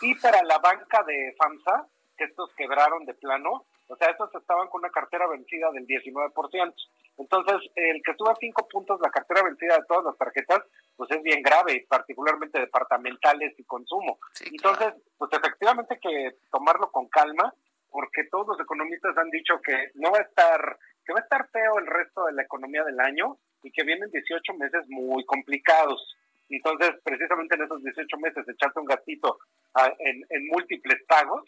y 0.01 0.15
para 0.15 0.41
la 0.43 0.57
banca 0.59 1.03
de 1.03 1.35
FAMSA, 1.37 1.87
que 2.17 2.25
estos 2.25 2.53
quebraron 2.55 3.05
de 3.05 3.13
plano, 3.13 3.65
o 3.91 3.95
sea, 3.97 4.09
estos 4.09 4.33
estaban 4.33 4.69
con 4.69 4.79
una 4.79 4.89
cartera 4.89 5.27
vencida 5.27 5.69
del 5.71 5.85
19%. 5.85 6.73
Entonces, 7.17 7.69
el 7.75 8.01
que 8.01 8.15
suba 8.17 8.33
5 8.39 8.67
puntos 8.69 9.01
la 9.01 9.09
cartera 9.09 9.43
vencida 9.43 9.75
de 9.75 9.85
todas 9.85 10.05
las 10.05 10.17
tarjetas, 10.17 10.61
pues 10.95 11.11
es 11.11 11.21
bien 11.21 11.41
grave, 11.41 11.85
particularmente 11.89 12.59
departamentales 12.59 13.53
y 13.59 13.65
consumo. 13.65 14.17
Entonces, 14.45 14.93
pues 15.17 15.29
efectivamente 15.33 15.95
hay 15.95 15.99
que 15.99 16.37
tomarlo 16.49 16.89
con 16.89 17.09
calma, 17.09 17.53
porque 17.89 18.23
todos 18.31 18.47
los 18.47 18.59
economistas 18.61 19.17
han 19.17 19.29
dicho 19.29 19.59
que 19.61 19.91
no 19.95 20.09
va 20.11 20.19
a 20.19 20.21
estar, 20.21 20.79
que 21.05 21.11
va 21.11 21.19
a 21.19 21.23
estar 21.23 21.49
feo 21.49 21.77
el 21.79 21.87
resto 21.87 22.25
de 22.27 22.33
la 22.33 22.43
economía 22.43 22.85
del 22.85 22.99
año 23.01 23.37
y 23.61 23.71
que 23.71 23.83
vienen 23.83 24.09
18 24.09 24.53
meses 24.53 24.85
muy 24.87 25.25
complicados. 25.25 26.15
Entonces, 26.49 26.91
precisamente 27.03 27.55
en 27.55 27.63
esos 27.63 27.83
18 27.83 28.17
meses, 28.17 28.47
echarte 28.47 28.79
un 28.79 28.85
gastito 28.85 29.37
ah, 29.75 29.91
en, 29.99 30.23
en 30.29 30.47
múltiples 30.47 31.03
pagos, 31.07 31.43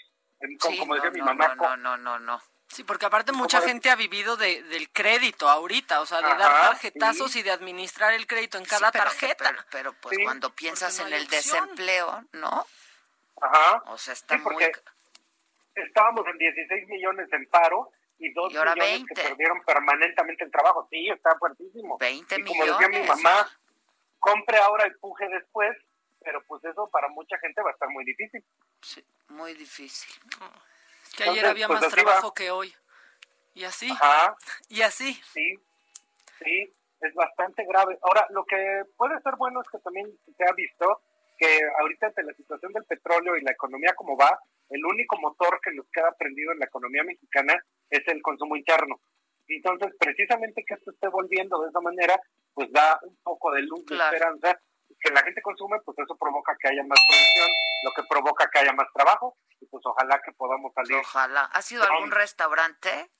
como, 0.60 0.74
Sí, 0.74 0.80
como 0.80 0.96
decía 0.96 1.10
no, 1.10 1.14
mi 1.14 1.20
no, 1.20 1.26
mamá, 1.26 1.56
no, 1.56 1.78
no, 1.78 1.98
no, 1.98 2.20
no. 2.20 2.42
Sí, 2.68 2.84
porque 2.84 3.06
aparte 3.06 3.32
mucha 3.32 3.62
gente 3.62 3.92
ha 3.92 3.96
vivido 3.96 4.36
de, 4.36 4.64
del 4.64 4.90
crédito 4.90 5.48
ahorita, 5.48 6.02
o 6.02 6.06
sea, 6.08 6.20
de 6.22 6.26
Ajá, 6.28 6.38
dar 6.38 6.52
tarjetazos 6.72 7.32
sí. 7.32 7.40
y 7.40 7.44
de 7.44 7.52
administrar 7.52 8.14
el 8.14 8.26
crédito 8.26 8.58
en 8.58 8.64
Sí, 8.64 8.70
cada 8.72 8.92
pero- 8.92 9.04
tarjeta. 9.06 9.44
Pero, 9.52 9.64
pero, 9.70 9.94
pues 10.02 10.18
Sí, 10.18 10.24
cuando 10.24 10.50
piensas 10.50 10.98
no 11.00 11.08
en 11.08 11.14
el 11.14 11.24
opción. 11.26 11.42
desempleo, 11.66 12.24
¿no? 12.34 12.66
Ajá. 13.42 13.84
O 13.88 13.98
sea, 13.98 14.14
está 14.14 14.38
Sí, 14.38 14.42
muy... 14.44 14.66
estábamos 15.76 16.26
en 16.28 16.38
16 16.38 16.88
millones 16.88 17.32
en 17.32 17.46
paro 17.48 17.92
y 18.20 18.32
2 18.34 18.54
Y 18.54 18.58
ahora 18.58 18.74
millones 18.74 18.94
20. 19.06 19.14
que 19.16 19.22
perdieron 19.30 19.62
permanentemente 19.64 20.44
el 20.44 20.52
trabajo. 20.52 20.88
Sí, 20.90 21.10
está 21.10 21.38
fuertísimo. 21.38 21.98
20 22.00 22.36
y 22.40 22.44
como 22.44 22.66
decía 22.66 22.88
mi 22.90 23.00
millones. 23.00 23.24
mamá, 23.24 23.50
compre 24.20 24.58
ahora 24.58 24.88
y 24.88 24.92
puje 25.00 25.28
después, 25.30 25.78
pero 26.24 26.42
pues 26.48 26.64
eso 26.64 26.90
para 26.90 27.08
mucha 27.10 27.38
gente 27.40 27.62
va 27.62 27.70
a 27.70 27.74
estar 27.74 27.90
muy 27.90 28.06
difícil. 28.06 28.44
Sí, 28.84 29.04
muy 29.30 29.54
difícil. 29.54 30.14
Que 31.16 31.24
ayer 31.24 31.46
Entonces, 31.46 31.50
había 31.52 31.68
pues, 31.68 31.82
más 31.82 31.90
va. 31.92 31.96
trabajo 31.96 32.34
que 32.34 32.52
hoy. 32.52 32.74
Y 33.54 33.64
así. 33.64 33.90
Ajá. 33.92 34.36
Y 34.70 34.82
así. 34.82 35.14
Sí, 35.34 35.60
sí, 36.44 36.72
es 37.02 37.14
bastante 37.14 37.64
grave. 37.66 37.98
Ahora, 38.02 38.28
lo 38.32 38.46
que 38.46 38.84
puede 38.98 39.20
ser 39.22 39.36
bueno 39.36 39.62
es 39.62 39.68
que 39.70 39.78
también 39.80 40.08
se 40.38 40.44
ha 40.44 40.54
visto 40.54 41.02
que 41.38 41.60
ahorita 41.80 42.08
ante 42.08 42.24
la 42.24 42.34
situación 42.34 42.72
del 42.74 42.84
petróleo 42.86 43.36
y 43.38 43.42
la 43.42 43.52
economía 43.52 43.94
como 43.96 44.16
va, 44.18 44.40
el 44.70 44.86
único 44.86 45.18
motor 45.20 45.60
que 45.62 45.72
nos 45.72 45.86
queda 45.92 46.12
prendido 46.18 46.52
en 46.52 46.60
la 46.60 46.66
economía 46.66 47.04
mexicana 47.04 47.54
es 47.90 48.08
el 48.08 48.22
consumo 48.22 48.56
interno. 48.56 49.00
Entonces, 49.48 49.94
precisamente 50.00 50.64
que 50.66 50.74
esto 50.76 50.92
esté 50.92 51.08
volviendo 51.10 51.62
de 51.62 51.70
esa 51.70 51.82
manera, 51.82 52.20
pues 52.54 52.72
da 52.72 52.98
un 53.04 53.16
poco 53.24 53.52
de 53.52 53.62
luz, 53.64 53.82
de 53.86 53.96
Claro. 53.96 54.16
esperanza, 54.16 54.60
que 55.04 55.12
la 55.12 55.22
gente 55.24 55.42
consume, 55.42 55.80
pues 55.82 55.98
eso 56.00 56.16
provoca 56.16 56.56
que 56.60 56.70
haya 56.70 56.84
más 56.84 57.00
producción, 57.08 57.50
lo 57.84 57.92
que 57.92 58.04
provoca 58.10 58.50
que 58.50 58.60
haya 58.60 58.74
más 58.74 58.88
trabajo, 58.94 59.38
y 59.60 59.66
pues 59.66 59.84
ojalá 59.86 60.20
que 60.26 60.32
podamos 60.32 60.74
salir. 60.74 60.98
Ojalá. 60.98 61.44
¿Ha 61.54 61.62
sido 61.62 61.84
algún 61.84 62.12
restaurante? 62.12 63.12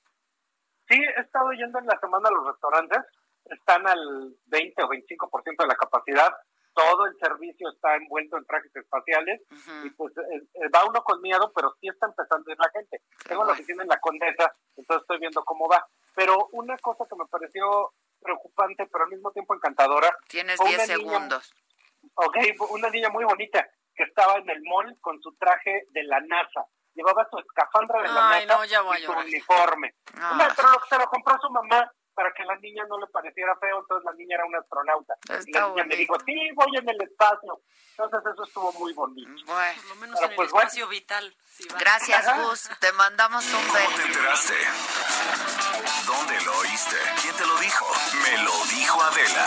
Sí, 0.88 0.96
he 0.96 1.20
estado 1.20 1.52
yendo 1.52 1.78
en 1.78 1.86
la 1.86 1.98
semana 2.00 2.28
a 2.28 2.32
los 2.32 2.46
restaurantes, 2.46 2.98
están 3.46 3.86
al 3.86 4.34
20 4.46 4.82
o 4.82 4.88
25% 4.88 5.62
de 5.62 5.66
la 5.66 5.76
capacidad, 5.76 6.32
todo 6.72 7.06
el 7.06 7.16
servicio 7.18 7.68
está 7.70 7.94
envuelto 7.94 8.36
en 8.36 8.44
trajes 8.46 8.74
espaciales 8.74 9.40
y 9.84 9.90
pues 9.90 10.12
eh, 10.16 10.42
eh, 10.54 10.68
va 10.74 10.84
uno 10.84 11.04
con 11.04 11.20
miedo, 11.22 11.52
pero 11.54 11.72
sí 11.80 11.86
está 11.88 12.06
empezando 12.06 12.50
a 12.50 12.52
ir 12.52 12.58
la 12.58 12.70
gente. 12.70 13.00
Tengo 13.28 13.44
la 13.44 13.52
oficina 13.52 13.82
en 13.84 13.88
la 13.88 14.00
Condesa, 14.00 14.52
entonces 14.76 15.02
estoy 15.02 15.18
viendo 15.20 15.44
cómo 15.44 15.68
va. 15.68 15.86
Pero 16.16 16.48
una 16.52 16.76
cosa 16.78 17.04
que 17.08 17.14
me 17.16 17.26
pareció 17.26 17.92
preocupante, 18.20 18.86
pero 18.90 19.04
al 19.04 19.10
mismo 19.10 19.30
tiempo 19.30 19.54
encantadora. 19.54 20.16
Tienes 20.26 20.56
fue 20.56 20.68
10 20.70 20.78
una 20.88 20.96
niña- 20.96 21.10
segundos. 21.12 21.54
Ok, 22.14 22.36
una 22.70 22.88
niña 22.90 23.08
muy 23.10 23.24
bonita 23.24 23.66
que 23.94 24.04
estaba 24.04 24.36
en 24.36 24.48
el 24.50 24.60
mall 24.62 24.96
con 25.00 25.20
su 25.22 25.34
traje 25.36 25.84
de 25.90 26.02
la 26.04 26.20
NASA. 26.20 26.64
Llevaba 26.94 27.26
su 27.30 27.38
escafandra 27.38 28.02
de 28.02 28.08
la 28.08 28.30
Ay, 28.30 28.46
NASA 28.46 28.58
no, 28.58 28.64
ya 28.64 28.80
voy 28.82 28.98
y 28.98 29.02
su 29.04 29.12
uniforme. 29.12 29.94
Ah. 30.16 30.48
Pero 30.56 30.68
lo, 30.70 30.80
se 30.88 30.98
lo 30.98 31.06
compró 31.06 31.36
su 31.40 31.50
mamá 31.50 31.90
para 32.14 32.32
que 32.32 32.44
a 32.44 32.46
la 32.46 32.56
niña 32.56 32.84
no 32.88 33.00
le 33.00 33.08
pareciera 33.08 33.56
feo, 33.56 33.80
entonces 33.80 34.04
la 34.04 34.12
niña 34.12 34.36
era 34.36 34.44
una 34.46 34.58
astronauta. 34.60 35.14
y 35.28 35.32
Está 35.32 35.60
la 35.60 35.66
niña 35.70 35.74
me 35.74 35.82
bonito. 35.82 35.96
dijo, 35.96 36.14
sí, 36.24 36.50
voy 36.54 36.76
en 36.78 36.88
el 36.88 37.02
espacio. 37.02 37.60
Entonces 37.90 38.32
eso 38.32 38.44
estuvo 38.44 38.72
muy 38.74 38.92
bonito. 38.92 39.30
Bueno, 39.46 39.80
Por 39.82 39.88
lo 39.88 39.94
menos 39.96 40.14
Pero 40.20 40.26
en 40.26 40.30
el 40.30 40.36
pues 40.36 40.50
bueno. 40.52 40.68
espacio 40.68 40.86
vital. 40.88 41.36
sí 41.46 41.66
va. 41.72 41.78
Gracias, 41.80 42.36
Gus. 42.38 42.70
Te 42.78 42.92
mandamos 42.92 43.44
un 43.52 43.60
¿Cómo 43.60 43.72
te 43.72 43.78
beso. 43.88 44.02
enteraste? 44.06 44.54
¿Dónde 46.06 46.40
lo 46.44 46.58
oíste? 46.58 46.96
¿Quién 47.22 47.34
te 47.36 47.46
lo 47.46 47.56
dijo? 47.58 47.86
Me 48.22 48.42
lo 48.44 48.52
dijo 48.76 49.02
Adela. 49.02 49.46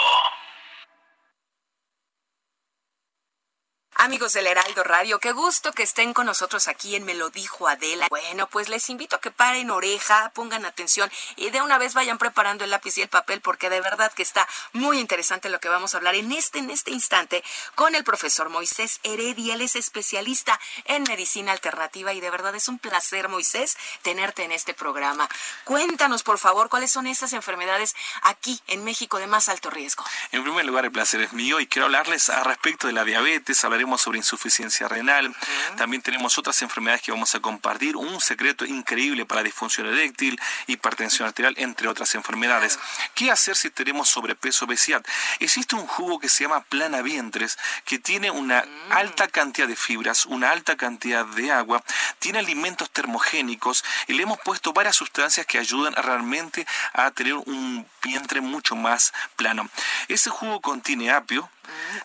Amigos 4.03 4.33
del 4.33 4.47
Heraldo 4.47 4.83
Radio, 4.83 5.19
qué 5.19 5.31
gusto 5.31 5.73
que 5.73 5.83
estén 5.83 6.15
con 6.15 6.25
nosotros 6.25 6.67
aquí 6.67 6.95
en 6.95 7.05
Me 7.05 7.13
lo 7.13 7.29
dijo 7.29 7.67
Adela. 7.67 8.07
Bueno, 8.09 8.47
pues 8.47 8.67
les 8.67 8.89
invito 8.89 9.15
a 9.15 9.21
que 9.21 9.29
paren 9.29 9.69
oreja, 9.69 10.31
pongan 10.33 10.65
atención 10.65 11.11
y 11.35 11.51
de 11.51 11.61
una 11.61 11.77
vez 11.77 11.93
vayan 11.93 12.17
preparando 12.17 12.63
el 12.63 12.71
lápiz 12.71 12.97
y 12.97 13.03
el 13.03 13.09
papel 13.09 13.41
porque 13.41 13.69
de 13.69 13.79
verdad 13.79 14.11
que 14.11 14.23
está 14.23 14.47
muy 14.73 14.97
interesante 14.97 15.51
lo 15.51 15.59
que 15.59 15.69
vamos 15.69 15.93
a 15.93 15.97
hablar 15.97 16.15
en 16.15 16.31
este 16.31 16.57
en 16.57 16.71
este 16.71 16.89
instante 16.89 17.43
con 17.75 17.93
el 17.93 18.03
profesor 18.03 18.49
Moisés 18.49 18.99
Heredia. 19.03 19.53
Él 19.53 19.61
es 19.61 19.75
especialista 19.75 20.59
en 20.85 21.03
medicina 21.03 21.51
alternativa 21.51 22.11
y 22.11 22.21
de 22.21 22.31
verdad 22.31 22.55
es 22.55 22.69
un 22.69 22.79
placer, 22.79 23.29
Moisés, 23.29 23.77
tenerte 24.01 24.43
en 24.43 24.51
este 24.51 24.73
programa. 24.73 25.29
Cuéntanos, 25.63 26.23
por 26.23 26.39
favor, 26.39 26.69
cuáles 26.69 26.91
son 26.91 27.05
esas 27.05 27.33
enfermedades 27.33 27.95
aquí 28.23 28.63
en 28.65 28.83
México 28.83 29.19
de 29.19 29.27
más 29.27 29.47
alto 29.47 29.69
riesgo. 29.69 30.03
En 30.31 30.41
primer 30.41 30.65
lugar, 30.65 30.85
el 30.85 30.91
placer 30.91 31.21
es 31.21 31.33
mío 31.33 31.59
y 31.59 31.67
quiero 31.67 31.85
hablarles 31.85 32.31
a 32.31 32.43
respecto 32.43 32.87
de 32.87 32.93
la 32.93 33.05
diabetes, 33.05 33.63
hablaremos 33.63 33.90
sobre 33.97 34.19
insuficiencia 34.19 34.87
renal, 34.87 35.35
también 35.77 36.01
tenemos 36.01 36.37
otras 36.37 36.61
enfermedades 36.61 37.01
que 37.01 37.11
vamos 37.11 37.33
a 37.35 37.39
compartir, 37.39 37.95
un 37.95 38.21
secreto 38.21 38.65
increíble 38.65 39.25
para 39.25 39.43
disfunción 39.43 39.87
eréctil, 39.87 40.39
hipertensión 40.67 41.27
arterial, 41.27 41.53
entre 41.57 41.87
otras 41.87 42.13
enfermedades. 42.15 42.79
¿Qué 43.15 43.31
hacer 43.31 43.55
si 43.55 43.69
tenemos 43.69 44.09
sobrepeso 44.09 44.65
obesidad? 44.65 45.03
Existe 45.39 45.75
un 45.75 45.87
jugo 45.87 46.19
que 46.19 46.29
se 46.29 46.43
llama 46.43 46.63
plana 46.63 47.01
vientres, 47.01 47.57
que 47.85 47.99
tiene 47.99 48.31
una 48.31 48.65
alta 48.89 49.27
cantidad 49.27 49.67
de 49.67 49.75
fibras, 49.75 50.25
una 50.25 50.51
alta 50.51 50.75
cantidad 50.75 51.25
de 51.25 51.51
agua, 51.51 51.83
tiene 52.19 52.39
alimentos 52.39 52.89
termogénicos 52.89 53.83
y 54.07 54.13
le 54.13 54.23
hemos 54.23 54.39
puesto 54.39 54.73
varias 54.73 54.95
sustancias 54.95 55.45
que 55.45 55.57
ayudan 55.57 55.93
realmente 55.95 56.65
a 56.93 57.11
tener 57.11 57.33
un 57.33 57.85
vientre 58.03 58.41
mucho 58.41 58.75
más 58.75 59.13
plano. 59.35 59.69
Ese 60.07 60.29
jugo 60.29 60.61
contiene 60.61 61.11
apio, 61.11 61.49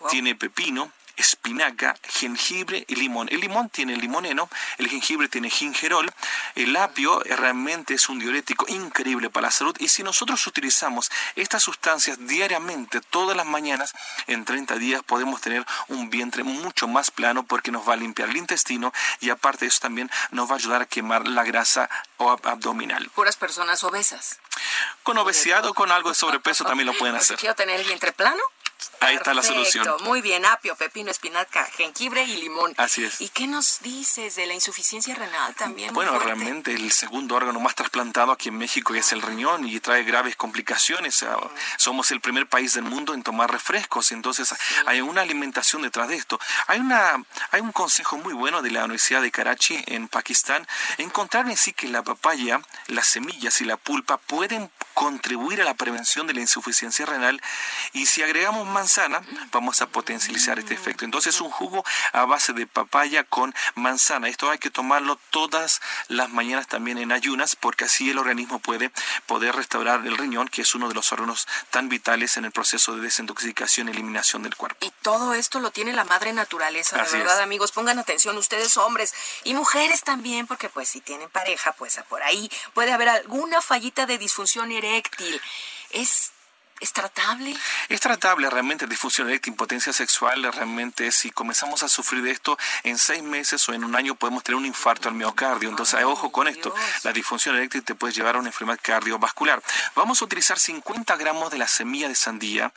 tiene 0.09 0.35
pepino, 0.35 0.91
espinaca, 1.17 1.95
jengibre 2.03 2.85
y 2.87 2.95
limón. 2.95 3.27
El 3.31 3.41
limón 3.41 3.69
tiene 3.69 3.95
limoneno, 3.97 4.49
el 4.77 4.87
jengibre 4.87 5.27
tiene 5.27 5.49
gingerol, 5.49 6.11
el 6.55 6.75
apio 6.77 7.19
realmente 7.21 7.93
es 7.95 8.07
un 8.09 8.19
diurético 8.19 8.65
increíble 8.69 9.29
para 9.29 9.47
la 9.47 9.51
salud 9.51 9.75
y 9.79 9.89
si 9.89 10.03
nosotros 10.03 10.45
utilizamos 10.47 11.11
estas 11.35 11.63
sustancias 11.63 12.17
diariamente, 12.27 13.01
todas 13.01 13.35
las 13.35 13.45
mañanas, 13.45 13.93
en 14.27 14.45
30 14.45 14.75
días 14.75 15.03
podemos 15.03 15.41
tener 15.41 15.65
un 15.87 16.09
vientre 16.09 16.43
mucho 16.43 16.87
más 16.87 17.11
plano 17.11 17.43
porque 17.45 17.71
nos 17.71 17.87
va 17.87 17.93
a 17.93 17.97
limpiar 17.97 18.29
el 18.29 18.37
intestino 18.37 18.93
y 19.19 19.29
aparte 19.29 19.65
de 19.65 19.69
eso 19.69 19.79
también 19.81 20.09
nos 20.31 20.49
va 20.49 20.53
a 20.53 20.57
ayudar 20.57 20.81
a 20.81 20.85
quemar 20.85 21.27
la 21.27 21.43
grasa 21.43 21.89
abdominal. 22.17 23.09
Puras 23.15 23.35
personas 23.37 23.83
obesas. 23.83 24.39
Con 25.03 25.17
obesidad 25.17 25.65
o 25.65 25.73
con 25.73 25.91
algo 25.91 26.09
de 26.09 26.15
sobrepeso 26.23 26.63
también 26.63 26.87
lo 26.87 26.93
pueden 26.97 27.15
Pues, 27.15 27.25
hacer. 27.25 27.37
Quiero 27.37 27.55
tener 27.55 27.79
el 27.79 27.85
vientre 27.85 28.11
plano. 28.11 28.41
Ahí 28.99 29.15
está 29.15 29.33
la 29.33 29.43
solución. 29.43 29.87
Muy 30.03 30.21
bien, 30.21 30.45
apio, 30.45 30.75
pepino, 30.75 31.11
espinaca, 31.11 31.65
jengibre 31.77 32.23
y 32.23 32.37
limón. 32.37 32.73
Así 32.77 33.03
es. 33.03 33.21
¿Y 33.21 33.29
qué 33.29 33.47
nos 33.47 33.79
dices 33.81 34.35
de 34.35 34.45
la 34.45 34.53
insuficiencia 34.53 35.15
renal 35.15 35.55
también? 35.55 35.93
Bueno, 35.93 36.17
realmente 36.19 36.73
el 36.73 36.91
segundo 36.91 37.35
órgano 37.35 37.59
más 37.59 37.75
trasplantado 37.75 38.31
aquí 38.31 38.49
en 38.49 38.57
México 38.57 38.93
es 38.95 39.11
el 39.11 39.21
riñón 39.21 39.67
y 39.67 39.79
trae 39.79 40.03
graves 40.03 40.35
complicaciones. 40.35 41.23
Ah, 41.23 41.37
Somos 41.77 42.11
el 42.11 42.21
primer 42.21 42.47
país 42.47 42.73
del 42.73 42.83
mundo 42.83 43.13
en 43.13 43.23
tomar 43.23 43.51
refrescos, 43.51 44.11
entonces 44.11 44.53
hay 44.85 45.01
una 45.01 45.21
alimentación 45.21 45.81
detrás 45.81 46.09
de 46.09 46.15
esto. 46.15 46.39
Hay 46.67 46.79
una 46.79 47.23
hay 47.51 47.61
un 47.61 47.71
consejo 47.71 48.17
muy 48.17 48.33
bueno 48.33 48.61
de 48.61 48.71
la 48.71 48.83
Universidad 48.83 49.21
de 49.21 49.31
Karachi 49.31 49.83
en 49.87 50.07
Pakistán, 50.07 50.67
encontrar 50.97 51.49
en 51.49 51.57
sí 51.57 51.73
que 51.73 51.87
la 51.87 52.03
papaya, 52.03 52.61
las 52.87 53.07
semillas 53.07 53.61
y 53.61 53.65
la 53.65 53.77
pulpa 53.77 54.17
pueden 54.17 54.71
contribuir 54.93 55.61
a 55.61 55.65
la 55.65 55.75
prevención 55.75 56.27
de 56.27 56.33
la 56.33 56.41
insuficiencia 56.41 57.05
renal 57.05 57.41
y 57.93 58.07
si 58.07 58.23
agregamos 58.23 58.66
manzana 58.71 59.21
vamos 59.51 59.81
a 59.81 59.87
potencializar 59.87 60.59
este 60.59 60.73
efecto. 60.73 61.05
Entonces 61.05 61.39
un 61.41 61.49
jugo 61.49 61.83
a 62.13 62.25
base 62.25 62.53
de 62.53 62.67
papaya 62.67 63.23
con 63.23 63.53
manzana. 63.75 64.27
Esto 64.27 64.49
hay 64.49 64.57
que 64.57 64.69
tomarlo 64.69 65.19
todas 65.31 65.81
las 66.07 66.29
mañanas 66.29 66.67
también 66.67 66.97
en 66.97 67.11
ayunas 67.11 67.55
porque 67.55 67.85
así 67.85 68.09
el 68.09 68.17
organismo 68.17 68.59
puede 68.59 68.91
poder 69.25 69.55
restaurar 69.55 70.05
el 70.05 70.17
riñón 70.17 70.47
que 70.47 70.61
es 70.61 70.75
uno 70.75 70.87
de 70.87 70.93
los 70.93 71.11
órganos 71.11 71.47
tan 71.71 71.89
vitales 71.89 72.37
en 72.37 72.45
el 72.45 72.51
proceso 72.51 72.95
de 72.95 73.01
desintoxicación 73.01 73.87
y 73.87 73.91
eliminación 73.91 74.43
del 74.43 74.55
cuerpo. 74.55 74.85
Y 74.85 74.91
todo 75.01 75.33
esto 75.33 75.59
lo 75.59 75.71
tiene 75.71 75.93
la 75.93 76.03
madre 76.03 76.33
naturaleza, 76.33 76.97
de 76.97 77.17
verdad, 77.17 77.37
es. 77.37 77.43
amigos. 77.43 77.71
Pongan 77.71 77.99
atención 77.99 78.37
ustedes, 78.37 78.77
hombres 78.77 79.13
y 79.43 79.53
mujeres 79.53 80.03
también, 80.03 80.47
porque 80.47 80.69
pues 80.69 80.89
si 80.89 81.01
tienen 81.01 81.29
pareja, 81.29 81.73
pues 81.73 81.99
por 82.09 82.23
ahí 82.23 82.49
puede 82.73 82.91
haber 82.91 83.09
alguna 83.09 83.61
fallita 83.61 84.05
de 84.05 84.17
disfunción 84.17 84.71
eréctil. 84.71 85.41
Es, 85.91 86.31
es 86.79 86.93
tratable. 86.93 87.55
Es 87.89 87.99
tratable 88.01 88.49
realmente 88.49 88.85
disfunción 88.85 89.27
eréctil, 89.29 89.53
impotencia 89.53 89.91
sexual, 89.93 90.43
realmente 90.53 91.11
si 91.11 91.31
comenzamos 91.31 91.81
a 91.83 91.89
sufrir 91.89 92.21
de 92.21 92.31
esto 92.31 92.57
en 92.83 92.97
seis 92.97 93.23
meses 93.23 93.67
o 93.67 93.73
en 93.73 93.83
un 93.83 93.95
año 93.95 94.15
podemos 94.15 94.43
tener 94.43 94.57
un 94.57 94.65
infarto 94.65 95.09
al 95.09 95.15
miocardio. 95.15 95.69
Entonces, 95.69 96.03
ojo 96.03 96.31
con 96.31 96.47
esto, 96.47 96.73
la 97.03 97.13
disfunción 97.13 97.55
eréctil 97.55 97.83
te 97.83 97.95
puede 97.95 98.13
llevar 98.13 98.35
a 98.35 98.39
una 98.39 98.49
enfermedad 98.49 98.79
cardiovascular. 98.81 99.61
Vamos 99.95 100.21
a 100.21 100.25
utilizar 100.25 100.59
50 100.59 101.15
gramos 101.15 101.49
de 101.51 101.57
la 101.57 101.67
semilla 101.67 102.07
de 102.07 102.15
sandía, 102.15 102.71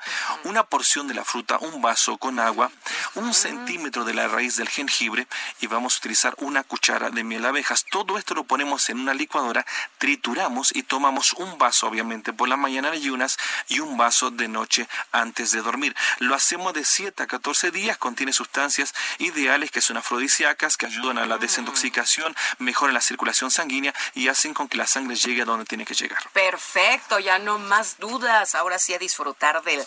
una 0.45 0.65
porción 0.65 1.07
de 1.07 1.15
la 1.15 1.25
fruta, 1.25 1.59
un 1.61 1.83
vaso 1.83 2.17
con 2.17 2.41
agua, 2.41 2.71
un 3.15 3.35
centímetro 3.35 4.05
de 4.05 4.15
la 4.15 4.29
raíz 4.29 4.57
del 4.57 4.69
jengibre 4.69 5.27
y 5.61 5.67
vamos 5.67 5.95
a 5.95 5.99
utilizar 5.99 6.35
una 6.39 6.65
cuchara 6.65 7.11
de 7.11 7.23
miel 7.23 7.43
de 7.43 7.49
abejas. 7.49 7.85
Todo 7.91 8.17
esto 8.17 8.35
lo 8.35 8.45
ponemos 8.45 8.89
en 8.89 8.99
una 8.99 9.13
licuadora, 9.13 9.67
trituramos 9.99 10.75
y 10.75 10.85
tomamos 10.85 11.35
un 11.35 11.59
vaso, 11.59 11.87
obviamente, 11.87 12.33
por 12.33 12.49
la 12.49 12.57
mañana 12.57 12.89
en 12.89 12.95
ayunas 12.95 13.37
y 13.69 13.81
un 13.81 13.90
vaso 13.97 14.31
de 14.31 14.49
noche 14.49 14.89
antes 15.13 15.53
de 15.53 15.63
dormir. 15.63 15.95
Lo 16.19 16.35
hacemos 16.35 16.73
de 16.75 16.85
7 16.85 17.23
a 17.23 17.27
14 17.27 17.71
días, 17.71 17.99
contiene 17.99 18.33
sustancias 18.33 18.95
ideales 19.19 19.71
que 19.71 19.81
son 19.81 19.97
afrodisíacas, 19.97 20.77
que 20.77 20.87
ayudan 20.87 21.19
a 21.19 21.27
la 21.27 21.39
desintoxicación, 21.39 22.35
mejoran 22.59 22.95
la 22.95 23.01
circulación 23.01 23.51
sanguínea 23.51 23.95
y 24.15 24.29
hacen 24.29 24.55
con 24.55 24.69
que 24.69 24.77
la 24.77 24.87
sangre 24.87 25.17
llegue 25.17 25.43
a 25.43 25.45
donde 25.45 25.65
tiene 25.65 25.85
que 25.85 25.95
llegar. 25.95 26.19
Perfecto, 26.33 27.19
ya 27.19 27.39
no 27.39 27.59
más 27.59 27.99
dudas. 27.99 28.55
Ahora 28.55 28.79
sí 28.79 28.95
a 28.95 28.99
disfrutar 28.99 29.63
del, 29.63 29.87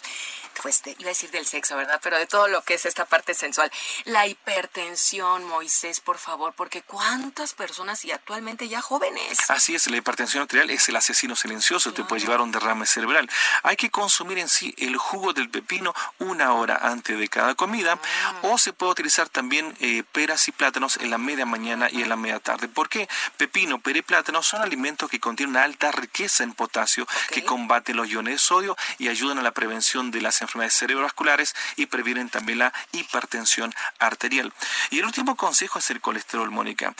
pues 0.61 0.83
de- 0.83 0.95
iba 0.99 1.07
a 1.09 1.13
decir 1.15 1.31
del 1.31 1.45
sexo, 1.45 1.75
¿verdad? 1.75 1.99
Pero 2.03 2.17
de 2.17 2.25
todo 2.27 2.47
lo 2.47 2.61
que 2.63 2.75
es 2.75 2.85
esta 2.85 3.05
parte 3.05 3.33
sensual. 3.33 3.71
La 4.05 4.27
hipertensión, 4.27 5.43
Moisés, 5.45 5.99
por 5.99 6.17
favor, 6.17 6.53
porque 6.53 6.81
cuántas 6.81 7.53
personas 7.53 8.03
y 8.05 8.11
actualmente 8.11 8.67
ya 8.67 8.81
jóvenes. 8.81 9.49
Así 9.49 9.75
es, 9.75 9.87
la 9.89 9.97
hipertensión 9.97 10.41
arterial 10.43 10.69
es 10.69 10.89
el 10.89 10.95
asesino 10.95 11.35
silencioso, 11.35 11.93
te 11.93 12.03
puede 12.03 12.21
llevar 12.21 12.39
a 12.39 12.43
un 12.43 12.51
derrame 12.51 12.85
cerebral. 12.85 13.29
Hay 13.63 13.75
que 13.75 13.89
consumir 13.89 14.37
en 14.37 14.49
sí 14.49 14.73
el 14.77 14.97
jugo 14.97 15.33
del 15.33 15.49
pepino 15.49 15.93
una 16.19 16.53
hora 16.53 16.77
antes 16.81 17.17
de 17.17 17.27
cada 17.27 17.55
comida 17.55 17.99
o 18.43 18.57
se 18.57 18.73
puede 18.73 18.91
utilizar 18.91 19.29
también 19.29 19.75
eh, 19.79 20.03
peras 20.11 20.47
y 20.47 20.51
plátanos 20.51 20.97
en 20.97 21.09
la 21.09 21.17
media 21.17 21.45
mañana 21.45 21.87
y 21.91 22.01
en 22.01 22.09
la 22.09 22.15
media 22.15 22.39
tarde. 22.39 22.67
¿Por 22.67 22.89
qué? 22.89 23.07
Pepino, 23.37 23.79
pera 23.79 23.99
y 23.99 24.01
plátano 24.01 24.41
son 24.43 24.61
alimentos 24.61 25.09
que 25.09 25.19
contienen 25.19 25.55
una 25.55 25.63
alta 25.63 25.91
riqueza 25.91 26.43
en 26.43 26.53
potasio 26.53 27.07
que 27.29 27.43
combaten 27.43 27.95
los 27.97 28.07
iones 28.09 28.33
de 28.35 28.39
sodio 28.39 28.75
y 28.97 29.07
ayudan 29.09 29.37
a 29.39 29.41
la 29.41 29.51
prevención 29.51 30.11
de 30.11 30.21
las 30.21 30.41
enfermedades 30.43 30.75
cerebrovasculares 30.75 31.55
y 31.75 31.87
previenen 31.87 32.29
también 32.29 32.59
la 32.59 32.73
hipertensión 32.91 33.73
arterial. 33.99 34.53
Y 34.91 34.99
el 34.99 35.05
último 35.05 35.35
consejo 35.35 35.79
es 35.79 35.89
el 35.89 36.01
colesterol, 36.01 36.51
Mónica. 36.51 36.93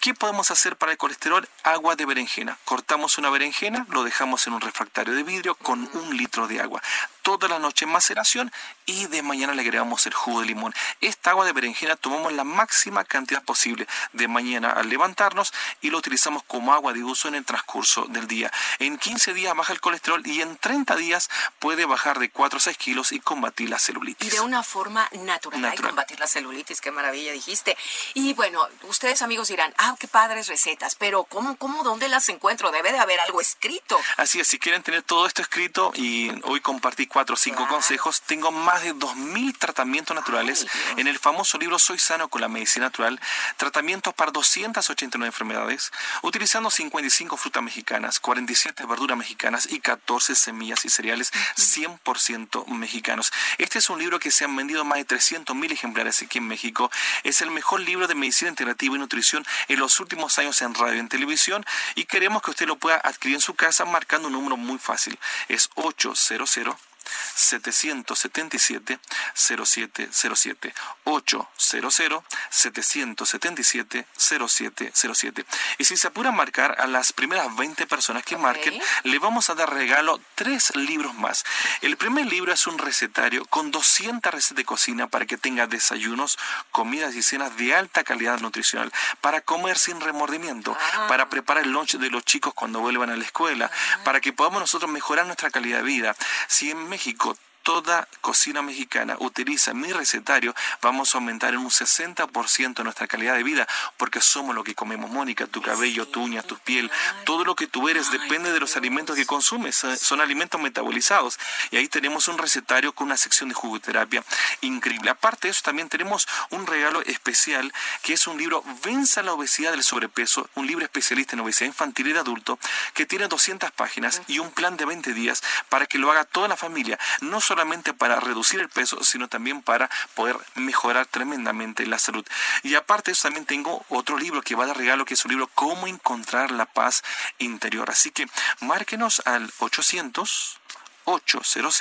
¿Qué 0.00 0.14
podemos 0.14 0.50
hacer 0.50 0.76
para 0.76 0.92
el 0.92 0.98
colesterol? 0.98 1.48
Agua 1.62 1.96
de 1.96 2.06
berenjena. 2.06 2.58
Cortamos 2.64 3.18
una 3.18 3.30
berenjena, 3.30 3.86
lo 3.90 4.04
dejamos 4.04 4.46
en 4.46 4.52
un 4.52 4.60
refractario 4.60 5.14
de 5.14 5.22
vidrio 5.22 5.54
con 5.54 5.88
un 5.94 6.16
litro 6.16 6.46
de 6.46 6.60
agua. 6.60 6.82
Toda 7.30 7.46
la 7.46 7.60
noche 7.60 7.84
en 7.84 7.92
maceración 7.92 8.50
y 8.86 9.06
de 9.06 9.22
mañana 9.22 9.54
le 9.54 9.62
agregamos 9.62 10.04
el 10.06 10.12
jugo 10.12 10.40
de 10.40 10.46
limón. 10.48 10.74
Esta 11.00 11.30
agua 11.30 11.44
de 11.44 11.52
berenjena 11.52 11.94
tomamos 11.94 12.32
la 12.32 12.42
máxima 12.42 13.04
cantidad 13.04 13.40
posible 13.40 13.86
de 14.12 14.26
mañana 14.26 14.72
al 14.72 14.88
levantarnos 14.88 15.52
y 15.80 15.90
lo 15.90 15.98
utilizamos 15.98 16.42
como 16.42 16.74
agua 16.74 16.92
de 16.92 17.04
uso 17.04 17.28
en 17.28 17.36
el 17.36 17.44
transcurso 17.44 18.06
del 18.08 18.26
día. 18.26 18.50
En 18.80 18.98
15 18.98 19.32
días 19.32 19.54
baja 19.54 19.72
el 19.72 19.80
colesterol 19.80 20.26
y 20.26 20.40
en 20.42 20.56
30 20.56 20.96
días 20.96 21.30
puede 21.60 21.84
bajar 21.84 22.18
de 22.18 22.30
4 22.30 22.56
a 22.56 22.60
6 22.60 22.76
kilos 22.78 23.12
y 23.12 23.20
combatir 23.20 23.70
la 23.70 23.78
celulitis. 23.78 24.26
Y 24.26 24.30
de 24.32 24.40
una 24.40 24.64
forma 24.64 25.08
natural, 25.12 25.60
Natural. 25.60 25.90
combatir 25.90 26.18
la 26.18 26.26
celulitis, 26.26 26.80
qué 26.80 26.90
maravilla 26.90 27.30
dijiste. 27.30 27.76
Y 28.14 28.32
bueno, 28.34 28.66
ustedes 28.88 29.22
amigos 29.22 29.46
dirán, 29.46 29.72
ah, 29.78 29.94
qué 30.00 30.08
padres 30.08 30.48
recetas, 30.48 30.96
pero 30.96 31.22
¿cómo, 31.22 31.54
cómo, 31.58 31.84
dónde 31.84 32.08
las 32.08 32.28
encuentro? 32.28 32.72
Debe 32.72 32.90
de 32.90 32.98
haber 32.98 33.20
algo 33.20 33.40
escrito. 33.40 33.96
Así 34.16 34.40
es, 34.40 34.48
si 34.48 34.58
quieren 34.58 34.82
tener 34.82 35.04
todo 35.04 35.28
esto 35.28 35.42
escrito 35.42 35.92
y 35.94 36.28
hoy 36.42 36.60
compartí 36.60 37.06
cuatro 37.06 37.19
o 37.28 37.36
cinco 37.36 37.68
consejos, 37.68 38.22
tengo 38.22 38.50
más 38.50 38.82
de 38.82 38.94
2.000 38.94 39.58
tratamientos 39.58 40.14
naturales 40.14 40.66
en 40.96 41.06
el 41.06 41.18
famoso 41.18 41.58
libro 41.58 41.78
Soy 41.78 41.98
sano 41.98 42.28
con 42.28 42.40
la 42.40 42.48
medicina 42.48 42.86
natural, 42.86 43.20
tratamientos 43.58 44.14
para 44.14 44.30
289 44.30 45.28
enfermedades, 45.28 45.92
utilizando 46.22 46.70
55 46.70 47.36
frutas 47.36 47.62
mexicanas, 47.62 48.20
47 48.20 48.86
verduras 48.86 49.18
mexicanas 49.18 49.70
y 49.70 49.80
14 49.80 50.34
semillas 50.34 50.84
y 50.86 50.88
cereales 50.88 51.30
100% 51.56 52.66
mexicanos. 52.68 53.32
Este 53.58 53.78
es 53.78 53.90
un 53.90 53.98
libro 53.98 54.18
que 54.18 54.30
se 54.30 54.44
han 54.44 54.56
vendido 54.56 54.84
más 54.84 54.98
de 54.98 55.06
300.000 55.06 55.72
ejemplares 55.72 56.22
aquí 56.22 56.38
en 56.38 56.48
México. 56.48 56.90
Es 57.22 57.42
el 57.42 57.50
mejor 57.50 57.80
libro 57.80 58.06
de 58.06 58.14
medicina 58.14 58.50
integrativa 58.50 58.96
y 58.96 58.98
nutrición 58.98 59.44
en 59.68 59.78
los 59.78 60.00
últimos 60.00 60.38
años 60.38 60.62
en 60.62 60.74
radio 60.74 60.96
y 60.96 61.00
en 61.00 61.08
televisión 61.08 61.64
y 61.94 62.04
queremos 62.04 62.42
que 62.42 62.50
usted 62.50 62.66
lo 62.66 62.76
pueda 62.76 62.96
adquirir 62.96 63.36
en 63.36 63.40
su 63.42 63.54
casa 63.54 63.84
marcando 63.84 64.28
un 64.28 64.34
número 64.34 64.56
muy 64.56 64.78
fácil. 64.78 65.18
Es 65.48 65.68
800 65.74 66.89
777 67.34 68.98
0707 69.34 70.74
800 71.04 72.24
777 72.50 74.06
0707 74.16 75.46
y 75.78 75.84
si 75.84 75.96
se 75.96 76.06
apura 76.06 76.28
a 76.30 76.32
marcar 76.32 76.76
a 76.78 76.86
las 76.86 77.12
primeras 77.12 77.54
20 77.56 77.86
personas 77.86 78.24
que 78.24 78.36
marquen 78.36 78.80
le 79.04 79.18
vamos 79.18 79.50
a 79.50 79.54
dar 79.54 79.72
regalo 79.72 80.20
tres 80.34 80.74
libros 80.76 81.14
más 81.14 81.44
el 81.80 81.96
primer 81.96 82.26
libro 82.26 82.52
es 82.52 82.66
un 82.66 82.78
recetario 82.78 83.44
con 83.46 83.70
200 83.70 84.32
recetas 84.32 84.56
de 84.56 84.64
cocina 84.64 85.06
para 85.08 85.26
que 85.26 85.36
tenga 85.36 85.66
desayunos 85.66 86.38
comidas 86.70 87.14
y 87.14 87.22
cenas 87.22 87.56
de 87.56 87.74
alta 87.74 88.04
calidad 88.04 88.40
nutricional 88.40 88.92
para 89.20 89.40
comer 89.40 89.78
sin 89.78 90.00
remordimiento 90.00 90.76
para 91.08 91.28
preparar 91.28 91.64
el 91.64 91.72
lunch 91.72 91.96
de 91.96 92.10
los 92.10 92.24
chicos 92.24 92.54
cuando 92.54 92.80
vuelvan 92.80 93.10
a 93.10 93.16
la 93.16 93.24
escuela 93.24 93.70
para 94.04 94.20
que 94.20 94.32
podamos 94.32 94.60
nosotros 94.60 94.90
mejorar 94.90 95.26
nuestra 95.26 95.50
calidad 95.50 95.78
de 95.78 95.84
vida 95.84 96.16
si 96.48 96.70
en 96.70 96.88
México 96.88 96.99
México 97.00 97.49
toda 97.62 98.08
cocina 98.20 98.62
mexicana 98.62 99.16
utiliza 99.18 99.74
mi 99.74 99.92
recetario, 99.92 100.54
vamos 100.82 101.14
a 101.14 101.18
aumentar 101.18 101.54
en 101.54 101.60
un 101.60 101.70
60% 101.70 102.82
nuestra 102.82 103.06
calidad 103.06 103.34
de 103.34 103.42
vida, 103.42 103.66
porque 103.96 104.20
somos 104.20 104.54
lo 104.54 104.64
que 104.64 104.74
comemos, 104.74 105.10
Mónica, 105.10 105.46
tu 105.46 105.62
cabello, 105.62 106.06
tu 106.06 106.22
uña, 106.22 106.42
tu 106.42 106.58
piel, 106.58 106.90
todo 107.24 107.44
lo 107.44 107.54
que 107.54 107.66
tú 107.66 107.88
eres 107.88 108.10
depende 108.10 108.52
de 108.52 108.60
los 108.60 108.76
alimentos 108.76 109.16
que 109.16 109.26
consumes, 109.26 109.84
son 110.00 110.20
alimentos 110.20 110.60
metabolizados. 110.60 111.38
Y 111.70 111.76
ahí 111.76 111.88
tenemos 111.88 112.28
un 112.28 112.38
recetario 112.38 112.92
con 112.92 113.06
una 113.06 113.16
sección 113.16 113.48
de 113.48 113.54
jugoterapia 113.54 114.24
increíble. 114.60 115.10
Aparte 115.10 115.48
de 115.48 115.52
eso, 115.52 115.62
también 115.64 115.88
tenemos 115.88 116.26
un 116.50 116.66
regalo 116.66 117.02
especial, 117.02 117.72
que 118.02 118.14
es 118.14 118.26
un 118.26 118.38
libro 118.38 118.64
Venza 118.82 119.22
la 119.22 119.32
obesidad 119.32 119.72
del 119.72 119.82
sobrepeso, 119.82 120.48
un 120.54 120.66
libro 120.66 120.84
especialista 120.84 121.34
en 121.34 121.40
obesidad 121.40 121.66
infantil 121.66 122.08
y 122.08 122.12
de 122.12 122.20
adulto, 122.20 122.58
que 122.94 123.06
tiene 123.06 123.28
200 123.28 123.70
páginas 123.72 124.22
y 124.26 124.38
un 124.38 124.50
plan 124.50 124.76
de 124.76 124.84
20 124.84 125.12
días 125.12 125.42
para 125.68 125.86
que 125.86 125.98
lo 125.98 126.10
haga 126.10 126.24
toda 126.24 126.48
la 126.48 126.56
familia, 126.56 126.98
no 127.20 127.40
solamente 127.60 127.92
para 127.92 128.18
reducir 128.18 128.58
el 128.58 128.70
peso, 128.70 129.04
sino 129.04 129.28
también 129.28 129.60
para 129.60 129.90
poder 130.14 130.38
mejorar 130.54 131.04
tremendamente 131.04 131.84
la 131.84 131.98
salud. 131.98 132.24
Y 132.62 132.74
aparte 132.74 133.10
de 133.10 133.12
eso 133.12 133.24
también 133.24 133.44
tengo 133.44 133.84
otro 133.90 134.16
libro 134.16 134.40
que 134.40 134.54
va 134.54 134.64
de 134.64 134.72
regalo, 134.72 135.04
que 135.04 135.12
es 135.12 135.22
un 135.26 135.32
libro 135.32 135.46
Cómo 135.54 135.86
encontrar 135.86 136.52
la 136.52 136.64
paz 136.64 137.02
interior. 137.38 137.90
Así 137.90 138.12
que 138.12 138.26
márquenos 138.60 139.20
al 139.26 139.52
800 139.58 140.58
800 141.04 141.74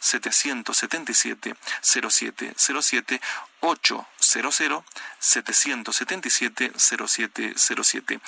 777 0.00 1.56
0707 1.82 3.20
800 3.60 4.84
777 5.18 6.72
0707. 6.78 8.20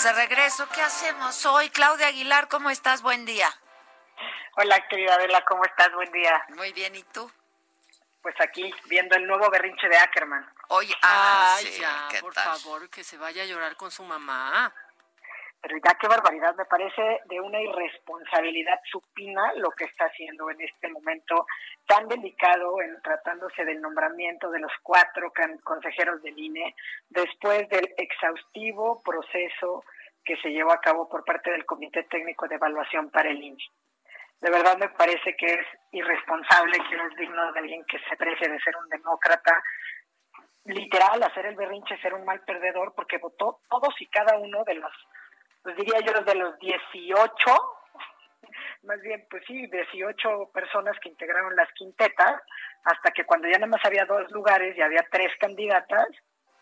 Estamos 0.00 0.18
de 0.18 0.26
regreso. 0.26 0.66
¿Qué 0.74 0.80
hacemos 0.80 1.44
hoy? 1.44 1.68
Claudia 1.68 2.06
Aguilar, 2.06 2.48
¿cómo 2.48 2.70
estás? 2.70 3.02
Buen 3.02 3.26
día. 3.26 3.46
Hola, 4.56 4.88
querida 4.88 5.14
Adela, 5.14 5.44
¿cómo 5.44 5.62
estás? 5.62 5.92
Buen 5.92 6.10
día. 6.10 6.42
Muy 6.56 6.72
bien, 6.72 6.94
¿y 6.96 7.02
tú? 7.02 7.30
Pues 8.22 8.34
aquí, 8.40 8.72
viendo 8.86 9.14
el 9.16 9.26
nuevo 9.26 9.50
berrinche 9.50 9.88
de 9.88 9.98
Ackerman. 9.98 10.50
Oye, 10.68 10.94
Ay, 11.02 11.66
sí, 11.66 11.80
ya, 11.82 12.08
¿qué 12.10 12.20
por 12.20 12.32
tal? 12.32 12.44
favor, 12.44 12.88
que 12.88 13.04
se 13.04 13.18
vaya 13.18 13.42
a 13.42 13.46
llorar 13.46 13.76
con 13.76 13.90
su 13.90 14.02
mamá. 14.02 14.72
Pero 15.62 15.76
ya 15.76 15.94
qué 16.00 16.08
barbaridad, 16.08 16.54
me 16.56 16.64
parece 16.64 17.20
de 17.26 17.40
una 17.40 17.60
irresponsabilidad 17.60 18.80
supina 18.90 19.52
lo 19.56 19.70
que 19.72 19.84
está 19.84 20.06
haciendo 20.06 20.50
en 20.50 20.60
este 20.62 20.88
momento 20.88 21.46
tan 21.86 22.08
delicado 22.08 22.80
en 22.80 23.00
tratándose 23.02 23.64
del 23.64 23.80
nombramiento 23.80 24.50
de 24.50 24.60
los 24.60 24.72
cuatro 24.82 25.32
consejeros 25.62 26.22
del 26.22 26.38
INE 26.38 26.74
después 27.10 27.68
del 27.68 27.92
exhaustivo 27.98 29.02
proceso 29.02 29.84
que 30.24 30.36
se 30.36 30.50
llevó 30.50 30.72
a 30.72 30.80
cabo 30.80 31.08
por 31.08 31.24
parte 31.24 31.50
del 31.50 31.66
Comité 31.66 32.04
Técnico 32.04 32.48
de 32.48 32.54
Evaluación 32.54 33.10
para 33.10 33.30
el 33.30 33.42
INE. 33.42 33.64
De 34.40 34.50
verdad 34.50 34.78
me 34.78 34.88
parece 34.88 35.36
que 35.36 35.46
es 35.46 35.66
irresponsable, 35.92 36.78
que 36.88 36.96
no 36.96 37.06
es 37.06 37.16
digno 37.16 37.52
de 37.52 37.58
alguien 37.58 37.84
que 37.84 37.98
se 38.08 38.16
precie 38.16 38.48
de 38.48 38.58
ser 38.60 38.74
un 38.76 38.88
demócrata, 38.88 39.62
literal 40.64 41.22
hacer 41.22 41.46
el 41.46 41.56
berrinche, 41.56 41.98
ser 41.98 42.14
un 42.14 42.24
mal 42.24 42.40
perdedor, 42.40 42.94
porque 42.94 43.18
votó 43.18 43.60
todos 43.68 43.94
y 44.00 44.06
cada 44.06 44.38
uno 44.38 44.64
de 44.64 44.74
los, 44.74 44.92
pues 45.62 45.76
diría 45.76 46.00
yo, 46.00 46.12
de 46.20 46.34
los 46.34 46.58
18, 46.58 47.34
más 48.82 49.00
bien, 49.00 49.26
pues 49.30 49.42
sí, 49.46 49.66
18 49.66 50.50
personas 50.52 50.96
que 51.00 51.08
integraron 51.08 51.54
las 51.56 51.70
quintetas, 51.72 52.42
hasta 52.84 53.10
que 53.10 53.24
cuando 53.24 53.48
ya 53.48 53.58
nada 53.58 53.66
más 53.66 53.84
había 53.84 54.04
dos 54.04 54.30
lugares 54.30 54.76
y 54.76 54.82
había 54.82 55.06
tres 55.10 55.32
candidatas, 55.38 56.08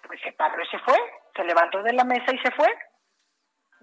pues 0.07 0.21
se 0.23 0.33
paró 0.33 0.63
y 0.63 0.67
se 0.67 0.79
fue, 0.81 0.97
se 1.35 1.45
levantó 1.45 1.83
de 1.83 1.93
la 1.93 2.05
mesa 2.05 2.33
y 2.33 2.39
se 2.39 2.51
fue. 2.53 2.69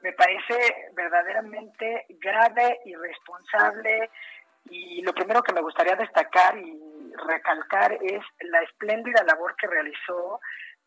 Me 0.02 0.12
parece 0.14 0.92
verdaderamente 0.94 2.06
grave, 2.10 2.80
irresponsable 2.86 4.10
y 4.66 5.02
lo 5.02 5.14
primero 5.14 5.42
que 5.42 5.54
me 5.54 5.62
gustaría 5.62 5.96
destacar 5.96 6.58
y 6.58 7.14
recalcar 7.28 7.94
es 7.94 8.22
la 8.42 8.62
espléndida 8.64 9.24
labor 9.24 9.56
que 9.56 9.68
realizó 9.68 10.40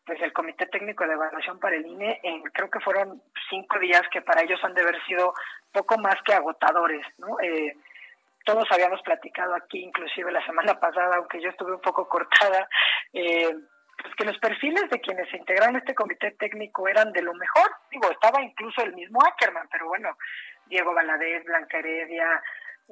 pues 0.09 0.23
el 0.23 0.33
Comité 0.33 0.65
Técnico 0.65 1.05
de 1.05 1.13
Evaluación 1.13 1.59
para 1.59 1.75
el 1.75 1.85
INE 1.85 2.19
en 2.23 2.41
creo 2.41 2.67
que 2.67 2.79
fueron 2.79 3.21
cinco 3.47 3.77
días 3.77 4.01
que 4.11 4.23
para 4.23 4.41
ellos 4.41 4.59
han 4.63 4.73
de 4.73 4.81
haber 4.81 4.99
sido 5.05 5.35
poco 5.71 5.99
más 5.99 6.15
que 6.25 6.33
agotadores, 6.33 7.05
¿no? 7.19 7.39
Eh, 7.39 7.77
todos 8.43 8.67
habíamos 8.71 9.03
platicado 9.03 9.53
aquí, 9.53 9.83
inclusive 9.83 10.31
la 10.31 10.43
semana 10.47 10.79
pasada, 10.79 11.17
aunque 11.17 11.39
yo 11.39 11.49
estuve 11.49 11.73
un 11.73 11.81
poco 11.81 12.09
cortada, 12.09 12.67
eh, 13.13 13.55
pues 14.01 14.15
que 14.15 14.25
los 14.25 14.39
perfiles 14.39 14.89
de 14.89 14.99
quienes 14.99 15.29
se 15.29 15.37
integraron 15.37 15.75
este 15.75 15.93
comité 15.93 16.31
técnico 16.31 16.87
eran 16.87 17.11
de 17.11 17.21
lo 17.21 17.35
mejor. 17.35 17.69
Digo, 17.91 18.09
estaba 18.09 18.41
incluso 18.41 18.81
el 18.81 18.95
mismo 18.95 19.19
Ackerman, 19.21 19.67
pero 19.71 19.89
bueno, 19.89 20.17
Diego 20.65 20.91
Valadez, 20.91 21.43
Blanca 21.43 21.77
Heredia, 21.77 22.41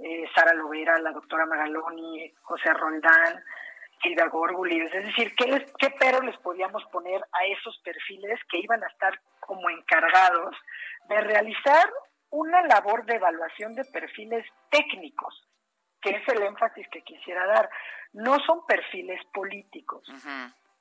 eh, 0.04 0.30
Sara 0.36 0.54
Lovera, 0.54 1.00
la 1.00 1.14
doctora 1.14 1.48
Magaloni, 1.48 2.32
José 2.44 2.72
Roldán, 2.74 3.44
Silvia 4.02 4.28
Gorgulis. 4.28 4.94
Es 4.94 5.06
decir, 5.06 5.34
¿qué, 5.36 5.48
les, 5.48 5.72
¿qué 5.74 5.90
pero 6.00 6.22
les 6.22 6.38
podíamos 6.38 6.84
poner 6.86 7.22
a 7.32 7.46
esos 7.46 7.78
perfiles 7.84 8.40
que 8.50 8.60
iban 8.60 8.84
a 8.84 8.88
estar 8.88 9.20
como 9.40 9.70
encargados 9.70 10.56
de 11.10 11.22
realizar 11.22 11.90
una 12.30 12.62
labor 12.64 13.06
de 13.06 13.16
evaluación 13.16 13.74
de 13.76 13.86
perfiles 13.86 14.46
técnicos? 14.70 15.44
que 16.00 16.12
es 16.12 16.28
el 16.30 16.44
énfasis 16.44 16.88
que 16.90 17.02
quisiera 17.02 17.46
dar. 17.48 17.70
No 18.14 18.38
son 18.46 18.66
perfiles 18.68 19.20
políticos 19.34 20.08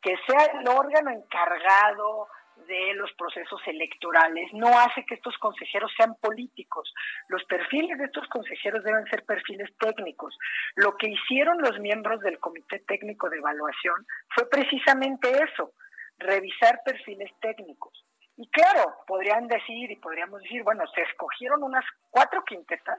que 0.07 0.17
sea 0.27 0.61
el 0.61 0.69
órgano 0.69 1.11
encargado 1.11 2.29
de 2.67 2.95
los 2.95 3.13
procesos 3.15 3.61
electorales 3.67 4.53
no 4.53 4.69
hace 4.79 5.05
que 5.05 5.15
estos 5.15 5.37
consejeros 5.39 5.93
sean 5.97 6.15
políticos. 6.17 6.93
Los 7.29 7.45
perfiles 7.45 7.99
de 7.99 8.05
estos 8.05 8.27
consejeros 8.29 8.85
deben 8.85 9.07
ser 9.07 9.25
perfiles 9.25 9.71
técnicos. 9.79 10.37
Lo 10.75 10.97
que 10.97 11.09
hicieron 11.09 11.59
los 11.61 11.79
miembros 11.79 12.21
del 12.21 12.39
Comité 12.39 12.81
Técnico 12.81 13.31
de 13.31 13.39
Evaluación 13.39 14.07
fue 14.35 14.49
precisamente 14.49 15.31
eso, 15.31 15.73
revisar 16.19 16.81
perfiles 16.85 17.31
técnicos. 17.41 18.05
Y 18.37 18.49
claro, 18.51 18.97
podrían 19.07 19.49
decir 19.49 19.91
y 19.91 19.97
podríamos 19.97 20.43
decir, 20.43 20.63
bueno, 20.63 20.85
se 20.95 21.03
escogieron 21.03 21.63
unas 21.63 21.85
cuatro 22.11 22.45
quintetas 22.45 22.99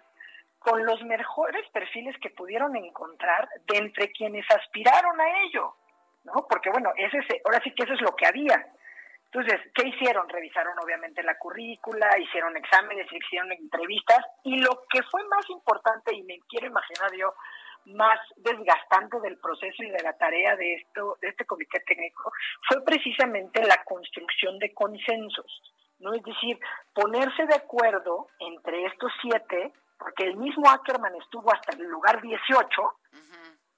con 0.59 0.83
los 0.85 1.03
mejores 1.03 1.67
perfiles 1.69 2.15
que 2.21 2.31
pudieron 2.31 2.75
encontrar 2.75 3.47
de 3.67 3.77
entre 3.77 4.11
quienes 4.11 4.45
aspiraron 4.49 5.19
a 5.21 5.41
ello. 5.43 5.75
¿no? 6.23 6.45
Porque 6.49 6.69
bueno, 6.69 6.91
ese 6.97 7.19
ahora 7.45 7.61
sí 7.63 7.71
que 7.71 7.83
eso 7.83 7.93
es 7.93 8.01
lo 8.01 8.15
que 8.15 8.25
había. 8.25 8.67
Entonces, 9.31 9.59
¿qué 9.75 9.87
hicieron? 9.87 10.27
Revisaron 10.29 10.73
obviamente 10.81 11.21
la 11.21 11.37
currícula, 11.37 12.17
hicieron 12.17 12.55
exámenes, 12.55 13.11
hicieron 13.11 13.51
entrevistas 13.51 14.25
y 14.43 14.57
lo 14.57 14.85
que 14.89 15.03
fue 15.03 15.23
más 15.27 15.49
importante 15.49 16.15
y 16.15 16.23
me 16.23 16.39
quiero 16.47 16.67
imaginar 16.67 17.11
yo 17.13 17.33
más 17.87 18.19
desgastante 18.37 19.19
del 19.21 19.37
proceso 19.37 19.83
y 19.83 19.89
de 19.89 20.01
la 20.03 20.13
tarea 20.13 20.55
de 20.55 20.75
esto 20.75 21.17
de 21.21 21.29
este 21.29 21.45
comité 21.45 21.79
técnico 21.81 22.31
fue 22.67 22.83
precisamente 22.83 23.63
la 23.63 23.83
construcción 23.83 24.59
de 24.59 24.73
consensos, 24.73 25.61
¿no? 25.99 26.13
Es 26.13 26.23
decir, 26.23 26.59
ponerse 26.93 27.45
de 27.45 27.55
acuerdo 27.55 28.27
entre 28.39 28.85
estos 28.85 29.11
siete, 29.21 29.71
porque 29.97 30.25
el 30.25 30.37
mismo 30.37 30.69
Ackerman 30.69 31.15
estuvo 31.15 31.51
hasta 31.53 31.75
el 31.77 31.83
lugar 31.83 32.21
18, 32.21 32.67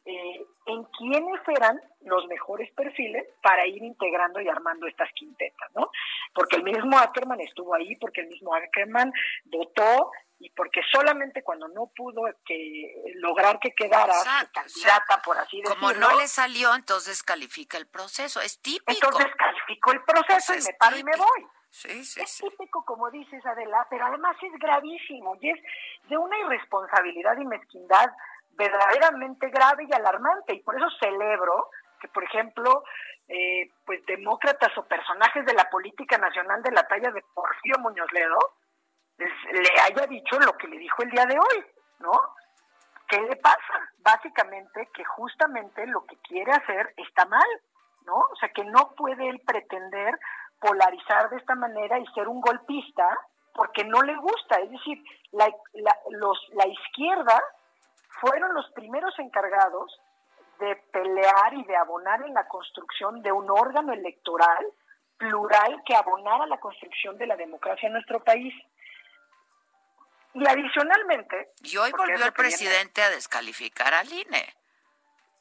eh, 0.09 0.45
en 0.65 0.83
quiénes 0.97 1.39
eran 1.47 1.79
los 2.01 2.25
mejores 2.27 2.71
perfiles 2.73 3.27
para 3.43 3.67
ir 3.67 3.83
integrando 3.83 4.41
y 4.41 4.47
armando 4.47 4.87
estas 4.87 5.11
quintetas, 5.13 5.69
¿no? 5.75 5.91
Porque 6.33 6.55
el 6.55 6.63
mismo 6.63 6.97
Ackerman 6.97 7.39
estuvo 7.41 7.75
ahí, 7.75 7.95
porque 7.97 8.21
el 8.21 8.27
mismo 8.27 8.55
Ackerman 8.55 9.11
votó 9.45 10.11
y 10.39 10.49
porque 10.51 10.81
solamente 10.91 11.43
cuando 11.43 11.67
no 11.67 11.91
pudo 11.95 12.23
que 12.45 13.13
lograr 13.15 13.59
que 13.59 13.71
quedara 13.75 14.13
candidata, 14.51 15.21
por 15.23 15.37
así 15.37 15.57
decirlo. 15.57 15.79
Como 15.79 15.93
no 15.93 16.17
le 16.19 16.27
salió, 16.27 16.73
entonces 16.73 17.21
califica 17.21 17.77
el 17.77 17.87
proceso. 17.87 18.41
Es 18.41 18.59
típico. 18.61 18.91
Entonces 18.91 19.27
califico 19.37 19.91
el 19.91 20.03
proceso 20.03 20.55
y 20.55 20.61
me 20.63 20.73
paro 20.79 20.97
y 20.97 21.03
me 21.03 21.15
voy. 21.17 21.47
Sí, 21.71 22.03
sí, 22.03 22.19
es 22.19 22.37
típico, 22.37 22.83
como 22.83 23.11
dices 23.11 23.45
Adela, 23.45 23.85
pero 23.91 24.07
además 24.07 24.35
es 24.41 24.53
gravísimo 24.59 25.37
y 25.39 25.51
es 25.51 25.59
de 26.09 26.17
una 26.17 26.35
irresponsabilidad 26.39 27.37
y 27.37 27.45
mezquindad 27.45 28.11
verdaderamente 28.59 29.49
grave 29.49 29.87
y 29.89 29.93
alarmante. 29.93 30.53
Y 30.53 30.61
por 30.61 30.75
eso 30.75 30.87
celebro 30.99 31.69
que, 31.99 32.09
por 32.09 32.23
ejemplo, 32.23 32.83
eh, 33.27 33.71
pues 33.85 34.05
demócratas 34.05 34.77
o 34.77 34.85
personajes 34.85 35.45
de 35.45 35.53
la 35.53 35.69
política 35.69 36.17
nacional 36.17 36.61
de 36.61 36.71
la 36.71 36.83
talla 36.83 37.11
de 37.11 37.23
Porfirio 37.33 37.79
Muñoz 37.79 38.11
Ledo 38.11 38.37
le 39.17 39.81
haya 39.81 40.07
dicho 40.07 40.39
lo 40.39 40.53
que 40.53 40.67
le 40.67 40.77
dijo 40.77 41.03
el 41.03 41.11
día 41.11 41.25
de 41.25 41.37
hoy, 41.37 41.65
¿no? 41.99 42.11
¿Qué 43.07 43.19
le 43.21 43.35
pasa? 43.37 43.91
Básicamente 43.97 44.89
que 44.93 45.03
justamente 45.03 45.85
lo 45.87 46.05
que 46.05 46.15
quiere 46.17 46.51
hacer 46.51 46.93
está 46.95 47.25
mal, 47.25 47.47
¿no? 48.05 48.15
O 48.15 48.35
sea, 48.39 48.49
que 48.49 48.63
no 48.63 48.93
puede 48.95 49.27
él 49.29 49.41
pretender 49.45 50.17
polarizar 50.59 51.29
de 51.29 51.37
esta 51.37 51.55
manera 51.55 51.99
y 51.99 52.05
ser 52.13 52.27
un 52.27 52.39
golpista 52.39 53.05
porque 53.53 53.83
no 53.83 54.01
le 54.01 54.15
gusta. 54.15 54.59
Es 54.59 54.71
decir, 54.71 55.03
la, 55.31 55.49
la, 55.73 55.97
los, 56.11 56.37
la 56.53 56.67
izquierda 56.67 57.41
fueron 58.21 58.53
los 58.53 58.69
primeros 58.71 59.17
encargados 59.19 59.99
de 60.59 60.75
pelear 60.91 61.53
y 61.53 61.63
de 61.63 61.75
abonar 61.75 62.21
en 62.21 62.33
la 62.33 62.47
construcción 62.47 63.21
de 63.21 63.31
un 63.31 63.49
órgano 63.49 63.93
electoral 63.93 64.65
plural 65.17 65.81
que 65.85 65.95
abonara 65.95 66.45
la 66.47 66.59
construcción 66.59 67.17
de 67.17 67.27
la 67.27 67.35
democracia 67.35 67.87
en 67.87 67.93
nuestro 67.93 68.23
país. 68.23 68.53
Y 70.33 70.47
adicionalmente... 70.47 71.53
Y 71.61 71.77
hoy 71.77 71.91
volvió 71.91 72.25
el 72.25 72.33
presidente 72.33 73.01
a 73.01 73.09
descalificar 73.09 73.93
al 73.93 74.11
INE. 74.11 74.55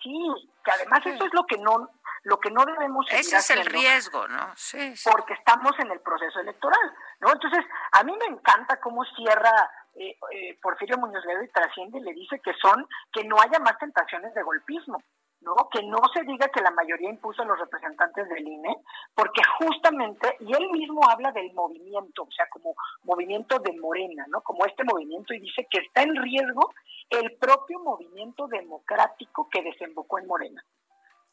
Sí, 0.02 0.18
que 0.64 0.70
además 0.70 1.04
eso 1.06 1.24
es 1.24 1.34
lo 1.34 1.44
que 1.44 1.58
no 1.58 1.90
lo 2.24 2.38
que 2.40 2.50
no 2.50 2.64
debemos 2.64 3.06
Ese 3.10 3.36
es 3.36 3.50
el 3.50 3.64
riesgo, 3.64 4.26
¿no? 4.28 4.52
Sí, 4.56 4.96
sí, 4.96 5.08
Porque 5.10 5.34
estamos 5.34 5.72
en 5.78 5.90
el 5.90 6.00
proceso 6.00 6.40
electoral, 6.40 6.94
¿no? 7.20 7.32
Entonces, 7.32 7.64
a 7.92 8.02
mí 8.02 8.14
me 8.16 8.26
encanta 8.26 8.78
cómo 8.80 9.04
cierra 9.16 9.70
eh, 9.98 10.16
eh, 10.32 10.58
Porfirio 10.62 10.96
Muñoz 10.98 11.24
Ledo 11.24 11.42
y 11.42 11.48
trasciende 11.48 11.98
y 11.98 12.02
le 12.02 12.12
dice 12.12 12.40
que 12.40 12.52
son, 12.54 12.86
que 13.12 13.24
no 13.24 13.36
haya 13.40 13.58
más 13.58 13.78
tentaciones 13.78 14.32
de 14.34 14.42
golpismo, 14.42 15.02
¿no? 15.40 15.54
Que 15.70 15.82
no 15.82 15.98
se 16.12 16.22
diga 16.22 16.48
que 16.48 16.60
la 16.60 16.70
mayoría 16.70 17.10
impuso 17.10 17.42
a 17.42 17.46
los 17.46 17.58
representantes 17.58 18.28
del 18.28 18.46
INE, 18.46 18.76
porque 19.14 19.42
justamente, 19.58 20.36
y 20.40 20.52
él 20.52 20.70
mismo 20.70 21.00
habla 21.08 21.32
del 21.32 21.52
movimiento, 21.52 22.22
o 22.22 22.30
sea, 22.30 22.46
como 22.50 22.74
movimiento 23.02 23.58
de 23.58 23.72
Morena, 23.78 24.24
¿no? 24.28 24.40
Como 24.42 24.64
este 24.66 24.84
movimiento, 24.84 25.34
y 25.34 25.40
dice 25.40 25.66
que 25.70 25.78
está 25.78 26.02
en 26.02 26.16
riesgo 26.16 26.72
el 27.10 27.36
propio 27.38 27.78
movimiento 27.80 28.46
democrático 28.48 29.48
que 29.50 29.62
desembocó 29.62 30.18
en 30.18 30.26
Morena. 30.26 30.62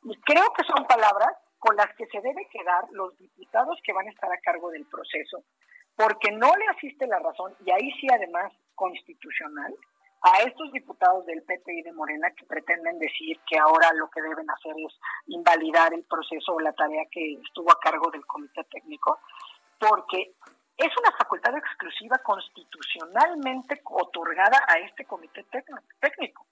Y 0.03 0.15
creo 0.21 0.45
que 0.55 0.63
son 0.63 0.85
palabras 0.85 1.35
con 1.57 1.75
las 1.75 1.93
que 1.95 2.05
se 2.07 2.21
debe 2.21 2.47
quedar 2.51 2.85
los 2.91 3.17
diputados 3.17 3.79
que 3.83 3.93
van 3.93 4.07
a 4.07 4.11
estar 4.11 4.31
a 4.31 4.37
cargo 4.37 4.69
del 4.69 4.85
proceso, 4.85 5.43
porque 5.95 6.31
no 6.31 6.53
le 6.55 6.67
asiste 6.67 7.07
la 7.07 7.19
razón, 7.19 7.55
y 7.65 7.71
ahí 7.71 7.91
sí 7.99 8.07
además 8.11 8.51
constitucional, 8.75 9.73
a 10.21 10.41
estos 10.41 10.71
diputados 10.71 11.25
del 11.27 11.43
PP 11.43 11.71
y 11.71 11.81
de 11.83 11.93
Morena 11.93 12.31
que 12.31 12.45
pretenden 12.45 12.97
decir 12.97 13.39
que 13.47 13.59
ahora 13.59 13.93
lo 13.93 14.09
que 14.09 14.21
deben 14.21 14.49
hacer 14.49 14.73
es 14.77 14.93
invalidar 15.27 15.93
el 15.93 16.03
proceso 16.03 16.53
o 16.53 16.59
la 16.59 16.73
tarea 16.73 17.03
que 17.11 17.33
estuvo 17.33 17.71
a 17.71 17.79
cargo 17.79 18.09
del 18.09 18.25
comité 18.25 18.63
técnico, 18.71 19.19
porque 19.77 20.33
es 20.77 20.91
una 20.97 21.11
facultad 21.17 21.55
exclusiva 21.55 22.17
constitucionalmente 22.19 23.81
otorgada 23.83 24.59
a 24.67 24.79
este 24.79 25.05
comité 25.05 25.45
técnico. 25.99 26.45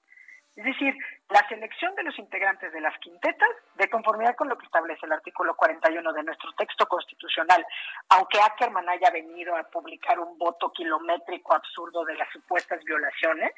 Es 0.55 0.65
decir, 0.65 0.95
la 1.29 1.47
selección 1.49 1.95
de 1.95 2.03
los 2.03 2.17
integrantes 2.19 2.71
de 2.71 2.81
las 2.81 2.97
quintetas, 2.99 3.49
de 3.75 3.89
conformidad 3.89 4.35
con 4.35 4.49
lo 4.49 4.57
que 4.57 4.65
establece 4.65 5.05
el 5.05 5.13
artículo 5.13 5.55
41 5.55 6.13
de 6.13 6.23
nuestro 6.23 6.51
texto 6.53 6.85
constitucional, 6.85 7.65
aunque 8.09 8.39
Ackerman 8.39 8.87
haya 8.87 9.09
venido 9.09 9.55
a 9.55 9.63
publicar 9.63 10.19
un 10.19 10.37
voto 10.37 10.71
kilométrico 10.71 11.55
absurdo 11.55 12.05
de 12.05 12.15
las 12.15 12.29
supuestas 12.31 12.83
violaciones, 12.83 13.51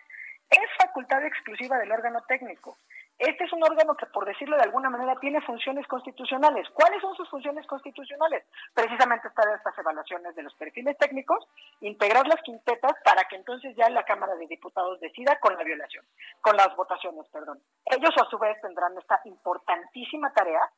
es 0.49 0.69
facultad 0.81 1.25
exclusiva 1.25 1.77
del 1.79 1.91
órgano 1.91 2.21
técnico. 2.27 2.77
Este 3.17 3.45
es 3.45 3.53
un 3.53 3.63
órgano 3.63 3.95
que, 3.95 4.05
por 4.07 4.25
decirlo 4.25 4.57
de 4.57 4.63
alguna 4.63 4.89
manera, 4.89 5.15
tiene 5.21 5.39
funciones 5.41 5.87
constitucionales. 5.87 6.67
¿Cuáles 6.73 7.01
son 7.01 7.15
sus 7.15 7.29
funciones 7.29 7.65
constitucionales? 7.65 8.43
Precisamente 8.73 9.29
estar 9.29 9.45
estas 9.55 9.77
evaluaciones 9.77 10.35
de 10.35 10.43
los 10.43 10.53
perfiles 10.55 10.97
técnicos, 10.97 11.47
integrar 11.79 12.27
las 12.27 12.41
quintetas 12.41 12.93
para 13.05 13.23
que 13.25 13.37
entonces 13.37 13.73
ya 13.77 13.89
la 13.89 14.03
Cámara 14.03 14.35
de 14.35 14.47
Diputados 14.47 14.99
decida 14.99 15.39
con 15.39 15.55
la 15.55 15.63
violación, 15.63 16.05
con 16.41 16.57
las 16.57 16.75
votaciones, 16.75 17.25
perdón. 17.29 17.59
Ellos 17.85 18.13
a 18.21 18.29
su 18.29 18.37
vez 18.37 18.59
tendrán 18.61 18.97
esta 18.97 19.21
importantísima 19.23 20.33
tarea 20.33 20.69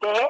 de 0.00 0.28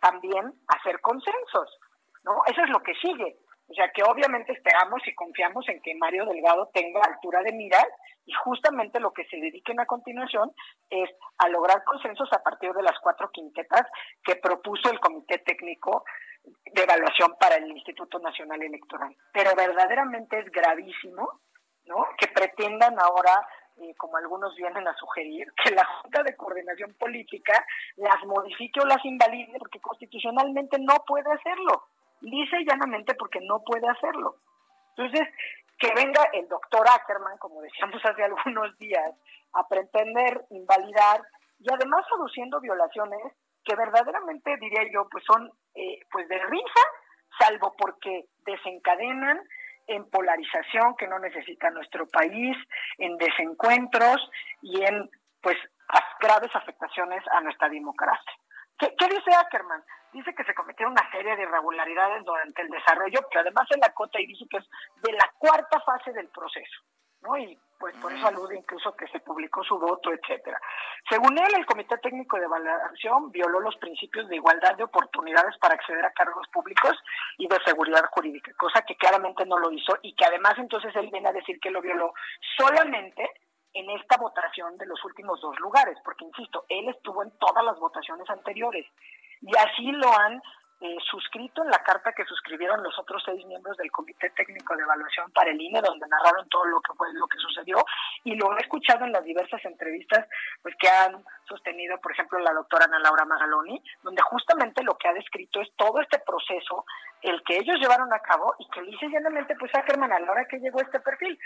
también 0.00 0.52
hacer 0.66 1.00
consensos, 1.00 1.78
¿no? 2.24 2.42
Eso 2.46 2.62
es 2.62 2.70
lo 2.70 2.82
que 2.82 2.94
sigue. 2.94 3.36
O 3.70 3.74
sea 3.74 3.88
que 3.92 4.02
obviamente 4.02 4.52
esperamos 4.52 5.00
y 5.06 5.14
confiamos 5.14 5.68
en 5.68 5.80
que 5.80 5.94
Mario 5.94 6.26
Delgado 6.26 6.70
tenga 6.74 7.00
altura 7.02 7.40
de 7.42 7.52
miras 7.52 7.86
y 8.26 8.32
justamente 8.32 8.98
lo 8.98 9.12
que 9.12 9.24
se 9.26 9.36
dediquen 9.36 9.78
a 9.78 9.86
continuación 9.86 10.52
es 10.90 11.08
a 11.38 11.48
lograr 11.48 11.84
consensos 11.84 12.28
a 12.32 12.42
partir 12.42 12.72
de 12.72 12.82
las 12.82 12.98
cuatro 12.98 13.30
quintetas 13.30 13.86
que 14.24 14.36
propuso 14.36 14.90
el 14.90 14.98
Comité 14.98 15.38
Técnico 15.38 16.04
de 16.44 16.82
Evaluación 16.82 17.36
para 17.38 17.56
el 17.56 17.70
Instituto 17.70 18.18
Nacional 18.18 18.60
Electoral. 18.60 19.14
Pero 19.32 19.54
verdaderamente 19.54 20.40
es 20.40 20.50
gravísimo 20.50 21.40
¿no? 21.84 22.06
que 22.18 22.26
pretendan 22.26 22.98
ahora 22.98 23.46
eh, 23.82 23.94
como 23.96 24.16
algunos 24.16 24.54
vienen 24.56 24.86
a 24.88 24.94
sugerir, 24.94 25.46
que 25.62 25.70
la 25.70 25.84
Junta 25.84 26.24
de 26.24 26.36
Coordinación 26.36 26.94
Política 26.94 27.64
las 27.96 28.24
modifique 28.26 28.80
o 28.80 28.84
las 28.84 29.04
invalide 29.04 29.58
porque 29.58 29.80
constitucionalmente 29.80 30.76
no 30.80 30.96
puede 31.06 31.30
hacerlo. 31.32 31.84
Dice 32.20 32.64
llanamente 32.66 33.14
porque 33.14 33.40
no 33.40 33.62
puede 33.64 33.88
hacerlo. 33.88 34.36
Entonces, 34.96 35.28
que 35.78 35.92
venga 35.94 36.22
el 36.32 36.46
doctor 36.48 36.86
Ackerman, 36.88 37.38
como 37.38 37.62
decíamos 37.62 38.00
hace 38.04 38.22
algunos 38.22 38.76
días, 38.78 39.14
a 39.54 39.66
pretender 39.66 40.44
invalidar 40.50 41.22
y 41.58 41.72
además 41.72 42.04
aduciendo 42.12 42.60
violaciones 42.60 43.32
que 43.64 43.74
verdaderamente, 43.76 44.56
diría 44.58 44.82
yo, 44.92 45.08
pues 45.10 45.24
son 45.24 45.50
eh, 45.74 46.00
pues 46.10 46.28
de 46.28 46.38
risa, 46.38 46.80
salvo 47.38 47.74
porque 47.76 48.26
desencadenan 48.44 49.40
en 49.86 50.08
polarización 50.08 50.94
que 50.96 51.08
no 51.08 51.18
necesita 51.18 51.70
nuestro 51.70 52.06
país, 52.06 52.56
en 52.98 53.16
desencuentros 53.18 54.30
y 54.62 54.82
en 54.82 55.10
pues 55.42 55.56
graves 56.20 56.54
afectaciones 56.54 57.22
a 57.32 57.40
nuestra 57.40 57.68
democracia. 57.68 58.32
¿Qué, 58.78 58.94
¿Qué, 58.96 59.08
dice 59.08 59.34
Ackerman? 59.34 59.82
Dice 60.12 60.34
que 60.34 60.44
se 60.44 60.54
cometieron 60.54 60.92
una 60.92 61.10
serie 61.10 61.36
de 61.36 61.42
irregularidades 61.42 62.24
durante 62.24 62.62
el 62.62 62.68
desarrollo, 62.68 63.20
que 63.30 63.38
además 63.38 63.66
en 63.70 63.80
la 63.80 63.92
cota 63.92 64.20
y 64.20 64.26
dice 64.26 64.44
que 64.50 64.58
es 64.58 64.68
de 65.02 65.12
la 65.12 65.32
cuarta 65.38 65.80
fase 65.80 66.12
del 66.12 66.28
proceso, 66.28 66.82
¿no? 67.22 67.36
Y 67.38 67.56
pues 67.78 67.96
por 67.96 68.12
eso 68.12 68.26
alude 68.26 68.58
incluso 68.58 68.94
que 68.94 69.06
se 69.08 69.20
publicó 69.20 69.64
su 69.64 69.78
voto, 69.78 70.12
etcétera. 70.12 70.60
Según 71.08 71.38
él, 71.38 71.48
el 71.56 71.64
Comité 71.64 71.96
Técnico 71.98 72.36
de 72.36 72.44
Evaluación 72.44 73.30
violó 73.30 73.60
los 73.60 73.76
principios 73.76 74.28
de 74.28 74.36
igualdad 74.36 74.76
de 74.76 74.84
oportunidades 74.84 75.56
para 75.58 75.74
acceder 75.74 76.04
a 76.04 76.12
cargos 76.12 76.46
públicos 76.48 76.98
y 77.38 77.48
de 77.48 77.58
seguridad 77.64 78.04
jurídica, 78.10 78.52
cosa 78.58 78.82
que 78.82 78.96
claramente 78.96 79.46
no 79.46 79.58
lo 79.58 79.70
hizo 79.70 79.96
y 80.02 80.14
que 80.14 80.26
además 80.26 80.54
entonces 80.58 80.94
él 80.96 81.08
viene 81.10 81.28
a 81.28 81.32
decir 81.32 81.58
que 81.60 81.70
lo 81.70 81.80
violó 81.80 82.12
solamente 82.58 83.30
en 83.72 83.88
esta 83.90 84.16
votación 84.18 84.76
de 84.76 84.86
los 84.86 85.02
últimos 85.04 85.40
dos 85.40 85.58
lugares, 85.60 85.96
porque 86.04 86.24
insisto, 86.24 86.64
él 86.68 86.88
estuvo 86.88 87.22
en 87.22 87.30
todas 87.38 87.64
las 87.64 87.78
votaciones 87.78 88.28
anteriores 88.28 88.84
y 89.42 89.56
así 89.56 89.92
lo 89.92 90.12
han 90.16 90.40
eh, 90.82 90.96
suscrito 91.10 91.62
en 91.62 91.68
la 91.68 91.82
carta 91.82 92.14
que 92.14 92.24
suscribieron 92.24 92.82
los 92.82 92.98
otros 92.98 93.22
seis 93.26 93.44
miembros 93.44 93.76
del 93.76 93.92
Comité 93.92 94.30
Técnico 94.30 94.74
de 94.74 94.82
Evaluación 94.82 95.30
para 95.32 95.50
el 95.50 95.60
INE, 95.60 95.82
donde 95.82 96.08
narraron 96.08 96.48
todo 96.48 96.64
lo 96.64 96.80
que 96.80 96.94
fue 96.94 97.12
lo 97.12 97.26
que 97.26 97.36
sucedió, 97.36 97.84
y 98.24 98.34
lo 98.34 98.56
he 98.56 98.62
escuchado 98.62 99.04
en 99.04 99.12
las 99.12 99.22
diversas 99.22 99.62
entrevistas 99.66 100.26
pues 100.62 100.74
que 100.76 100.88
han 100.88 101.22
sostenido, 101.46 102.00
por 102.00 102.12
ejemplo, 102.12 102.38
la 102.38 102.54
doctora 102.54 102.86
Ana 102.86 102.98
Laura 102.98 103.26
Magaloni, 103.26 103.82
donde 104.02 104.22
justamente 104.22 104.82
lo 104.82 104.96
que 104.96 105.08
ha 105.08 105.12
descrito 105.12 105.60
es 105.60 105.68
todo 105.76 106.00
este 106.00 106.18
proceso, 106.20 106.86
el 107.20 107.42
que 107.42 107.58
ellos 107.58 107.78
llevaron 107.78 108.10
a 108.14 108.20
cabo, 108.20 108.54
y 108.58 108.66
que 108.70 108.80
dice 108.80 109.06
llanamente, 109.10 109.56
pues 109.56 109.74
Ackerman, 109.74 110.12
a 110.12 110.20
la 110.20 110.32
hora 110.32 110.48
que 110.48 110.60
llegó 110.60 110.80
este 110.80 111.00
perfil. 111.00 111.38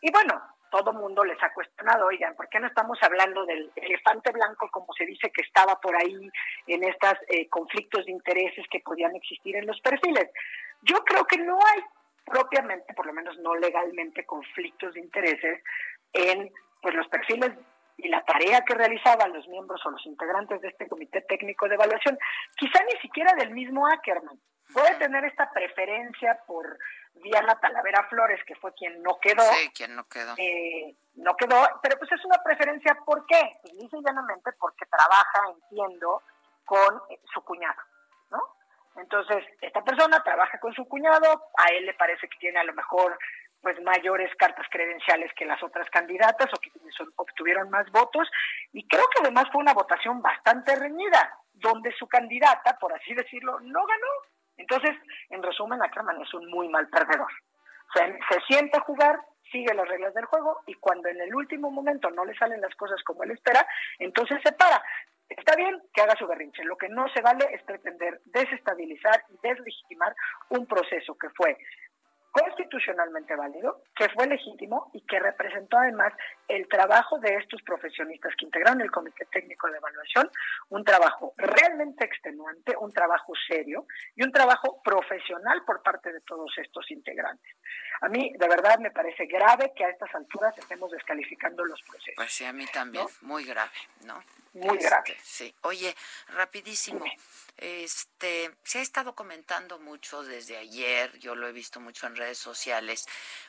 Y 0.00 0.12
bueno, 0.12 0.40
todo 0.70 0.92
mundo 0.92 1.24
les 1.24 1.42
ha 1.42 1.52
cuestionado, 1.52 2.06
oigan, 2.06 2.34
¿por 2.36 2.48
qué 2.48 2.60
no 2.60 2.66
estamos 2.66 2.98
hablando 3.02 3.44
del 3.44 3.70
elefante 3.76 4.30
blanco 4.32 4.68
como 4.70 4.92
se 4.94 5.04
dice 5.04 5.30
que 5.30 5.42
estaba 5.42 5.80
por 5.80 5.94
ahí 5.96 6.30
en 6.66 6.84
estos 6.84 7.14
eh, 7.28 7.48
conflictos 7.48 8.06
de 8.06 8.12
intereses 8.12 8.64
que 8.70 8.80
podían 8.80 9.14
existir 9.16 9.56
en 9.56 9.66
los 9.66 9.80
perfiles? 9.80 10.30
Yo 10.82 11.04
creo 11.04 11.24
que 11.24 11.38
no 11.38 11.58
hay 11.58 11.82
propiamente, 12.24 12.94
por 12.94 13.06
lo 13.06 13.12
menos 13.12 13.36
no 13.38 13.54
legalmente, 13.56 14.24
conflictos 14.24 14.94
de 14.94 15.00
intereses 15.00 15.62
en 16.12 16.50
pues 16.80 16.94
los 16.94 17.08
perfiles 17.08 17.52
y 17.96 18.08
la 18.08 18.24
tarea 18.24 18.62
que 18.62 18.74
realizaban 18.74 19.32
los 19.32 19.46
miembros 19.48 19.84
o 19.84 19.90
los 19.90 20.04
integrantes 20.06 20.60
de 20.60 20.68
este 20.68 20.88
comité 20.88 21.20
técnico 21.22 21.68
de 21.68 21.74
evaluación, 21.74 22.18
quizá 22.56 22.82
ni 22.84 22.98
siquiera 23.00 23.34
del 23.34 23.50
mismo 23.50 23.86
Ackerman. 23.86 24.40
Puede 24.72 24.94
tener 24.96 25.24
esta 25.24 25.50
preferencia 25.50 26.38
por 26.46 26.78
Diana 27.14 27.58
Talavera 27.60 28.06
Flores, 28.08 28.42
que 28.44 28.54
fue 28.56 28.72
quien 28.74 29.02
no 29.02 29.18
quedó. 29.20 29.42
Sí, 29.42 29.70
quien 29.74 29.94
no 29.94 30.04
quedó. 30.08 30.34
Eh, 30.36 30.96
no 31.14 31.36
quedó, 31.36 31.68
pero 31.82 31.98
pues 31.98 32.10
es 32.12 32.24
una 32.24 32.42
preferencia, 32.42 32.96
¿por 33.04 33.26
qué? 33.26 33.58
Pues 33.62 33.74
dice 33.76 33.96
llanamente 34.04 34.52
porque 34.58 34.86
trabaja, 34.86 35.42
entiendo, 35.50 36.22
con 36.64 37.02
eh, 37.10 37.20
su 37.32 37.42
cuñado, 37.42 37.80
¿no? 38.30 38.40
Entonces, 38.96 39.44
esta 39.60 39.82
persona 39.82 40.22
trabaja 40.22 40.58
con 40.58 40.72
su 40.74 40.86
cuñado, 40.86 41.50
a 41.56 41.66
él 41.72 41.86
le 41.86 41.94
parece 41.94 42.28
que 42.28 42.38
tiene 42.38 42.60
a 42.60 42.64
lo 42.64 42.74
mejor 42.74 43.18
pues 43.60 43.80
mayores 43.82 44.34
cartas 44.36 44.66
credenciales 44.70 45.30
que 45.34 45.44
las 45.44 45.62
otras 45.62 45.88
candidatas 45.90 46.48
o 46.52 46.58
que 46.58 46.70
obtuvieron 47.16 47.68
más 47.68 47.90
votos 47.90 48.26
y 48.72 48.86
creo 48.88 49.04
que 49.12 49.20
además 49.20 49.44
fue 49.52 49.60
una 49.60 49.74
votación 49.74 50.22
bastante 50.22 50.74
reñida 50.76 51.34
donde 51.52 51.92
su 51.92 52.08
candidata, 52.08 52.78
por 52.78 52.92
así 52.92 53.14
decirlo, 53.14 53.60
no 53.60 53.84
ganó. 53.84 54.08
Entonces, 54.60 54.96
en 55.30 55.42
resumen, 55.42 55.82
Ackerman 55.82 56.20
es 56.20 56.32
un 56.34 56.48
muy 56.50 56.68
mal 56.68 56.88
perdedor. 56.88 57.30
Se, 57.94 58.00
se 58.00 58.40
siente 58.46 58.78
a 58.78 58.82
jugar, 58.82 59.18
sigue 59.50 59.74
las 59.74 59.88
reglas 59.88 60.14
del 60.14 60.26
juego 60.26 60.60
y 60.66 60.74
cuando 60.74 61.08
en 61.08 61.20
el 61.20 61.34
último 61.34 61.70
momento 61.70 62.10
no 62.10 62.24
le 62.24 62.36
salen 62.36 62.60
las 62.60 62.74
cosas 62.76 63.02
como 63.02 63.24
él 63.24 63.32
espera, 63.32 63.66
entonces 63.98 64.38
se 64.44 64.52
para. 64.52 64.82
Está 65.28 65.54
bien 65.56 65.80
que 65.94 66.02
haga 66.02 66.16
su 66.16 66.26
berrinche. 66.26 66.64
Lo 66.64 66.76
que 66.76 66.88
no 66.88 67.08
se 67.14 67.22
vale 67.22 67.46
es 67.52 67.62
pretender 67.62 68.20
desestabilizar 68.26 69.24
y 69.28 69.38
deslegitimar 69.42 70.14
un 70.50 70.66
proceso 70.66 71.16
que 71.16 71.30
fue 71.30 71.56
constitucionalmente 72.30 73.34
válido, 73.34 73.82
que 73.94 74.08
fue 74.10 74.26
legítimo 74.26 74.90
y 74.92 75.00
que 75.06 75.18
representó 75.18 75.78
además 75.78 76.12
el 76.48 76.68
trabajo 76.68 77.18
de 77.18 77.34
estos 77.36 77.60
profesionistas 77.62 78.34
que 78.38 78.44
integraron 78.44 78.80
el 78.80 78.90
Comité 78.90 79.26
Técnico 79.26 79.68
de 79.68 79.78
Evaluación, 79.78 80.30
un 80.68 80.84
trabajo 80.84 81.34
realmente 81.36 82.04
extenuante, 82.04 82.76
un 82.78 82.92
trabajo 82.92 83.32
serio 83.48 83.86
y 84.14 84.22
un 84.22 84.32
trabajo 84.32 84.80
profesional 84.82 85.62
por 85.64 85.82
parte 85.82 86.12
de 86.12 86.20
todos 86.20 86.52
estos 86.58 86.90
integrantes. 86.90 87.54
A 88.02 88.08
mí, 88.08 88.32
de 88.38 88.48
verdad, 88.48 88.78
me 88.78 88.90
parece 88.90 89.26
grave 89.26 89.72
que 89.76 89.84
a 89.84 89.90
estas 89.90 90.14
alturas 90.14 90.56
estemos 90.56 90.90
descalificando 90.90 91.64
los 91.64 91.80
procesos. 91.82 92.14
Pues 92.16 92.32
sí, 92.32 92.44
a 92.44 92.52
mí 92.52 92.66
también, 92.72 93.06
muy 93.22 93.44
grave, 93.44 93.70
¿no? 94.06 94.22
Muy 94.54 94.78
grave. 94.78 95.16
Sí. 95.22 95.54
Oye, 95.62 95.94
rapidísimo. 96.34 97.04
Este, 97.56 98.50
se 98.64 98.78
ha 98.78 98.82
estado 98.82 99.14
comentando 99.14 99.78
mucho 99.78 100.22
desde 100.24 100.56
ayer, 100.56 101.16
yo 101.18 101.34
lo 101.34 101.46
he 101.46 101.52
visto 101.52 101.78
mucho 101.78 102.06
en 102.06 102.16
redes 102.20 102.38
sociales, 102.38 103.06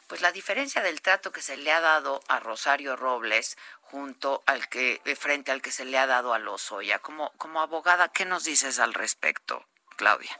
pues 0.07 0.21
la 0.21 0.31
diferencia 0.31 0.81
del 0.81 1.01
trato 1.01 1.31
que 1.31 1.41
se 1.41 1.57
le 1.57 1.71
ha 1.71 1.81
dado 1.81 2.21
a 2.27 2.39
Rosario 2.39 2.95
Robles 2.95 3.57
junto 3.81 4.41
al 4.45 4.67
que 4.67 5.01
eh, 5.05 5.15
frente 5.15 5.51
al 5.51 5.61
que 5.61 5.71
se 5.71 5.85
le 5.85 5.97
ha 5.97 6.07
dado 6.07 6.33
a 6.33 6.39
Lozoya. 6.39 6.99
Como 6.99 7.31
como 7.37 7.61
abogada, 7.61 8.09
¿qué 8.09 8.25
nos 8.25 8.43
dices 8.45 8.79
al 8.79 8.93
respecto, 8.93 9.65
Claudia? 9.97 10.31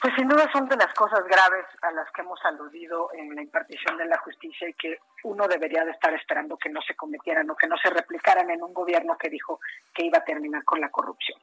Pues 0.00 0.14
sin 0.14 0.28
duda 0.28 0.50
son 0.50 0.66
de 0.66 0.76
las 0.76 0.94
cosas 0.94 1.22
graves 1.24 1.66
a 1.82 1.90
las 1.90 2.10
que 2.12 2.22
hemos 2.22 2.42
aludido 2.46 3.10
en 3.12 3.34
la 3.34 3.42
impartición 3.42 3.98
de 3.98 4.06
la 4.06 4.16
justicia 4.18 4.66
y 4.66 4.72
que 4.72 4.98
uno 5.24 5.46
debería 5.46 5.84
de 5.84 5.90
estar 5.90 6.14
esperando 6.14 6.56
que 6.56 6.70
no 6.70 6.80
se 6.80 6.94
cometieran 6.96 7.50
o 7.50 7.56
que 7.56 7.66
no 7.66 7.76
se 7.76 7.90
replicaran 7.90 8.50
en 8.50 8.62
un 8.62 8.72
gobierno 8.72 9.18
que 9.18 9.28
dijo 9.28 9.60
que 9.92 10.06
iba 10.06 10.18
a 10.18 10.24
terminar 10.24 10.64
con 10.64 10.80
la 10.80 10.90
corrupción, 10.90 11.38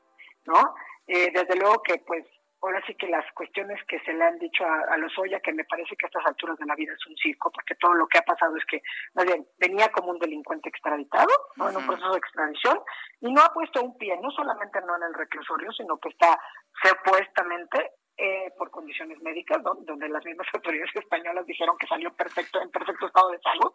¿no? 0.46 0.74
Eh, 1.06 1.30
desde 1.32 1.56
luego 1.56 1.84
que 1.84 2.00
pues 2.00 2.26
ahora 2.62 2.82
sí 2.86 2.96
que 2.96 3.08
las 3.08 3.26
cuestiones 3.34 3.80
que 3.88 4.00
se 4.00 4.14
le 4.14 4.24
han 4.24 4.40
dicho 4.40 4.64
a, 4.66 4.94
a 4.94 4.98
Lozoya, 4.98 5.40
que 5.40 5.54
me 5.54 5.64
parece 5.66 5.96
que 5.96 6.06
a 6.06 6.08
estas 6.08 6.26
alturas 6.26 6.58
de 6.58 6.66
la 6.66 6.76
vida 6.76 6.94
es 6.94 7.08
un 7.08 7.16
circo, 7.16 7.52
porque 7.52 7.76
todo 7.76 7.94
lo 7.94 8.08
que 8.08 8.18
ha 8.18 8.24
pasado 8.24 8.56
es 8.56 8.66
que, 8.66 8.82
más 9.14 9.26
bien, 9.26 9.46
venía 9.60 9.90
como 9.90 10.12
un 10.12 10.20
delincuente 10.20 10.70
extraditado, 10.70 11.30
¿no? 11.56 11.70
en 11.70 11.78
un 11.78 11.86
proceso 11.86 12.12
de 12.12 12.18
extradición, 12.18 12.80
y 13.22 13.32
no 13.32 13.42
ha 13.42 13.54
puesto 13.54 13.82
un 13.82 13.98
pie, 13.98 14.18
no 14.22 14.32
solamente 14.32 14.80
no 14.82 14.96
en 14.96 15.04
el 15.04 15.14
reclusorio, 15.14 15.72
sino 15.72 15.98
que 15.98 16.10
está 16.10 16.40
supuestamente 16.84 17.92
eh, 18.18 18.52
por 18.58 18.72
condiciones 18.72 19.22
médicas, 19.22 19.62
¿no? 19.64 19.76
donde 19.82 20.10
las 20.10 20.26
mismas 20.26 20.48
autoridades 20.54 20.96
españolas 20.96 21.46
dijeron 21.46 21.78
que 21.78 21.88
salió 21.88 22.12
perfecto 22.14 22.62
en 22.62 22.72
perfecto 22.72 23.08
estado 23.08 23.30
de 23.30 23.40
salud 23.40 23.74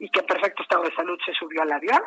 y 0.00 0.10
que 0.10 0.20
en 0.20 0.26
perfecto 0.26 0.62
estado 0.62 0.82
de 0.82 0.94
salud 0.94 1.18
se 1.24 1.32
subió 1.32 1.62
al 1.62 1.72
avión. 1.72 2.02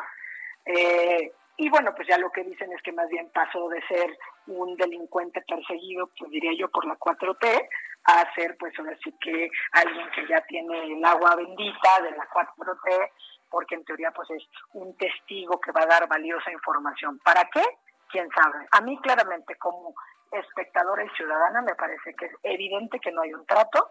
Eh, 0.66 1.32
y 1.60 1.68
bueno, 1.70 1.92
pues 1.94 2.06
ya 2.06 2.16
lo 2.18 2.30
que 2.30 2.44
dicen 2.44 2.72
es 2.72 2.80
que 2.82 2.92
más 2.92 3.08
bien 3.08 3.28
pasó 3.34 3.68
de 3.68 3.82
ser 3.88 4.16
un 4.46 4.76
delincuente 4.76 5.42
perseguido, 5.42 6.08
pues 6.16 6.30
diría 6.30 6.52
yo, 6.56 6.70
por 6.70 6.86
la 6.86 6.96
4T, 6.96 7.68
a 8.04 8.34
ser 8.34 8.56
pues 8.56 8.72
ahora 8.78 8.96
sí 9.02 9.12
que 9.20 9.50
alguien 9.72 10.08
que 10.12 10.26
ya 10.28 10.40
tiene 10.42 10.92
el 10.92 11.04
agua 11.04 11.34
bendita 11.34 12.00
de 12.02 12.12
la 12.12 12.28
4T, 12.30 13.10
porque 13.50 13.74
en 13.74 13.84
teoría 13.84 14.12
pues 14.12 14.30
es 14.30 14.44
un 14.74 14.96
testigo 14.96 15.60
que 15.60 15.72
va 15.72 15.82
a 15.82 15.86
dar 15.86 16.08
valiosa 16.08 16.52
información. 16.52 17.18
¿Para 17.24 17.44
qué? 17.52 17.64
¿Quién 18.08 18.28
sabe? 18.30 18.64
A 18.70 18.80
mí 18.80 18.96
claramente 19.02 19.56
como 19.56 19.94
espectadora 20.30 21.04
y 21.04 21.08
ciudadana 21.16 21.60
me 21.62 21.74
parece 21.74 22.14
que 22.14 22.26
es 22.26 22.32
evidente 22.44 23.00
que 23.00 23.10
no 23.10 23.22
hay 23.22 23.34
un 23.34 23.44
trato, 23.46 23.90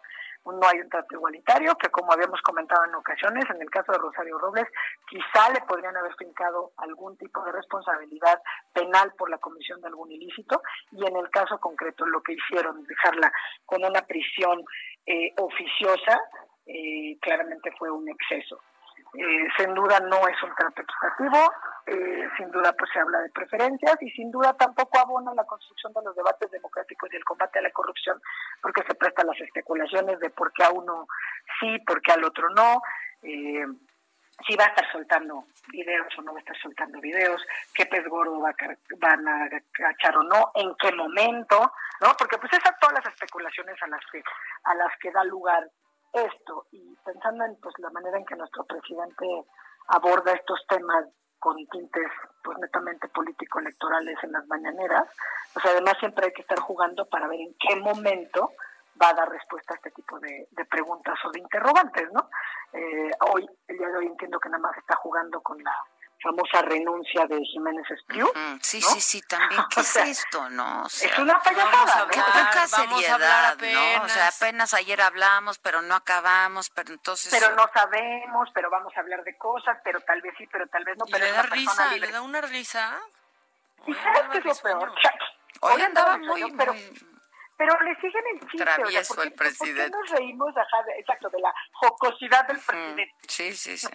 no 0.52 0.68
hay 0.68 0.80
un 0.80 0.90
trato 0.90 1.16
igualitario, 1.16 1.76
que 1.76 1.90
como 1.90 2.12
habíamos 2.12 2.42
comentado 2.42 2.86
en 2.86 2.96
ocasiones, 2.96 3.46
en 3.50 3.62
el 3.62 3.70
caso 3.70 3.92
de 3.92 3.98
Rosario 3.98 4.38
Robles, 4.38 4.68
quizá 5.10 5.50
le 5.54 5.62
podrían 5.62 5.96
haber 5.98 6.16
fincado 6.16 6.72
algún 6.78 7.18
tipo 7.18 7.44
de 7.44 7.52
responsabilidad 7.52 8.42
penal 8.74 9.14
por 9.18 9.30
la 9.30 9.38
comisión 9.38 9.82
de 9.82 9.88
algún 9.88 10.12
ilícito, 10.12 10.62
y 10.92 11.06
en 11.06 11.16
el 11.16 11.30
caso 11.30 11.60
concreto 11.60 12.06
lo 12.06 12.22
que 12.22 12.34
hicieron, 12.34 12.84
dejarla 12.86 13.32
con 13.66 13.84
una 13.84 14.02
prisión 14.02 14.64
eh, 15.06 15.34
oficiosa, 15.38 16.20
eh, 16.66 17.18
claramente 17.22 17.72
fue 17.78 17.90
un 17.90 18.10
exceso. 18.10 18.60
Eh, 19.14 19.48
sin 19.58 19.74
duda 19.74 20.00
no 20.02 20.28
es 20.28 20.44
un 20.44 20.54
trato 20.56 20.82
equitativo, 20.82 21.52
eh, 21.86 22.30
sin 22.38 22.52
duda 22.52 22.74
pues 22.74 22.92
se 22.92 23.00
habla 23.00 23.20
de 23.20 23.30
preferencias 23.30 23.96
y 24.02 24.10
sin 24.12 24.30
duda 24.30 24.54
tampoco 24.54 25.00
abona 25.00 25.34
la 25.34 25.46
construcción 25.46 25.94
de 25.94 26.04
los 26.04 26.16
debates 26.16 26.52
democráticos 26.52 27.10
y 27.12 27.16
el 27.16 27.24
combate 27.24 27.60
a 27.60 27.62
la 27.62 27.72
corrupción 27.72 28.22
porque 28.62 28.84
se 28.84 28.96
presta 28.96 29.24
las 29.24 29.40
especulaciones 29.40 30.20
de 30.20 30.30
por 30.30 30.52
qué 30.52 30.64
a 30.64 30.72
uno 30.72 31.08
sí, 31.60 31.80
por 31.86 32.02
qué 32.02 32.12
al 32.12 32.24
otro 32.26 32.50
no. 32.50 32.82
Eh, 33.24 33.66
si 34.46 34.56
va 34.56 34.66
a 34.66 34.68
estar 34.68 34.92
soltando 34.92 35.46
videos 35.70 36.08
o 36.18 36.22
no 36.22 36.34
va 36.34 36.38
a 36.38 36.42
estar 36.42 36.58
soltando 36.62 37.00
videos, 37.02 37.42
qué 37.74 37.86
pez 37.88 38.06
gordo 38.08 38.40
va 38.40 38.50
a, 38.50 38.56
van 39.00 39.28
a 39.28 39.50
cachar 39.72 40.16
o 40.18 40.24
no, 40.24 40.52
en 40.54 40.76
qué 40.76 40.92
momento, 40.92 41.72
¿no? 42.02 42.16
Porque 42.18 42.38
pues 42.38 42.54
esas 42.54 42.78
todas 42.80 43.04
las 43.04 43.14
especulaciones 43.14 43.82
a 43.82 43.88
las 43.88 44.02
que 44.12 44.22
a 44.66 44.76
las 44.76 44.96
que 45.00 45.12
da 45.12 45.24
lugar 45.24 45.68
esto 46.18 46.68
y 46.72 46.96
pensando 47.06 47.46
en 47.46 47.56
pues 47.62 47.74
la 47.80 47.90
manera 47.90 48.18
en 48.18 48.26
que 48.26 48.36
nuestro 48.36 48.66
presidente 48.66 49.26
aborda 49.88 50.34
estos 50.34 50.60
temas 50.68 51.06
con 51.40 51.56
tintes 51.68 52.08
pues 52.44 52.58
netamente 52.58 53.08
político 53.10 53.60
electorales 53.60 54.18
en 54.24 54.32
las 54.32 54.48
mañaneras, 54.48 55.04
pues 55.54 55.66
además 55.66 55.96
siempre 56.00 56.26
hay 56.26 56.34
que 56.34 56.42
estar 56.42 56.60
jugando 56.60 57.06
para 57.06 57.28
ver 57.28 57.40
en 57.40 57.56
qué 57.60 57.76
momento 57.76 58.50
va 59.02 59.10
a 59.10 59.14
dar 59.14 59.30
respuesta 59.30 59.74
a 59.74 59.78
este 59.78 59.92
tipo 59.92 60.20
de, 60.20 60.48
preguntas 60.70 61.16
o 61.26 61.32
de 61.32 61.40
interrogantes, 61.40 62.12
¿no? 62.12 62.30
Eh, 62.74 63.12
hoy, 63.32 63.48
el 63.68 63.78
día 63.78 63.88
de 63.90 63.98
hoy 63.98 64.08
entiendo 64.08 64.40
que 64.40 64.50
nada 64.50 64.62
más 64.62 64.78
está 64.78 64.96
jugando 64.96 65.42
con 65.42 65.62
la 65.64 65.76
famosa 66.28 66.62
renuncia 66.62 67.26
de 67.28 67.40
Jiménez 67.44 67.86
Espriu. 67.90 68.28
Sí, 68.62 68.80
¿no? 68.82 68.88
sí, 68.90 69.02
sí, 69.02 69.22
también. 69.22 69.62
¿Qué 69.74 69.80
O 69.80 69.84
sea, 69.84 70.04
es 70.04 70.20
esto, 70.20 70.50
no? 70.50 70.84
O 70.84 70.90
sea, 70.90 71.10
es 71.10 71.20
una 71.20 71.40
payasada, 71.40 71.72
vamos 71.74 71.92
a 71.92 71.96
¿no? 71.96 72.02
hablar, 72.04 72.48
Poca 72.48 72.68
vamos 72.72 72.74
a 72.74 72.78
seriedad, 73.02 73.14
hablar 73.14 73.44
¿no? 73.44 73.54
apenas. 73.54 74.02
O 74.02 74.06
O 74.06 74.10
sea, 74.10 74.28
apenas 74.28 74.74
ayer 74.74 75.02
hablamos, 75.02 75.58
pero 75.60 75.82
no 75.82 75.96
acabamos, 75.96 76.70
pero 76.70 76.92
entonces... 76.94 77.32
Pero 77.32 77.56
no 77.56 77.70
sabemos, 77.74 78.50
pero 78.54 78.70
vamos 78.70 78.94
a 78.96 79.00
hablar 79.00 79.24
de 79.24 79.38
cosas, 79.38 79.78
pero 79.84 80.00
tal 80.02 80.22
vez 80.22 80.34
sí, 80.38 80.48
pero 80.52 80.68
tal 80.68 80.84
vez 80.84 80.98
no. 80.98 81.06
Pero 81.06 81.26
le 81.26 81.32
da 81.32 81.44
risa, 81.44 81.88
libre. 81.94 82.08
le 82.08 82.14
da 82.14 82.22
una 82.22 82.42
risa. 82.42 83.00
¿Y 83.86 83.94
sabes 83.94 84.22
qué 84.32 84.38
es 84.40 84.46
lo 84.46 84.56
peor? 84.56 84.92
Hoy 85.62 85.82
andaba 85.82 86.18
muy- 86.18 86.52
pero, 86.58 86.74
pero 87.58 87.80
le 87.82 87.96
siguen 87.96 88.24
el 88.34 88.40
chiste. 88.42 88.58
Travieso 88.64 89.16
¿por 89.16 89.24
qué- 89.24 89.30
el 89.30 89.34
presidente. 89.36 89.92
¿Por 89.92 90.06
qué 90.06 90.12
nos 90.12 90.20
reímos 90.20 90.58
ajá, 90.58 90.84
de- 90.84 91.00
exacto, 91.00 91.30
de 91.30 91.40
la 91.40 91.54
jocosidad 91.74 92.48
del 92.48 92.60
presidente? 92.60 93.16
Sí, 93.28 93.54
sí, 93.54 93.78
sí. 93.78 93.88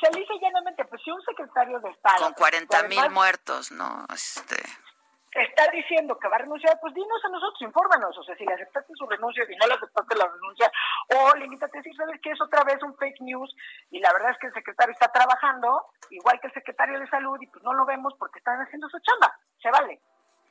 Se 0.00 0.10
le 0.12 0.20
dice 0.20 0.34
llanamente, 0.40 0.84
pues 0.84 1.00
si 1.02 1.10
un 1.10 1.22
secretario 1.22 1.78
de 1.80 1.90
Estado... 1.90 2.24
Con 2.24 2.32
40 2.34 2.82
que 2.82 2.88
mil 2.88 3.10
muertos, 3.10 3.70
¿no? 3.72 4.04
Este... 4.12 4.56
Está 5.36 5.66
diciendo 5.72 6.16
que 6.16 6.28
va 6.28 6.36
a 6.36 6.38
renunciar, 6.38 6.78
pues 6.80 6.94
dinos 6.94 7.20
a 7.24 7.28
nosotros, 7.28 7.60
infórmanos. 7.62 8.16
O 8.16 8.22
sea, 8.22 8.36
si 8.36 8.44
le 8.46 8.54
aceptaste 8.54 8.92
su 8.94 9.04
renuncia, 9.04 9.44
si 9.46 9.56
no 9.56 9.66
le 9.66 9.74
aceptaste 9.74 10.14
la 10.14 10.28
renuncia, 10.28 10.70
o 11.16 11.34
limítate 11.36 11.76
a 11.76 11.80
decir, 11.82 11.96
¿sabes 11.96 12.20
qué? 12.22 12.30
Es 12.30 12.40
otra 12.40 12.62
vez 12.62 12.80
un 12.84 12.96
fake 12.96 13.20
news 13.20 13.52
y 13.90 13.98
la 13.98 14.12
verdad 14.12 14.30
es 14.30 14.38
que 14.38 14.46
el 14.46 14.54
secretario 14.54 14.92
está 14.92 15.08
trabajando, 15.10 15.86
igual 16.10 16.38
que 16.40 16.46
el 16.46 16.52
secretario 16.54 17.00
de 17.00 17.08
salud, 17.08 17.36
y 17.40 17.48
pues 17.48 17.64
no 17.64 17.72
lo 17.72 17.84
vemos 17.84 18.14
porque 18.16 18.38
están 18.38 18.60
haciendo 18.60 18.88
su 18.88 18.98
chamba. 19.00 19.36
Se 19.60 19.70
vale. 19.72 20.00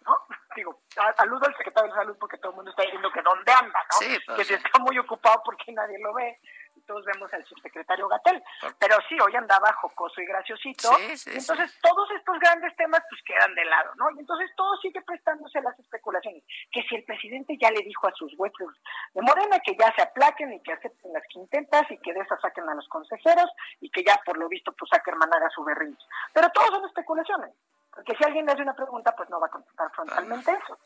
¿No? 0.05 0.17
Digo, 0.55 0.81
a- 0.97 1.13
saludo 1.13 1.45
al 1.47 1.55
secretario 1.57 1.91
de 1.91 1.97
salud 1.97 2.17
porque 2.19 2.37
todo 2.37 2.51
el 2.51 2.55
mundo 2.57 2.71
está 2.71 2.83
diciendo 2.83 3.11
que 3.11 3.21
dónde 3.21 3.51
anda, 3.51 3.79
¿no? 3.91 3.97
Sí, 3.99 4.17
pues, 4.25 4.37
que 4.37 4.43
si 4.45 4.53
está 4.53 4.79
muy 4.79 4.97
ocupado 4.99 5.41
porque 5.43 5.71
nadie 5.71 5.97
lo 5.99 6.13
ve. 6.13 6.39
Y 6.75 6.81
todos 6.87 7.05
vemos 7.05 7.31
al 7.31 7.45
subsecretario 7.45 8.07
Gatel. 8.07 8.43
Pero 8.79 8.97
sí, 9.07 9.15
hoy 9.19 9.35
andaba 9.35 9.71
jocoso 9.73 10.19
y 10.21 10.25
graciosito. 10.25 10.89
Sí, 11.15 11.29
entonces 11.37 11.79
todos 11.83 12.09
estos 12.11 12.39
grandes 12.39 12.75
temas 12.75 12.99
pues 13.09 13.21
quedan 13.25 13.53
de 13.53 13.63
lado, 13.65 13.93
¿no? 13.95 14.09
Y 14.15 14.19
entonces 14.21 14.49
todo 14.57 14.75
sigue 14.77 14.99
prestándose 15.03 15.61
las 15.61 15.77
especulaciones. 15.79 16.43
Que 16.71 16.81
si 16.89 16.95
el 16.95 17.03
presidente 17.05 17.57
ya 17.61 17.69
le 17.69 17.81
dijo 17.83 18.07
a 18.07 18.11
sus 18.13 18.33
huestes 18.39 18.67
de 19.13 19.21
Morena 19.21 19.59
que 19.59 19.75
ya 19.77 19.93
se 19.95 20.01
aplaquen 20.01 20.51
y 20.53 20.63
que 20.63 20.73
acepten 20.73 21.13
las 21.13 21.23
quintetas 21.27 21.83
y 21.91 21.97
que 21.99 22.11
de 22.11 22.21
esas 22.21 22.41
saquen 22.41 22.67
a 22.67 22.73
los 22.73 22.87
consejeros 22.89 23.51
y 23.79 23.91
que 23.91 24.03
ya 24.03 24.19
por 24.25 24.37
lo 24.39 24.49
visto 24.49 24.71
pues 24.71 24.91
Ackerman 24.93 25.31
haga 25.31 25.49
su 25.51 25.63
berrinche. 25.63 26.03
Pero 26.33 26.49
todos 26.49 26.69
son 26.69 26.85
especulaciones. 26.85 27.51
Porque 27.93 28.15
si 28.15 28.23
alguien 28.23 28.45
le 28.45 28.53
hace 28.53 28.61
una 28.61 28.75
pregunta, 28.75 29.13
pues 29.15 29.29
no 29.29 29.39
va 29.39 29.47
a 29.47 29.51
contestar 29.51 29.91
frontalmente 29.91 30.51
eso. 30.51 30.77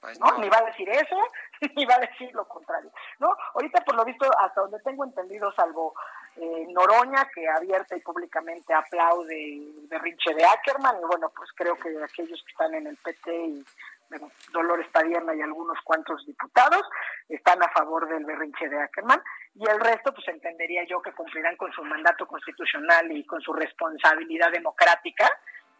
Pues 0.00 0.20
¿no? 0.20 0.38
Ni 0.38 0.48
va 0.50 0.58
a 0.58 0.64
decir 0.66 0.88
eso, 0.90 1.16
ni 1.76 1.86
va 1.86 1.94
a 1.94 2.00
decir 2.00 2.30
lo 2.34 2.46
contrario. 2.46 2.90
¿no? 3.18 3.34
Ahorita, 3.54 3.82
por 3.84 3.96
lo 3.96 4.04
visto, 4.04 4.28
hasta 4.38 4.60
donde 4.60 4.78
tengo 4.80 5.04
entendido, 5.04 5.50
salvo 5.52 5.94
eh, 6.36 6.66
Noroña, 6.68 7.26
que 7.34 7.48
abierta 7.48 7.96
y 7.96 8.00
públicamente 8.00 8.74
aplaude 8.74 9.34
el 9.34 9.86
berrinche 9.88 10.34
de 10.34 10.44
Ackerman, 10.44 10.96
y 11.00 11.04
bueno, 11.06 11.32
pues 11.34 11.50
creo 11.54 11.76
que 11.78 11.88
aquellos 12.02 12.42
que 12.42 12.50
están 12.52 12.74
en 12.74 12.86
el 12.86 12.96
PT 12.98 13.34
y 13.34 13.64
bueno, 14.10 14.30
Dolores 14.52 14.88
Padierna 14.92 15.34
y 15.34 15.40
algunos 15.40 15.78
cuantos 15.82 16.24
diputados 16.26 16.82
están 17.28 17.62
a 17.62 17.68
favor 17.70 18.06
del 18.06 18.26
berrinche 18.26 18.68
de 18.68 18.82
Ackerman, 18.82 19.22
y 19.54 19.66
el 19.68 19.80
resto, 19.80 20.12
pues 20.12 20.28
entendería 20.28 20.84
yo 20.84 21.00
que 21.00 21.12
cumplirán 21.12 21.56
con 21.56 21.72
su 21.72 21.82
mandato 21.82 22.26
constitucional 22.26 23.10
y 23.10 23.24
con 23.24 23.40
su 23.40 23.52
responsabilidad 23.52 24.50
democrática, 24.50 25.30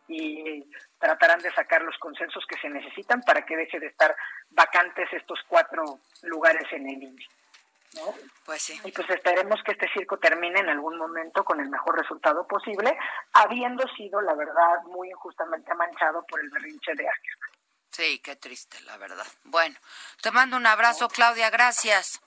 y 0.08 0.64
tratarán 0.98 1.40
de 1.40 1.52
sacar 1.52 1.82
los 1.82 1.96
consensos 1.98 2.44
que 2.46 2.58
se 2.58 2.68
necesitan 2.68 3.22
para 3.22 3.44
que 3.44 3.56
deje 3.56 3.80
de 3.80 3.86
estar 3.86 4.14
vacantes 4.50 5.08
estos 5.12 5.40
cuatro 5.48 6.00
lugares 6.22 6.64
en 6.72 6.88
el 6.88 7.02
INE. 7.02 7.26
¿no? 7.94 8.14
Pues 8.44 8.62
sí. 8.62 8.80
Y 8.84 8.92
pues 8.92 9.08
esperemos 9.10 9.60
que 9.64 9.72
este 9.72 9.88
circo 9.92 10.18
termine 10.18 10.60
en 10.60 10.68
algún 10.68 10.98
momento 10.98 11.44
con 11.44 11.60
el 11.60 11.68
mejor 11.68 11.98
resultado 11.98 12.46
posible, 12.46 12.96
habiendo 13.32 13.86
sido, 13.96 14.20
la 14.20 14.34
verdad, 14.34 14.82
muy 14.86 15.08
injustamente 15.10 15.72
manchado 15.74 16.24
por 16.26 16.40
el 16.40 16.50
berrinche 16.50 16.92
de 16.94 17.08
Ackerman. 17.08 17.50
Sí, 17.90 18.18
qué 18.18 18.34
triste, 18.34 18.80
la 18.82 18.96
verdad. 18.96 19.26
Bueno, 19.44 19.76
te 20.20 20.32
mando 20.32 20.56
un 20.56 20.66
abrazo, 20.66 21.08
Claudia, 21.08 21.50
gracias. 21.50 22.20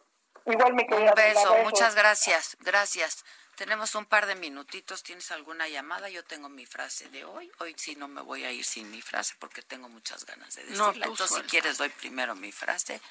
Igual 0.45 0.73
me 0.73 0.87
Un 0.89 1.13
beso, 1.13 1.57
muchas 1.65 1.93
gracias, 1.93 2.55
gracias. 2.61 3.25
Tenemos 3.57 3.95
un 3.95 4.05
par 4.05 4.27
de 4.27 4.35
minutitos. 4.35 5.01
¿Tienes 5.01 5.31
alguna 5.31 5.67
llamada? 5.67 6.09
Yo 6.09 6.23
tengo 6.23 6.47
mi 6.47 6.67
frase 6.67 7.09
de 7.09 7.25
hoy. 7.25 7.51
Hoy 7.57 7.73
sí 7.75 7.95
no 7.95 8.07
me 8.07 8.21
voy 8.21 8.45
a 8.45 8.51
ir 8.51 8.63
sin 8.63 8.91
mi 8.91 9.01
frase 9.01 9.34
porque 9.39 9.63
tengo 9.63 9.89
muchas 9.89 10.27
ganas 10.27 10.53
de 10.55 10.63
No, 10.65 10.85
decirla. 10.85 11.05
tú 11.07 11.11
Entonces, 11.13 11.38
si 11.38 11.43
quieres, 11.49 11.79
doy 11.79 11.89
primero 11.89 12.35
mi 12.35 12.51
frase 12.51 13.01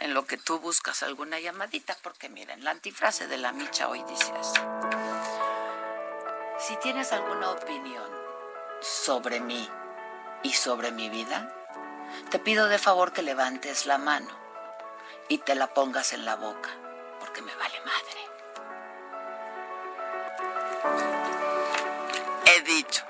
en 0.00 0.12
lo 0.12 0.26
que 0.26 0.36
tú 0.36 0.58
buscas 0.60 1.02
alguna 1.02 1.40
llamadita. 1.40 1.96
Porque 2.02 2.28
miren, 2.28 2.62
la 2.62 2.72
antifrase 2.72 3.28
de 3.28 3.38
la 3.38 3.52
Micha 3.52 3.88
hoy 3.88 4.04
dice 4.06 4.30
así. 4.32 4.60
Si 6.58 6.76
tienes 6.76 7.10
alguna 7.12 7.50
opinión 7.52 8.10
sobre 8.82 9.40
mí 9.40 9.66
y 10.42 10.52
sobre 10.52 10.92
mi 10.92 11.08
vida, 11.08 11.50
te 12.30 12.38
pido 12.38 12.68
de 12.68 12.78
favor 12.78 13.14
que 13.14 13.22
levantes 13.22 13.86
la 13.86 13.96
mano 13.96 14.28
y 15.30 15.38
te 15.38 15.54
la 15.54 15.72
pongas 15.72 16.12
en 16.12 16.26
la 16.26 16.36
boca, 16.36 16.68
porque 17.20 17.40
me 17.40 17.54
vale 17.56 17.80
madre. 17.80 18.33
He 22.46 22.60
dicho. 22.62 23.04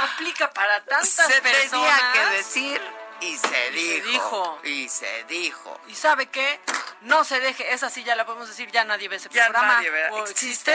Aplica 0.00 0.50
para 0.50 0.82
tantas 0.84 1.08
Se 1.08 1.40
personas. 1.42 1.70
tenía 1.70 2.12
que 2.12 2.36
decir 2.36 2.80
y 3.20 3.36
se 3.36 3.70
Y 3.72 3.90
se 3.90 4.00
dijo. 4.02 4.60
Y 4.64 4.88
se 4.88 5.24
dijo. 5.24 5.80
¿Y 5.88 5.94
sabe 5.94 6.26
qué? 6.26 6.60
No 7.02 7.24
se 7.24 7.40
deje, 7.40 7.72
esa 7.72 7.90
sí 7.90 8.02
ya 8.04 8.16
la 8.16 8.24
podemos 8.24 8.48
decir, 8.48 8.70
ya 8.70 8.84
nadie 8.84 9.08
ve 9.08 9.16
ese 9.16 9.28
Ya 9.30 9.44
programa. 9.46 9.74
nadie 9.74 9.90
ve. 9.90 10.08
¿O 10.10 10.26
¿Existe? 10.26 10.74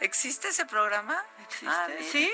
¿Existe 0.00 0.48
ese 0.48 0.66
programa? 0.66 1.22
Ah, 1.66 1.86
mira. 1.88 2.10
¿Sí? 2.12 2.32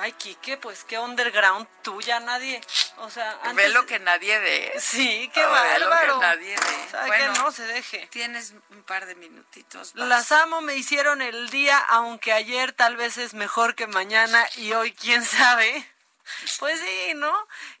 Ay, 0.00 0.12
Quique, 0.12 0.56
pues 0.56 0.84
qué 0.84 0.98
underground, 0.98 1.66
tú 1.82 2.00
ya 2.00 2.20
nadie. 2.20 2.60
O 2.98 3.10
sea, 3.10 3.32
antes... 3.42 3.56
Ve 3.56 3.68
lo 3.70 3.84
que 3.84 3.98
nadie 3.98 4.38
ve. 4.38 4.72
Sí, 4.78 5.28
qué 5.34 5.40
ve 5.40 5.46
lo 5.80 5.86
que 5.86 5.94
bárbaro. 5.94 6.20
nadie 6.20 6.54
ve. 6.54 6.88
¿Sabe 6.90 7.06
Bueno, 7.08 7.32
qué? 7.32 7.38
No 7.40 7.50
se 7.52 7.64
deje. 7.64 8.06
Tienes 8.10 8.54
un 8.70 8.82
par 8.84 9.06
de 9.06 9.16
minutitos. 9.16 9.94
vas. 9.94 10.08
Las 10.08 10.30
amo, 10.32 10.60
me 10.60 10.76
hicieron 10.76 11.20
el 11.20 11.50
día, 11.50 11.78
aunque 11.78 12.32
ayer 12.32 12.72
tal 12.72 12.96
vez 12.96 13.18
es 13.18 13.34
mejor 13.34 13.74
que 13.74 13.86
mañana 13.88 14.46
y 14.56 14.72
hoy 14.72 14.92
quién 14.92 15.24
sabe. 15.24 15.84
Pues 16.58 16.80
sí, 16.80 17.14
¿no? 17.14 17.32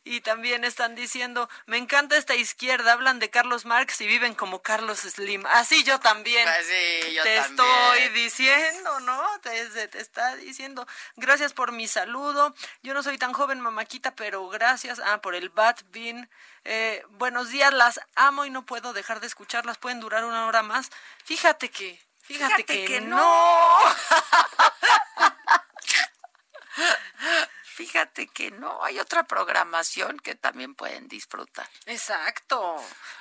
Y 0.04 0.20
también 0.20 0.64
están 0.64 0.94
diciendo, 0.94 1.48
me 1.66 1.76
encanta 1.76 2.16
esta 2.16 2.34
izquierda, 2.34 2.92
hablan 2.92 3.18
de 3.18 3.30
Carlos 3.30 3.64
Marx 3.64 4.00
y 4.00 4.06
viven 4.06 4.34
como 4.34 4.62
Carlos 4.62 5.00
Slim. 5.00 5.44
Así 5.46 5.82
yo 5.84 5.98
también. 6.00 6.44
Pues 6.44 6.66
sí, 6.66 7.14
yo 7.14 7.22
te 7.22 7.36
también. 7.36 7.68
estoy 7.68 8.08
diciendo, 8.10 9.00
¿no? 9.00 9.22
Te, 9.40 9.70
se 9.70 9.88
te 9.88 10.00
está 10.00 10.36
diciendo. 10.36 10.86
Gracias 11.16 11.52
por 11.52 11.72
mi 11.72 11.88
saludo. 11.88 12.54
Yo 12.82 12.94
no 12.94 13.02
soy 13.02 13.18
tan 13.18 13.32
joven, 13.32 13.60
mamaquita, 13.60 14.14
pero 14.14 14.48
gracias. 14.48 15.00
Ah, 15.04 15.20
por 15.20 15.34
el 15.34 15.50
Bat 15.50 15.82
Bean. 15.90 16.30
Eh, 16.64 17.02
buenos 17.10 17.50
días, 17.50 17.72
las 17.72 18.00
amo 18.14 18.44
y 18.44 18.50
no 18.50 18.66
puedo 18.66 18.92
dejar 18.92 19.20
de 19.20 19.26
escucharlas. 19.26 19.78
Pueden 19.78 20.00
durar 20.00 20.24
una 20.24 20.46
hora 20.46 20.62
más. 20.62 20.90
Fíjate 21.24 21.70
que, 21.70 22.00
fíjate, 22.22 22.56
Fíjate 22.56 22.64
que, 22.64 22.84
que 22.84 23.00
no. 23.00 23.78
fíjate 27.78 28.26
que 28.26 28.50
no, 28.50 28.82
hay 28.82 28.98
otra 28.98 29.22
programación 29.22 30.18
que 30.18 30.34
también 30.34 30.74
pueden 30.74 31.06
disfrutar. 31.06 31.68
Exacto. 31.86 32.76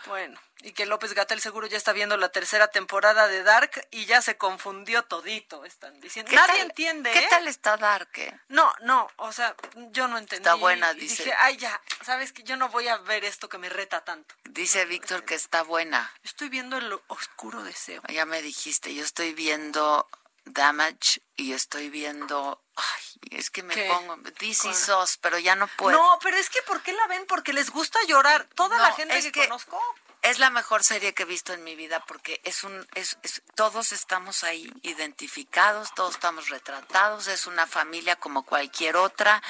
Bueno, 0.08 0.40
y 0.62 0.72
que 0.72 0.88
López 0.88 1.14
Gatel 1.14 1.40
seguro 1.42 1.68
ya 1.68 1.78
está 1.78 1.94
viendo 1.94 2.18
la 2.18 2.30
tercera 2.30 2.68
temporada 2.70 3.28
de 3.28 3.44
Dark 3.44 3.88
y 3.92 4.06
ya 4.08 4.24
se 4.24 4.36
confundió 4.36 5.04
todito, 5.04 5.64
están 5.64 6.00
diciendo. 6.00 6.32
¿Qué 6.32 6.38
Nadie 6.38 6.54
tal- 6.58 6.66
entiende. 6.70 7.12
¿Qué 7.12 7.20
¿eh? 7.20 7.28
tal 7.30 7.48
está 7.48 7.78
Dark? 7.78 8.10
eh? 8.16 8.34
No, 8.48 8.74
no, 8.82 9.08
o 9.18 9.32
sea, 9.32 9.56
yo 9.92 10.08
no 10.08 10.18
entendí. 10.18 10.42
Está 10.42 10.56
buena, 10.56 10.92
Y 10.94 11.02
dice. 11.02 11.24
Dije, 11.26 11.36
ay, 11.40 11.58
ya, 11.58 11.80
sabes 12.04 12.34
que 12.34 12.42
yo 12.42 12.58
no 12.58 12.70
voy 12.70 12.88
a 12.88 12.98
ver 12.98 13.26
esto 13.26 13.50
que 13.50 13.60
me 13.60 13.70
reta 13.70 14.04
tanto. 14.04 14.34
Dice 14.46 14.86
Víctor 14.86 15.24
que 15.24 15.36
está 15.36 15.62
buena. 15.62 16.12
Estoy 16.24 16.50
viendo 16.50 16.78
el 16.78 16.92
oscuro 17.10 17.62
deseo. 17.64 18.02
Ya 18.10 18.26
me 18.26 18.42
dijiste, 18.42 18.96
yo 18.96 19.04
estoy 19.04 19.34
viendo 19.36 20.08
Damage 20.46 21.22
y 21.36 21.54
estoy 21.54 21.90
viendo... 21.92 22.64
Ay, 22.76 23.04
es 23.32 23.50
que 23.50 23.64
me 23.64 23.74
¿Qué? 23.74 23.88
pongo... 23.88 24.18
This 24.40 24.66
is 24.66 24.90
Us, 24.90 25.18
pero 25.18 25.38
ya 25.40 25.56
no 25.56 25.68
puedo. 25.68 25.98
No, 25.98 26.20
pero 26.22 26.38
es 26.38 26.50
que 26.50 26.62
¿por 26.64 26.82
qué 26.82 26.94
la 26.94 27.08
ven? 27.08 27.26
Porque 27.28 27.54
les 27.54 27.70
gusta 27.70 28.00
llorar. 28.08 28.46
Toda 28.56 28.78
No, 28.78 28.84
la 28.84 28.94
gente 28.94 29.18
es 29.18 29.26
que, 29.26 29.32
que- 29.32 29.48
conozco. 29.48 29.82
Es 30.24 30.40
la 30.40 30.50
mejor 30.50 30.84
serie 30.84 31.14
que 31.14 31.24
he 31.24 31.26
visto 31.28 31.54
en 31.54 31.64
mi 31.64 31.76
vida 31.76 32.04
porque 32.06 32.42
es 32.44 32.64
un, 32.64 32.86
es, 32.96 33.18
es- 33.22 33.44
todos 33.56 33.92
estamos 33.94 34.44
ahí 34.44 34.70
identificados, 34.82 35.94
todos 35.94 36.16
estamos 36.16 36.50
retratados, 36.50 37.28
es 37.28 37.48
una 37.48 37.66
familia 37.68 38.16
como 38.18 38.44
cualquier 38.44 38.98
otra, 38.98 39.42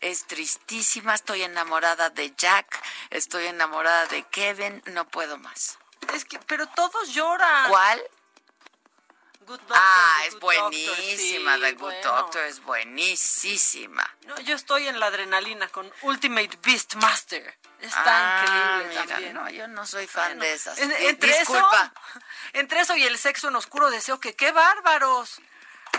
es 0.00 0.26
tristísima, 0.26 1.14
estoy 1.14 1.42
enamorada 1.42 2.10
de 2.10 2.32
Jack, 2.36 2.82
estoy 3.10 3.46
enamorada 3.46 4.06
de 4.06 4.24
Kevin, 4.24 4.82
no 4.86 5.06
puedo 5.06 5.36
más. 5.38 5.78
Es 6.12 6.24
que, 6.24 6.38
pero 6.40 6.66
todos 6.68 7.10
lloran. 7.14 7.68
¿Cuál? 7.70 8.02
Good 9.44 9.60
Doctor, 9.60 9.76
ah, 9.78 10.22
es 10.26 10.32
Good 10.34 10.40
Doctor, 10.40 10.70
buenísima, 10.70 11.54
sí, 11.56 11.60
The 11.62 11.72
Good 11.72 11.80
bueno. 11.80 12.02
Doctor 12.16 12.44
es 12.44 12.60
buenísima. 12.62 14.16
No, 14.26 14.38
yo 14.40 14.54
estoy 14.56 14.88
en 14.88 14.98
la 15.00 15.06
adrenalina 15.06 15.68
con 15.68 15.90
Ultimate 16.02 16.58
Beastmaster. 16.62 17.58
Está 17.80 18.02
Ah, 18.06 18.42
increíble 18.42 18.88
mira, 18.88 19.06
también. 19.14 19.34
no, 19.34 19.48
yo 19.50 19.68
no 19.68 19.86
soy 19.86 20.06
fan 20.06 20.38
de 20.38 20.52
esas. 20.52 20.78
En- 20.78 20.88
Di- 20.88 21.06
entre 21.06 21.38
Disculpa. 21.38 21.92
eso, 22.14 22.20
entre 22.54 22.80
eso 22.80 22.96
y 22.96 23.04
el 23.04 23.18
sexo 23.18 23.48
en 23.48 23.56
oscuro 23.56 23.90
deseo 23.90 24.18
que 24.20 24.34
qué 24.34 24.52
bárbaros. 24.52 25.40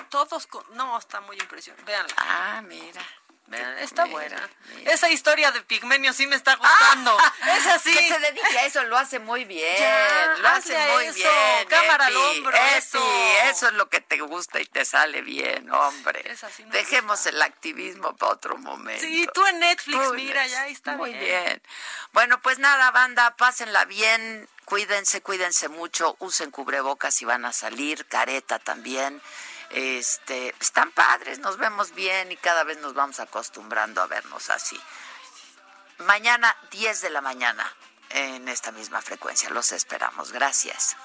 Todos 0.09 0.47
con, 0.47 0.63
no, 0.75 0.97
está 0.97 1.21
muy 1.21 1.37
impresionante. 1.39 1.89
Véanla. 1.89 2.13
Ah, 2.17 2.61
mira. 2.63 3.01
Está 3.79 4.05
buena. 4.05 4.49
mira. 4.75 4.91
Esa 4.91 5.09
historia 5.09 5.51
de 5.51 5.61
Pigmenio 5.61 6.13
sí 6.13 6.25
me 6.27 6.35
está 6.35 6.55
gustando. 6.55 7.15
es 7.57 7.65
así. 7.67 7.93
Que 7.93 8.07
se 8.07 8.19
dedique 8.19 8.59
a 8.59 8.65
eso, 8.65 8.83
lo 8.83 8.97
hace 8.97 9.19
muy 9.19 9.45
bien. 9.45 9.77
Ya, 9.77 10.35
lo 10.39 10.47
hace 10.49 10.77
muy 10.93 11.05
eso, 11.05 11.15
bien. 11.15 11.67
cámara 11.69 12.07
al 12.07 12.17
hombro, 12.17 12.55
Epi, 12.57 12.75
eso. 12.77 13.31
eso 13.43 13.67
es 13.67 13.73
lo 13.73 13.87
que 13.89 14.01
te 14.01 14.19
gusta 14.21 14.59
y 14.59 14.65
te 14.65 14.83
sale 14.83 15.21
bien, 15.21 15.71
hombre. 15.71 16.21
Es 16.25 16.43
así, 16.43 16.63
no 16.63 16.71
Dejemos 16.71 17.25
el 17.27 17.41
activismo 17.41 18.15
para 18.15 18.33
otro 18.33 18.57
momento. 18.57 19.01
Sí, 19.01 19.27
tú 19.33 19.45
en 19.45 19.59
Netflix, 19.59 20.03
Tú, 20.07 20.13
mira, 20.15 20.45
ya 20.47 20.63
ahí 20.63 20.73
está 20.73 20.93
Muy 20.97 21.11
bien. 21.13 21.23
bien. 21.23 21.61
Bueno, 22.13 22.41
pues 22.41 22.57
nada, 22.59 22.89
banda, 22.91 23.35
pásenla 23.37 23.85
bien. 23.85 24.49
Cuídense, 24.65 25.21
cuídense 25.21 25.69
mucho. 25.69 26.15
Usen 26.19 26.49
cubrebocas 26.49 27.13
si 27.13 27.23
van 27.25 27.45
a 27.45 27.53
salir, 27.53 28.07
careta 28.07 28.57
también. 28.57 29.21
Este, 29.75 30.55
están 30.61 30.89
padres, 30.91 31.39
nos 31.39 31.57
vemos 31.57 31.93
bien 31.93 32.31
y 32.31 32.37
cada 32.37 32.63
vez 32.63 32.77
nos 32.77 32.93
vamos 32.93 33.19
acostumbrando 33.19 34.01
a 34.01 34.07
vernos 34.07 34.49
así. 34.49 34.79
Mañana, 35.97 36.55
10 36.71 37.01
de 37.01 37.09
la 37.09 37.19
mañana, 37.19 37.69
en 38.11 38.47
esta 38.47 38.71
misma 38.71 39.01
frecuencia. 39.01 39.49
Los 39.49 39.73
esperamos. 39.73 40.31
Gracias. 40.31 40.95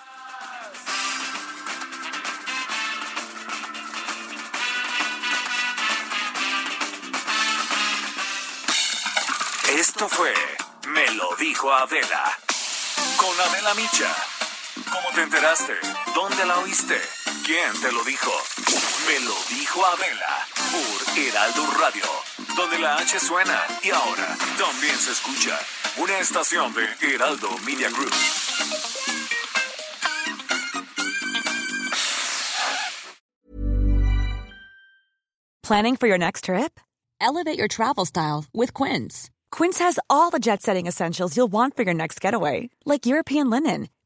Esto 9.71 10.09
fue 10.09 10.33
Me 10.87 11.11
lo 11.15 11.35
dijo 11.41 11.73
Adela. 11.73 12.39
Con 13.17 13.41
Adela 13.41 13.75
Micha. 13.75 14.15
¿Cómo 14.93 15.11
te 15.13 15.23
enteraste? 15.23 15.77
¿Dónde 16.15 16.45
la 16.47 16.59
oíste? 16.59 17.20
¿Quién 17.45 17.73
te 17.81 17.91
lo 17.93 18.05
dijo? 18.05 18.31
Me 19.07 19.19
lo 19.21 19.35
dijo 19.49 19.85
Adela. 19.85 20.47
Por 20.71 21.19
Heraldo 21.19 21.67
Radio. 21.81 22.05
Donde 22.57 22.79
la 22.79 22.97
H 22.99 23.19
suena 23.19 23.61
y 23.83 23.91
ahora 23.91 24.37
también 24.59 24.97
se 24.97 25.13
escucha. 25.13 25.59
Una 25.99 26.19
estación 26.19 26.73
de 26.75 26.85
Heraldo 27.03 27.49
Media 27.65 27.89
Group. 27.91 28.13
Planning 35.63 35.97
for 35.97 36.09
your 36.09 36.19
next 36.19 36.45
trip? 36.45 36.81
Elevate 37.21 37.59
your 37.59 37.69
travel 37.69 38.05
style 38.05 38.45
with 38.53 38.75
Quince. 38.75 39.31
Quince 39.53 39.79
has 39.79 39.99
all 40.09 40.31
the 40.31 40.39
jet 40.39 40.63
setting 40.63 40.87
essentials 40.87 41.37
you'll 41.37 41.53
want 41.53 41.77
for 41.77 41.83
your 41.85 41.95
next 41.95 42.21
getaway, 42.21 42.71
like 42.85 43.07
European 43.07 43.51
linen, 43.51 43.89